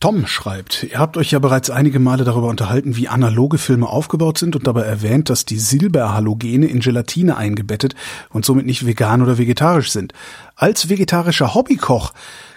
Tom 0.05 0.27
schreibt, 0.27 0.83
ihr 0.83 0.99
habt 0.99 1.17
euch 1.17 1.31
ja 1.31 1.39
bereits 1.39 1.71
einige 1.71 1.99
Male 1.99 2.25
darüber 2.25 2.49
unterhalten, 2.49 2.95
wie 2.95 3.09
analoge 3.09 3.57
Filme 3.57 3.89
aufgebaut 3.89 4.37
sind 4.37 4.55
und 4.55 4.67
dabei 4.67 4.83
erwähnt, 4.83 5.31
dass 5.31 5.47
die 5.47 5.59
Silberhalogene 5.59 6.67
in 6.67 6.81
Gelatine 6.81 7.39
eingebettet 7.39 7.95
und 8.29 8.45
somit 8.45 8.67
nicht 8.67 8.85
vegan 8.85 9.23
oder 9.23 9.39
vegetarisch 9.39 9.93
sind. 9.93 10.13
Als 10.57 10.91
vegetarischer 10.91 11.55
Hobbykoch 11.55 12.13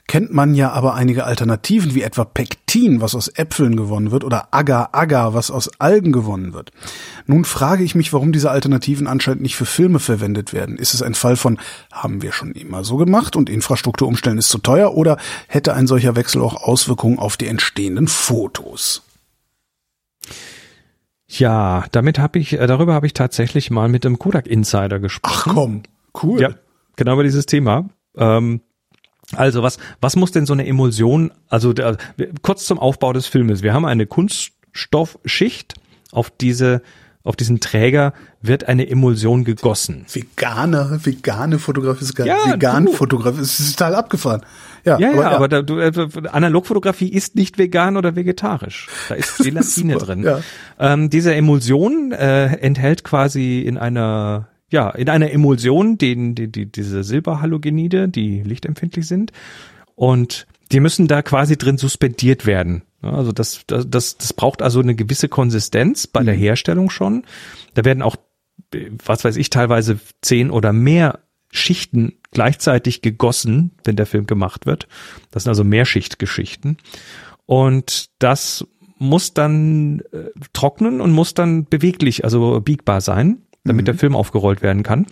kennt 0.07 0.33
man 0.33 0.55
ja 0.55 0.71
aber 0.71 0.95
einige 0.95 1.25
Alternativen, 1.25 1.93
wie 1.93 2.01
etwa 2.01 2.23
Pektin, 2.23 3.01
was 3.01 3.13
aus 3.13 3.27
Äpfeln 3.27 3.75
gewonnen 3.75 4.11
wird, 4.11 4.23
oder 4.23 4.47
Agar-Agar, 4.51 5.33
was 5.33 5.51
aus 5.51 5.69
Algen 5.79 6.13
gewonnen 6.13 6.53
wird. 6.53 6.71
Nun 7.25 7.43
frage 7.43 7.83
ich 7.83 7.93
mich, 7.93 8.13
warum 8.13 8.31
diese 8.31 8.49
Alternativen 8.49 9.07
anscheinend 9.07 9.41
nicht 9.41 9.57
für 9.57 9.65
Filme 9.65 9.99
verwendet 9.99 10.53
werden. 10.53 10.77
Ist 10.77 10.93
es 10.93 11.01
ein 11.01 11.13
Fall 11.13 11.35
von, 11.35 11.59
haben 11.91 12.21
wir 12.21 12.31
schon 12.31 12.53
immer 12.53 12.84
so 12.84 12.95
gemacht 12.95 13.35
und 13.35 13.49
Infrastruktur 13.49 14.07
umstellen 14.07 14.38
ist 14.38 14.49
zu 14.49 14.59
teuer, 14.59 14.95
oder 14.95 15.17
hätte 15.47 15.73
ein 15.73 15.88
solcher 15.88 16.15
Wechsel 16.15 16.41
auch 16.41 16.55
Auswirkungen 16.55 17.19
auf 17.19 17.35
die 17.35 17.47
entstehenden 17.47 18.07
Fotos? 18.07 19.03
Ja, 21.27 21.84
damit 21.91 22.19
habe 22.19 22.39
ich, 22.39 22.53
äh, 22.53 22.65
darüber 22.67 22.93
habe 22.93 23.05
ich 23.05 23.13
tatsächlich 23.13 23.69
mal 23.69 23.89
mit 23.89 24.05
dem 24.05 24.17
Kodak 24.17 24.47
Insider 24.47 24.99
gesprochen. 24.99 25.34
Ach 25.35 25.53
komm, 25.53 25.84
cool. 26.23 26.39
Ja, 26.39 26.51
genau 26.95 27.13
über 27.13 27.23
dieses 27.23 27.45
Thema. 27.45 27.89
Ähm, 28.15 28.61
also 29.35 29.63
was, 29.63 29.77
was 29.99 30.15
muss 30.15 30.31
denn 30.31 30.45
so 30.45 30.53
eine 30.53 30.65
Emulsion, 30.65 31.31
also 31.49 31.73
der, 31.73 31.97
kurz 32.41 32.65
zum 32.65 32.79
Aufbau 32.79 33.13
des 33.13 33.27
Filmes. 33.27 33.61
Wir 33.61 33.73
haben 33.73 33.85
eine 33.85 34.05
Kunststoffschicht, 34.05 35.75
auf 36.11 36.29
diese, 36.29 36.81
auf 37.23 37.35
diesen 37.35 37.59
Träger 37.59 38.13
wird 38.41 38.69
eine 38.69 38.89
Emulsion 38.89 39.43
gegossen. 39.43 40.05
Vegane, 40.09 41.01
vegane 41.03 41.59
Fotografie 41.59 42.05
ist 42.05 42.15
geil. 42.15 42.27
Ja, 42.27 42.53
vegan. 42.53 42.87
Fotografie 42.87 43.41
ist 43.41 43.77
total 43.77 43.95
abgefahren. 43.95 44.41
Ja, 44.85 44.97
Ja, 44.97 45.11
ja, 45.11 45.17
aber, 45.17 45.31
aber 45.31 45.47
da, 45.49 45.61
du, 45.61 45.77
äh, 45.79 45.91
Analogfotografie 46.31 47.09
ist 47.09 47.35
nicht 47.35 47.57
vegan 47.57 47.97
oder 47.97 48.15
vegetarisch. 48.15 48.87
Da 49.09 49.15
ist 49.15 49.37
Gelatine 49.43 49.97
drin. 49.97 50.23
ja. 50.23 50.39
Ähm, 50.79 51.09
diese 51.09 51.35
Emulsion 51.35 52.13
äh, 52.13 52.45
enthält 52.45 53.03
quasi 53.03 53.59
in 53.59 53.77
einer 53.77 54.47
ja, 54.69 54.89
in 54.89 55.10
einer 55.10 55.31
Emulsion 55.31 55.98
den, 55.98 56.35
die, 56.35 56.52
die, 56.52 56.65
diese 56.65 57.03
Silberhalogenide, 57.03 58.10
die 58.10 58.41
lichtempfindlich 58.44 59.07
sind. 59.07 59.31
Und 59.95 60.48
die 60.72 60.80
müssen 60.80 61.07
da 61.07 61.22
quasi 61.22 61.57
drin 61.57 61.77
suspendiert 61.77 62.45
werden. 62.45 62.84
Also 63.02 63.31
das, 63.31 63.61
das, 63.68 63.89
das, 63.89 64.18
das 64.18 64.34
braucht 64.34 64.61
also 64.61 64.80
eine 64.80 64.95
gewisse 64.95 65.30
Konsistenz 65.30 66.07
bei 66.07 66.23
der 66.23 66.34
Herstellung 66.34 66.89
schon. 66.89 67.23
Da 67.73 67.85
werden 67.85 68.02
auch, 68.02 68.18
was 69.06 69.23
weiß 69.23 69.38
ich, 69.38 69.49
teilweise 69.49 69.99
zehn 70.22 70.52
oder 70.52 70.73
mehr 70.73 71.19
Schichten 71.52 72.18
gleichzeitig 72.31 73.02
gegossen, 73.02 73.72
wenn 73.85 73.95
der 73.95 74.06
Film 74.06 74.27
gemacht 74.27 74.65
wird. 74.65 74.88
Das 75.31 75.44
sind 75.44 75.52
also 75.52 75.64
Mehrschichtgeschichten. 75.64 76.77
Und 77.45 78.10
das 78.19 78.65
muss 78.98 79.34
dann 79.34 80.02
äh, 80.11 80.31
trocknen 80.53 80.99
und 80.99 81.11
muss 81.11 81.34
dann 81.34 81.65
beweglich, 81.65 82.23
also 82.26 82.60
biegbar 82.60 82.99
sein, 82.99 83.44
damit 83.68 83.84
mhm. 83.84 83.85
der 83.85 83.95
Film 83.95 84.15
aufgerollt 84.15 84.61
werden 84.61 84.84
kann. 84.84 85.06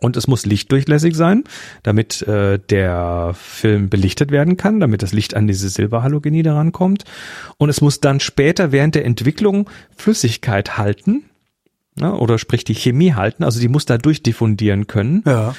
Und 0.00 0.16
es 0.16 0.26
muss 0.26 0.46
lichtdurchlässig 0.46 1.14
sein, 1.14 1.44
damit 1.82 2.22
äh, 2.22 2.58
der 2.58 3.34
Film 3.34 3.88
belichtet 3.88 4.30
werden 4.30 4.56
kann, 4.56 4.80
damit 4.80 5.02
das 5.02 5.12
Licht 5.12 5.34
an 5.34 5.46
diese 5.46 5.68
Silberhalogenide 5.68 6.54
rankommt. 6.54 7.04
Und 7.58 7.68
es 7.68 7.80
muss 7.80 8.00
dann 8.00 8.20
später 8.20 8.72
während 8.72 8.94
der 8.94 9.04
Entwicklung 9.04 9.68
Flüssigkeit 9.96 10.78
halten, 10.78 11.24
ne, 11.96 12.14
oder 12.14 12.38
sprich 12.38 12.64
die 12.64 12.74
Chemie 12.74 13.14
halten, 13.14 13.44
also 13.44 13.60
die 13.60 13.68
muss 13.68 13.86
da 13.86 13.98
durchdiffundieren 13.98 14.86
können. 14.86 15.22
Ja. 15.26 15.54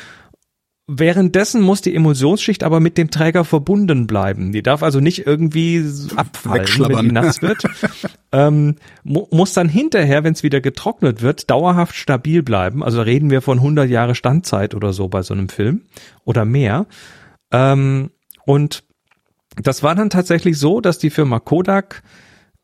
Währenddessen 0.86 1.62
muss 1.62 1.82
die 1.82 1.96
Emulsionsschicht 1.96 2.62
aber 2.62 2.82
mit 2.82 2.98
dem 2.98 3.10
Träger 3.10 3.46
verbunden 3.46 4.06
bleiben. 4.06 4.52
Die 4.52 4.62
darf 4.62 4.84
also 4.84 5.00
nicht 5.00 5.26
irgendwie 5.26 5.86
abfallen, 6.18 6.68
wenn 6.78 7.06
die 7.06 7.12
nass 7.14 7.42
wird. 7.42 7.64
ähm, 8.34 8.76
mu 9.04 9.26
muss 9.32 9.54
dann 9.54 9.70
hinterher, 9.70 10.26
wenn 10.26 10.34
es 10.34 10.44
wieder 10.44 10.60
getrocknet 10.60 11.22
wird, 11.22 11.50
dauerhaft 11.50 11.96
stabil 11.96 12.44
bleiben. 12.44 12.84
Also 12.84 13.02
reden 13.02 13.30
wir 13.30 13.42
von 13.42 13.60
100 13.60 13.90
Jahre 13.90 14.14
Standzeit 14.14 14.76
oder 14.76 14.92
so 14.92 15.08
bei 15.08 15.22
so 15.22 15.34
einem 15.34 15.48
Film 15.48 15.84
oder 16.26 16.44
mehr. 16.44 16.86
Ähm, 17.54 18.12
und 18.46 18.84
das 19.56 19.84
war 19.84 19.96
dann 19.96 20.10
tatsächlich 20.10 20.58
so, 20.58 20.82
dass 20.82 20.98
die 20.98 21.12
Firma 21.12 21.40
Kodak, 21.40 22.04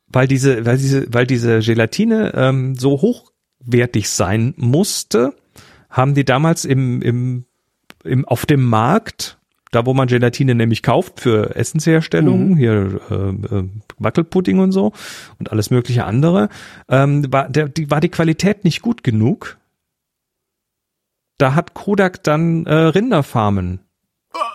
weil 0.08 0.28
diese, 0.28 0.66
weil 0.66 0.78
diese, 0.78 1.06
weil 1.14 1.26
diese 1.26 1.60
Gelatine 1.60 2.34
ähm, 2.36 2.76
so 2.76 3.02
hochwertig 3.02 4.10
sein 4.10 4.54
musste, 4.58 5.36
haben 5.90 6.16
die 6.16 6.26
damals 6.26 6.66
im, 6.66 7.02
im 7.02 7.46
im, 8.04 8.26
auf 8.26 8.46
dem 8.46 8.64
Markt, 8.64 9.38
da 9.72 9.86
wo 9.86 9.94
man 9.94 10.08
Gelatine 10.08 10.56
nämlich 10.56 10.84
kauft 10.84 11.20
für 11.20 11.56
Essensherstellung, 11.56 12.52
mhm. 12.52 12.58
hier 12.58 13.02
äh, 13.10 13.56
äh, 13.56 13.70
Wackelpudding 13.98 14.60
und 14.60 14.72
so 14.72 14.94
und 15.38 15.52
alles 15.52 15.70
mögliche 15.70 16.06
andere, 16.06 16.50
ähm, 16.88 17.32
war, 17.32 17.50
der, 17.50 17.70
die, 17.70 17.92
war 17.92 18.02
die 18.02 18.10
Qualität 18.10 18.64
nicht 18.64 18.82
gut 18.82 19.04
genug. 19.04 19.58
Da 21.38 21.56
hat 21.56 21.74
Kodak 21.74 22.24
dann 22.24 22.66
äh, 22.66 22.74
Rinderfarmen 22.74 23.80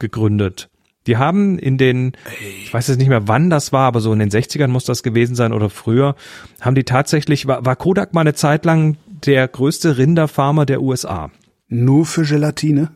gegründet. 0.01 0.69
Die 1.07 1.17
haben 1.19 1.59
in 1.59 1.77
den, 1.77 2.13
ich 2.41 2.73
weiß 2.73 2.89
jetzt 2.89 2.99
nicht 2.99 3.09
mehr 3.09 3.29
wann 3.29 3.51
das 3.51 3.73
war, 3.73 3.87
aber 3.87 4.01
so 4.01 4.13
in 4.13 4.19
den 4.19 4.31
60ern 4.31 4.69
muss 4.69 4.85
das 4.85 5.03
gewesen 5.03 5.35
sein 5.35 5.53
oder 5.53 5.69
früher, 5.69 6.17
haben 6.61 6.75
die 6.75 6.85
tatsächlich, 6.85 7.47
war, 7.47 7.65
war 7.65 7.77
Kodak 7.77 8.15
mal 8.15 8.23
eine 8.23 8.35
Zeit 8.35 8.65
lang 8.65 8.97
der 9.07 9.47
größte 9.47 9.99
Rinderfarmer 9.99 10.65
der 10.65 10.81
USA. 10.81 11.31
Nur 11.69 12.07
für 12.07 12.23
Gelatine? 12.23 12.91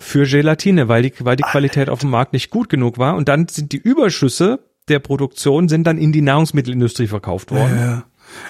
Für 0.00 0.24
Gelatine, 0.24 0.88
weil 0.88 1.02
die, 1.02 1.12
weil 1.20 1.36
die 1.36 1.44
Qualität 1.44 1.88
auf 1.88 2.00
dem 2.00 2.10
Markt 2.10 2.32
nicht 2.32 2.50
gut 2.50 2.68
genug 2.68 2.98
war. 2.98 3.14
Und 3.14 3.28
dann 3.28 3.46
sind 3.46 3.72
die 3.72 3.78
Überschüsse 3.78 4.58
der 4.90 4.98
Produktion 4.98 5.68
sind 5.68 5.84
dann 5.84 5.96
in 5.96 6.12
die 6.12 6.20
Nahrungsmittelindustrie 6.20 7.06
verkauft 7.06 7.50
worden. 7.52 7.76
Ja, 7.76 7.86
ja. 7.86 8.02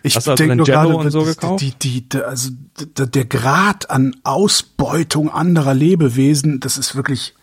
Ich 0.03 0.17
also 0.17 0.35
denke 0.35 0.57
nur 0.57 0.67
gerade, 0.67 1.11
so 1.11 1.27
die, 1.57 1.73
die, 1.73 2.09
die, 2.09 2.19
also 2.23 2.51
der 2.97 3.25
Grad 3.25 3.89
an 3.91 4.17
Ausbeutung 4.25 5.31
anderer 5.31 5.73
Lebewesen, 5.73 6.61
das 6.61 6.77
ist 6.77 6.97
wirklich 6.97 7.35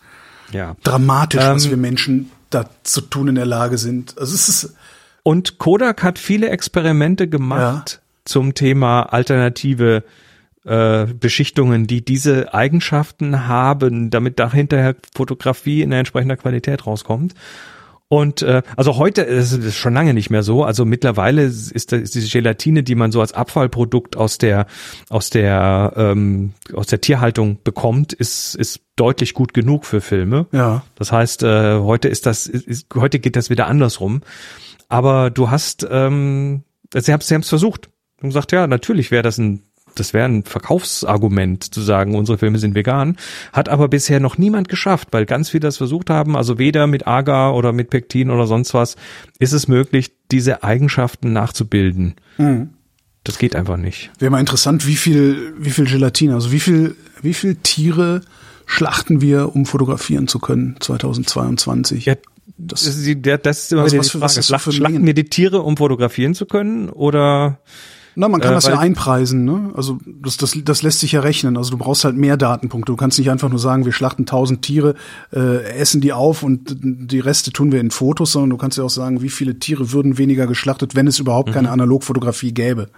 ja. 0.52 0.76
dramatisch, 0.84 1.42
ähm, 1.42 1.56
was 1.56 1.68
wir 1.68 1.76
Menschen 1.76 2.30
da 2.50 2.68
zu 2.84 3.00
tun 3.00 3.28
in 3.28 3.34
der 3.34 3.46
Lage 3.46 3.76
sind. 3.76 4.16
Also 4.18 4.34
es 4.34 4.48
ist 4.48 4.74
und 5.24 5.58
Kodak 5.58 6.02
hat 6.04 6.18
viele 6.18 6.48
Experimente 6.48 7.28
gemacht 7.28 7.90
ja. 7.92 7.98
zum 8.24 8.54
Thema 8.54 9.02
alternative 9.02 10.04
äh, 10.68 11.06
Beschichtungen, 11.12 11.86
die 11.86 12.04
diese 12.04 12.54
Eigenschaften 12.54 13.48
haben, 13.48 14.10
damit 14.10 14.38
da 14.38 14.52
hinterher 14.52 14.96
Fotografie 15.14 15.82
in 15.82 15.92
entsprechender 15.92 16.36
Qualität 16.36 16.86
rauskommt. 16.86 17.34
Und 18.10 18.40
äh, 18.40 18.62
also 18.74 18.96
heute 18.96 19.20
ist 19.20 19.52
es 19.52 19.76
schon 19.76 19.92
lange 19.92 20.14
nicht 20.14 20.30
mehr 20.30 20.42
so. 20.42 20.64
Also 20.64 20.86
mittlerweile 20.86 21.42
ist, 21.42 21.72
ist 21.72 21.92
diese 21.92 22.28
Gelatine, 22.28 22.82
die 22.82 22.94
man 22.94 23.12
so 23.12 23.20
als 23.20 23.34
Abfallprodukt 23.34 24.16
aus 24.16 24.38
der 24.38 24.66
aus 25.10 25.28
der 25.28 25.92
ähm, 25.94 26.54
aus 26.72 26.86
der 26.86 27.02
Tierhaltung 27.02 27.58
bekommt, 27.62 28.14
ist 28.14 28.54
ist 28.54 28.80
deutlich 28.96 29.34
gut 29.34 29.52
genug 29.52 29.84
für 29.84 30.00
Filme. 30.00 30.46
Ja. 30.52 30.84
Das 30.94 31.12
heißt, 31.12 31.42
äh, 31.42 31.80
heute 31.80 32.08
ist 32.08 32.24
das 32.24 32.46
ist, 32.46 32.86
heute 32.94 33.18
geht 33.18 33.36
das 33.36 33.50
wieder 33.50 33.66
andersrum. 33.66 34.22
Aber 34.88 35.28
du 35.28 35.50
hast 35.50 35.86
ähm, 35.90 36.62
sie 36.94 37.12
haben 37.12 37.20
sie 37.20 37.34
haben 37.34 37.42
es 37.42 37.48
versucht 37.50 37.90
und 38.22 38.30
gesagt, 38.30 38.52
ja, 38.52 38.66
natürlich 38.66 39.10
wäre 39.10 39.22
das 39.22 39.36
ein 39.36 39.67
das 39.98 40.14
wäre 40.14 40.26
ein 40.26 40.44
Verkaufsargument 40.44 41.74
zu 41.74 41.80
sagen, 41.80 42.14
unsere 42.14 42.38
Filme 42.38 42.58
sind 42.58 42.74
vegan, 42.74 43.16
hat 43.52 43.68
aber 43.68 43.88
bisher 43.88 44.20
noch 44.20 44.38
niemand 44.38 44.68
geschafft, 44.68 45.08
weil 45.12 45.26
ganz 45.26 45.50
viele 45.50 45.60
das 45.60 45.76
versucht 45.76 46.10
haben, 46.10 46.36
also 46.36 46.58
weder 46.58 46.86
mit 46.86 47.06
Agar 47.06 47.54
oder 47.54 47.72
mit 47.72 47.90
Pektin 47.90 48.30
oder 48.30 48.46
sonst 48.46 48.74
was 48.74 48.96
ist 49.38 49.52
es 49.52 49.68
möglich, 49.68 50.12
diese 50.30 50.62
Eigenschaften 50.62 51.32
nachzubilden. 51.32 52.14
Mhm. 52.36 52.70
Das 53.24 53.38
geht 53.38 53.54
einfach 53.56 53.76
nicht. 53.76 54.10
Wäre 54.18 54.30
mal 54.30 54.40
interessant, 54.40 54.86
wie 54.86 54.96
viel, 54.96 55.52
wie 55.58 55.70
viel 55.70 55.86
Gelatine, 55.86 56.34
also 56.34 56.52
wie 56.52 56.60
viel, 56.60 56.96
wie 57.20 57.34
viel 57.34 57.56
Tiere 57.56 58.22
schlachten 58.64 59.20
wir, 59.20 59.54
um 59.54 59.66
fotografieren 59.66 60.28
zu 60.28 60.38
können 60.38 60.76
2022? 60.80 62.06
Ja, 62.06 62.14
das, 62.56 62.84
das, 62.84 62.96
ist, 62.96 63.18
das 63.42 63.58
ist 63.64 63.72
immer 63.72 63.84
was, 63.84 63.94
was, 63.94 64.10
die 64.12 64.18
Frage. 64.18 64.42
Schlacht, 64.42 64.72
schlachten 64.72 65.06
wir 65.06 65.14
die 65.14 65.24
Tiere, 65.24 65.62
um 65.62 65.76
fotografieren 65.76 66.34
zu 66.34 66.46
können 66.46 66.88
oder 66.88 67.60
na, 68.20 68.26
man 68.28 68.40
kann 68.40 68.50
äh, 68.50 68.54
das 68.56 68.66
ja 68.66 68.76
einpreisen, 68.76 69.44
ne? 69.44 69.70
Also 69.76 70.00
das, 70.04 70.38
das, 70.38 70.58
das 70.64 70.82
lässt 70.82 70.98
sich 70.98 71.12
ja 71.12 71.20
rechnen. 71.20 71.56
Also 71.56 71.70
du 71.70 71.78
brauchst 71.78 72.04
halt 72.04 72.16
mehr 72.16 72.36
Datenpunkte. 72.36 72.90
Du 72.90 72.96
kannst 72.96 73.16
nicht 73.16 73.30
einfach 73.30 73.48
nur 73.48 73.60
sagen, 73.60 73.84
wir 73.84 73.92
schlachten 73.92 74.26
tausend 74.26 74.62
Tiere, 74.62 74.96
äh, 75.32 75.62
essen 75.74 76.00
die 76.00 76.12
auf 76.12 76.42
und 76.42 76.76
die 76.82 77.20
Reste 77.20 77.52
tun 77.52 77.70
wir 77.70 77.78
in 77.80 77.92
Fotos, 77.92 78.32
sondern 78.32 78.50
du 78.50 78.56
kannst 78.56 78.76
ja 78.76 78.82
auch 78.82 78.90
sagen, 78.90 79.22
wie 79.22 79.28
viele 79.28 79.60
Tiere 79.60 79.92
würden 79.92 80.18
weniger 80.18 80.48
geschlachtet, 80.48 80.96
wenn 80.96 81.06
es 81.06 81.20
überhaupt 81.20 81.50
mhm. 81.50 81.54
keine 81.54 81.70
Analogfotografie 81.70 82.52
gäbe. 82.52 82.88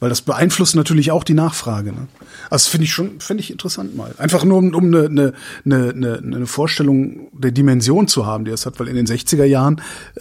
Weil 0.00 0.08
das 0.08 0.22
beeinflusst 0.22 0.74
natürlich 0.74 1.10
auch 1.10 1.24
die 1.24 1.34
Nachfrage. 1.34 1.92
Ne? 1.92 2.08
Also 2.48 2.70
finde 2.70 2.84
ich 2.86 2.92
schon, 2.92 3.20
finde 3.20 3.42
ich 3.42 3.50
interessant 3.50 3.94
mal. 3.94 4.14
Einfach 4.16 4.44
nur, 4.44 4.58
um, 4.58 4.74
um 4.74 4.86
eine, 4.86 5.34
eine, 5.64 5.90
eine, 5.90 6.22
eine 6.24 6.46
Vorstellung 6.46 7.28
der 7.32 7.52
Dimension 7.52 8.08
zu 8.08 8.24
haben, 8.24 8.46
die 8.46 8.50
es 8.50 8.64
hat, 8.64 8.80
weil 8.80 8.88
in 8.88 8.96
den 8.96 9.06
60er 9.06 9.44
Jahren 9.44 9.82
äh, 10.16 10.20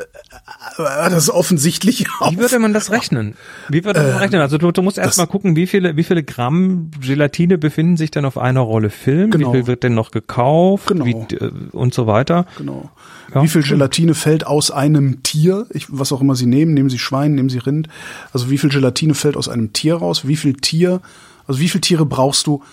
war 0.77 1.10
das 1.10 1.30
offensichtlich 1.30 2.06
Wie 2.30 2.38
würde 2.38 2.60
man 2.60 2.73
das 2.73 2.91
rechnen? 2.91 3.35
Wie 3.69 3.85
würde 3.85 4.01
man 4.01 4.10
äh, 4.10 4.15
rechnen? 4.15 4.41
Also 4.41 4.57
du, 4.57 4.72
du 4.72 4.81
musst 4.81 4.97
erst 4.97 5.18
mal 5.18 5.27
gucken, 5.27 5.56
wie 5.56 5.65
viele, 5.65 5.95
wie 5.95 6.03
viele 6.03 6.23
Gramm 6.23 6.91
Gelatine 6.99 7.57
befinden 7.57 7.95
sich 7.95 8.11
denn 8.11 8.26
auf 8.26 8.38
einer 8.38 8.61
Rolle 8.61 8.89
Film? 8.89 9.31
Genau. 9.31 9.53
Wie 9.53 9.57
viel 9.57 9.68
wird 9.68 9.84
denn 9.84 9.95
noch 9.95 10.11
gekauft? 10.11 10.88
Genau. 10.88 11.06
Wie, 11.06 11.35
äh, 11.35 11.51
und 11.72 11.93
so 11.93 12.06
weiter. 12.06 12.45
Genau. 12.57 12.91
Ja. 13.34 13.43
Wie 13.43 13.47
viel 13.47 13.64
Gelatine 13.64 14.15
fällt 14.15 14.45
aus 14.45 14.72
einem 14.72 15.23
Tier? 15.23 15.68
Ich, 15.72 15.85
was 15.89 16.11
auch 16.11 16.22
immer 16.22 16.35
Sie 16.35 16.45
nehmen, 16.45 16.73
nehmen 16.73 16.89
Sie 16.89 16.99
Schwein, 16.99 17.35
nehmen 17.35 17.49
Sie 17.49 17.60
Rind. 17.60 17.88
Also 18.34 18.49
wie 18.49 18.57
viel 18.57 18.69
Gelatine 18.69 19.14
fällt 19.14 19.38
aus 19.38 19.49
einem 19.49 19.73
Tier 19.73 19.95
raus? 19.95 20.27
Wie 20.27 20.35
viel 20.35 20.56
Tier, 20.56 21.01
also 21.45 21.60
wie 21.60 21.69
viel 21.69 21.81
Tiere 21.81 22.06
brauchst 22.06 22.47
du 22.47 22.64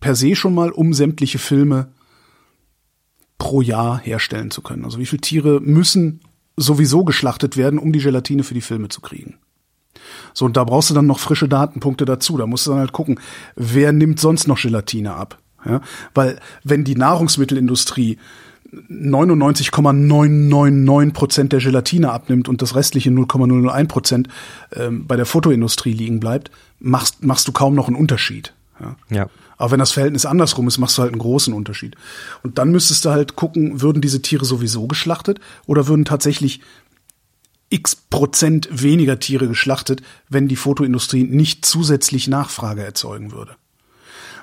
per 0.00 0.14
se 0.14 0.36
schon 0.36 0.54
mal, 0.54 0.70
um 0.70 0.94
sämtliche 0.94 1.38
Filme 1.38 1.88
pro 3.38 3.60
Jahr 3.60 3.98
herstellen 3.98 4.50
zu 4.50 4.62
können? 4.62 4.84
Also 4.84 4.98
wie 4.98 5.06
viele 5.06 5.20
Tiere 5.20 5.60
müssen 5.60 6.20
sowieso 6.56 7.04
geschlachtet 7.04 7.56
werden, 7.56 7.78
um 7.78 7.92
die 7.92 8.00
Gelatine 8.00 8.44
für 8.44 8.54
die 8.54 8.60
Filme 8.60 8.88
zu 8.88 9.00
kriegen? 9.00 9.38
So, 10.34 10.44
und 10.44 10.56
da 10.56 10.64
brauchst 10.64 10.90
du 10.90 10.94
dann 10.94 11.06
noch 11.06 11.18
frische 11.18 11.48
Datenpunkte 11.48 12.04
dazu. 12.04 12.36
Da 12.36 12.46
musst 12.46 12.66
du 12.66 12.70
dann 12.70 12.80
halt 12.80 12.92
gucken, 12.92 13.18
wer 13.56 13.92
nimmt 13.92 14.20
sonst 14.20 14.46
noch 14.46 14.60
Gelatine 14.60 15.14
ab? 15.14 15.38
Ja, 15.64 15.80
weil 16.14 16.38
wenn 16.62 16.84
die 16.84 16.94
Nahrungsmittelindustrie 16.94 18.18
99,999 18.70 21.14
Prozent 21.14 21.52
der 21.52 21.60
Gelatine 21.60 22.12
abnimmt 22.12 22.48
und 22.48 22.62
das 22.62 22.74
restliche 22.74 23.10
0,001 23.10 23.88
Prozent 23.88 24.28
ähm, 24.74 25.06
bei 25.06 25.16
der 25.16 25.26
Fotoindustrie 25.26 25.92
liegen 25.92 26.18
bleibt, 26.20 26.50
machst, 26.78 27.22
machst 27.24 27.46
du 27.48 27.52
kaum 27.52 27.74
noch 27.74 27.88
einen 27.88 27.96
Unterschied. 27.96 28.54
Ja. 28.80 28.96
ja. 29.10 29.28
Aber 29.56 29.72
wenn 29.72 29.80
das 29.80 29.90
Verhältnis 29.92 30.26
andersrum 30.26 30.68
ist, 30.68 30.76
machst 30.78 30.98
du 30.98 31.02
halt 31.02 31.12
einen 31.12 31.20
großen 31.20 31.54
Unterschied. 31.54 31.96
Und 32.42 32.58
dann 32.58 32.70
müsstest 32.70 33.04
du 33.04 33.10
halt 33.10 33.36
gucken, 33.36 33.80
würden 33.80 34.02
diese 34.02 34.22
Tiere 34.22 34.44
sowieso 34.44 34.86
geschlachtet 34.86 35.40
oder 35.66 35.88
würden 35.88 36.04
tatsächlich 36.04 36.60
x 37.70 37.96
Prozent 37.96 38.68
weniger 38.70 39.18
Tiere 39.18 39.48
geschlachtet, 39.48 40.02
wenn 40.28 40.46
die 40.48 40.56
Fotoindustrie 40.56 41.24
nicht 41.24 41.66
zusätzlich 41.66 42.28
Nachfrage 42.28 42.84
erzeugen 42.84 43.32
würde 43.32 43.56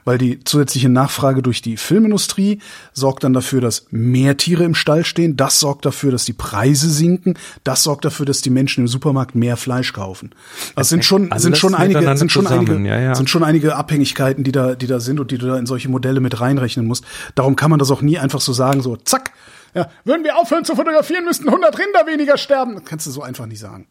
weil 0.06 0.18
die 0.18 0.44
zusätzliche 0.44 0.88
Nachfrage 0.88 1.42
durch 1.42 1.62
die 1.62 1.78
Filmindustrie 1.78 2.60
sorgt 2.94 3.24
dann 3.24 3.34
dafür, 3.34 3.60
dass 3.60 3.88
mehr 3.92 4.38
Tiere 4.38 4.64
im 4.64 4.76
Stall 4.76 5.04
stehen. 5.04 5.36
Das 5.36 5.60
sorgt 5.60 5.86
dafür, 5.86 6.12
dass 6.12 6.24
die 6.24 6.34
Preise 6.34 6.90
sinken. 6.90 7.34
Das 7.64 7.84
sorgt 7.84 8.06
dafür, 8.06 8.26
dass 8.26 8.42
die 8.42 8.52
Menschen 8.52 8.82
im 8.82 8.88
Supermarkt 8.88 9.36
mehr 9.36 9.58
Fleisch 9.58 9.92
kaufen. 9.94 10.34
Das 10.76 10.90
sind 10.90 11.04
schon, 11.04 11.32
Alles 11.32 11.44
sind 11.44 11.58
schon 11.58 11.76
einige, 11.76 12.18
sind 12.18 12.32
schon 12.32 12.48
einige, 12.48 12.78
ja, 12.88 13.00
ja. 13.00 13.16
sind 13.16 13.30
schon 13.30 13.44
einige 13.44 13.76
Abhängigkeiten, 13.76 14.44
die 14.44 14.52
da, 14.52 14.76
die 14.76 14.88
da 14.88 15.00
sind 15.00 15.20
und 15.20 15.32
die 15.32 15.38
du 15.38 15.48
da 15.48 15.58
in 15.58 15.66
solche 15.66 15.90
Modelle 15.90 16.20
mit 16.20 16.40
reinrechnen 16.40 16.86
musst. 16.86 17.04
Darum 17.34 17.56
kann 17.56 17.70
man 17.70 17.80
das 17.80 17.92
auch 17.92 18.02
nie 18.02 18.20
einfach 18.20 18.42
so 18.42 18.54
sagen, 18.54 18.82
so 18.82 18.96
zack. 18.96 19.32
Ja, 19.74 19.90
würden 20.06 20.24
wir 20.24 20.38
aufhören 20.38 20.64
zu 20.64 20.76
fotografieren, 20.76 21.26
müssten 21.26 21.50
100 21.50 21.78
Rinder 21.78 22.08
weniger 22.08 22.38
sterben. 22.38 22.76
Das 22.76 22.86
kannst 22.86 23.08
du 23.08 23.12
so 23.12 23.22
einfach 23.22 23.46
nicht 23.46 23.60
sagen. 23.60 23.88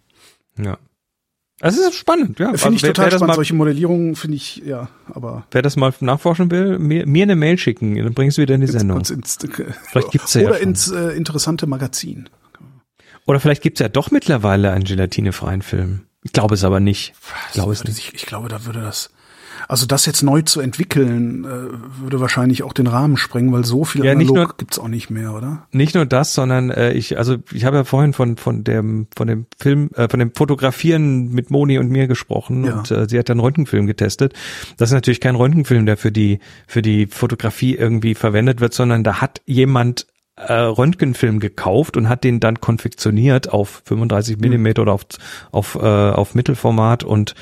Ja. 0.57 0.79
Es 1.67 1.79
ist 1.79 1.95
spannend, 1.95 2.39
ja. 2.39 2.49
Finde 2.49 2.63
also, 2.63 2.75
ich 2.75 2.83
total 2.83 3.11
spannend. 3.11 3.29
Mal, 3.29 3.35
Solche 3.37 3.55
Modellierungen 3.55 4.17
finde 4.17 4.37
ich, 4.37 4.57
ja, 4.67 4.91
aber. 5.15 5.47
Wer 5.51 5.63
das 5.63 5.77
mal 5.77 5.95
nachforschen 6.01 6.51
will, 6.51 6.79
mir, 6.79 7.07
mir 7.07 7.23
eine 7.23 7.37
Mail 7.37 7.57
schicken, 7.57 7.97
dann 7.97 8.13
bringst 8.13 8.37
du 8.37 8.43
wieder 8.43 8.55
in 8.55 8.61
die 8.61 8.67
Sendung. 8.67 8.99
Ins, 8.99 9.09
ins, 9.09 9.39
Vielleicht 9.91 10.11
gibt's 10.11 10.35
ja 10.35 10.43
Oder 10.43 10.57
ja 10.57 10.61
ins 10.61 10.91
äh, 10.91 11.17
interessante 11.17 11.67
Magazin. 11.67 12.29
Oder 13.25 13.41
vielleicht 13.41 13.63
gibt's 13.63 13.81
ja 13.81 13.89
doch 13.89 14.11
mittlerweile 14.11 14.73
einen 14.73 14.85
gelatinefreien 14.85 15.63
Film. 15.63 16.03
Ich 16.23 16.33
glaube 16.33 16.55
es 16.55 16.65
aber 16.65 16.81
nicht. 16.81 17.15
Ich 17.49 17.55
glaube 17.55 17.73
es 17.73 17.83
nicht. 17.83 17.99
Ich, 17.99 18.15
ich 18.15 18.27
glaube, 18.27 18.49
da 18.51 18.67
würde 18.67 18.83
das. 18.83 19.11
Also 19.69 19.87
das 19.87 20.07
jetzt 20.07 20.23
neu 20.23 20.43
zu 20.43 20.61
entwickeln, 20.61 21.45
äh, 21.45 22.01
würde 22.01 22.21
wahrscheinlich 22.21 22.63
auch 22.63 22.73
den 22.73 22.87
Rahmen 22.87 23.17
sprengen, 23.17 23.53
weil 23.53 23.65
so 23.65 23.85
viel 23.85 24.05
Ja, 24.05 24.13
analog 24.13 24.37
nur- 24.37 24.55
gibt's 24.57 24.79
auch 24.79 24.89
nicht 24.89 25.11
mehr, 25.11 25.35
oder? 25.35 25.67
Nicht 25.73 25.95
nur 25.95 26.07
das, 26.07 26.35
sondern 26.35 26.71
äh, 26.71 26.93
ich, 26.93 27.19
also 27.19 27.37
ich 27.53 27.65
habe 27.65 27.77
ja 27.79 27.85
vorhin 27.85 28.13
von 28.13 28.37
von 28.37 28.65
dem 28.65 29.07
von 29.17 29.27
dem 29.27 29.47
Film, 29.59 29.91
äh, 29.95 30.09
von 30.09 30.19
dem 30.21 30.33
Fotografieren 30.35 31.31
mit 31.33 31.51
Moni 31.51 31.79
und 31.79 31.91
mir 31.91 32.07
gesprochen 32.07 32.65
Ja. 32.65 32.79
und 32.79 32.91
äh, 32.91 33.09
sie 33.09 33.19
hat 33.19 33.31
einen 33.31 33.41
Röntgenfilm 33.41 33.87
getestet. 33.87 34.35
Das 34.77 34.91
ist 34.91 34.95
natürlich 34.95 35.21
kein 35.21 35.35
Röntgenfilm, 35.37 35.87
der 35.87 35.97
für 35.97 36.13
die 36.13 36.41
für 36.67 36.83
die 36.83 37.07
Fotografie 37.07 37.75
irgendwie 37.75 38.15
verwendet 38.15 38.61
wird, 38.61 38.75
sondern 38.75 39.05
da 39.05 39.21
hat 39.21 39.41
jemand 39.47 40.07
äh, 40.37 40.53
Röntgenfilm 40.53 41.39
gekauft 41.39 41.97
und 41.97 42.09
hat 42.09 42.25
den 42.25 42.41
dann 42.41 42.61
konfektioniert 42.61 43.53
auf 43.53 43.83
35 43.85 44.39
Millimeter 44.39 44.83
oder 44.83 44.93
auf 44.93 45.05
auf 45.53 45.77
äh, 45.77 45.79
auf 45.79 46.35
Mittelformat 46.35 47.05
und 47.05 47.35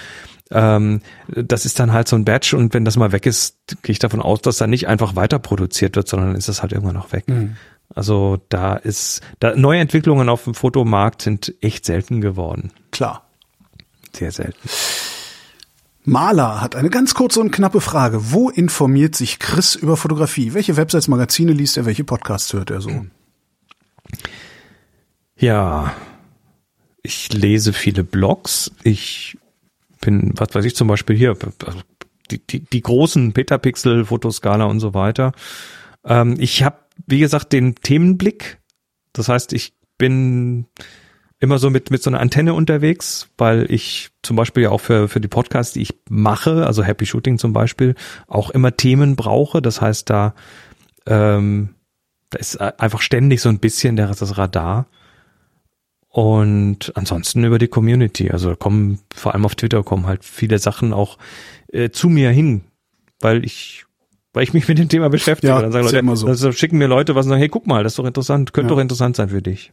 ähm, 0.53 1.01
das 1.29 1.65
ist 1.65 1.81
dann 1.81 1.93
halt 1.93 2.09
so 2.09 2.17
ein 2.17 2.25
Batch 2.25 2.55
und 2.55 2.75
wenn 2.75 2.85
das 2.85 2.97
mal 2.97 3.13
weg 3.13 3.27
ist, 3.27 3.57
gehe 3.83 3.93
ich 3.93 3.99
davon 3.99 4.21
aus, 4.21 4.43
dass 4.43 4.59
da 4.59 4.67
nicht 4.67 4.89
einfach 4.89 5.17
weiter 5.17 5.39
produziert 5.39 5.97
wird, 5.97 6.09
sondern 6.09 6.35
ist 6.35 6.49
das 6.49 6.63
halt 6.63 6.73
irgendwann 6.73 6.95
noch 6.95 7.13
weg. 7.13 7.25
Also 7.95 8.39
da 8.49 8.75
ist, 8.75 9.21
da 9.41 9.55
neue 9.55 9.81
Entwicklungen 9.81 10.29
auf 10.29 10.45
dem 10.45 10.55
Fotomarkt 10.55 11.23
sind 11.23 11.55
echt 11.61 11.85
selten 11.85 12.21
geworden. 12.21 12.73
Klar. 12.91 13.27
Sehr 14.15 14.33
selten. 14.33 14.69
Maler 16.05 16.61
hat 16.61 16.75
eine 16.75 16.91
ganz 16.91 17.15
kurze 17.15 17.41
und 17.41 17.53
knappe 17.53 17.81
Frage. 17.81 18.33
Wo 18.33 18.51
informiert 18.51 19.15
sich 19.15 19.39
Chris 19.39 19.75
über 19.75 19.97
Fotografie? 19.97 20.53
Welche 20.53 20.77
Websites, 20.77 21.09
Magazine 21.09 21.53
liest 21.53 21.77
er? 21.77 21.87
Welche 21.87 22.05
Podcasts 22.05 22.53
hört 22.53 22.71
er 22.71 22.81
so? 22.81 23.07
Ja, 25.37 25.95
ich 27.03 27.33
lese 27.33 27.73
viele 27.73 28.05
Blogs. 28.05 28.73
Ich 28.83 29.39
bin, 30.03 30.33
was 30.37 30.55
weiß 30.55 30.67
ich 30.67 30.77
zum 30.77 30.89
Beispiel 30.89 31.17
hier, 31.17 31.31
also 31.65 31.81
die, 32.31 32.47
die, 32.47 32.61
die 32.61 32.83
großen 32.83 33.33
Petapixel, 33.33 34.05
Fotoskala 34.05 34.65
und 34.65 34.81
so 34.81 34.93
weiter. 34.93 35.33
Ähm, 36.05 36.37
ich 36.39 36.63
habe, 36.63 36.77
wie 37.07 37.21
gesagt, 37.21 37.53
den 37.53 37.75
Themenblick. 37.77 38.59
Das 39.15 39.29
heißt, 39.29 39.55
ich 39.55 39.73
bin 39.99 40.67
immer 41.39 41.59
so 41.59 41.71
mit, 41.71 41.91
mit 41.91 42.03
so 42.03 42.11
einer 42.11 42.21
Antenne 42.21 42.55
unterwegs, 42.55 43.29
weil 43.37 43.67
ich 43.71 44.11
zum 44.23 44.37
Beispiel 44.37 44.65
ja 44.65 44.71
auch 44.71 44.81
für, 44.81 45.09
für 45.09 45.21
die 45.21 45.29
Podcasts, 45.29 45.73
die 45.73 45.83
ich 45.83 45.95
mache, 46.09 46.67
also 46.67 46.85
Happy 46.85 47.05
Shooting 47.05 47.39
zum 47.39 47.53
Beispiel, 47.53 47.95
auch 48.29 48.51
immer 48.51 48.77
Themen 48.77 49.17
brauche. 49.17 49.61
Das 49.61 49.81
heißt, 49.81 50.09
da, 50.09 50.35
ähm, 51.07 51.75
da 52.31 52.39
ist 52.39 52.61
einfach 52.61 53.01
ständig 53.01 53.41
so 53.41 53.49
ein 53.49 53.59
bisschen 53.59 53.97
der, 53.97 54.07
das 54.07 54.39
Radar. 54.39 54.87
Und 56.13 56.93
ansonsten 56.95 57.43
über 57.43 57.59
die 57.59 57.69
Community. 57.69 58.31
Also 58.31 58.55
kommen, 58.55 58.99
vor 59.15 59.33
allem 59.33 59.47
auf 59.47 59.55
Twitter 59.55 59.83
kommen 59.83 60.07
halt 60.07 60.25
viele 60.25 60.59
Sachen 60.59 60.93
auch 60.93 61.17
äh, 61.73 61.89
zu 61.89 62.11
mir 62.11 62.29
hin, 62.31 62.61
weil 63.21 63.47
ich, 63.47 63.87
weil 64.35 64.43
ich 64.43 64.53
mich 64.53 64.69
mit 64.69 64.77
dem 64.77 64.91
Thema 64.91 65.09
beschäftige. 65.09 65.55
Ja, 65.55 65.63
dann 65.63 65.73
sagen 65.73 66.07
Leute, 66.07 66.17
so. 66.17 66.27
dann 66.27 66.53
schicken 66.53 66.77
mir 66.77 66.87
Leute 66.87 67.15
was 67.15 67.25
und 67.25 67.31
sagen, 67.31 67.41
hey, 67.41 67.49
guck 67.49 67.67
mal, 67.67 67.83
das 67.83 67.93
ist 67.93 67.99
doch 67.99 68.05
interessant, 68.05 68.53
könnte 68.53 68.69
Ja. 68.71 68.77
doch 68.77 68.83
interessant 68.83 69.17
sein 69.17 69.31
für 69.31 69.41
dich. 69.41 69.73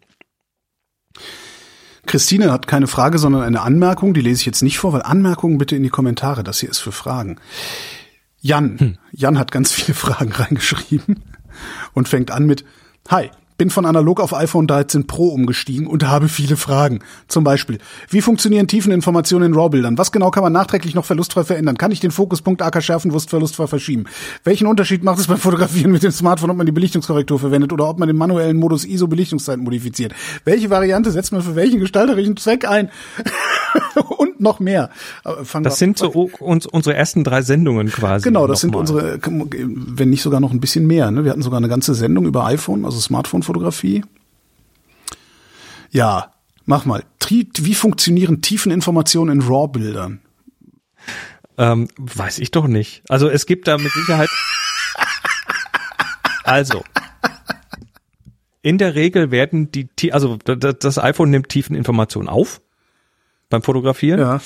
Christine 2.05 2.53
hat 2.53 2.67
keine 2.67 2.87
Frage, 2.87 3.19
sondern 3.19 3.41
eine 3.41 3.61
Anmerkung. 3.61 4.13
Die 4.13 4.21
lese 4.21 4.39
ich 4.39 4.45
jetzt 4.45 4.63
nicht 4.63 4.79
vor, 4.79 4.93
weil 4.93 5.01
Anmerkungen 5.01 5.57
bitte 5.57 5.75
in 5.75 5.83
die 5.83 5.89
Kommentare. 5.89 6.43
Das 6.45 6.61
hier 6.61 6.69
ist 6.69 6.79
für 6.79 6.93
Fragen. 6.93 7.37
Jan. 8.39 8.97
Jan 9.11 9.37
hat 9.37 9.51
ganz 9.51 9.73
viele 9.73 9.93
Fragen 9.93 10.31
reingeschrieben 10.31 11.21
und 11.93 12.07
fängt 12.07 12.31
an 12.31 12.45
mit 12.45 12.63
Hi. 13.09 13.29
Bin 13.59 13.69
von 13.69 13.85
analog 13.85 14.21
auf 14.21 14.33
iPhone 14.33 14.67
13 14.67 15.05
Pro 15.05 15.27
umgestiegen 15.27 15.85
und 15.85 16.07
habe 16.07 16.29
viele 16.29 16.55
Fragen. 16.55 16.99
Zum 17.27 17.43
Beispiel, 17.43 17.77
wie 18.09 18.21
funktionieren 18.21 18.69
Tiefeninformationen 18.69 19.51
in 19.51 19.53
RAW-Bildern? 19.53 19.97
Was 19.97 20.13
genau 20.13 20.31
kann 20.31 20.43
man 20.43 20.53
nachträglich 20.53 20.95
noch 20.95 21.03
verlustfrei 21.03 21.43
verändern? 21.43 21.77
Kann 21.77 21.91
ich 21.91 21.99
den 21.99 22.11
Fokuspunkt 22.11 22.61
AK 22.61 22.81
schärfen, 22.81 23.11
Wurst 23.11 23.29
verlustfrei 23.29 23.67
verschieben? 23.67 24.05
Welchen 24.45 24.65
Unterschied 24.65 25.03
macht 25.03 25.19
es 25.19 25.27
beim 25.27 25.39
Fotografieren 25.39 25.91
mit 25.91 26.03
dem 26.03 26.11
Smartphone, 26.11 26.51
ob 26.51 26.55
man 26.55 26.67
die 26.67 26.71
Belichtungskorrektur 26.71 27.37
verwendet 27.37 27.73
oder 27.73 27.89
ob 27.89 27.99
man 27.99 28.07
den 28.07 28.15
manuellen 28.15 28.55
Modus 28.55 28.85
ISO 28.85 29.07
Belichtungszeit 29.07 29.59
modifiziert? 29.59 30.15
Welche 30.45 30.69
Variante 30.69 31.11
setzt 31.11 31.33
man 31.33 31.41
für 31.41 31.57
welchen 31.57 31.81
gestalterischen 31.81 32.37
Zweck 32.37 32.65
ein? 32.65 32.89
und 34.17 34.39
noch 34.39 34.59
mehr. 34.59 34.89
Fangen 35.43 35.63
Das 35.63 35.79
sind 35.79 35.97
so 35.97 36.29
uns, 36.39 36.65
unsere 36.65 36.95
ersten 36.95 37.23
drei 37.23 37.41
Sendungen 37.41 37.89
quasi. 37.89 38.23
Genau, 38.23 38.47
das 38.47 38.61
sind 38.61 38.71
nochmal. 38.71 39.19
unsere, 39.19 39.19
wenn 39.21 40.09
nicht 40.09 40.21
sogar 40.21 40.39
noch 40.39 40.51
ein 40.51 40.59
bisschen 40.59 40.87
mehr. 40.87 41.11
Ne? 41.11 41.23
Wir 41.23 41.31
hatten 41.31 41.41
sogar 41.41 41.57
eine 41.57 41.67
ganze 41.67 41.93
Sendung 41.93 42.25
über 42.25 42.45
iPhone, 42.45 42.85
also 42.85 42.99
Smartphone-Fotografie. 43.49 44.03
Ja, 45.91 46.33
mach 46.65 46.85
mal. 46.85 47.03
Wie 47.29 47.75
funktionieren 47.75 48.41
Tiefeninformationen 48.41 49.41
in 49.41 49.47
RAW-Bildern? 49.47 50.21
Ähm, 51.57 51.87
weiß 51.97 52.39
ich 52.39 52.51
doch 52.51 52.67
nicht. 52.67 53.03
Also 53.09 53.29
es 53.29 53.45
gibt 53.45 53.67
da 53.67 53.77
mit 53.77 53.91
Sicherheit. 53.91 54.29
Also. 56.43 56.83
In 58.63 58.79
der 58.79 58.95
Regel 58.95 59.29
werden 59.29 59.71
die, 59.71 59.87
also 60.11 60.37
da- 60.37 60.55
da- 60.55 60.73
das 60.73 60.97
iPhone 60.97 61.29
nimmt 61.29 61.49
Tiefeninformationen 61.49 62.27
auf 62.27 62.59
beim 63.51 63.61
Fotografieren. 63.61 64.19
Ja. 64.19 64.41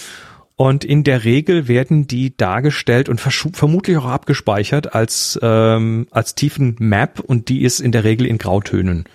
Und 0.55 0.85
in 0.85 1.03
der 1.03 1.23
Regel 1.23 1.67
werden 1.67 2.05
die 2.05 2.37
dargestellt 2.37 3.09
und 3.09 3.19
vermutlich 3.19 3.97
auch 3.97 4.05
abgespeichert 4.05 4.93
als, 4.93 5.39
ähm, 5.41 6.07
als 6.11 6.35
Tiefenmap 6.35 7.19
und 7.19 7.49
die 7.49 7.63
ist 7.63 7.79
in 7.79 7.91
der 7.91 8.03
Regel 8.03 8.27
in 8.27 8.37
Grautönen. 8.37 9.05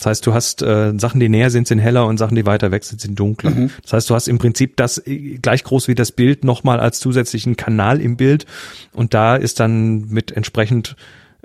Das 0.00 0.06
heißt, 0.06 0.26
du 0.26 0.32
hast 0.32 0.62
äh, 0.62 0.94
Sachen, 0.98 1.20
die 1.20 1.28
näher 1.28 1.50
sind, 1.50 1.68
sind 1.68 1.78
heller 1.78 2.06
und 2.06 2.16
Sachen, 2.16 2.34
die 2.34 2.46
weiter 2.46 2.70
weg 2.70 2.84
sind, 2.84 3.02
sind 3.02 3.18
dunkler. 3.18 3.52
Das 3.82 3.92
heißt, 3.92 4.10
du 4.10 4.14
hast 4.14 4.28
im 4.28 4.38
Prinzip 4.38 4.76
das 4.76 4.96
äh, 5.06 5.38
gleich 5.40 5.62
groß 5.62 5.88
wie 5.88 5.94
das 5.94 6.10
Bild 6.10 6.42
nochmal 6.42 6.80
als 6.80 7.00
zusätzlichen 7.00 7.56
Kanal 7.56 8.00
im 8.00 8.16
Bild 8.16 8.46
und 8.92 9.12
da 9.14 9.36
ist 9.36 9.60
dann 9.60 10.08
mit 10.08 10.32
entsprechend, 10.32 10.96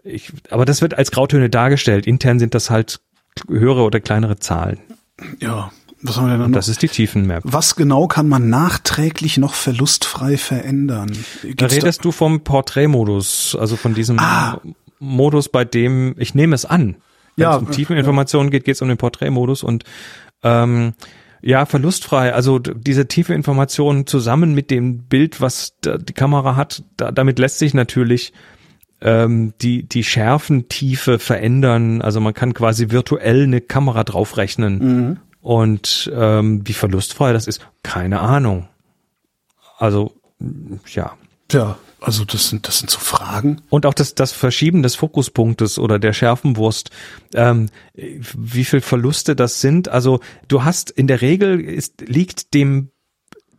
ich, 0.03 0.31
aber 0.49 0.63
das 0.63 0.81
wird 0.81 0.97
als 0.97 1.11
Grautöne 1.11 1.49
dargestellt. 1.49 2.07
Intern 2.07 2.39
sind 2.39 2.55
das 2.55 2.69
halt 2.69 3.01
höhere 3.49 3.83
oder 3.83 3.99
kleinere 3.99 4.37
Zahlen. 4.39 4.79
Ja, 5.39 5.71
was 6.07 6.17
haben 6.17 6.27
wir 6.27 6.37
denn 6.37 6.51
noch? 6.51 6.55
Das 6.55 6.67
ist 6.67 6.81
die 6.81 6.87
Tiefenmap. 6.87 7.43
Was 7.45 7.75
genau 7.75 8.07
kann 8.07 8.27
man 8.27 8.49
nachträglich 8.49 9.37
noch 9.37 9.53
verlustfrei 9.53 10.37
verändern? 10.37 11.11
Da 11.43 11.47
Gibt's 11.49 11.75
redest 11.75 12.05
du 12.05 12.11
vom 12.11 12.41
Porträtmodus, 12.41 13.57
also 13.59 13.75
von 13.75 13.93
diesem 13.93 14.19
Ah. 14.19 14.59
Modus, 14.99 15.49
bei 15.49 15.65
dem, 15.65 16.15
ich 16.17 16.35
nehme 16.35 16.55
es 16.55 16.65
an, 16.65 16.95
wenn 17.35 17.43
Ja, 17.43 17.55
es 17.55 17.61
um 17.61 17.71
Tiefeninformationen 17.71 18.49
geht, 18.51 18.63
geht 18.63 18.75
es 18.75 18.81
um 18.81 18.87
den 18.87 18.97
Porträtmodus 18.97 19.63
und 19.63 19.83
ähm, 20.43 20.93
ja, 21.41 21.65
verlustfrei. 21.65 22.33
Also 22.33 22.59
diese 22.59 23.07
tiefe 23.07 23.33
Information 23.33 24.07
zusammen 24.07 24.55
mit 24.55 24.71
dem 24.71 25.03
Bild, 25.03 25.41
was 25.41 25.75
da 25.81 25.97
die 25.97 26.13
Kamera 26.13 26.55
hat, 26.55 26.83
da, 26.97 27.11
damit 27.11 27.37
lässt 27.39 27.59
sich 27.59 27.73
natürlich 27.73 28.33
ähm, 29.01 29.53
die, 29.61 29.83
die 29.87 30.03
Schärfentiefe 30.03 31.19
verändern. 31.19 32.01
Also 32.01 32.19
man 32.19 32.33
kann 32.33 32.53
quasi 32.53 32.89
virtuell 32.89 33.43
eine 33.43 33.61
Kamera 33.61 34.03
draufrechnen. 34.03 35.19
Und 35.45 36.11
ähm, 36.11 36.67
wie 36.67 36.73
verlustfrei 36.73 37.31
das 37.31 37.45
ist, 37.45 37.61
keine 37.83 38.19
Ahnung. 38.19 38.67
Also, 39.77 40.15
ja. 40.91 41.15
Tja, 41.49 41.77
also 42.01 42.25
das 42.25 42.49
sind, 42.49 42.67
das 42.67 42.79
sind 42.79 42.89
so 42.89 42.97
Fragen. 42.97 43.61
Und 43.69 43.85
auch 43.85 43.93
das, 43.93 44.15
das 44.15 44.31
Verschieben 44.31 44.81
des 44.81 44.95
Fokuspunktes 44.95 45.77
oder 45.77 45.99
der 45.99 46.13
Schärfenwurst, 46.13 46.89
ähm, 47.35 47.69
wie 47.93 48.65
viel 48.65 48.81
Verluste 48.81 49.35
das 49.35 49.61
sind. 49.61 49.87
Also 49.87 50.19
du 50.47 50.63
hast 50.63 50.89
in 50.89 51.05
der 51.05 51.21
Regel 51.21 51.61
ist, 51.61 52.01
liegt 52.01 52.55
dem 52.55 52.89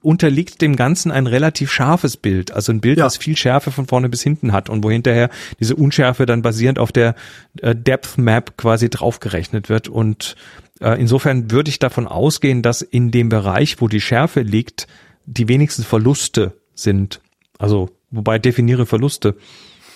unterliegt 0.07 0.63
dem 0.63 0.77
Ganzen 0.77 1.11
ein 1.11 1.27
relativ 1.27 1.71
scharfes 1.73 2.17
Bild, 2.17 2.53
also 2.53 2.73
ein 2.73 2.81
Bild, 2.81 2.99
Ja. 2.99 3.05
das 3.05 3.17
viel 3.17 3.37
Schärfe 3.37 3.71
von 3.73 3.87
vorne 3.87 4.09
bis 4.09 4.23
hinten 4.23 4.53
hat 4.53 4.71
und 4.71 4.85
wo 4.85 4.91
hinterher 4.91 5.29
diese 5.61 5.75
Unschärfe 5.75 6.25
dann 6.27 6.43
basierend 6.43 6.79
auf 6.79 6.93
der 6.93 7.15
äh, 7.61 7.75
Depth 7.75 8.17
Map 8.17 8.57
quasi 8.57 8.89
draufgerechnet 8.89 9.69
wird. 9.69 9.89
Und 9.89 10.37
äh, 10.81 11.01
insofern 11.01 11.51
würde 11.51 11.71
ich 11.71 11.79
davon 11.81 12.07
ausgehen, 12.07 12.63
dass 12.63 12.83
in 12.83 13.11
dem 13.11 13.29
Bereich, 13.29 13.81
wo 13.81 13.89
die 13.89 14.01
Schärfe 14.01 14.43
liegt, 14.43 14.87
die 15.27 15.49
wenigsten 15.49 15.83
Verluste 15.83 16.53
sind. 16.75 17.21
Also, 17.59 17.91
wobei 18.11 18.39
definiere 18.39 18.87
Verluste. 18.87 19.35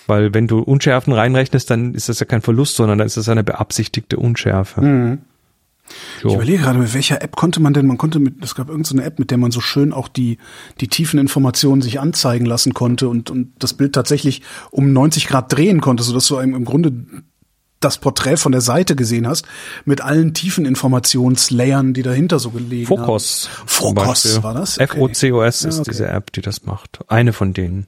Weil 0.07 0.33
wenn 0.33 0.47
du 0.47 0.59
Unschärfen 0.59 1.13
reinrechnest, 1.13 1.69
dann 1.69 1.93
ist 1.93 2.09
das 2.09 2.19
ja 2.19 2.25
kein 2.25 2.41
Verlust, 2.41 2.75
sondern 2.75 2.97
dann 2.97 3.07
ist 3.07 3.15
das 3.17 3.29
eine 3.29 3.43
beabsichtigte 3.45 4.17
Unschärfe. 4.17 5.19
Ich 6.17 6.21
So. 6.23 6.35
überlege 6.35 6.59
gerade, 6.63 6.79
mit 6.79 6.93
welcher 6.93 7.21
App 7.21 7.35
konnte 7.35 7.59
man 7.59 7.73
denn, 7.73 7.87
man 7.87 7.97
konnte 7.97 8.19
mit, 8.19 8.43
es 8.43 8.55
gab 8.55 8.69
irgendeine 8.69 9.03
App, 9.03 9.19
mit 9.19 9.31
der 9.31 9.37
man 9.37 9.51
so 9.51 9.61
schön 9.61 9.91
auch 9.93 10.07
die, 10.07 10.37
die 10.79 10.87
tiefen 10.87 11.19
Informationen 11.19 11.81
sich 11.81 11.99
anzeigen 11.99 12.45
lassen 12.45 12.73
konnte 12.73 13.09
und, 13.09 13.29
und 13.29 13.53
das 13.59 13.73
Bild 13.73 13.93
tatsächlich 13.93 14.41
um 14.71 14.93
90 14.93 15.27
Grad 15.27 15.51
drehen 15.51 15.81
konnte, 15.81 16.03
sodass 16.03 16.27
du 16.27 16.37
im, 16.39 16.53
im 16.55 16.65
Grunde 16.65 16.91
das 17.79 17.97
Porträt 17.97 18.37
von 18.37 18.51
der 18.51 18.61
Seite 18.61 18.95
gesehen 18.95 19.25
hast, 19.27 19.45
mit 19.85 20.01
allen 20.01 20.35
tiefen 20.35 20.65
Informationslayern, 20.67 21.93
die 21.95 22.03
dahinter 22.03 22.37
so 22.39 22.51
gelegen 22.51 22.85
Focus. 22.85 23.49
haben. 23.57 23.67
Focus 23.67 24.43
war 24.43 24.53
das? 24.53 24.75
Okay. 24.79 24.83
F-O-C-O-S 24.83 25.63
Ja, 25.63 25.69
ist 25.69 25.79
okay. 25.79 25.89
diese 25.91 26.07
App, 26.07 26.31
die 26.31 26.41
das 26.41 26.63
macht. 26.65 26.99
Eine 27.07 27.33
von 27.33 27.53
denen. 27.53 27.87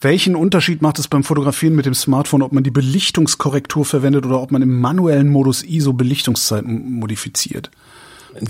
Welchen 0.00 0.36
Unterschied 0.36 0.82
macht 0.82 0.98
es 0.98 1.08
beim 1.08 1.24
Fotografieren 1.24 1.74
mit 1.74 1.86
dem 1.86 1.94
Smartphone, 1.94 2.42
ob 2.42 2.52
man 2.52 2.64
die 2.64 2.70
Belichtungskorrektur 2.70 3.84
verwendet 3.84 4.26
oder 4.26 4.40
ob 4.40 4.50
man 4.50 4.62
im 4.62 4.80
manuellen 4.80 5.28
Modus 5.28 5.62
ISO 5.62 5.92
Belichtungszeit 5.92 6.64
modifiziert? 6.66 7.70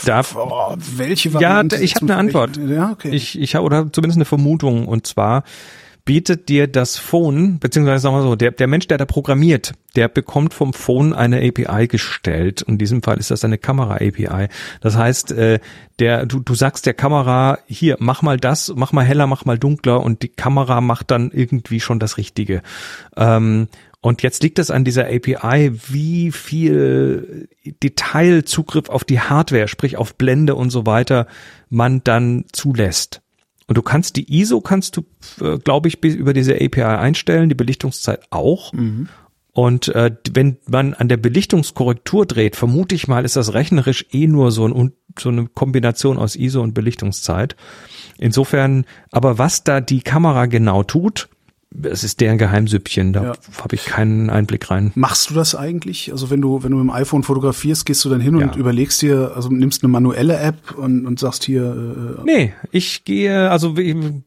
Darf, 0.04 0.34
oh, 0.34 0.76
welche 0.96 1.34
Variante? 1.34 1.76
Ja, 1.76 1.82
ich 1.82 1.94
habe 1.94 2.06
eine 2.06 2.16
Antwort. 2.16 2.56
Ja, 2.56 2.90
okay. 2.92 3.10
Ich, 3.10 3.38
ich 3.38 3.54
habe 3.54 3.66
oder 3.66 3.92
zumindest 3.92 4.16
eine 4.16 4.24
Vermutung 4.24 4.88
und 4.88 5.06
zwar 5.06 5.44
bietet 6.04 6.50
dir 6.50 6.66
das 6.66 6.98
Phone, 6.98 7.58
beziehungsweise 7.58 8.02
sagen 8.02 8.16
wir 8.16 8.22
so, 8.22 8.36
der, 8.36 8.50
der 8.50 8.66
Mensch, 8.66 8.86
der 8.88 8.98
da 8.98 9.06
programmiert, 9.06 9.72
der 9.96 10.08
bekommt 10.08 10.52
vom 10.52 10.74
Phone 10.74 11.14
eine 11.14 11.38
API 11.38 11.88
gestellt. 11.88 12.62
In 12.62 12.76
diesem 12.76 13.02
Fall 13.02 13.18
ist 13.18 13.30
das 13.30 13.44
eine 13.44 13.56
Kamera-API. 13.56 14.48
Das 14.82 14.96
heißt, 14.96 15.32
äh, 15.32 15.60
der, 15.98 16.26
du, 16.26 16.40
du 16.40 16.54
sagst 16.54 16.84
der 16.84 16.94
Kamera, 16.94 17.58
hier, 17.66 17.96
mach 18.00 18.20
mal 18.20 18.36
das, 18.36 18.72
mach 18.76 18.92
mal 18.92 19.04
heller, 19.04 19.26
mach 19.26 19.46
mal 19.46 19.58
dunkler 19.58 20.02
und 20.02 20.22
die 20.22 20.28
Kamera 20.28 20.82
macht 20.82 21.10
dann 21.10 21.30
irgendwie 21.30 21.80
schon 21.80 22.00
das 22.00 22.18
Richtige. 22.18 22.62
Ähm, 23.16 23.68
und 24.02 24.22
jetzt 24.22 24.42
liegt 24.42 24.58
es 24.58 24.70
an 24.70 24.84
dieser 24.84 25.06
API, 25.06 25.72
wie 25.88 26.30
viel 26.30 27.48
Detailzugriff 27.82 28.90
auf 28.90 29.04
die 29.04 29.20
Hardware, 29.20 29.68
sprich 29.68 29.96
auf 29.96 30.16
Blende 30.16 30.54
und 30.54 30.68
so 30.68 30.84
weiter, 30.84 31.26
man 31.70 32.04
dann 32.04 32.44
zulässt. 32.52 33.22
Und 33.66 33.78
du 33.78 33.82
kannst 33.82 34.16
die 34.16 34.40
ISO 34.40 34.60
kannst 34.60 34.96
du, 34.96 35.04
äh, 35.40 35.58
glaube 35.58 35.88
ich, 35.88 36.02
über 36.02 36.34
diese 36.34 36.54
API 36.54 36.82
einstellen, 36.82 37.48
die 37.48 37.54
Belichtungszeit 37.54 38.20
auch. 38.30 38.72
Mhm. 38.72 39.08
Und 39.52 39.88
äh, 39.94 40.10
wenn 40.32 40.58
man 40.66 40.94
an 40.94 41.08
der 41.08 41.16
Belichtungskorrektur 41.16 42.26
dreht, 42.26 42.56
vermute 42.56 42.96
ich 42.96 43.06
mal, 43.06 43.24
ist 43.24 43.36
das 43.36 43.54
rechnerisch 43.54 44.04
eh 44.10 44.26
nur 44.26 44.50
so, 44.50 44.66
ein, 44.66 44.92
so 45.16 45.28
eine 45.28 45.46
Kombination 45.46 46.18
aus 46.18 46.34
ISO 46.34 46.60
und 46.60 46.74
Belichtungszeit. 46.74 47.54
Insofern, 48.18 48.84
aber 49.12 49.38
was 49.38 49.62
da 49.62 49.80
die 49.80 50.00
Kamera 50.00 50.46
genau 50.46 50.82
tut, 50.82 51.28
es 51.82 52.04
ist 52.04 52.20
deren 52.20 52.38
Geheimsüppchen, 52.38 53.12
da 53.12 53.22
ja. 53.24 53.32
habe 53.60 53.74
ich 53.74 53.86
keinen 53.86 54.30
Einblick 54.30 54.70
rein. 54.70 54.92
Machst 54.94 55.30
du 55.30 55.34
das 55.34 55.54
eigentlich? 55.54 56.12
Also 56.12 56.30
wenn 56.30 56.40
du, 56.40 56.62
wenn 56.62 56.70
du 56.70 56.78
mit 56.78 56.86
dem 56.86 56.90
iPhone 56.90 57.22
fotografierst, 57.22 57.84
gehst 57.84 58.04
du 58.04 58.08
dann 58.08 58.20
hin 58.20 58.38
ja. 58.38 58.46
und 58.46 58.56
überlegst 58.56 59.02
dir, 59.02 59.32
also 59.34 59.48
nimmst 59.48 59.82
eine 59.82 59.90
manuelle 59.90 60.38
App 60.38 60.76
und, 60.76 61.06
und 61.06 61.18
sagst 61.18 61.44
hier. 61.44 62.16
Äh, 62.18 62.22
nee, 62.24 62.52
ich 62.70 63.04
gehe, 63.04 63.50
also 63.50 63.74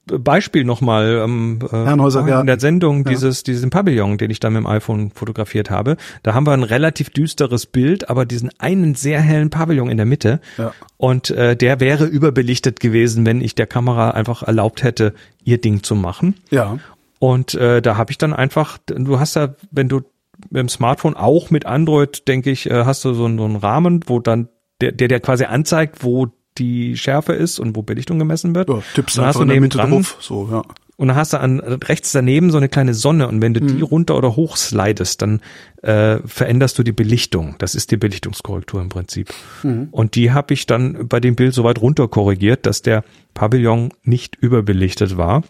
Beispiel 0.05 0.65
nochmal, 0.65 1.21
ähm, 1.23 1.59
äh, 1.63 1.69
Herrenhäuser, 1.69 2.39
in 2.39 2.47
der 2.47 2.59
Sendung 2.59 3.05
ja. 3.05 3.11
dieses, 3.11 3.43
diesen 3.43 3.69
Pavillon, 3.69 4.17
den 4.17 4.29
ich 4.29 4.39
da 4.39 4.49
mit 4.49 4.63
dem 4.63 4.67
iPhone 4.67 5.11
fotografiert 5.11 5.69
habe, 5.69 5.97
da 6.23 6.33
haben 6.33 6.45
wir 6.45 6.53
ein 6.53 6.63
relativ 6.63 7.09
düsteres 7.09 7.65
Bild, 7.65 8.09
aber 8.09 8.25
diesen 8.25 8.49
einen 8.59 8.95
sehr 8.95 9.21
hellen 9.21 9.49
Pavillon 9.49 9.89
in 9.89 9.97
der 9.97 10.05
Mitte. 10.05 10.41
Ja. 10.57 10.73
Und 10.97 11.29
äh, 11.29 11.55
der 11.55 11.79
wäre 11.79 12.05
überbelichtet 12.05 12.79
gewesen, 12.79 13.25
wenn 13.25 13.41
ich 13.41 13.55
der 13.55 13.67
Kamera 13.67 14.11
einfach 14.11 14.43
erlaubt 14.43 14.83
hätte, 14.83 15.13
ihr 15.43 15.59
Ding 15.59 15.83
zu 15.83 15.95
machen. 15.95 16.35
Ja. 16.49 16.77
Und 17.19 17.53
äh, 17.55 17.81
da 17.81 17.97
habe 17.97 18.11
ich 18.11 18.17
dann 18.17 18.33
einfach, 18.33 18.77
du 18.85 19.19
hast 19.19 19.35
ja, 19.35 19.55
wenn 19.71 19.89
du 19.89 20.01
mit 20.49 20.59
dem 20.59 20.69
Smartphone 20.69 21.15
auch 21.15 21.49
mit 21.49 21.65
Android, 21.65 22.27
denke 22.27 22.51
ich, 22.51 22.69
äh, 22.69 22.85
hast 22.85 23.03
du 23.05 23.13
so, 23.13 23.23
so 23.23 23.45
einen 23.45 23.55
Rahmen, 23.55 24.01
wo 24.05 24.19
dann 24.19 24.49
der, 24.81 24.91
der, 24.91 25.07
der 25.07 25.19
quasi 25.19 25.45
anzeigt, 25.45 26.03
wo 26.03 26.27
die 26.57 26.97
Schärfe 26.97 27.33
ist 27.33 27.59
und 27.59 27.75
wo 27.75 27.81
Belichtung 27.81 28.19
gemessen 28.19 28.55
wird. 28.55 28.69
Ja, 28.69 28.81
tippst 28.93 29.17
dann 29.17 29.25
hast 29.25 29.39
du 29.39 29.45
neben 29.45 29.69
dran, 29.69 29.91
drauf, 29.91 30.17
so, 30.19 30.47
ja. 30.51 30.63
Und 30.99 31.09
dann 31.09 31.15
hast 31.15 31.33
du 31.33 31.39
an 31.39 31.59
rechts 31.59 32.11
daneben 32.11 32.49
so 32.49 32.57
eine 32.57 32.69
kleine 32.69 32.95
Sonne 32.95 33.27
und 33.27 33.39
wenn 33.39 33.53
du 33.53 33.61
mhm. 33.61 33.67
die 33.67 33.81
runter 33.81 34.17
oder 34.17 34.35
hoch 34.35 34.57
slidest, 34.57 35.21
dann 35.21 35.41
äh, 35.83 36.17
veränderst 36.25 36.77
du 36.79 36.81
die 36.81 36.91
Belichtung. 36.91 37.53
Das 37.59 37.75
ist 37.75 37.91
die 37.91 37.97
Belichtungskorrektur 37.97 38.81
im 38.81 38.89
Prinzip. 38.89 39.31
Mhm. 39.61 39.89
Und 39.91 40.15
die 40.15 40.31
habe 40.31 40.55
ich 40.55 40.65
dann 40.65 41.07
bei 41.07 41.19
dem 41.19 41.35
Bild 41.35 41.53
so 41.53 41.63
weit 41.63 41.79
runter 41.81 42.07
korrigiert, 42.07 42.65
dass 42.65 42.81
der 42.81 43.03
Pavillon 43.35 43.93
nicht 44.03 44.37
überbelichtet 44.37 45.17
war. 45.17 45.43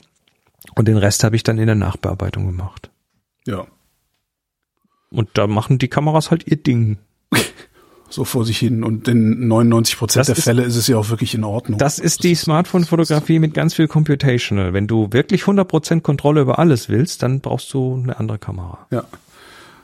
Und 0.76 0.88
den 0.88 0.98
Rest 0.98 1.24
habe 1.24 1.36
ich 1.36 1.44
dann 1.44 1.58
in 1.58 1.68
der 1.68 1.76
Nachbearbeitung 1.76 2.46
gemacht. 2.46 2.90
Ja. 3.46 3.68
Und 5.10 5.30
da 5.34 5.48
machen 5.48 5.78
die 5.80 5.88
Kameras 5.88 6.32
halt 6.32 6.48
ihr 6.48 6.58
Ding. 6.58 6.98
so 8.10 8.26
vor 8.26 8.46
sich 8.46 8.58
hin. 8.58 8.84
Und 8.84 9.08
in 9.08 9.48
99 9.48 9.98
Prozent 9.98 10.28
der 10.28 10.38
ist, 10.38 10.44
Fälle 10.44 10.64
ist 10.64 10.76
es 10.76 10.88
ja 10.88 10.98
auch 10.98 11.10
wirklich 11.10 11.34
in 11.34 11.44
Ordnung. 11.44 11.78
Das 11.78 12.00
ist 12.00 12.24
die 12.24 12.36
Smartphone-Fotografie 12.36 13.40
mit 13.40 13.54
ganz 13.54 13.74
viel 13.74 13.88
Computational. 13.88 14.74
Wenn 14.74 14.88
du 14.88 15.08
wirklich 15.12 15.42
100 15.42 15.68
Prozent 15.68 16.04
Kontrolle 16.04 16.42
über 16.42 16.60
alles 16.60 16.90
willst, 16.90 17.24
dann 17.24 17.40
brauchst 17.40 17.74
du 17.74 17.96
eine 17.96 18.20
andere 18.20 18.40
Kamera. 18.40 18.88
Ja. 18.92 19.06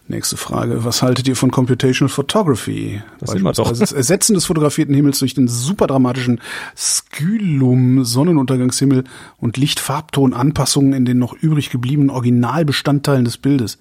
Nächste 0.07 0.35
Frage. 0.35 0.84
Was 0.84 1.01
haltet 1.01 1.30
ihr 1.30 1.35
von 1.35 1.49
Computational 1.49 2.09
Photography? 2.09 3.01
Das 3.21 3.31
sind 3.31 3.41
wir 3.41 3.53
doch. 3.53 3.71
Das 3.71 3.93
Ersetzen 3.93 4.34
des 4.34 4.45
fotografierten 4.45 4.93
Himmels 4.93 5.19
durch 5.19 5.34
den 5.34 5.47
super 5.47 5.88
dramatischen 5.88 6.41
Skylum 6.75 8.03
Sonnenuntergangshimmel 8.03 9.05
und 9.38 9.55
Lichtfarbton-Anpassungen 9.55 10.91
in 10.91 11.05
den 11.05 11.19
noch 11.19 11.34
übrig 11.34 11.69
gebliebenen 11.69 12.09
Originalbestandteilen 12.09 13.23
des 13.23 13.38
Bildes. 13.38 13.77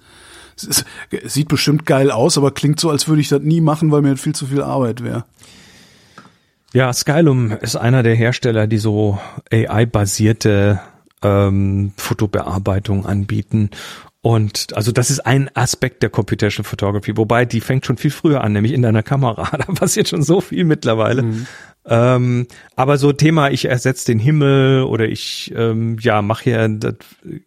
Es 0.55 0.85
sieht 1.25 1.49
bestimmt 1.49 1.85
geil 1.85 2.09
aus, 2.09 2.37
aber 2.37 2.51
klingt 2.51 2.79
so, 2.79 2.89
als 2.89 3.07
würde 3.09 3.21
ich 3.21 3.27
das 3.27 3.41
nie 3.41 3.59
machen, 3.59 3.91
weil 3.91 4.01
mir 4.01 4.15
viel 4.15 4.35
zu 4.35 4.45
viel 4.45 4.61
Arbeit 4.61 5.03
wäre. 5.03 5.25
Ja, 6.73 6.93
Skylum 6.93 7.51
ist 7.51 7.75
einer 7.75 8.01
der 8.01 8.15
Hersteller, 8.15 8.65
die 8.65 8.77
so 8.77 9.19
AI-basierte 9.51 10.79
ähm, 11.21 11.91
Fotobearbeitung 11.97 13.05
anbieten. 13.05 13.69
Und 14.25 14.73
also 14.73 14.93
das 14.93 15.11
ist 15.11 15.19
ein 15.19 15.51
Aspekt 15.53 16.01
der 16.01 16.09
Computational 16.09 16.63
Photography, 16.63 17.17
wobei 17.17 17.43
die 17.43 17.59
fängt 17.59 17.85
schon 17.85 17.97
viel 17.97 18.09
früher 18.09 18.41
an, 18.41 18.53
nämlich 18.53 18.71
in 18.71 18.81
deiner 18.81 19.03
Kamera. 19.03 19.51
Da 19.57 19.65
passiert 19.73 20.07
schon 20.07 20.23
so 20.23 20.39
viel 20.39 20.63
mittlerweile. 20.63 21.23
Mhm. 21.23 21.47
Ähm, 21.85 22.47
aber 22.77 22.97
so 22.97 23.11
Thema, 23.11 23.51
ich 23.51 23.65
ersetze 23.65 24.05
den 24.05 24.19
Himmel 24.19 24.83
oder 24.83 25.09
ich 25.09 25.53
ähm, 25.57 25.97
ja 25.99 26.21
mache 26.21 26.45
hier, 26.45 26.69
das, 26.69 26.95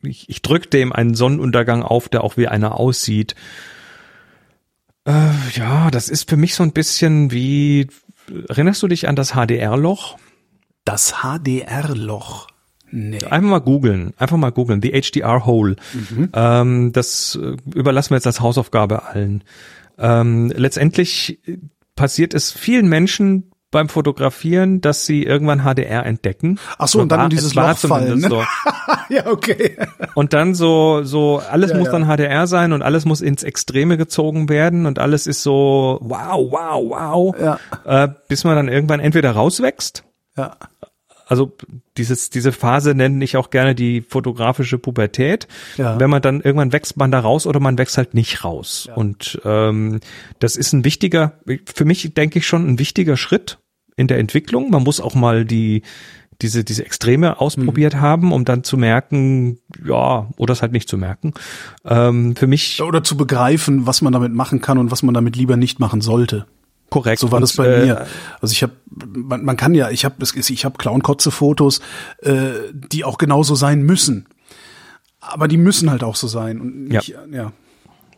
ich, 0.02 0.28
ich 0.28 0.42
drücke 0.42 0.68
dem 0.68 0.92
einen 0.92 1.14
Sonnenuntergang 1.14 1.82
auf, 1.82 2.10
der 2.10 2.22
auch 2.22 2.36
wie 2.36 2.46
einer 2.46 2.78
aussieht. 2.78 3.34
Äh, 5.06 5.30
ja, 5.54 5.90
das 5.90 6.10
ist 6.10 6.28
für 6.28 6.36
mich 6.36 6.54
so 6.54 6.62
ein 6.62 6.72
bisschen 6.72 7.30
wie. 7.30 7.86
Erinnerst 8.48 8.82
du 8.82 8.88
dich 8.88 9.08
an 9.08 9.16
das 9.16 9.30
HDR-Loch? 9.30 10.18
Das 10.84 11.22
HDR-Loch. 11.22 12.48
Nee. 12.90 13.24
Einfach 13.24 13.50
mal 13.50 13.58
googeln, 13.60 14.12
einfach 14.16 14.36
mal 14.36 14.50
googeln, 14.50 14.80
the 14.80 14.92
HDR 14.92 15.44
Hole. 15.44 15.76
Mhm. 15.92 16.28
Ähm, 16.32 16.92
das 16.92 17.38
äh, 17.40 17.56
überlassen 17.74 18.10
wir 18.10 18.16
jetzt 18.16 18.26
als 18.26 18.40
Hausaufgabe 18.40 19.04
allen. 19.04 19.42
Ähm, 19.98 20.52
letztendlich 20.54 21.40
passiert 21.94 22.34
es 22.34 22.52
vielen 22.52 22.88
Menschen 22.88 23.50
beim 23.72 23.88
Fotografieren, 23.88 24.80
dass 24.80 25.06
sie 25.06 25.24
irgendwann 25.24 25.62
HDR 25.62 26.06
entdecken. 26.06 26.58
Ach 26.78 26.86
so, 26.86 27.00
und 27.00 27.10
dann 27.10 27.24
in 27.24 27.30
dieses 27.30 27.54
Loch 27.54 27.76
fallen. 27.76 28.20
Ne? 28.20 28.28
So. 28.28 28.44
ja, 29.08 29.26
okay. 29.26 29.76
Und 30.14 30.32
dann 30.32 30.54
so, 30.54 31.02
so, 31.02 31.42
alles 31.50 31.72
ja, 31.72 31.78
muss 31.78 31.86
ja. 31.86 31.92
dann 31.92 32.06
HDR 32.06 32.46
sein 32.46 32.72
und 32.72 32.82
alles 32.82 33.04
muss 33.04 33.20
ins 33.20 33.42
Extreme 33.42 33.96
gezogen 33.96 34.48
werden 34.48 34.86
und 34.86 34.98
alles 34.98 35.26
ist 35.26 35.42
so, 35.42 35.98
wow, 36.00 36.50
wow, 36.50 36.88
wow. 36.88 37.36
Ja. 37.38 38.04
Äh, 38.04 38.08
bis 38.28 38.44
man 38.44 38.54
dann 38.54 38.68
irgendwann 38.68 39.00
entweder 39.00 39.32
rauswächst. 39.32 40.04
Ja 40.36 40.56
also 41.26 41.56
dieses, 41.96 42.30
diese 42.30 42.52
Phase 42.52 42.94
nenne 42.94 43.22
ich 43.24 43.36
auch 43.36 43.50
gerne 43.50 43.74
die 43.74 44.00
fotografische 44.00 44.78
Pubertät. 44.78 45.48
Ja. 45.76 45.98
Wenn 45.98 46.08
man 46.08 46.22
dann 46.22 46.40
irgendwann 46.40 46.72
wächst 46.72 46.96
man 46.96 47.10
da 47.10 47.18
raus 47.20 47.46
oder 47.46 47.58
man 47.58 47.78
wächst 47.78 47.98
halt 47.98 48.14
nicht 48.14 48.44
raus. 48.44 48.84
Ja. 48.88 48.94
Und 48.94 49.40
ähm, 49.44 50.00
das 50.38 50.56
ist 50.56 50.72
ein 50.72 50.84
wichtiger, 50.84 51.40
für 51.66 51.84
mich 51.84 52.14
denke 52.14 52.38
ich 52.38 52.46
schon 52.46 52.66
ein 52.66 52.78
wichtiger 52.78 53.16
Schritt 53.16 53.58
in 53.96 54.06
der 54.06 54.18
Entwicklung. 54.18 54.70
Man 54.70 54.84
muss 54.84 55.00
auch 55.00 55.14
mal 55.14 55.44
die 55.44 55.82
diese 56.42 56.64
diese 56.64 56.84
Extreme 56.84 57.40
ausprobiert 57.40 57.94
mhm. 57.94 58.00
haben, 58.00 58.32
um 58.32 58.44
dann 58.44 58.62
zu 58.62 58.76
merken, 58.76 59.58
ja, 59.84 60.28
oder 60.36 60.52
es 60.52 60.62
halt 60.62 60.72
nicht 60.72 60.88
zu 60.88 60.98
merken. 60.98 61.32
Ähm, 61.84 62.36
für 62.36 62.46
mich 62.46 62.82
oder 62.82 63.02
zu 63.02 63.16
begreifen, 63.16 63.86
was 63.86 64.02
man 64.02 64.12
damit 64.12 64.32
machen 64.32 64.60
kann 64.60 64.78
und 64.78 64.90
was 64.90 65.02
man 65.02 65.14
damit 65.14 65.34
lieber 65.34 65.56
nicht 65.56 65.80
machen 65.80 66.02
sollte. 66.02 66.46
Korrekt. 66.96 67.20
So 67.20 67.30
war 67.30 67.40
das 67.40 67.54
bei 67.54 67.66
äh, 67.66 67.84
mir. 67.84 68.06
Also 68.40 68.52
ich 68.52 68.62
habe, 68.62 68.72
man, 68.88 69.44
man 69.44 69.58
kann 69.58 69.74
ja, 69.74 69.90
ich 69.90 70.06
habe, 70.06 70.16
ich 70.22 70.64
habe 70.64 70.78
Clown-Kotze-Fotos, 70.78 71.82
äh, 72.22 72.52
die 72.72 73.04
auch 73.04 73.18
genauso 73.18 73.54
sein 73.54 73.82
müssen. 73.82 74.26
Aber 75.20 75.46
die 75.46 75.58
müssen 75.58 75.90
halt 75.90 76.02
auch 76.02 76.16
so 76.16 76.26
sein 76.26 76.58
und 76.58 76.88
nicht, 76.88 77.08
ja. 77.08 77.20
ja. 77.30 77.52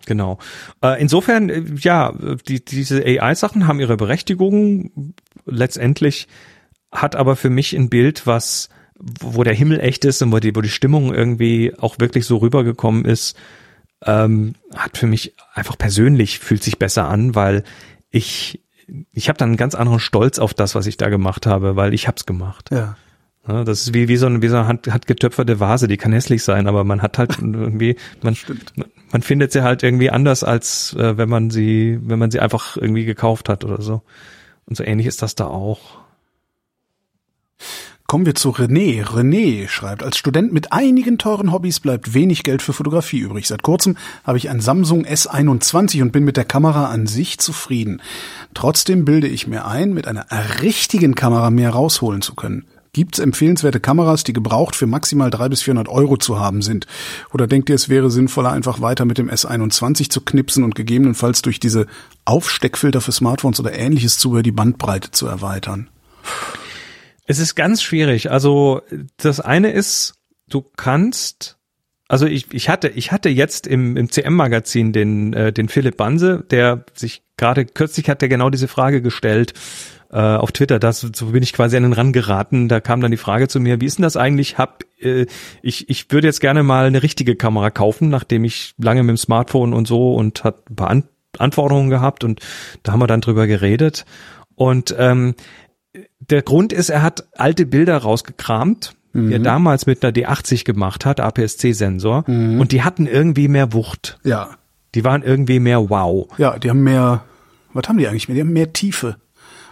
Genau. 0.06 0.38
Äh, 0.80 1.00
insofern, 1.02 1.48
äh, 1.48 1.64
ja, 1.80 2.14
die, 2.46 2.64
diese 2.64 3.04
AI-Sachen 3.04 3.66
haben 3.66 3.80
ihre 3.80 3.96
Berechtigung. 3.96 5.14
Letztendlich 5.44 6.28
hat 6.92 7.16
aber 7.16 7.34
für 7.34 7.50
mich 7.50 7.74
ein 7.74 7.90
Bild, 7.90 8.28
was, 8.28 8.68
wo 8.94 9.42
der 9.42 9.54
Himmel 9.54 9.80
echt 9.80 10.04
ist 10.04 10.22
und 10.22 10.30
wo 10.30 10.38
die, 10.38 10.54
wo 10.54 10.60
die 10.60 10.68
Stimmung 10.68 11.12
irgendwie 11.12 11.74
auch 11.76 11.98
wirklich 11.98 12.26
so 12.26 12.36
rübergekommen 12.36 13.04
ist, 13.04 13.36
ähm, 14.06 14.54
hat 14.72 14.96
für 14.96 15.08
mich 15.08 15.34
einfach 15.52 15.76
persönlich 15.76 16.38
fühlt 16.38 16.62
sich 16.62 16.78
besser 16.78 17.08
an, 17.08 17.34
weil 17.34 17.64
ich, 18.10 18.60
ich 19.12 19.28
habe 19.28 19.38
dann 19.38 19.50
einen 19.50 19.56
ganz 19.56 19.74
anderen 19.74 20.00
Stolz 20.00 20.38
auf 20.38 20.54
das, 20.54 20.74
was 20.74 20.86
ich 20.86 20.96
da 20.96 21.08
gemacht 21.08 21.46
habe, 21.46 21.76
weil 21.76 21.94
ich 21.94 22.08
hab's 22.08 22.26
gemacht. 22.26 22.70
Ja. 22.70 22.96
Ja, 23.46 23.64
das 23.64 23.80
ist 23.80 23.94
wie, 23.94 24.08
wie 24.08 24.18
so 24.18 24.26
eine, 24.26 24.42
wie 24.42 24.48
so 24.48 24.56
eine 24.56 24.68
hand, 24.68 24.92
handgetöpferte 24.92 25.58
Vase, 25.58 25.88
die 25.88 25.96
kann 25.96 26.12
hässlich 26.12 26.42
sein, 26.42 26.66
aber 26.66 26.84
man 26.84 27.00
hat 27.00 27.16
halt 27.16 27.38
irgendwie, 27.40 27.96
man, 28.22 28.36
man, 28.76 28.88
man 29.10 29.22
findet 29.22 29.52
sie 29.52 29.62
halt 29.62 29.82
irgendwie 29.82 30.10
anders, 30.10 30.44
als 30.44 30.94
äh, 30.94 31.16
wenn 31.16 31.30
man 31.30 31.50
sie, 31.50 31.98
wenn 32.02 32.18
man 32.18 32.30
sie 32.30 32.40
einfach 32.40 32.76
irgendwie 32.76 33.06
gekauft 33.06 33.48
hat 33.48 33.64
oder 33.64 33.80
so. 33.80 34.02
Und 34.66 34.76
so 34.76 34.84
ähnlich 34.84 35.06
ist 35.06 35.22
das 35.22 35.34
da 35.34 35.46
auch. 35.46 36.00
Kommen 38.10 38.24
wir 38.24 38.34
zu 38.34 38.52
René. 38.52 39.04
René 39.04 39.68
schreibt, 39.68 40.02
als 40.02 40.16
Student 40.16 40.50
mit 40.50 40.72
einigen 40.72 41.18
teuren 41.18 41.52
Hobbys 41.52 41.78
bleibt 41.78 42.14
wenig 42.14 42.42
Geld 42.42 42.62
für 42.62 42.72
Fotografie 42.72 43.18
übrig. 43.18 43.46
Seit 43.46 43.62
kurzem 43.62 43.98
habe 44.24 44.38
ich 44.38 44.48
ein 44.48 44.62
Samsung 44.62 45.04
S21 45.04 46.00
und 46.00 46.10
bin 46.10 46.24
mit 46.24 46.38
der 46.38 46.46
Kamera 46.46 46.86
an 46.86 47.06
sich 47.06 47.36
zufrieden. 47.36 48.00
Trotzdem 48.54 49.04
bilde 49.04 49.28
ich 49.28 49.46
mir 49.46 49.66
ein, 49.66 49.92
mit 49.92 50.08
einer 50.08 50.24
richtigen 50.62 51.16
Kamera 51.16 51.50
mehr 51.50 51.68
rausholen 51.68 52.22
zu 52.22 52.34
können. 52.34 52.64
Gibt's 52.94 53.18
empfehlenswerte 53.18 53.78
Kameras, 53.78 54.24
die 54.24 54.32
gebraucht 54.32 54.74
für 54.74 54.86
maximal 54.86 55.28
300 55.28 55.50
bis 55.50 55.62
400 55.64 55.88
Euro 55.90 56.16
zu 56.16 56.40
haben 56.40 56.62
sind? 56.62 56.86
Oder 57.34 57.46
denkt 57.46 57.68
ihr, 57.68 57.74
es 57.74 57.90
wäre 57.90 58.10
sinnvoller, 58.10 58.52
einfach 58.52 58.80
weiter 58.80 59.04
mit 59.04 59.18
dem 59.18 59.28
S21 59.28 60.08
zu 60.08 60.22
knipsen 60.22 60.64
und 60.64 60.74
gegebenenfalls 60.74 61.42
durch 61.42 61.60
diese 61.60 61.86
Aufsteckfilter 62.24 63.02
für 63.02 63.12
Smartphones 63.12 63.60
oder 63.60 63.78
ähnliches 63.78 64.16
Zubehör 64.16 64.42
die 64.42 64.50
Bandbreite 64.50 65.10
zu 65.10 65.26
erweitern? 65.26 65.90
Es 67.28 67.38
ist 67.38 67.54
ganz 67.54 67.82
schwierig. 67.82 68.30
Also 68.30 68.80
das 69.18 69.38
eine 69.38 69.70
ist, 69.70 70.14
du 70.48 70.62
kannst, 70.62 71.58
also 72.08 72.24
ich, 72.24 72.46
ich 72.54 72.70
hatte, 72.70 72.88
ich 72.88 73.12
hatte 73.12 73.28
jetzt 73.28 73.66
im, 73.66 73.98
im 73.98 74.10
CM-Magazin 74.10 74.94
den, 74.94 75.34
äh, 75.34 75.52
den 75.52 75.68
Philipp 75.68 75.98
Banse, 75.98 76.42
der 76.50 76.86
sich 76.94 77.22
gerade 77.36 77.66
kürzlich 77.66 78.08
hat 78.08 78.22
der 78.22 78.30
genau 78.30 78.48
diese 78.48 78.66
Frage 78.66 79.02
gestellt 79.02 79.52
äh, 80.10 80.16
auf 80.16 80.52
Twitter. 80.52 80.78
Das, 80.78 81.00
so 81.00 81.26
bin 81.26 81.42
ich 81.42 81.52
quasi 81.52 81.76
an 81.76 81.82
den 81.82 81.92
Ran 81.92 82.14
geraten. 82.14 82.66
Da 82.66 82.80
kam 82.80 83.02
dann 83.02 83.10
die 83.10 83.18
Frage 83.18 83.46
zu 83.46 83.60
mir, 83.60 83.78
wie 83.82 83.84
ist 83.84 83.98
denn 83.98 84.04
das 84.04 84.16
eigentlich? 84.16 84.56
Hab, 84.56 84.84
äh, 84.98 85.26
ich, 85.60 85.90
ich 85.90 86.10
würde 86.10 86.28
jetzt 86.28 86.40
gerne 86.40 86.62
mal 86.62 86.86
eine 86.86 87.02
richtige 87.02 87.36
Kamera 87.36 87.68
kaufen, 87.68 88.08
nachdem 88.08 88.44
ich 88.44 88.72
lange 88.78 89.02
mit 89.02 89.10
dem 89.10 89.18
Smartphone 89.18 89.74
und 89.74 89.86
so 89.86 90.14
und 90.14 90.44
hat 90.44 90.70
ein 90.70 90.76
paar 90.76 90.88
An 90.88 91.04
Anforderungen 91.36 91.90
gehabt 91.90 92.24
und 92.24 92.40
da 92.82 92.92
haben 92.92 93.00
wir 93.00 93.06
dann 93.06 93.20
drüber 93.20 93.46
geredet. 93.46 94.06
Und 94.54 94.96
ähm, 94.98 95.34
der 96.20 96.42
Grund 96.42 96.72
ist, 96.72 96.90
er 96.90 97.02
hat 97.02 97.28
alte 97.36 97.66
Bilder 97.66 97.96
rausgekramt, 97.98 98.94
mhm. 99.12 99.28
die 99.28 99.34
er 99.34 99.38
mhm. 99.38 99.44
damals 99.44 99.86
mit 99.86 100.04
einer 100.04 100.14
D80 100.14 100.64
gemacht 100.64 101.04
hat, 101.04 101.20
APS-C-Sensor, 101.20 102.24
mhm. 102.26 102.60
und 102.60 102.72
die 102.72 102.82
hatten 102.82 103.06
irgendwie 103.06 103.48
mehr 103.48 103.72
Wucht. 103.72 104.18
Ja. 104.24 104.50
Die 104.94 105.04
waren 105.04 105.22
irgendwie 105.22 105.60
mehr 105.60 105.90
wow. 105.90 106.28
Ja, 106.38 106.58
die 106.58 106.70
haben 106.70 106.82
mehr, 106.82 107.24
was 107.72 107.88
haben 107.88 107.98
die 107.98 108.08
eigentlich 108.08 108.28
mehr? 108.28 108.36
Die 108.36 108.40
haben 108.40 108.52
mehr 108.52 108.72
Tiefe. 108.72 109.16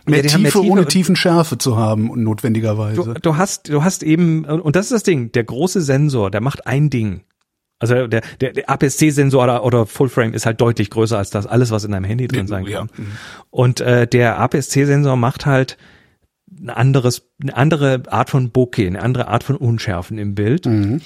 Mehr, 0.04 0.18
ja, 0.18 0.22
Tiefe, 0.22 0.38
mehr 0.38 0.52
Tiefe, 0.52 0.64
ohne 0.64 0.86
Tiefenschärfe 0.86 1.58
zu 1.58 1.76
haben, 1.76 2.10
notwendigerweise. 2.22 3.02
Du, 3.02 3.14
du 3.14 3.36
hast, 3.36 3.68
du 3.68 3.82
hast 3.82 4.02
eben, 4.02 4.44
und 4.44 4.76
das 4.76 4.86
ist 4.86 4.92
das 4.92 5.02
Ding, 5.02 5.32
der 5.32 5.44
große 5.44 5.80
Sensor, 5.80 6.30
der 6.30 6.40
macht 6.40 6.66
ein 6.66 6.90
Ding. 6.90 7.22
Also 7.78 8.06
der, 8.06 8.22
der, 8.40 8.52
der 8.52 8.70
APS-C-Sensor 8.70 9.42
oder, 9.42 9.64
oder 9.64 9.86
Full-Frame 9.86 10.32
ist 10.32 10.46
halt 10.46 10.60
deutlich 10.60 10.88
größer 10.90 11.18
als 11.18 11.30
das 11.30 11.46
alles, 11.46 11.70
was 11.70 11.84
in 11.84 11.92
deinem 11.92 12.04
Handy 12.04 12.26
drin 12.26 12.46
sein 12.46 12.64
kann. 12.64 12.88
Ja. 12.96 13.04
Und 13.50 13.80
äh, 13.80 14.06
der 14.06 14.38
APS-C-Sensor 14.38 15.16
macht 15.16 15.44
halt 15.44 15.76
ein 16.50 16.70
anderes, 16.70 17.28
eine 17.42 17.56
andere 17.56 18.02
Art 18.08 18.30
von 18.30 18.50
Bokeh, 18.50 18.86
eine 18.86 19.02
andere 19.02 19.28
Art 19.28 19.44
von 19.44 19.56
Unschärfen 19.56 20.18
im 20.18 20.34
Bild. 20.34 20.66
Mhm. 20.66 21.00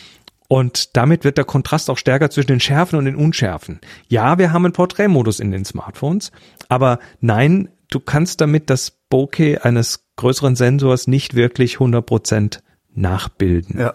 Und 0.49 0.97
damit 0.97 1.25
wird 1.25 1.39
der 1.39 1.45
Kontrast 1.45 1.89
auch 1.91 1.99
stärker 1.99 2.29
zwischen 2.31 2.49
den 2.49 2.61
Schärfen 2.61 2.99
und 2.99 3.05
den 3.05 3.17
Unschärfen. 3.17 3.81
Ja, 4.09 4.39
wir 4.39 4.53
haben 4.53 4.65
einen 4.65 4.73
Porträtmodus 4.73 5.39
in 5.39 5.53
den 5.53 5.65
Smartphones, 5.65 6.33
aber 6.69 6.99
nein, 7.21 7.69
du 7.89 8.01
kannst 8.01 8.41
damit 8.41 8.69
das 8.69 8.91
Bokeh 9.09 9.59
eines 9.59 10.09
größeren 10.17 10.57
Sensors 10.57 11.07
nicht 11.07 11.35
wirklich 11.35 11.77
100% 11.77 12.59
nachbilden. 12.93 13.79
Ja. 13.79 13.95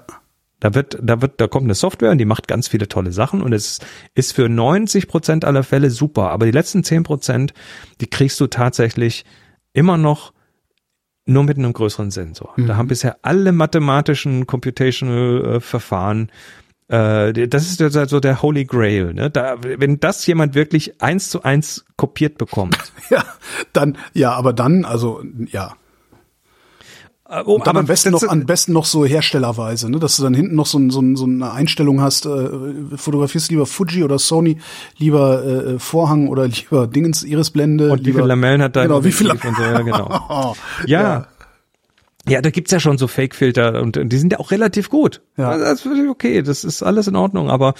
Da 0.61 0.73
wird, 0.73 0.97
da 1.01 1.21
wird, 1.21 1.41
da 1.41 1.47
kommt 1.47 1.65
eine 1.65 1.75
Software 1.75 2.11
und 2.11 2.17
die 2.17 2.25
macht 2.25 2.47
ganz 2.47 2.69
viele 2.69 2.87
tolle 2.87 3.11
Sachen 3.11 3.41
und 3.41 3.53
es 3.53 3.79
ist 4.15 4.33
für 4.33 4.45
90% 4.45 5.43
aller 5.43 5.63
Fälle 5.63 5.89
super. 5.89 6.31
Aber 6.31 6.45
die 6.45 6.51
letzten 6.53 6.79
10% 6.79 7.51
die 7.99 8.07
kriegst 8.07 8.39
du 8.39 8.47
tatsächlich 8.47 9.25
immer 9.73 9.97
noch 9.97 10.33
nur 11.25 11.43
mit 11.43 11.57
einem 11.57 11.73
größeren 11.73 12.11
Sensor. 12.11 12.53
Mhm. 12.55 12.67
Da 12.67 12.77
haben 12.77 12.87
bisher 12.87 13.17
alle 13.23 13.51
mathematischen 13.51 14.45
Computational 14.45 15.55
äh, 15.55 15.59
Verfahren 15.59 16.29
äh, 16.87 17.47
das 17.47 17.63
ist 17.63 17.79
so 17.79 17.99
also 17.99 18.19
der 18.19 18.41
Holy 18.41 18.65
Grail, 18.65 19.13
ne? 19.13 19.31
Da, 19.31 19.57
wenn 19.59 19.99
das 19.99 20.25
jemand 20.27 20.53
wirklich 20.53 21.01
eins 21.01 21.29
zu 21.29 21.41
eins 21.43 21.85
kopiert 21.97 22.37
bekommt. 22.37 22.77
ja, 23.09 23.23
dann, 23.73 23.97
ja, 24.13 24.33
aber 24.33 24.53
dann, 24.53 24.85
also, 24.85 25.23
ja. 25.47 25.73
Äh, 27.35 27.43
oh, 27.45 27.59
aber 27.63 27.79
am 27.79 27.85
besten 27.85 28.11
noch, 28.11 28.23
am 28.23 28.45
besten 28.45 28.73
noch 28.73 28.85
so 28.85 29.05
herstellerweise, 29.05 29.89
ne? 29.89 29.99
dass 29.99 30.17
du 30.17 30.23
dann 30.23 30.33
hinten 30.33 30.55
noch 30.55 30.65
so, 30.65 30.79
so, 30.89 31.03
so 31.15 31.25
eine 31.25 31.51
Einstellung 31.51 32.01
hast, 32.01 32.25
äh, 32.25 32.49
fotografierst 32.95 33.51
lieber 33.51 33.65
Fuji 33.65 34.03
oder 34.03 34.19
Sony, 34.19 34.57
lieber 34.97 35.43
äh, 35.43 35.79
Vorhang 35.79 36.27
oder 36.27 36.47
lieber 36.47 36.87
Dingens, 36.87 37.23
Irisblende. 37.23 37.91
Und 37.91 38.05
wie 38.05 38.11
viele 38.11 38.25
Lamellen 38.25 38.61
hat 38.61 38.75
dein 38.75 38.87
genau, 38.87 39.03
wie 39.03 39.11
viele 39.11 39.35
so, 39.35 39.61
ja, 39.61 39.81
genau. 39.81 40.55
ja. 40.85 41.01
ja. 41.01 41.27
Ja, 42.27 42.41
da 42.41 42.49
gibt's 42.49 42.71
ja 42.71 42.79
schon 42.79 42.97
so 42.97 43.07
Fake-Filter 43.07 43.83
und, 43.83 43.97
und 43.97 44.09
die 44.09 44.17
sind 44.17 44.31
ja 44.31 44.39
auch 44.39 44.49
relativ 44.49 44.89
gut. 44.89 45.21
Ja. 45.37 45.49
Also 45.49 45.63
das 45.63 45.85
ist 45.85 46.09
okay, 46.09 46.41
das 46.41 46.63
ist 46.63 46.81
alles 46.81 47.07
in 47.07 47.15
Ordnung, 47.15 47.51
aber 47.51 47.75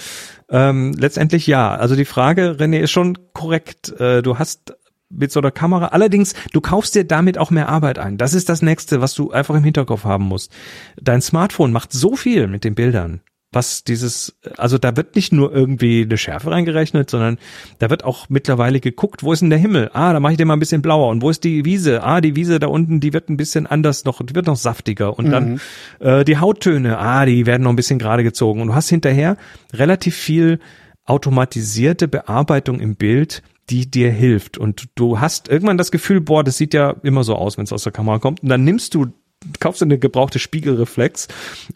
ähm, 0.48 0.92
letztendlich 0.96 1.48
ja. 1.48 1.74
Also 1.74 1.96
die 1.96 2.04
Frage, 2.04 2.56
René, 2.60 2.78
ist 2.78 2.92
schon 2.92 3.18
korrekt. 3.32 3.98
Äh, 3.98 4.22
du 4.22 4.38
hast 4.38 4.76
mit 5.08 5.32
so 5.32 5.40
einer 5.40 5.50
Kamera. 5.50 5.86
Allerdings, 5.88 6.34
du 6.52 6.60
kaufst 6.60 6.94
dir 6.94 7.04
damit 7.04 7.38
auch 7.38 7.50
mehr 7.50 7.68
Arbeit 7.68 7.98
ein. 7.98 8.18
Das 8.18 8.34
ist 8.34 8.48
das 8.48 8.62
nächste, 8.62 9.00
was 9.00 9.14
du 9.14 9.30
einfach 9.30 9.54
im 9.54 9.64
Hinterkopf 9.64 10.04
haben 10.04 10.24
musst. 10.24 10.52
Dein 11.00 11.22
Smartphone 11.22 11.72
macht 11.72 11.92
so 11.92 12.16
viel 12.16 12.46
mit 12.46 12.64
den 12.64 12.74
Bildern. 12.74 13.20
Was 13.52 13.84
dieses, 13.84 14.36
also 14.58 14.76
da 14.76 14.96
wird 14.96 15.14
nicht 15.14 15.32
nur 15.32 15.54
irgendwie 15.54 16.02
eine 16.02 16.18
Schärfe 16.18 16.50
reingerechnet, 16.50 17.08
sondern 17.08 17.38
da 17.78 17.88
wird 17.88 18.04
auch 18.04 18.28
mittlerweile 18.28 18.80
geguckt, 18.80 19.22
wo 19.22 19.32
ist 19.32 19.40
denn 19.40 19.50
der 19.50 19.58
Himmel? 19.58 19.90
Ah, 19.94 20.12
da 20.12 20.20
mache 20.20 20.32
ich 20.32 20.36
den 20.36 20.48
mal 20.48 20.54
ein 20.56 20.60
bisschen 20.60 20.82
blauer. 20.82 21.08
Und 21.08 21.22
wo 21.22 21.30
ist 21.30 21.44
die 21.44 21.64
Wiese? 21.64 22.02
Ah, 22.02 22.20
die 22.20 22.34
Wiese 22.34 22.58
da 22.58 22.66
unten, 22.66 23.00
die 23.00 23.12
wird 23.12 23.30
ein 23.30 23.36
bisschen 23.36 23.66
anders 23.66 24.04
noch, 24.04 24.20
die 24.20 24.34
wird 24.34 24.46
noch 24.46 24.56
saftiger. 24.56 25.16
Und 25.16 25.28
mhm. 25.28 25.30
dann 25.30 25.60
äh, 26.00 26.24
die 26.24 26.38
Hauttöne, 26.38 26.98
ah, 26.98 27.24
die 27.24 27.46
werden 27.46 27.62
noch 27.62 27.70
ein 27.70 27.76
bisschen 27.76 28.00
gerade 28.00 28.24
gezogen. 28.24 28.60
Und 28.60 28.68
du 28.68 28.74
hast 28.74 28.88
hinterher 28.88 29.36
relativ 29.72 30.16
viel 30.16 30.58
automatisierte 31.04 32.08
Bearbeitung 32.08 32.80
im 32.80 32.96
Bild, 32.96 33.42
die 33.70 33.90
dir 33.90 34.10
hilft. 34.10 34.58
Und 34.58 34.88
du 34.94 35.20
hast 35.20 35.48
irgendwann 35.48 35.78
das 35.78 35.90
Gefühl, 35.90 36.20
boah, 36.20 36.44
das 36.44 36.56
sieht 36.56 36.74
ja 36.74 36.94
immer 37.02 37.24
so 37.24 37.34
aus, 37.34 37.58
wenn 37.58 37.64
es 37.64 37.72
aus 37.72 37.82
der 37.82 37.92
Kamera 37.92 38.18
kommt. 38.18 38.42
Und 38.42 38.48
dann 38.48 38.64
nimmst 38.64 38.94
du 38.94 39.12
kaufst 39.60 39.80
du 39.80 39.84
eine 39.84 39.98
gebrauchte 39.98 40.38
Spiegelreflex 40.38 41.28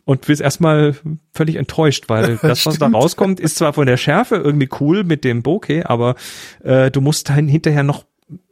und 0.05 0.27
bist 0.27 0.41
erstmal 0.41 0.97
völlig 1.35 1.57
enttäuscht, 1.57 2.05
weil 2.09 2.37
das, 2.43 2.67
was 2.67 2.79
da 2.79 2.89
rauskommt, 2.89 3.39
ist 3.39 3.57
zwar 3.57 3.73
von 3.73 3.87
der 3.87 3.97
Schärfe 3.97 4.37
irgendwie 4.37 4.69
cool 4.81 5.05
mit 5.05 5.25
dem 5.25 5.43
Bokeh, 5.43 5.85
aber 5.85 6.17
äh, 6.65 6.91
du 6.91 7.01
musst 7.01 7.29
dann 7.29 7.49
hinterher 7.49 7.83
noch 7.83 8.05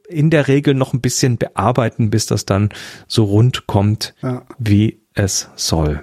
in 0.09 0.31
der 0.31 0.48
Regel 0.48 0.74
noch 0.74 0.94
ein 0.94 1.01
bisschen 1.01 1.36
bearbeiten, 1.36 2.10
bis 2.10 2.27
das 2.27 2.47
dann 2.47 2.70
so 3.06 3.24
rund 3.24 3.66
kommt, 3.66 4.15
ja. 4.23 4.43
wie 4.59 5.01
es 5.15 5.51
soll. 5.56 6.02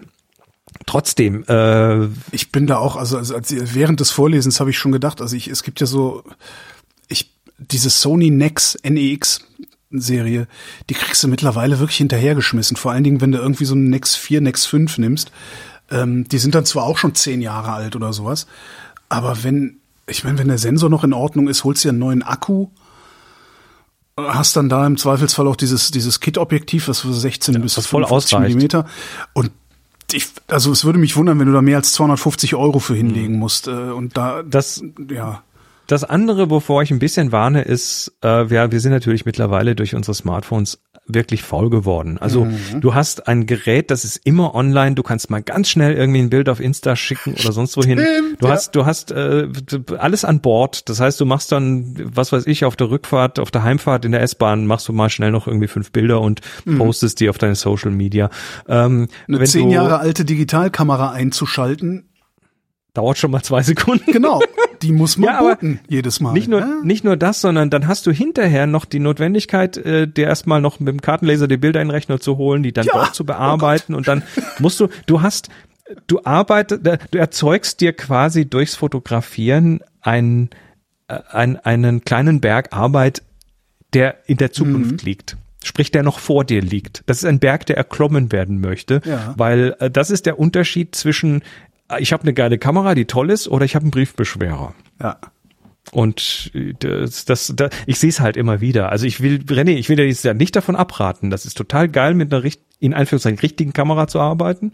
Trotzdem, 0.86 1.44
äh, 1.48 2.06
ich 2.32 2.52
bin 2.52 2.68
da 2.68 2.78
auch, 2.78 2.96
also, 2.96 3.18
also 3.18 3.34
als, 3.34 3.54
während 3.74 4.00
des 4.00 4.12
Vorlesens 4.12 4.60
habe 4.60 4.70
ich 4.70 4.78
schon 4.78 4.92
gedacht, 4.92 5.22
also 5.22 5.36
ich, 5.36 5.48
es 5.48 5.64
gibt 5.64 5.80
ja 5.80 5.88
so, 5.88 6.24
diese 7.58 7.90
Sony 7.90 8.30
Nex 8.30 8.78
NEX 8.84 9.42
Serie, 9.92 10.48
die 10.90 10.94
kriegst 10.94 11.24
du 11.24 11.28
mittlerweile 11.28 11.80
wirklich 11.80 11.98
hinterhergeschmissen. 11.98 12.76
Vor 12.76 12.92
allen 12.92 13.04
Dingen, 13.04 13.22
wenn 13.22 13.32
du 13.32 13.38
irgendwie 13.38 13.66
so 13.66 13.76
einen 13.76 13.90
Nex 13.90 14.16
4, 14.16 14.42
Nex 14.42 14.66
5 14.66 14.98
nimmst. 14.98 15.32
Ähm, 15.90 16.28
die 16.28 16.40
sind 16.40 16.56
dann 16.56 16.66
zwar 16.66 16.84
auch 16.84 16.98
schon 16.98 17.16
zehn 17.16 17.42
Jahre 17.42 17.72
alt 17.72 17.96
oder 17.96 18.12
sowas, 18.12 18.48
aber 19.08 19.44
wenn, 19.44 19.78
ich 20.08 20.24
meine, 20.24 20.40
wenn 20.40 20.48
der 20.48 20.58
Sensor 20.58 20.90
noch 20.90 21.04
in 21.04 21.14
Ordnung 21.14 21.48
ist, 21.48 21.64
holst 21.64 21.84
du 21.84 21.88
dir 21.88 21.92
einen 21.92 22.00
neuen 22.00 22.24
Akku, 22.24 22.70
hast 24.18 24.56
dann 24.56 24.70
da 24.70 24.86
im 24.88 24.98
Zweifelsfall 24.98 25.48
auch 25.48 25.56
dieses, 25.56 25.92
dieses 25.92 26.20
Kit-Objektiv, 26.20 26.88
was 26.88 27.02
für 27.02 27.14
16 27.14 27.54
ja, 27.54 27.60
bis 27.60 27.76
50 27.76 28.40
Millimeter. 28.40 28.86
Und 29.34 29.52
ich, 30.12 30.28
also 30.48 30.72
es 30.72 30.86
würde 30.86 31.00
mich 31.00 31.16
wundern, 31.18 31.40
wenn 31.40 31.48
du 31.48 31.54
da 31.54 31.62
mehr 31.62 31.78
als 31.78 31.94
250 31.94 32.56
Euro 32.56 32.80
für 32.80 32.96
hinlegen 32.96 33.34
hm. 33.34 33.40
musst. 33.40 33.68
Äh, 33.68 33.72
und 33.72 34.18
da, 34.18 34.44
das, 34.44 34.82
ja. 35.10 35.44
Das 35.88 36.04
andere, 36.04 36.50
wovor 36.50 36.82
ich 36.82 36.92
ein 36.92 37.00
bisschen 37.00 37.32
warne, 37.32 37.62
ist, 37.62 38.18
äh, 38.22 38.50
wir, 38.50 38.72
wir 38.72 38.80
sind 38.80 38.92
natürlich 38.92 39.26
mittlerweile 39.26 39.76
durch 39.76 39.96
unsere 39.96 40.16
Smartphones 40.16 40.80
wirklich 41.08 41.44
faul 41.44 41.70
geworden. 41.70 42.18
Also 42.18 42.46
mhm. 42.46 42.82
du 42.82 42.96
hast 42.96 43.28
ein 43.28 43.46
Gerät, 43.46 43.92
das 43.92 44.04
ist 44.04 44.18
immer 44.26 44.56
online, 44.56 44.96
du 44.96 45.04
kannst 45.04 45.30
mal 45.30 45.42
ganz 45.42 45.70
schnell 45.70 45.94
irgendwie 45.94 46.20
ein 46.20 46.30
Bild 46.30 46.50
auf 46.50 46.60
Insta 46.60 46.96
schicken 46.96 47.36
oder 47.40 47.52
sonst 47.52 47.78
wohin. 47.78 48.00
Stimmt, 48.00 48.42
du 48.42 48.48
ja. 48.48 48.54
hast, 48.54 48.76
du 48.76 48.86
hast 48.86 49.12
äh, 49.12 49.48
alles 49.98 50.26
an 50.26 50.42
Bord. 50.42 50.90
Das 50.90 51.00
heißt, 51.00 51.20
du 51.20 51.26
machst 51.26 51.52
dann, 51.52 51.96
was 52.04 52.32
weiß 52.32 52.48
ich, 52.48 52.66
auf 52.66 52.76
der 52.76 52.90
Rückfahrt, 52.90 53.40
auf 53.40 53.52
der 53.52 53.64
Heimfahrt 53.64 54.06
in 54.06 54.12
der 54.12 54.22
S-Bahn 54.22 54.66
machst 54.66 54.88
du 54.88 54.94
mal 54.94 55.10
schnell 55.10 55.32
noch 55.32 55.48
irgendwie 55.48 55.68
fünf 55.68 55.92
Bilder 55.92 56.22
und 56.22 56.42
mhm. 56.66 56.80
postest 56.80 57.20
die 57.20 57.30
auf 57.30 57.38
deine 57.38 57.56
Social 57.56 57.92
Media. 57.92 58.30
Ähm, 58.68 59.08
Eine 59.28 59.44
zehn 59.44 59.70
Jahre 59.70 60.00
alte 60.00 60.26
Digitalkamera 60.26 61.12
einzuschalten, 61.12 62.10
Dauert 62.96 63.18
schon 63.18 63.30
mal 63.30 63.44
zwei 63.44 63.62
Sekunden. 63.62 64.10
Genau, 64.10 64.42
die 64.82 64.94
muss 64.94 65.18
man 65.18 65.30
ja, 65.34 65.42
booten 65.42 65.82
jedes 65.90 66.22
Mal. 66.22 66.32
Nicht 66.32 66.48
nur, 66.48 66.62
ja? 66.62 66.80
nicht 66.82 67.04
nur 67.04 67.18
das, 67.18 67.42
sondern 67.42 67.70
dann 67.70 67.88
hast 67.88 68.08
du 68.08 68.12
hinterher 68.12 68.68
noch 68.68 68.86
die 68.86 69.00
Notwendigkeit, 69.00 69.76
äh, 69.76 70.08
dir 70.08 70.28
erstmal 70.28 70.62
noch 70.62 70.80
mit 70.80 70.88
dem 70.94 71.02
Kartenlaser 71.02 71.50
die 71.50 71.58
Bilder 71.58 71.82
in 71.82 71.90
den 71.90 71.92
Rechner 71.92 72.22
zu 72.22 72.38
holen, 72.38 72.64
die 72.64 72.72
dann 72.72 72.86
ja. 72.86 72.94
dort 72.94 73.14
zu 73.14 73.24
oh 73.24 73.26
bearbeiten 73.26 73.94
oh 73.94 73.98
und 73.98 74.08
dann 74.08 74.24
musst 74.60 74.80
du, 74.80 74.88
du 75.08 75.22
hast, 75.22 75.50
du 76.08 76.22
arbeitest, 76.24 76.88
äh, 76.88 76.98
du 77.12 77.18
erzeugst 77.18 77.82
dir 77.82 77.92
quasi 77.92 78.50
durchs 78.50 78.76
Fotografieren 78.76 79.82
einen, 80.00 80.50
äh, 81.10 81.20
einen, 81.30 81.58
einen 81.58 82.06
kleinen 82.06 82.40
Berg 82.40 82.72
Arbeit, 82.72 83.24
der 83.94 84.20
in 84.26 84.38
der 84.38 84.54
Zukunft 84.54 85.04
mhm. 85.04 85.06
liegt. 85.06 85.38
sprich 85.66 85.92
der 85.92 86.04
noch 86.04 86.20
vor 86.20 86.46
dir 86.46 86.62
liegt. 86.62 87.04
Das 87.08 87.18
ist 87.18 87.26
ein 87.26 87.40
Berg, 87.40 87.66
der 87.66 87.76
erklommen 87.76 88.32
werden 88.32 88.62
möchte, 88.62 89.02
Ja. 89.04 89.34
weil 89.36 89.76
äh, 89.80 89.92
das 89.92 90.12
ist 90.12 90.28
der 90.28 90.40
Unterschied 90.40 90.96
zwischen 90.96 91.42
ich 92.00 92.14
habe 92.14 92.24
eine 92.24 92.34
geile 92.34 92.58
Kamera, 92.58 92.96
die 92.96 93.06
toll 93.06 93.30
ist, 93.30 93.48
oder 93.48 93.66
ich 93.66 93.76
habe 93.76 93.84
einen 93.84 93.92
Briefbeschwerer. 93.92 94.74
Ja. 95.02 95.18
Und 95.92 96.52
äh, 96.56 96.74
das, 96.80 97.26
das, 97.26 97.54
das 97.56 97.70
ich 97.86 98.00
sehe 98.00 98.10
es 98.10 98.20
halt 98.20 98.38
immer 98.38 98.60
wieder. 98.60 98.90
Also 98.90 99.06
ich 99.06 99.22
will, 99.22 99.44
René, 99.48 99.76
ich 99.76 99.88
will 99.90 99.96
dir 99.96 100.08
jetzt 100.08 100.24
ja 100.24 100.34
nicht 100.34 100.56
davon 100.56 100.76
abraten. 100.76 101.30
Das 101.30 101.46
ist 101.46 101.56
total 101.58 101.88
geil, 101.88 102.16
mit 102.16 102.34
einer 102.34 102.44
richt- 102.44 102.62
in 102.80 102.94
Anführungszeichen 102.94 103.40
richtigen 103.40 103.72
Kamera 103.72 104.08
zu 104.08 104.20
arbeiten. 104.20 104.72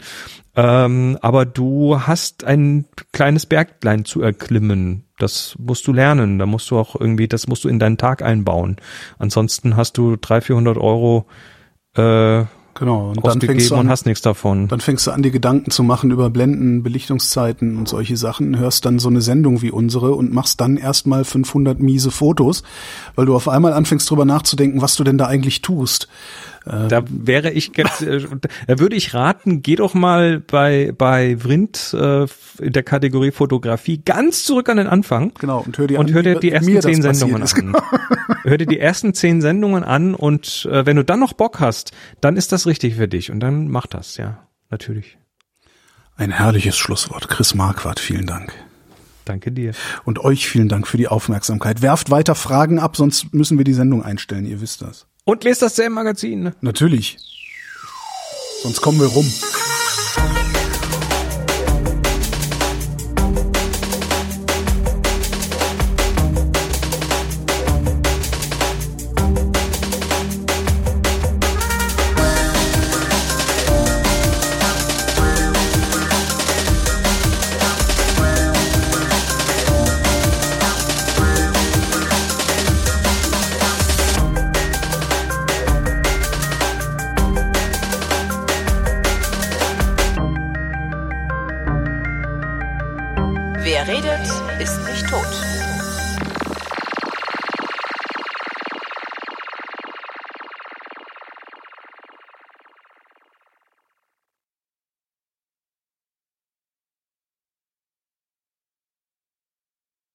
Ähm, 0.55 1.17
aber 1.21 1.45
du 1.45 1.99
hast 2.01 2.43
ein 2.45 2.85
kleines 3.11 3.45
Berglein 3.45 4.05
zu 4.05 4.21
erklimmen. 4.21 5.03
Das 5.17 5.55
musst 5.59 5.85
du 5.87 5.93
lernen. 5.93 6.39
Da 6.39 6.45
musst 6.45 6.71
du 6.71 6.79
auch 6.79 6.99
irgendwie, 6.99 7.27
das 7.27 7.47
musst 7.47 7.63
du 7.63 7.69
in 7.69 7.77
deinen 7.79 7.97
Tag 7.97 8.21
einbauen. 8.21 8.77
Ansonsten 9.19 9.75
hast 9.75 9.97
du 9.97 10.15
300, 10.15 10.45
400 10.45 10.77
Euro 10.77 11.27
äh, 11.95 12.45
Genau. 12.75 13.09
Und 13.09 13.25
dann 13.25 13.41
fängst 13.41 13.69
du 13.69 13.75
und 13.75 13.81
an, 13.81 13.89
hast 13.89 14.05
nichts 14.05 14.21
davon. 14.21 14.67
dann 14.67 14.79
fängst 14.79 15.05
du 15.05 15.11
an, 15.11 15.21
dir 15.21 15.31
Gedanken 15.31 15.71
zu 15.71 15.83
machen 15.83 16.11
über 16.11 16.29
Blenden, 16.29 16.83
Belichtungszeiten 16.83 17.77
und 17.77 17.87
solche 17.87 18.17
Sachen, 18.17 18.57
hörst 18.57 18.85
dann 18.85 18.99
so 18.99 19.09
eine 19.09 19.21
Sendung 19.21 19.61
wie 19.61 19.71
unsere 19.71 20.13
und 20.13 20.33
machst 20.33 20.61
dann 20.61 20.77
erstmal 20.77 21.25
500 21.25 21.79
miese 21.79 22.11
Fotos, 22.11 22.63
weil 23.15 23.25
du 23.25 23.35
auf 23.35 23.47
einmal 23.47 23.73
anfängst 23.73 24.09
drüber 24.09 24.25
nachzudenken, 24.25 24.81
was 24.81 24.95
du 24.95 25.03
denn 25.03 25.17
da 25.17 25.27
eigentlich 25.27 25.61
tust. 25.61 26.07
Da 26.63 27.03
wäre 27.09 27.49
ich, 27.51 27.75
äh, 27.77 27.83
da 28.67 28.79
würde 28.79 28.95
ich 28.95 29.15
raten, 29.15 29.63
geh 29.63 29.75
doch 29.75 29.95
mal 29.95 30.39
bei 30.39 30.93
bei 30.95 31.35
Vrind 31.39 31.95
äh, 31.99 32.25
in 32.59 32.73
der 32.73 32.83
Kategorie 32.83 33.31
Fotografie 33.31 33.99
ganz 34.03 34.43
zurück 34.43 34.69
an 34.69 34.77
den 34.77 34.87
Anfang 34.87 35.33
Genau. 35.39 35.61
Und 35.61 35.77
hör 35.79 35.87
dir 35.87 35.99
und 35.99 36.09
an, 36.09 36.13
hör 36.13 36.23
dir 36.23 36.39
die 36.39 36.51
ersten 36.51 36.81
zehn 36.81 37.01
Sendungen 37.01 37.41
ist. 37.41 37.55
an. 37.55 37.75
hör 38.43 38.57
dir 38.57 38.67
die 38.67 38.79
ersten 38.79 39.15
zehn 39.15 39.41
Sendungen 39.41 39.83
an 39.83 40.13
und 40.13 40.67
äh, 40.71 40.85
wenn 40.85 40.97
du 40.97 41.03
dann 41.03 41.19
noch 41.19 41.33
Bock 41.33 41.59
hast, 41.59 41.93
dann 42.21 42.37
ist 42.37 42.51
das 42.51 42.67
richtig 42.67 42.95
für 42.95 43.07
dich 43.07 43.31
und 43.31 43.39
dann 43.39 43.67
mach 43.67 43.87
das, 43.87 44.17
ja, 44.17 44.47
natürlich. 44.69 45.17
Ein 46.15 46.31
herrliches 46.31 46.77
Schlusswort. 46.77 47.27
Chris 47.27 47.55
Marquardt, 47.55 47.99
vielen 47.99 48.27
Dank. 48.27 48.53
Danke 49.25 49.51
dir. 49.51 49.73
Und 50.03 50.19
euch 50.19 50.47
vielen 50.47 50.67
Dank 50.67 50.87
für 50.87 50.97
die 50.97 51.07
Aufmerksamkeit. 51.07 51.81
Werft 51.81 52.11
weiter 52.11 52.35
Fragen 52.35 52.79
ab, 52.79 52.97
sonst 52.97 53.33
müssen 53.33 53.57
wir 53.57 53.65
die 53.65 53.73
Sendung 53.73 54.03
einstellen, 54.03 54.45
ihr 54.45 54.61
wisst 54.61 54.81
das. 54.81 55.07
Und 55.23 55.43
lest 55.43 55.61
das 55.61 55.75
CM 55.75 55.93
Magazin. 55.93 56.53
Natürlich. 56.61 57.17
Sonst 58.63 58.81
kommen 58.81 58.99
wir 58.99 59.07
rum. 59.07 59.31